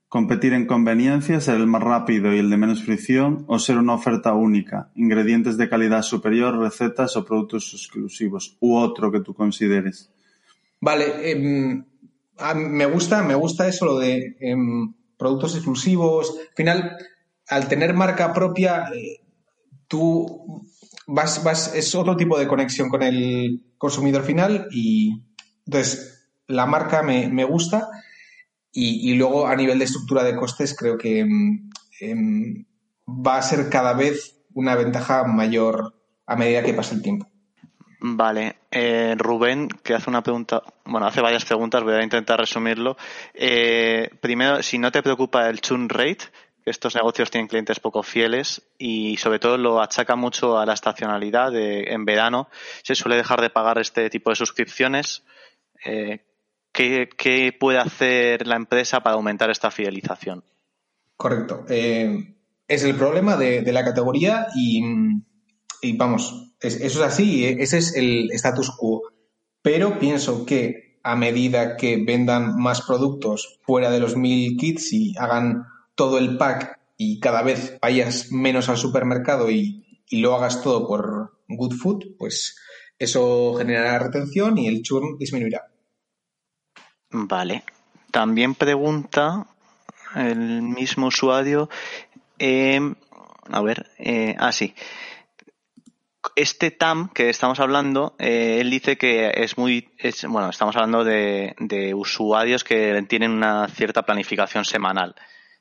competir 0.08 0.52
en 0.52 0.66
conveniencia, 0.66 1.40
ser 1.40 1.56
el 1.56 1.66
más 1.66 1.82
rápido 1.82 2.32
y 2.34 2.38
el 2.38 2.50
de 2.50 2.56
menos 2.56 2.82
fricción, 2.82 3.44
o 3.48 3.58
ser 3.58 3.78
una 3.78 3.94
oferta 3.94 4.34
única, 4.34 4.90
ingredientes 4.94 5.56
de 5.56 5.68
calidad 5.68 6.02
superior, 6.02 6.58
recetas 6.58 7.16
o 7.16 7.24
productos 7.24 7.72
exclusivos, 7.74 8.56
u 8.60 8.76
otro 8.76 9.12
que 9.12 9.20
tú 9.20 9.34
consideres. 9.34 10.10
Vale, 10.80 11.30
em, 11.30 11.84
me 12.56 12.86
gusta, 12.86 13.22
me 13.22 13.34
gusta 13.34 13.68
eso 13.68 13.86
lo 13.86 13.98
de 13.98 14.36
em, 14.40 14.92
productos 15.16 15.54
exclusivos. 15.54 16.36
Al 16.38 16.54
final, 16.54 16.96
al 17.48 17.68
tener 17.68 17.94
marca 17.94 18.32
propia, 18.32 18.88
eh, 18.94 19.20
tú 19.88 20.64
vas, 21.06 21.42
vas, 21.42 21.74
es 21.74 21.94
otro 21.94 22.16
tipo 22.16 22.38
de 22.38 22.46
conexión 22.46 22.88
con 22.88 23.02
el 23.02 23.65
consumidor 23.78 24.22
final 24.22 24.68
y 24.70 25.22
entonces 25.66 26.28
la 26.46 26.66
marca 26.66 27.02
me, 27.02 27.28
me 27.28 27.44
gusta 27.44 27.88
y, 28.78 29.14
luego 29.14 29.46
a 29.46 29.56
nivel 29.56 29.78
de 29.78 29.86
estructura 29.86 30.22
de 30.22 30.36
costes 30.36 30.76
creo 30.76 30.98
que 30.98 31.20
em, 31.20 31.70
em, 31.98 32.66
va 33.08 33.38
a 33.38 33.42
ser 33.42 33.70
cada 33.70 33.94
vez 33.94 34.36
una 34.52 34.74
ventaja 34.74 35.24
mayor 35.24 35.94
a 36.26 36.36
medida 36.36 36.62
que 36.62 36.74
pasa 36.74 36.94
el 36.94 37.00
tiempo. 37.00 37.26
Vale, 38.00 38.56
eh, 38.70 39.14
Rubén, 39.16 39.68
que 39.82 39.94
hace 39.94 40.10
una 40.10 40.22
pregunta, 40.22 40.62
bueno, 40.84 41.06
hace 41.06 41.22
varias 41.22 41.46
preguntas, 41.46 41.82
voy 41.82 41.94
a 41.94 42.02
intentar 42.02 42.38
resumirlo. 42.38 42.98
Eh, 43.32 44.10
primero, 44.20 44.62
si 44.62 44.78
no 44.78 44.92
te 44.92 45.02
preocupa 45.02 45.48
el 45.48 45.60
churn 45.60 45.88
rate, 45.88 46.26
estos 46.66 46.96
negocios 46.96 47.30
tienen 47.30 47.46
clientes 47.46 47.78
poco 47.78 48.02
fieles 48.02 48.60
y 48.76 49.16
sobre 49.18 49.38
todo 49.38 49.56
lo 49.56 49.80
achaca 49.80 50.16
mucho 50.16 50.58
a 50.58 50.66
la 50.66 50.74
estacionalidad. 50.74 51.54
en 51.54 52.04
verano 52.04 52.48
se 52.82 52.96
suele 52.96 53.16
dejar 53.16 53.40
de 53.40 53.50
pagar 53.50 53.78
este 53.78 54.10
tipo 54.10 54.30
de 54.30 54.36
suscripciones. 54.36 55.22
Eh, 55.84 56.24
¿qué, 56.72 57.56
puede 57.58 57.78
hacer 57.78 58.46
la 58.46 58.56
empresa 58.56 59.00
para 59.00 59.14
aumentar 59.14 59.48
esta 59.48 59.70
fidelización? 59.70 60.42
Correcto. 61.16 61.64
Eh, 61.68 62.34
es 62.66 62.82
el 62.82 62.96
problema 62.96 63.36
de, 63.36 63.62
la 63.72 63.84
categoría 63.84 64.48
y, 64.56 64.82
vamos, 65.96 66.52
eso 66.60 66.84
es 66.84 67.00
así, 67.00 67.44
ese 67.46 67.78
es 67.78 67.94
el 67.94 68.28
status 68.32 68.72
quo. 68.76 69.02
Pero 69.62 70.00
pienso 70.00 70.44
que 70.44 70.98
a 71.04 71.14
medida 71.14 71.76
que 71.76 72.02
vendan 72.04 72.56
más 72.56 72.82
productos 72.82 73.60
fuera 73.62 73.90
de 73.92 74.00
los 74.00 74.16
mil 74.16 74.56
kits 74.56 74.92
y 74.92 75.14
hagan 75.16 75.64
todo 75.96 76.18
el 76.18 76.36
pack 76.36 76.78
y 76.96 77.18
cada 77.20 77.42
vez 77.42 77.78
vayas 77.80 78.30
menos 78.30 78.68
al 78.68 78.76
supermercado 78.76 79.50
y, 79.50 79.82
lo 80.12 80.36
hagas 80.36 80.62
todo 80.62 80.86
por 80.86 81.40
Good 81.48 81.74
Food, 81.74 82.04
pues 82.16 82.56
eso 82.96 83.54
generará 83.58 83.98
retención 83.98 84.56
y 84.56 84.68
el 84.68 84.82
churn 84.82 85.18
disminuirá. 85.18 85.66
Vale. 87.10 87.64
También 88.12 88.54
pregunta 88.54 89.48
el 90.14 90.62
mismo 90.62 91.08
usuario. 91.08 91.68
Eh, 92.38 92.80
a 93.50 93.62
ver, 93.62 93.90
eh, 93.98 94.36
ah, 94.38 94.52
sí. 94.52 94.74
este 96.36 96.70
TAM 96.70 97.08
que 97.12 97.30
estamos 97.30 97.58
hablando, 97.58 98.14
eh, 98.18 98.58
él 98.60 98.70
dice 98.70 98.96
que 98.96 99.32
es 99.34 99.58
muy, 99.58 99.88
bueno, 100.28 100.50
estamos 100.50 100.76
hablando 100.76 101.04
de, 101.04 101.92
usuarios 101.96 102.62
que 102.62 103.04
tienen 103.08 103.32
una 103.32 103.68
cierta 103.68 104.02
planificación 104.04 104.64
semanal. 104.64 105.16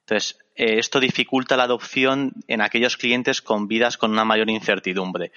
Entonces, 0.08 0.38
eh, 0.56 0.80
esto 0.80 1.00
dificulta 1.00 1.58
la 1.58 1.64
adopción 1.64 2.34
en 2.48 2.62
aquellos 2.62 2.98
clientes 2.98 3.42
con 3.42 3.68
vidas 3.68 3.98
con 3.98 4.12
una 4.12 4.26
mayor 4.26 4.50
incertidumbre. 4.50 5.32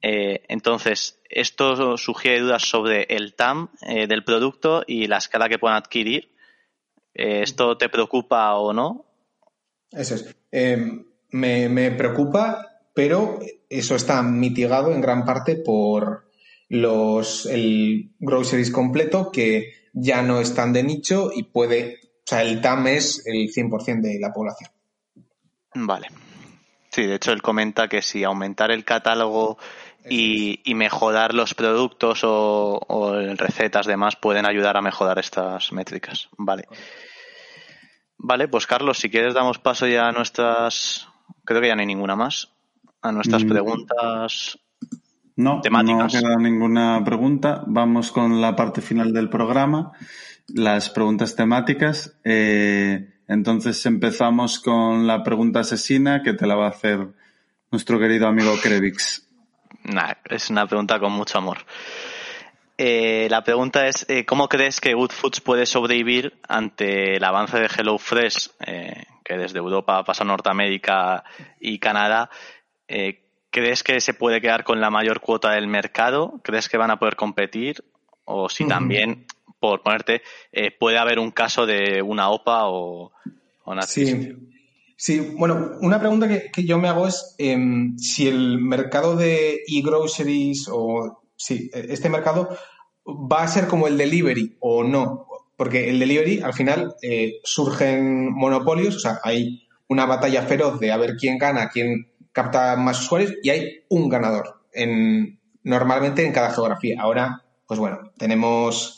Eh, 0.00 0.42
entonces, 0.48 1.20
esto 1.28 1.96
sugiere 1.96 2.40
dudas 2.40 2.62
sobre 2.62 3.02
el 3.10 3.34
TAM 3.34 3.70
del 3.82 4.22
producto 4.22 4.84
y 4.86 5.08
la 5.08 5.18
escala 5.18 5.48
que 5.48 5.58
puedan 5.58 5.76
adquirir. 5.76 6.32
¿Esto 7.12 7.76
te 7.76 7.88
preocupa 7.88 8.54
o 8.54 8.72
no? 8.72 9.04
Eso 9.90 10.14
es. 10.14 10.36
me, 11.30 11.90
preocupa 11.90 12.68
pero 12.98 13.38
eso 13.70 13.94
está 13.94 14.20
mitigado 14.24 14.92
en 14.92 15.00
gran 15.00 15.24
parte 15.24 15.54
por 15.54 16.28
los, 16.68 17.46
el 17.46 18.10
groceries 18.18 18.72
completo 18.72 19.30
que 19.30 19.72
ya 19.92 20.22
no 20.22 20.40
están 20.40 20.72
de 20.72 20.82
nicho 20.82 21.30
y 21.32 21.44
puede, 21.44 22.00
sea, 22.28 22.42
el 22.42 22.60
TAM 22.60 22.86
es 22.86 23.22
el 23.26 23.48
100% 23.48 24.00
de 24.00 24.18
la 24.20 24.32
población. 24.32 24.70
Vale. 25.74 26.08
Sí, 26.90 27.06
de 27.06 27.14
hecho 27.14 27.32
él 27.32 27.42
comenta 27.42 27.88
que 27.88 28.02
si 28.02 28.24
aumentar 28.24 28.70
el 28.70 28.84
catálogo 28.84 29.58
y, 30.08 30.62
mejorar 30.74 31.34
los 31.34 31.54
productos 31.54 32.24
o, 32.24 32.80
o, 32.86 33.12
recetas 33.36 33.86
demás 33.86 34.16
pueden 34.16 34.46
ayudar 34.46 34.76
a 34.76 34.82
mejorar 34.82 35.18
estas 35.18 35.72
métricas. 35.72 36.28
Vale. 36.38 36.64
Vale, 38.16 38.48
pues 38.48 38.66
Carlos, 38.66 38.98
si 38.98 39.10
quieres 39.10 39.34
damos 39.34 39.58
paso 39.58 39.86
ya 39.86 40.08
a 40.08 40.12
nuestras... 40.12 41.06
Creo 41.44 41.60
que 41.60 41.68
ya 41.68 41.74
no 41.74 41.80
hay 41.80 41.86
ninguna 41.86 42.16
más 42.16 42.52
a 43.02 43.12
nuestras 43.12 43.44
mm. 43.44 43.48
preguntas 43.48 44.58
no, 45.36 45.60
temáticas. 45.60 46.14
No 46.14 46.20
queda 46.20 46.36
ninguna 46.36 47.02
pregunta. 47.04 47.62
Vamos 47.66 48.12
con 48.12 48.40
la 48.40 48.56
parte 48.56 48.80
final 48.80 49.12
del 49.12 49.28
programa, 49.28 49.92
las 50.48 50.90
preguntas 50.90 51.36
temáticas. 51.36 52.18
Eh, 52.24 53.14
entonces 53.28 53.84
empezamos 53.86 54.58
con 54.58 55.06
la 55.06 55.22
pregunta 55.22 55.60
asesina 55.60 56.22
que 56.22 56.32
te 56.32 56.46
la 56.46 56.56
va 56.56 56.66
a 56.66 56.70
hacer 56.70 57.08
nuestro 57.70 57.98
querido 57.98 58.26
amigo 58.26 58.54
Krevix. 58.62 59.26
Nah, 59.84 60.14
es 60.24 60.50
una 60.50 60.66
pregunta 60.66 60.98
con 60.98 61.12
mucho 61.12 61.38
amor. 61.38 61.58
Eh, 62.76 63.26
la 63.28 63.42
pregunta 63.42 63.86
es, 63.88 64.06
eh, 64.08 64.24
¿cómo 64.24 64.48
crees 64.48 64.80
que 64.80 64.94
Good 64.94 65.10
Foods 65.10 65.40
puede 65.40 65.66
sobrevivir 65.66 66.38
ante 66.48 67.16
el 67.16 67.24
avance 67.24 67.58
de 67.58 67.66
HelloFresh, 67.66 68.50
que 69.24 69.36
desde 69.36 69.58
Europa 69.58 70.04
pasa 70.04 70.22
a 70.22 70.26
Norteamérica 70.26 71.24
y 71.60 71.78
Canadá, 71.80 72.30
¿crees 73.50 73.82
que 73.82 74.00
se 74.00 74.14
puede 74.14 74.40
quedar 74.40 74.62
con 74.64 74.80
la 74.80 74.90
mayor 74.90 75.20
cuota 75.20 75.50
del 75.50 75.66
mercado? 75.66 76.40
¿Crees 76.44 76.68
que 76.68 76.78
van 76.78 76.92
a 76.92 76.98
poder 76.98 77.16
competir? 77.16 77.84
O 78.24 78.48
si 78.48 78.66
también, 78.68 79.26
por 79.60 79.82
ponerte, 79.82 80.22
eh, 80.52 80.70
puede 80.78 80.98
haber 80.98 81.18
un 81.18 81.30
caso 81.30 81.66
de 81.66 82.02
una 82.02 82.30
OPA 82.30 82.68
o, 82.68 83.12
una 83.66 83.82
sí. 83.82 84.32
sí, 84.96 85.34
bueno, 85.36 85.72
una 85.80 85.98
pregunta 85.98 86.28
que, 86.28 86.64
yo 86.64 86.78
me 86.78 86.88
hago 86.88 87.06
es 87.06 87.34
em, 87.38 87.96
si 87.98 88.28
el 88.28 88.58
mercado 88.58 89.16
de 89.16 89.60
e-groceries 89.66 90.68
o 90.72 91.22
sí, 91.36 91.70
e, 91.72 91.92
este 91.92 92.08
mercado 92.08 92.48
va 93.06 93.42
a 93.42 93.48
ser 93.48 93.66
como 93.66 93.86
el 93.86 93.96
delivery 93.96 94.56
o 94.60 94.84
no. 94.84 95.26
Porque 95.56 95.90
el 95.90 95.98
delivery, 95.98 96.40
al 96.40 96.54
final, 96.54 96.94
eh, 97.02 97.40
surgen 97.42 98.32
monopolios, 98.32 98.94
o 98.94 99.00
sea, 99.00 99.18
hay 99.24 99.66
una 99.88 100.06
batalla 100.06 100.42
feroz 100.42 100.78
de 100.78 100.92
a 100.92 100.96
ver 100.96 101.16
quién 101.16 101.36
gana, 101.36 101.68
quién 101.68 102.12
capta 102.32 102.76
más 102.76 103.00
usuarios 103.00 103.34
y 103.42 103.50
hay 103.50 103.84
un 103.88 104.08
ganador 104.08 104.62
en, 104.72 105.40
normalmente 105.64 106.24
en 106.24 106.32
cada 106.32 106.52
geografía. 106.52 107.00
Ahora, 107.00 107.44
pues 107.66 107.80
bueno, 107.80 108.12
tenemos 108.16 108.97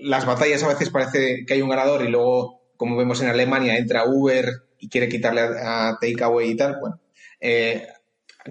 las 0.00 0.26
batallas 0.26 0.62
a 0.62 0.68
veces 0.68 0.90
parece 0.90 1.44
que 1.46 1.54
hay 1.54 1.62
un 1.62 1.70
ganador 1.70 2.02
y 2.02 2.08
luego, 2.08 2.62
como 2.76 2.96
vemos 2.96 3.20
en 3.22 3.28
Alemania, 3.28 3.76
entra 3.76 4.04
Uber 4.06 4.46
y 4.78 4.88
quiere 4.88 5.08
quitarle 5.08 5.40
a, 5.40 5.98
Takeaway 6.00 6.50
y 6.50 6.56
tal. 6.56 6.78
Bueno, 6.80 7.00
eh, 7.40 7.86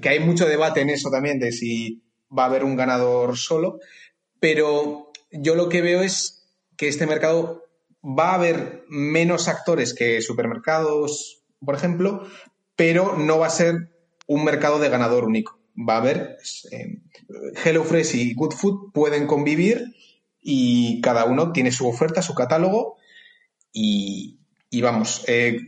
que 0.02 0.10
hay 0.10 0.20
mucho 0.20 0.48
debate 0.48 0.82
en 0.82 0.90
eso 0.90 1.10
también 1.10 1.40
de 1.40 1.52
si 1.52 2.02
va 2.36 2.44
a 2.44 2.46
haber 2.48 2.64
un 2.64 2.78
ganador 2.78 3.38
solo, 3.38 3.80
pero 4.40 5.12
yo 5.32 5.56
lo 5.56 5.70
que 5.70 5.82
veo 5.82 6.02
es 6.02 6.48
que 6.78 6.88
este 6.88 7.06
mercado 7.06 7.66
va 8.04 8.32
a 8.32 8.36
haber 8.36 8.84
menos 8.88 9.48
actores 9.48 9.94
que 9.94 10.22
supermercados, 10.22 11.44
por 11.64 11.76
ejemplo, 11.76 12.26
pero 12.76 13.18
no 13.18 13.38
va 13.38 13.48
a 13.48 13.52
ser 13.52 13.92
un 14.28 14.46
mercado 14.46 14.80
de 14.80 14.90
ganador 14.90 15.26
único. 15.26 15.60
Va 15.78 15.96
a 15.96 15.98
haber 15.98 16.38
eh, 16.72 17.02
HelloFresh 17.64 18.16
y 18.16 18.34
Good 18.34 18.54
Food 18.54 18.92
pueden 18.94 19.28
convivir 19.28 19.94
y 20.42 21.02
cada 21.02 21.26
uno 21.26 21.52
tiene 21.52 21.72
su 21.72 21.88
oferta, 21.88 22.22
su 22.22 22.34
catálogo 22.34 22.98
y, 23.72 24.40
vamos, 24.82 25.24
eh, 25.28 25.60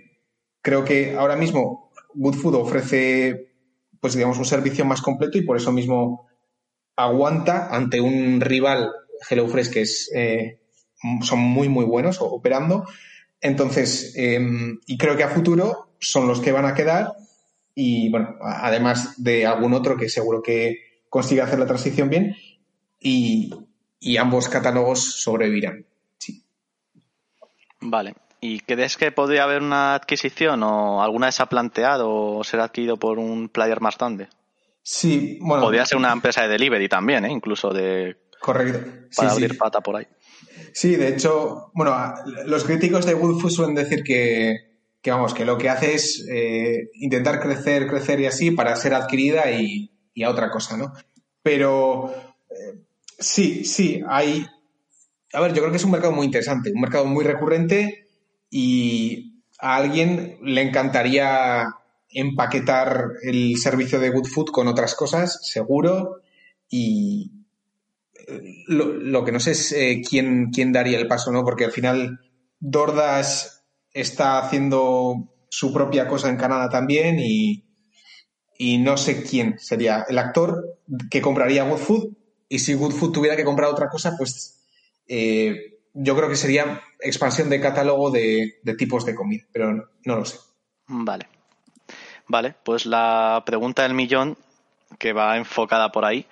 creo 0.61 0.83
que 0.83 1.15
ahora 1.15 1.35
mismo 1.35 1.91
Good 2.13 2.35
Food 2.35 2.55
ofrece 2.55 3.53
pues 3.99 4.15
digamos 4.15 4.37
un 4.37 4.45
servicio 4.45 4.83
más 4.83 5.01
completo 5.01 5.37
y 5.37 5.43
por 5.43 5.55
eso 5.55 5.71
mismo 5.71 6.27
aguanta 6.95 7.73
ante 7.73 8.01
un 8.01 8.41
rival 8.41 8.91
HelloFresh 9.29 9.69
que 9.69 9.81
es 9.81 10.11
eh, 10.13 10.59
son 11.21 11.39
muy 11.39 11.69
muy 11.69 11.85
buenos 11.85 12.17
operando. 12.19 12.85
Entonces 13.39 14.13
em, 14.15 14.79
y 14.85 14.97
creo 14.97 15.15
que 15.15 15.23
a 15.23 15.29
futuro 15.29 15.95
son 15.99 16.27
los 16.27 16.41
que 16.41 16.51
van 16.51 16.65
a 16.65 16.73
quedar 16.73 17.13
y 17.75 18.09
bueno, 18.09 18.35
además 18.41 19.23
de 19.23 19.45
algún 19.45 19.73
otro 19.73 19.97
que 19.97 20.09
seguro 20.09 20.41
que 20.41 20.77
consiga 21.09 21.45
hacer 21.45 21.59
la 21.59 21.65
transición 21.65 22.09
bien 22.09 22.35
y, 22.99 23.51
ambos 24.17 24.49
catálogos 24.49 25.21
sobrevivirán. 25.21 25.85
Sí. 26.17 26.43
Vale. 27.81 28.15
¿Y 28.41 28.59
crees 28.59 28.97
que 28.97 29.11
podría 29.11 29.43
haber 29.43 29.61
una 29.61 29.95
adquisición 29.95 30.63
o 30.63 31.01
alguna 31.01 31.27
vez 31.27 31.39
ha 31.39 31.45
planteado 31.45 32.13
o 32.13 32.43
ser 32.43 32.59
adquirido 32.59 32.97
por 32.97 33.17
un 33.17 33.47
player 33.47 33.79
más 33.79 33.97
grande? 33.97 34.27
Sí, 34.81 35.37
bueno. 35.41 35.63
Podría 35.63 35.85
ser 35.85 35.97
una 35.97 36.11
empresa 36.11 36.41
de 36.41 36.49
delivery 36.49 36.89
también, 36.89 37.23
¿eh? 37.23 37.31
incluso 37.31 37.69
de. 37.69 38.17
Correcto. 38.41 39.07
Para 39.15 39.31
abrir 39.31 39.57
pata 39.57 39.79
por 39.79 39.95
ahí. 39.95 40.07
Sí, 40.73 40.97
de 40.97 41.07
hecho, 41.07 41.71
bueno, 41.73 41.95
los 42.45 42.65
críticos 42.65 43.05
de 43.05 43.15
Woodfood 43.15 43.49
suelen 43.49 43.75
decir 43.75 44.03
que, 44.03 44.73
que 45.01 45.11
vamos, 45.11 45.33
que 45.33 45.45
lo 45.45 45.57
que 45.57 45.69
hace 45.69 45.93
es 45.93 46.25
eh, 46.29 46.89
intentar 46.95 47.39
crecer, 47.39 47.87
crecer 47.87 48.19
y 48.19 48.25
así 48.25 48.51
para 48.51 48.75
ser 48.75 48.93
adquirida 48.93 49.49
y, 49.51 49.89
a 50.23 50.29
otra 50.29 50.51
cosa, 50.51 50.77
¿no? 50.77 50.93
Pero 51.41 52.13
eh, 52.49 52.82
sí, 53.23 53.65
sí, 53.65 54.01
hay... 54.07 54.45
A 55.33 55.41
ver, 55.41 55.53
yo 55.53 55.61
creo 55.61 55.71
que 55.71 55.77
es 55.77 55.83
un 55.83 55.91
mercado 55.91 56.13
muy 56.13 56.27
interesante, 56.27 56.71
un 56.73 56.81
mercado 56.81 57.05
muy 57.05 57.23
recurrente 57.23 58.07
y 58.49 59.41
a 59.59 59.77
alguien 59.77 60.37
le 60.43 60.61
encantaría 60.61 61.65
empaquetar 62.09 63.13
el 63.23 63.57
servicio 63.57 63.99
de 63.99 64.09
Good 64.09 64.27
Food 64.27 64.51
con 64.51 64.67
otras 64.67 64.93
cosas, 64.93 65.39
seguro, 65.41 66.21
y 66.69 67.31
eh, 68.27 68.41
lo, 68.67 69.25
que 69.25 69.31
no 69.31 69.39
sé 69.39 69.51
es 69.51 69.73
quién, 70.07 70.51
quién 70.51 70.71
daría 70.71 70.99
el 70.99 71.07
paso, 71.07 71.31
¿no? 71.31 71.43
Porque 71.43 71.65
al 71.65 71.71
final 71.71 72.19
Dordas 72.59 73.65
está 73.91 74.39
haciendo 74.39 75.33
su 75.49 75.73
propia 75.73 76.07
cosa 76.07 76.29
en 76.29 76.37
Canadá 76.37 76.69
también 76.69 77.19
y, 77.19 77.63
no 78.79 78.95
sé 78.95 79.23
quién 79.23 79.59
sería 79.59 80.05
el 80.07 80.17
actor 80.17 80.79
que 81.11 81.21
compraría 81.21 81.65
Good 81.65 81.77
Food 81.77 82.17
y 82.49 82.59
si 82.59 82.73
Good 82.73 82.93
Food 82.93 83.11
tuviera 83.11 83.35
que 83.35 83.43
comprar 83.43 83.69
otra 83.69 83.89
cosa, 83.89 84.15
pues 84.17 84.63
eh, 85.07 85.79
yo 85.93 86.15
creo 86.15 86.29
que 86.29 86.35
sería 86.35 86.81
expansión 86.99 87.49
de 87.49 87.61
catálogo 87.61 88.11
de, 88.11 88.59
tipos 88.77 89.05
de 89.05 89.15
comida, 89.15 89.43
pero 89.51 89.73
no, 89.73 90.15
lo 90.15 90.25
sé. 90.25 90.37
Vale. 90.87 91.27
Vale, 92.27 92.55
pues 92.63 92.85
la 92.85 93.43
pregunta 93.45 93.83
del 93.83 93.93
millón 93.93 94.37
que 94.97 95.13
va 95.13 95.37
enfocada 95.37 95.91
por 95.91 96.05
ahí. 96.05 96.25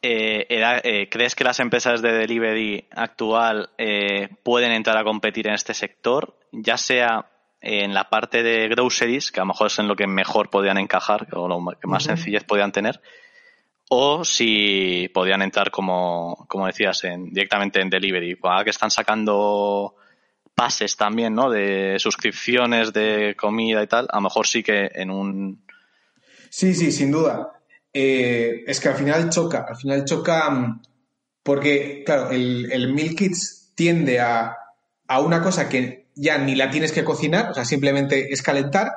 Eh, 0.00 0.46
eh, 0.48 1.08
¿Crees 1.10 1.34
que 1.34 1.44
las 1.44 1.58
empresas 1.60 2.02
de 2.02 2.12
delivery 2.12 2.86
actual 2.90 3.70
pueden 4.42 4.72
entrar 4.72 4.96
a 4.96 5.04
competir 5.04 5.48
en 5.48 5.54
este 5.54 5.74
sector? 5.74 6.38
ya 6.52 6.76
sea 6.76 7.26
en 7.60 7.92
la 7.92 8.08
parte 8.08 8.42
de 8.42 8.68
groceries, 8.68 9.32
que 9.32 9.40
a 9.40 9.42
lo 9.42 9.48
mejor 9.48 9.66
es 9.66 9.78
en 9.78 9.88
lo 9.88 9.96
que 9.96 10.06
mejor 10.06 10.50
podían 10.50 10.78
encajar 10.78 11.26
o 11.32 11.48
lo 11.48 11.58
que 11.80 11.88
más 11.88 12.04
sencillez 12.04 12.44
podían 12.44 12.72
tener, 12.72 13.00
o 13.88 14.24
si 14.24 15.10
podían 15.14 15.42
entrar 15.42 15.70
como, 15.70 16.46
como 16.48 16.66
decías, 16.66 17.04
en, 17.04 17.32
directamente 17.32 17.80
en 17.80 17.90
delivery. 17.90 18.38
Ahora 18.42 18.64
que 18.64 18.70
están 18.70 18.90
sacando 18.90 19.94
pases 20.54 20.96
también, 20.96 21.34
¿no? 21.34 21.50
De 21.50 21.96
suscripciones 21.98 22.92
de 22.92 23.34
comida 23.38 23.82
y 23.82 23.86
tal, 23.86 24.08
a 24.10 24.16
lo 24.16 24.22
mejor 24.22 24.46
sí 24.46 24.62
que 24.62 24.90
en 24.92 25.10
un... 25.10 25.64
Sí, 26.50 26.74
sí, 26.74 26.92
sin 26.92 27.12
duda. 27.12 27.52
Eh, 27.92 28.64
es 28.66 28.80
que 28.80 28.88
al 28.88 28.96
final 28.96 29.30
choca, 29.30 29.66
al 29.68 29.76
final 29.76 30.04
choca 30.04 30.50
mm, 30.50 30.82
porque, 31.42 32.02
claro, 32.04 32.30
el, 32.30 32.70
el 32.70 32.92
Meal 32.92 33.14
Kits 33.14 33.72
tiende 33.74 34.20
a, 34.20 34.54
a 35.06 35.20
una 35.20 35.42
cosa 35.42 35.68
que 35.68 36.08
ya 36.14 36.36
ni 36.36 36.54
la 36.54 36.70
tienes 36.70 36.92
que 36.92 37.04
cocinar, 37.04 37.50
o 37.50 37.54
sea, 37.54 37.64
simplemente 37.64 38.32
es 38.32 38.42
calentar, 38.42 38.92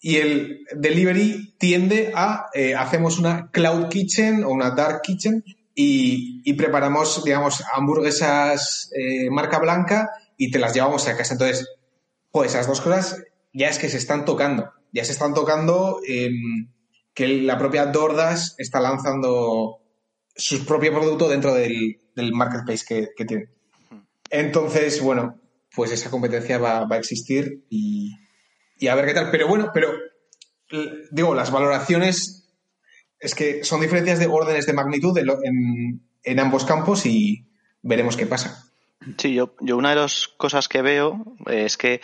y 0.00 0.16
el 0.16 0.64
delivery 0.76 1.54
tiende 1.58 2.12
a, 2.14 2.46
eh, 2.54 2.74
hacemos 2.74 3.18
una 3.18 3.50
cloud 3.50 3.88
kitchen 3.88 4.44
o 4.44 4.50
una 4.50 4.70
dark 4.70 5.02
kitchen 5.02 5.44
y, 5.74 6.52
preparamos, 6.54 7.24
digamos, 7.24 7.62
hamburguesas 7.72 8.90
eh, 8.96 9.30
marca 9.30 9.58
blanca 9.58 10.10
y 10.36 10.50
te 10.50 10.58
las 10.58 10.74
llevamos 10.74 11.06
a 11.06 11.16
casa. 11.16 11.34
Entonces, 11.34 11.68
pues 12.32 12.50
esas 12.50 12.66
dos 12.66 12.80
cosas 12.80 13.22
ya 13.52 13.68
es 13.68 13.78
que 13.78 13.88
se 13.88 13.96
están 13.96 14.24
tocando, 14.24 14.72
ya 14.92 15.04
se 15.04 15.12
están 15.12 15.34
tocando 15.34 16.00
que 17.14 17.28
la 17.28 17.58
propia 17.58 17.86
Dordas 17.86 18.54
está 18.58 18.80
lanzando 18.80 19.80
su 20.38 20.64
propio 20.64 20.92
producto 20.92 21.28
dentro 21.28 21.52
del, 21.52 22.00
marketplace 22.32 23.10
que, 23.16 23.24
tiene. 23.24 23.48
Entonces, 24.30 25.02
bueno, 25.02 25.40
pues 25.74 25.90
esa 25.90 26.10
competencia 26.10 26.58
va, 26.58 26.86
a 26.88 26.96
existir 26.96 27.64
y, 27.68 28.12
a 28.86 28.94
ver 28.94 29.06
qué 29.06 29.14
tal. 29.14 29.30
Pero 29.30 29.48
bueno, 29.48 29.70
pero 29.74 29.92
digo, 31.10 31.34
las 31.34 31.50
valoraciones 31.50 32.54
es 33.18 33.34
que 33.34 33.64
son 33.64 33.80
diferencias 33.80 34.18
de 34.18 34.26
órdenes 34.26 34.66
de 34.66 34.72
magnitud 34.72 35.18
en, 35.18 36.00
en 36.22 36.40
ambos 36.40 36.64
campos 36.64 37.04
y 37.06 37.48
veremos 37.82 38.16
qué 38.16 38.26
pasa. 38.26 38.64
Sí, 39.16 39.34
yo, 39.34 39.54
yo 39.60 39.76
una 39.76 39.90
de 39.90 39.96
las 39.96 40.28
cosas 40.28 40.68
que 40.68 40.82
veo 40.82 41.24
es 41.46 41.76
que 41.76 42.00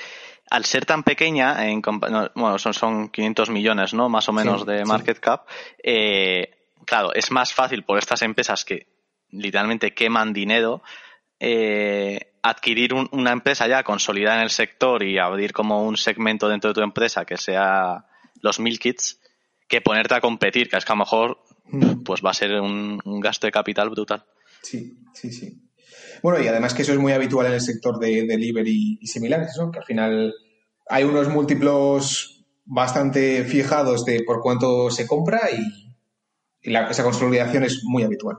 al 0.51 0.65
ser 0.65 0.87
tan 0.87 1.03
pequeña, 1.03 1.69
en, 1.69 1.81
bueno, 1.81 2.59
son, 2.59 2.75
son 2.75 3.09
500 3.09 3.51
millones, 3.51 3.95
¿no? 3.95 4.09
Más 4.09 4.29
o 4.29 4.33
menos 4.33 4.67
de 4.67 4.85
market 4.85 5.19
cap, 5.19 5.47
eh, 5.83 6.51
claro, 6.85 7.13
es 7.15 7.31
más 7.31 7.53
fácil 7.53 7.83
por 7.83 7.99
estas 7.99 8.23
empresas 8.23 8.65
que 8.65 8.87
literalmente 9.31 9.95
queman 9.95 10.33
dinero, 10.33 10.83
eh, 11.41 12.34
adquirir 12.45 12.93
una 12.93 13.33
empresa 13.33 13.67
ya 13.67 13.83
consolidada 13.83 14.37
en 14.37 14.43
el 14.43 14.51
sector 14.51 15.03
y 15.03 15.17
abrir 15.17 15.55
como 15.55 15.83
un 15.83 15.97
segmento 15.97 16.47
dentro 16.47 16.71
de 16.71 16.75
tu 16.75 16.83
empresa 16.83 17.25
que 17.25 17.39
sea 17.39 18.05
los 18.43 18.61
mil 18.61 18.79
kits, 18.79 19.19
que 19.67 19.81
ponerte 19.81 20.15
a 20.15 20.21
competir, 20.21 20.69
que 20.69 20.77
es 20.77 20.85
que 20.85 20.93
a 20.93 20.95
lo 20.95 20.99
mejor 20.99 21.39
mm. 21.69 22.03
pues 22.03 22.21
va 22.23 22.33
a 22.33 22.35
ser 22.35 22.61
un, 22.61 23.01
gasto 23.23 23.47
de 23.47 23.51
capital 23.51 23.89
brutal. 23.89 24.27
Sí, 24.61 24.95
sí, 25.15 25.33
sí. 25.33 25.59
Bueno, 26.23 26.39
y 26.45 26.47
además 26.47 26.75
que 26.75 26.83
eso 26.83 26.93
es 26.93 26.99
muy 26.99 27.13
habitual 27.13 27.47
en 27.47 27.55
el 27.55 27.63
sector 27.63 27.99
de 27.99 28.27
delivery 28.27 28.99
y 29.01 29.07
similares, 29.07 29.57
¿no? 29.59 29.71
Que 29.71 29.79
al 29.79 29.87
final 29.87 30.35
hay 30.87 31.05
unos 31.05 31.31
múltiplos 31.31 32.45
bastante 32.67 33.45
fijados 33.45 34.05
de 34.05 34.23
por 34.23 34.43
cuánto 34.43 34.91
se 34.91 35.07
compra 35.07 35.41
y, 35.51 35.95
esa 36.61 37.05
consolidación 37.05 37.65
es 37.65 37.83
muy 37.85 38.03
habitual. 38.03 38.37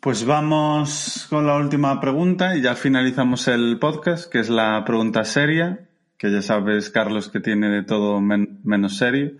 Pues 0.00 0.24
vamos 0.24 1.26
con 1.28 1.44
la 1.44 1.56
última 1.56 2.00
pregunta 2.00 2.56
y 2.56 2.62
ya 2.62 2.76
finalizamos 2.76 3.48
el 3.48 3.80
podcast, 3.80 4.30
que 4.30 4.38
es 4.38 4.48
la 4.48 4.84
pregunta 4.84 5.24
seria, 5.24 5.88
que 6.16 6.30
ya 6.30 6.40
sabes, 6.40 6.88
Carlos, 6.90 7.28
que 7.28 7.40
tiene 7.40 7.68
de 7.68 7.82
todo 7.82 8.20
menos 8.20 8.96
serio, 8.96 9.32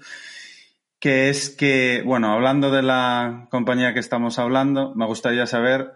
que 0.99 1.29
es 1.29 1.51
que, 1.51 2.03
bueno, 2.05 2.33
hablando 2.33 2.73
de 2.73 2.83
la 2.83 3.47
compañía 3.53 3.95
que 3.95 4.01
estamos 4.01 4.41
hablando, 4.41 4.97
me 4.97 5.07
gustaría 5.07 5.47
saber 5.47 5.93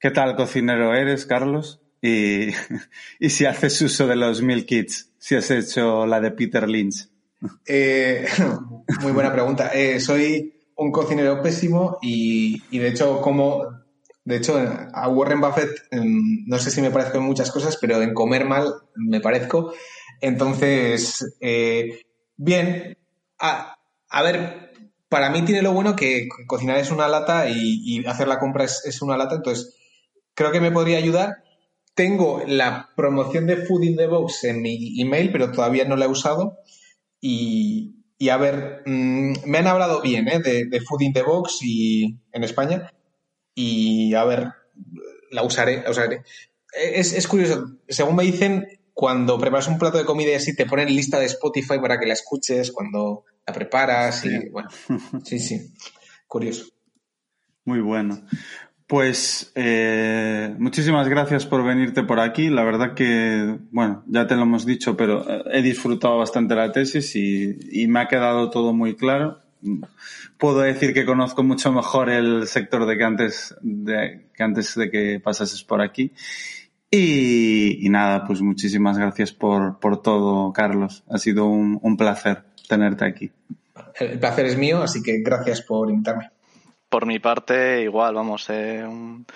qué 0.00 0.10
tal 0.10 0.36
cocinero 0.36 0.94
eres, 0.94 1.26
Carlos, 1.26 1.82
y, 2.00 2.48
y 3.20 3.28
si 3.28 3.44
haces 3.44 3.82
uso 3.82 4.06
de 4.06 4.16
los 4.16 4.40
meal 4.40 4.64
kits, 4.64 5.12
si 5.18 5.34
has 5.34 5.50
hecho 5.50 6.06
la 6.06 6.18
de 6.18 6.30
Peter 6.30 6.66
Lynch. 6.66 7.10
Eh, 7.66 8.26
muy 9.02 9.12
buena 9.12 9.30
pregunta. 9.34 9.68
Eh, 9.74 10.00
soy 10.00 10.54
un 10.76 10.92
cocinero 10.92 11.42
pésimo 11.42 11.98
y, 12.00 12.62
y, 12.70 12.78
de 12.78 12.88
hecho 12.88 13.20
como 13.20 13.86
de 14.28 14.36
hecho 14.36 14.58
a 14.92 15.08
Warren 15.08 15.40
Buffett 15.40 15.70
em, 15.90 16.44
no 16.46 16.58
sé 16.58 16.70
si 16.70 16.82
me 16.82 16.90
parezco 16.90 17.16
en 17.16 17.24
muchas 17.24 17.50
cosas 17.50 17.78
pero 17.80 18.02
en 18.02 18.12
comer 18.12 18.44
mal 18.44 18.74
me 18.94 19.20
parezco 19.20 19.72
entonces 20.20 21.36
eh, 21.40 22.02
bien 22.36 22.98
a, 23.38 23.78
ver 24.22 24.72
para 25.08 25.30
mí 25.30 25.42
tiene 25.42 25.62
lo 25.62 25.72
bueno 25.72 25.96
que 25.96 26.28
cocinar 26.46 26.76
es 26.76 26.90
una 26.90 27.08
lata 27.08 27.48
y, 27.48 27.80
y 27.84 28.06
hacer 28.06 28.28
la 28.28 28.38
compra 28.38 28.64
es, 28.64 29.00
una 29.00 29.16
lata 29.16 29.36
entonces 29.36 29.74
creo 30.34 30.52
que 30.52 30.60
me 30.60 30.72
podría 30.72 30.98
ayudar 30.98 31.42
tengo 31.94 32.42
la 32.46 32.90
promoción 32.94 33.46
de 33.46 33.56
Food 33.56 33.82
in 33.82 33.96
the 33.96 34.06
Box 34.06 34.44
en 34.44 34.62
mi 34.62 35.00
email, 35.00 35.32
pero 35.32 35.50
todavía 35.50 35.84
no 35.84 35.96
la 35.96 36.04
he 36.04 36.08
usado. 36.08 36.58
Y, 37.20 37.96
a 38.30 38.36
ver, 38.36 38.84
mm, 38.86 39.32
me 39.46 39.58
han 39.58 39.66
hablado 39.66 40.00
bien 40.00 40.28
¿eh? 40.28 40.38
de, 40.38 40.80
Food 40.80 41.02
in 41.02 41.12
the 41.12 41.24
Box 41.24 41.58
y, 41.62 42.16
en 42.30 42.44
España. 42.44 42.92
Y 43.60 44.14
a 44.14 44.22
ver, 44.22 44.52
la 45.32 45.42
usaré. 45.42 45.82
usaré. 45.90 46.22
Es, 46.72 47.26
curioso, 47.26 47.78
según 47.88 48.14
me 48.14 48.22
dicen, 48.22 48.68
cuando 48.94 49.36
preparas 49.36 49.66
un 49.66 49.78
plato 49.78 49.98
de 49.98 50.04
comida 50.04 50.30
y 50.30 50.34
así 50.34 50.54
te 50.54 50.64
ponen 50.64 50.94
lista 50.94 51.18
de 51.18 51.26
Spotify 51.26 51.80
para 51.80 51.98
que 51.98 52.06
la 52.06 52.12
escuches 52.12 52.70
cuando 52.70 53.24
la 53.44 53.52
preparas. 53.52 54.24
Y 54.24 54.48
bueno, 54.50 54.68
sí, 55.24 55.40
sí, 55.40 55.72
curioso. 56.28 56.66
Muy 57.64 57.80
bueno. 57.80 58.22
Pues 58.86 59.50
eh, 59.56 60.54
muchísimas 60.56 61.08
gracias 61.08 61.44
por 61.44 61.64
venirte 61.64 62.04
por 62.04 62.20
aquí. 62.20 62.50
La 62.50 62.62
verdad 62.62 62.94
que, 62.94 63.58
bueno, 63.72 64.04
ya 64.06 64.28
te 64.28 64.36
lo 64.36 64.42
hemos 64.42 64.66
dicho, 64.66 64.96
pero 64.96 65.28
eh, 65.28 65.42
he 65.52 65.62
disfrutado 65.62 66.16
bastante 66.16 66.54
la 66.54 66.70
tesis 66.70 67.16
y, 67.16 67.86
me 67.88 68.00
ha 68.00 68.06
quedado 68.06 68.50
todo 68.50 68.72
muy 68.72 68.94
claro. 68.94 69.42
Puedo 70.38 70.60
decir 70.60 70.94
que 70.94 71.04
conozco 71.04 71.42
mucho 71.42 71.72
mejor 71.72 72.10
el 72.10 72.46
sector 72.46 72.86
de 72.86 72.96
que 72.96 73.04
antes 73.04 73.56
de 73.60 74.26
que, 74.34 74.42
antes 74.42 74.74
de 74.74 74.90
que 74.90 75.20
pasases 75.20 75.62
por 75.64 75.80
aquí. 75.80 76.12
Y, 76.90 77.86
nada, 77.90 78.24
pues 78.26 78.40
muchísimas 78.40 78.96
gracias 78.96 79.32
por, 79.32 79.78
por 79.78 80.00
todo, 80.00 80.52
Carlos. 80.52 81.04
Ha 81.10 81.18
sido 81.18 81.46
un, 81.46 81.78
un 81.82 81.96
placer 81.96 82.44
tenerte 82.66 83.04
aquí. 83.04 83.30
El 84.00 84.18
placer 84.18 84.46
es 84.46 84.56
mío, 84.56 84.82
así 84.82 85.02
que 85.02 85.20
gracias 85.20 85.60
por 85.60 85.90
invitarme 85.90 86.30
por 86.88 87.06
mi 87.06 87.18
parte, 87.18 87.82
igual, 87.82 88.14
vamos, 88.14 88.48
eh, 88.50 88.84
un, 88.84 89.26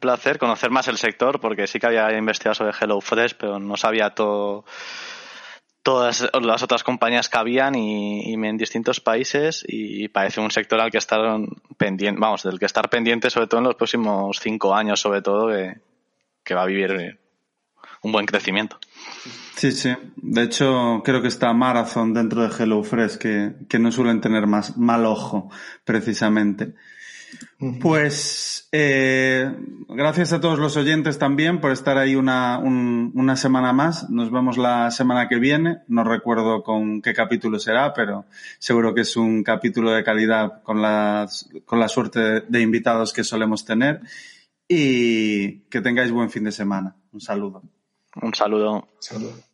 placer 0.00 0.38
conocer 0.38 0.70
más 0.70 0.88
el 0.88 0.96
sector, 0.96 1.40
porque 1.40 1.66
sí 1.66 1.78
que 1.78 1.86
había 1.86 2.16
investigado 2.16 2.54
sobre 2.54 2.72
HelloFresh, 2.72 3.34
pero 3.38 3.58
no 3.58 3.76
sabía 3.76 4.10
todo 4.10 4.64
todas 5.84 6.30
las 6.40 6.62
otras 6.62 6.82
compañías 6.82 7.28
que 7.28 7.38
habían 7.38 7.74
y, 7.74 8.32
en 8.32 8.56
distintos 8.56 9.00
países 9.00 9.64
y 9.68 10.08
parece 10.08 10.40
un 10.40 10.50
sector 10.50 10.80
al 10.80 10.90
que 10.90 10.96
estar 10.98 11.20
pendiente, 11.76 12.18
vamos, 12.18 12.42
del 12.42 12.58
que 12.58 12.64
estar 12.64 12.88
pendiente 12.88 13.28
sobre 13.28 13.46
todo 13.46 13.58
en 13.60 13.66
los 13.66 13.74
próximos 13.76 14.40
cinco 14.40 14.74
años, 14.74 14.98
sobre 14.98 15.20
todo, 15.20 15.48
que, 15.48 15.76
que 16.42 16.54
va 16.54 16.62
a 16.62 16.66
vivir 16.66 17.20
un 18.02 18.12
buen 18.12 18.24
crecimiento. 18.24 18.78
Sí, 19.56 19.72
sí. 19.72 19.94
De 20.16 20.42
hecho, 20.44 21.02
creo 21.04 21.20
que 21.20 21.28
está 21.28 21.52
Marathon 21.52 22.14
dentro 22.14 22.42
de 22.42 22.48
HelloFresh, 22.48 23.18
que, 23.18 23.52
que 23.68 23.78
no 23.78 23.92
suelen 23.92 24.22
tener 24.22 24.46
más 24.46 24.78
mal 24.78 25.04
ojo, 25.04 25.50
precisamente. 25.84 26.74
Pues 27.80 28.68
eh, 28.72 29.50
gracias 29.88 30.32
a 30.32 30.40
todos 30.40 30.58
los 30.58 30.76
oyentes 30.76 31.18
también 31.18 31.60
por 31.60 31.72
estar 31.72 31.96
ahí 31.96 32.14
una, 32.16 32.58
una 32.58 33.36
semana 33.36 33.72
más. 33.72 34.10
Nos 34.10 34.30
vemos 34.30 34.58
la 34.58 34.90
semana 34.90 35.28
que 35.28 35.38
viene. 35.38 35.78
No 35.88 36.04
recuerdo 36.04 36.62
con 36.62 37.00
qué 37.00 37.14
capítulo 37.14 37.58
será, 37.58 37.94
pero 37.94 38.26
seguro 38.58 38.94
que 38.94 39.02
es 39.02 39.16
un 39.16 39.42
capítulo 39.42 39.92
de 39.92 40.04
calidad 40.04 40.62
con, 40.62 40.82
las, 40.82 41.48
con 41.64 41.80
la 41.80 41.88
suerte 41.88 42.40
de 42.42 42.60
invitados 42.60 43.12
que 43.12 43.24
solemos 43.24 43.64
tener. 43.64 44.00
Y 44.68 45.60
que 45.68 45.80
tengáis 45.80 46.10
buen 46.10 46.30
fin 46.30 46.44
de 46.44 46.52
semana. 46.52 46.96
Un 47.12 47.20
saludo. 47.20 47.62
Un 48.96 49.02
saludo. 49.02 49.53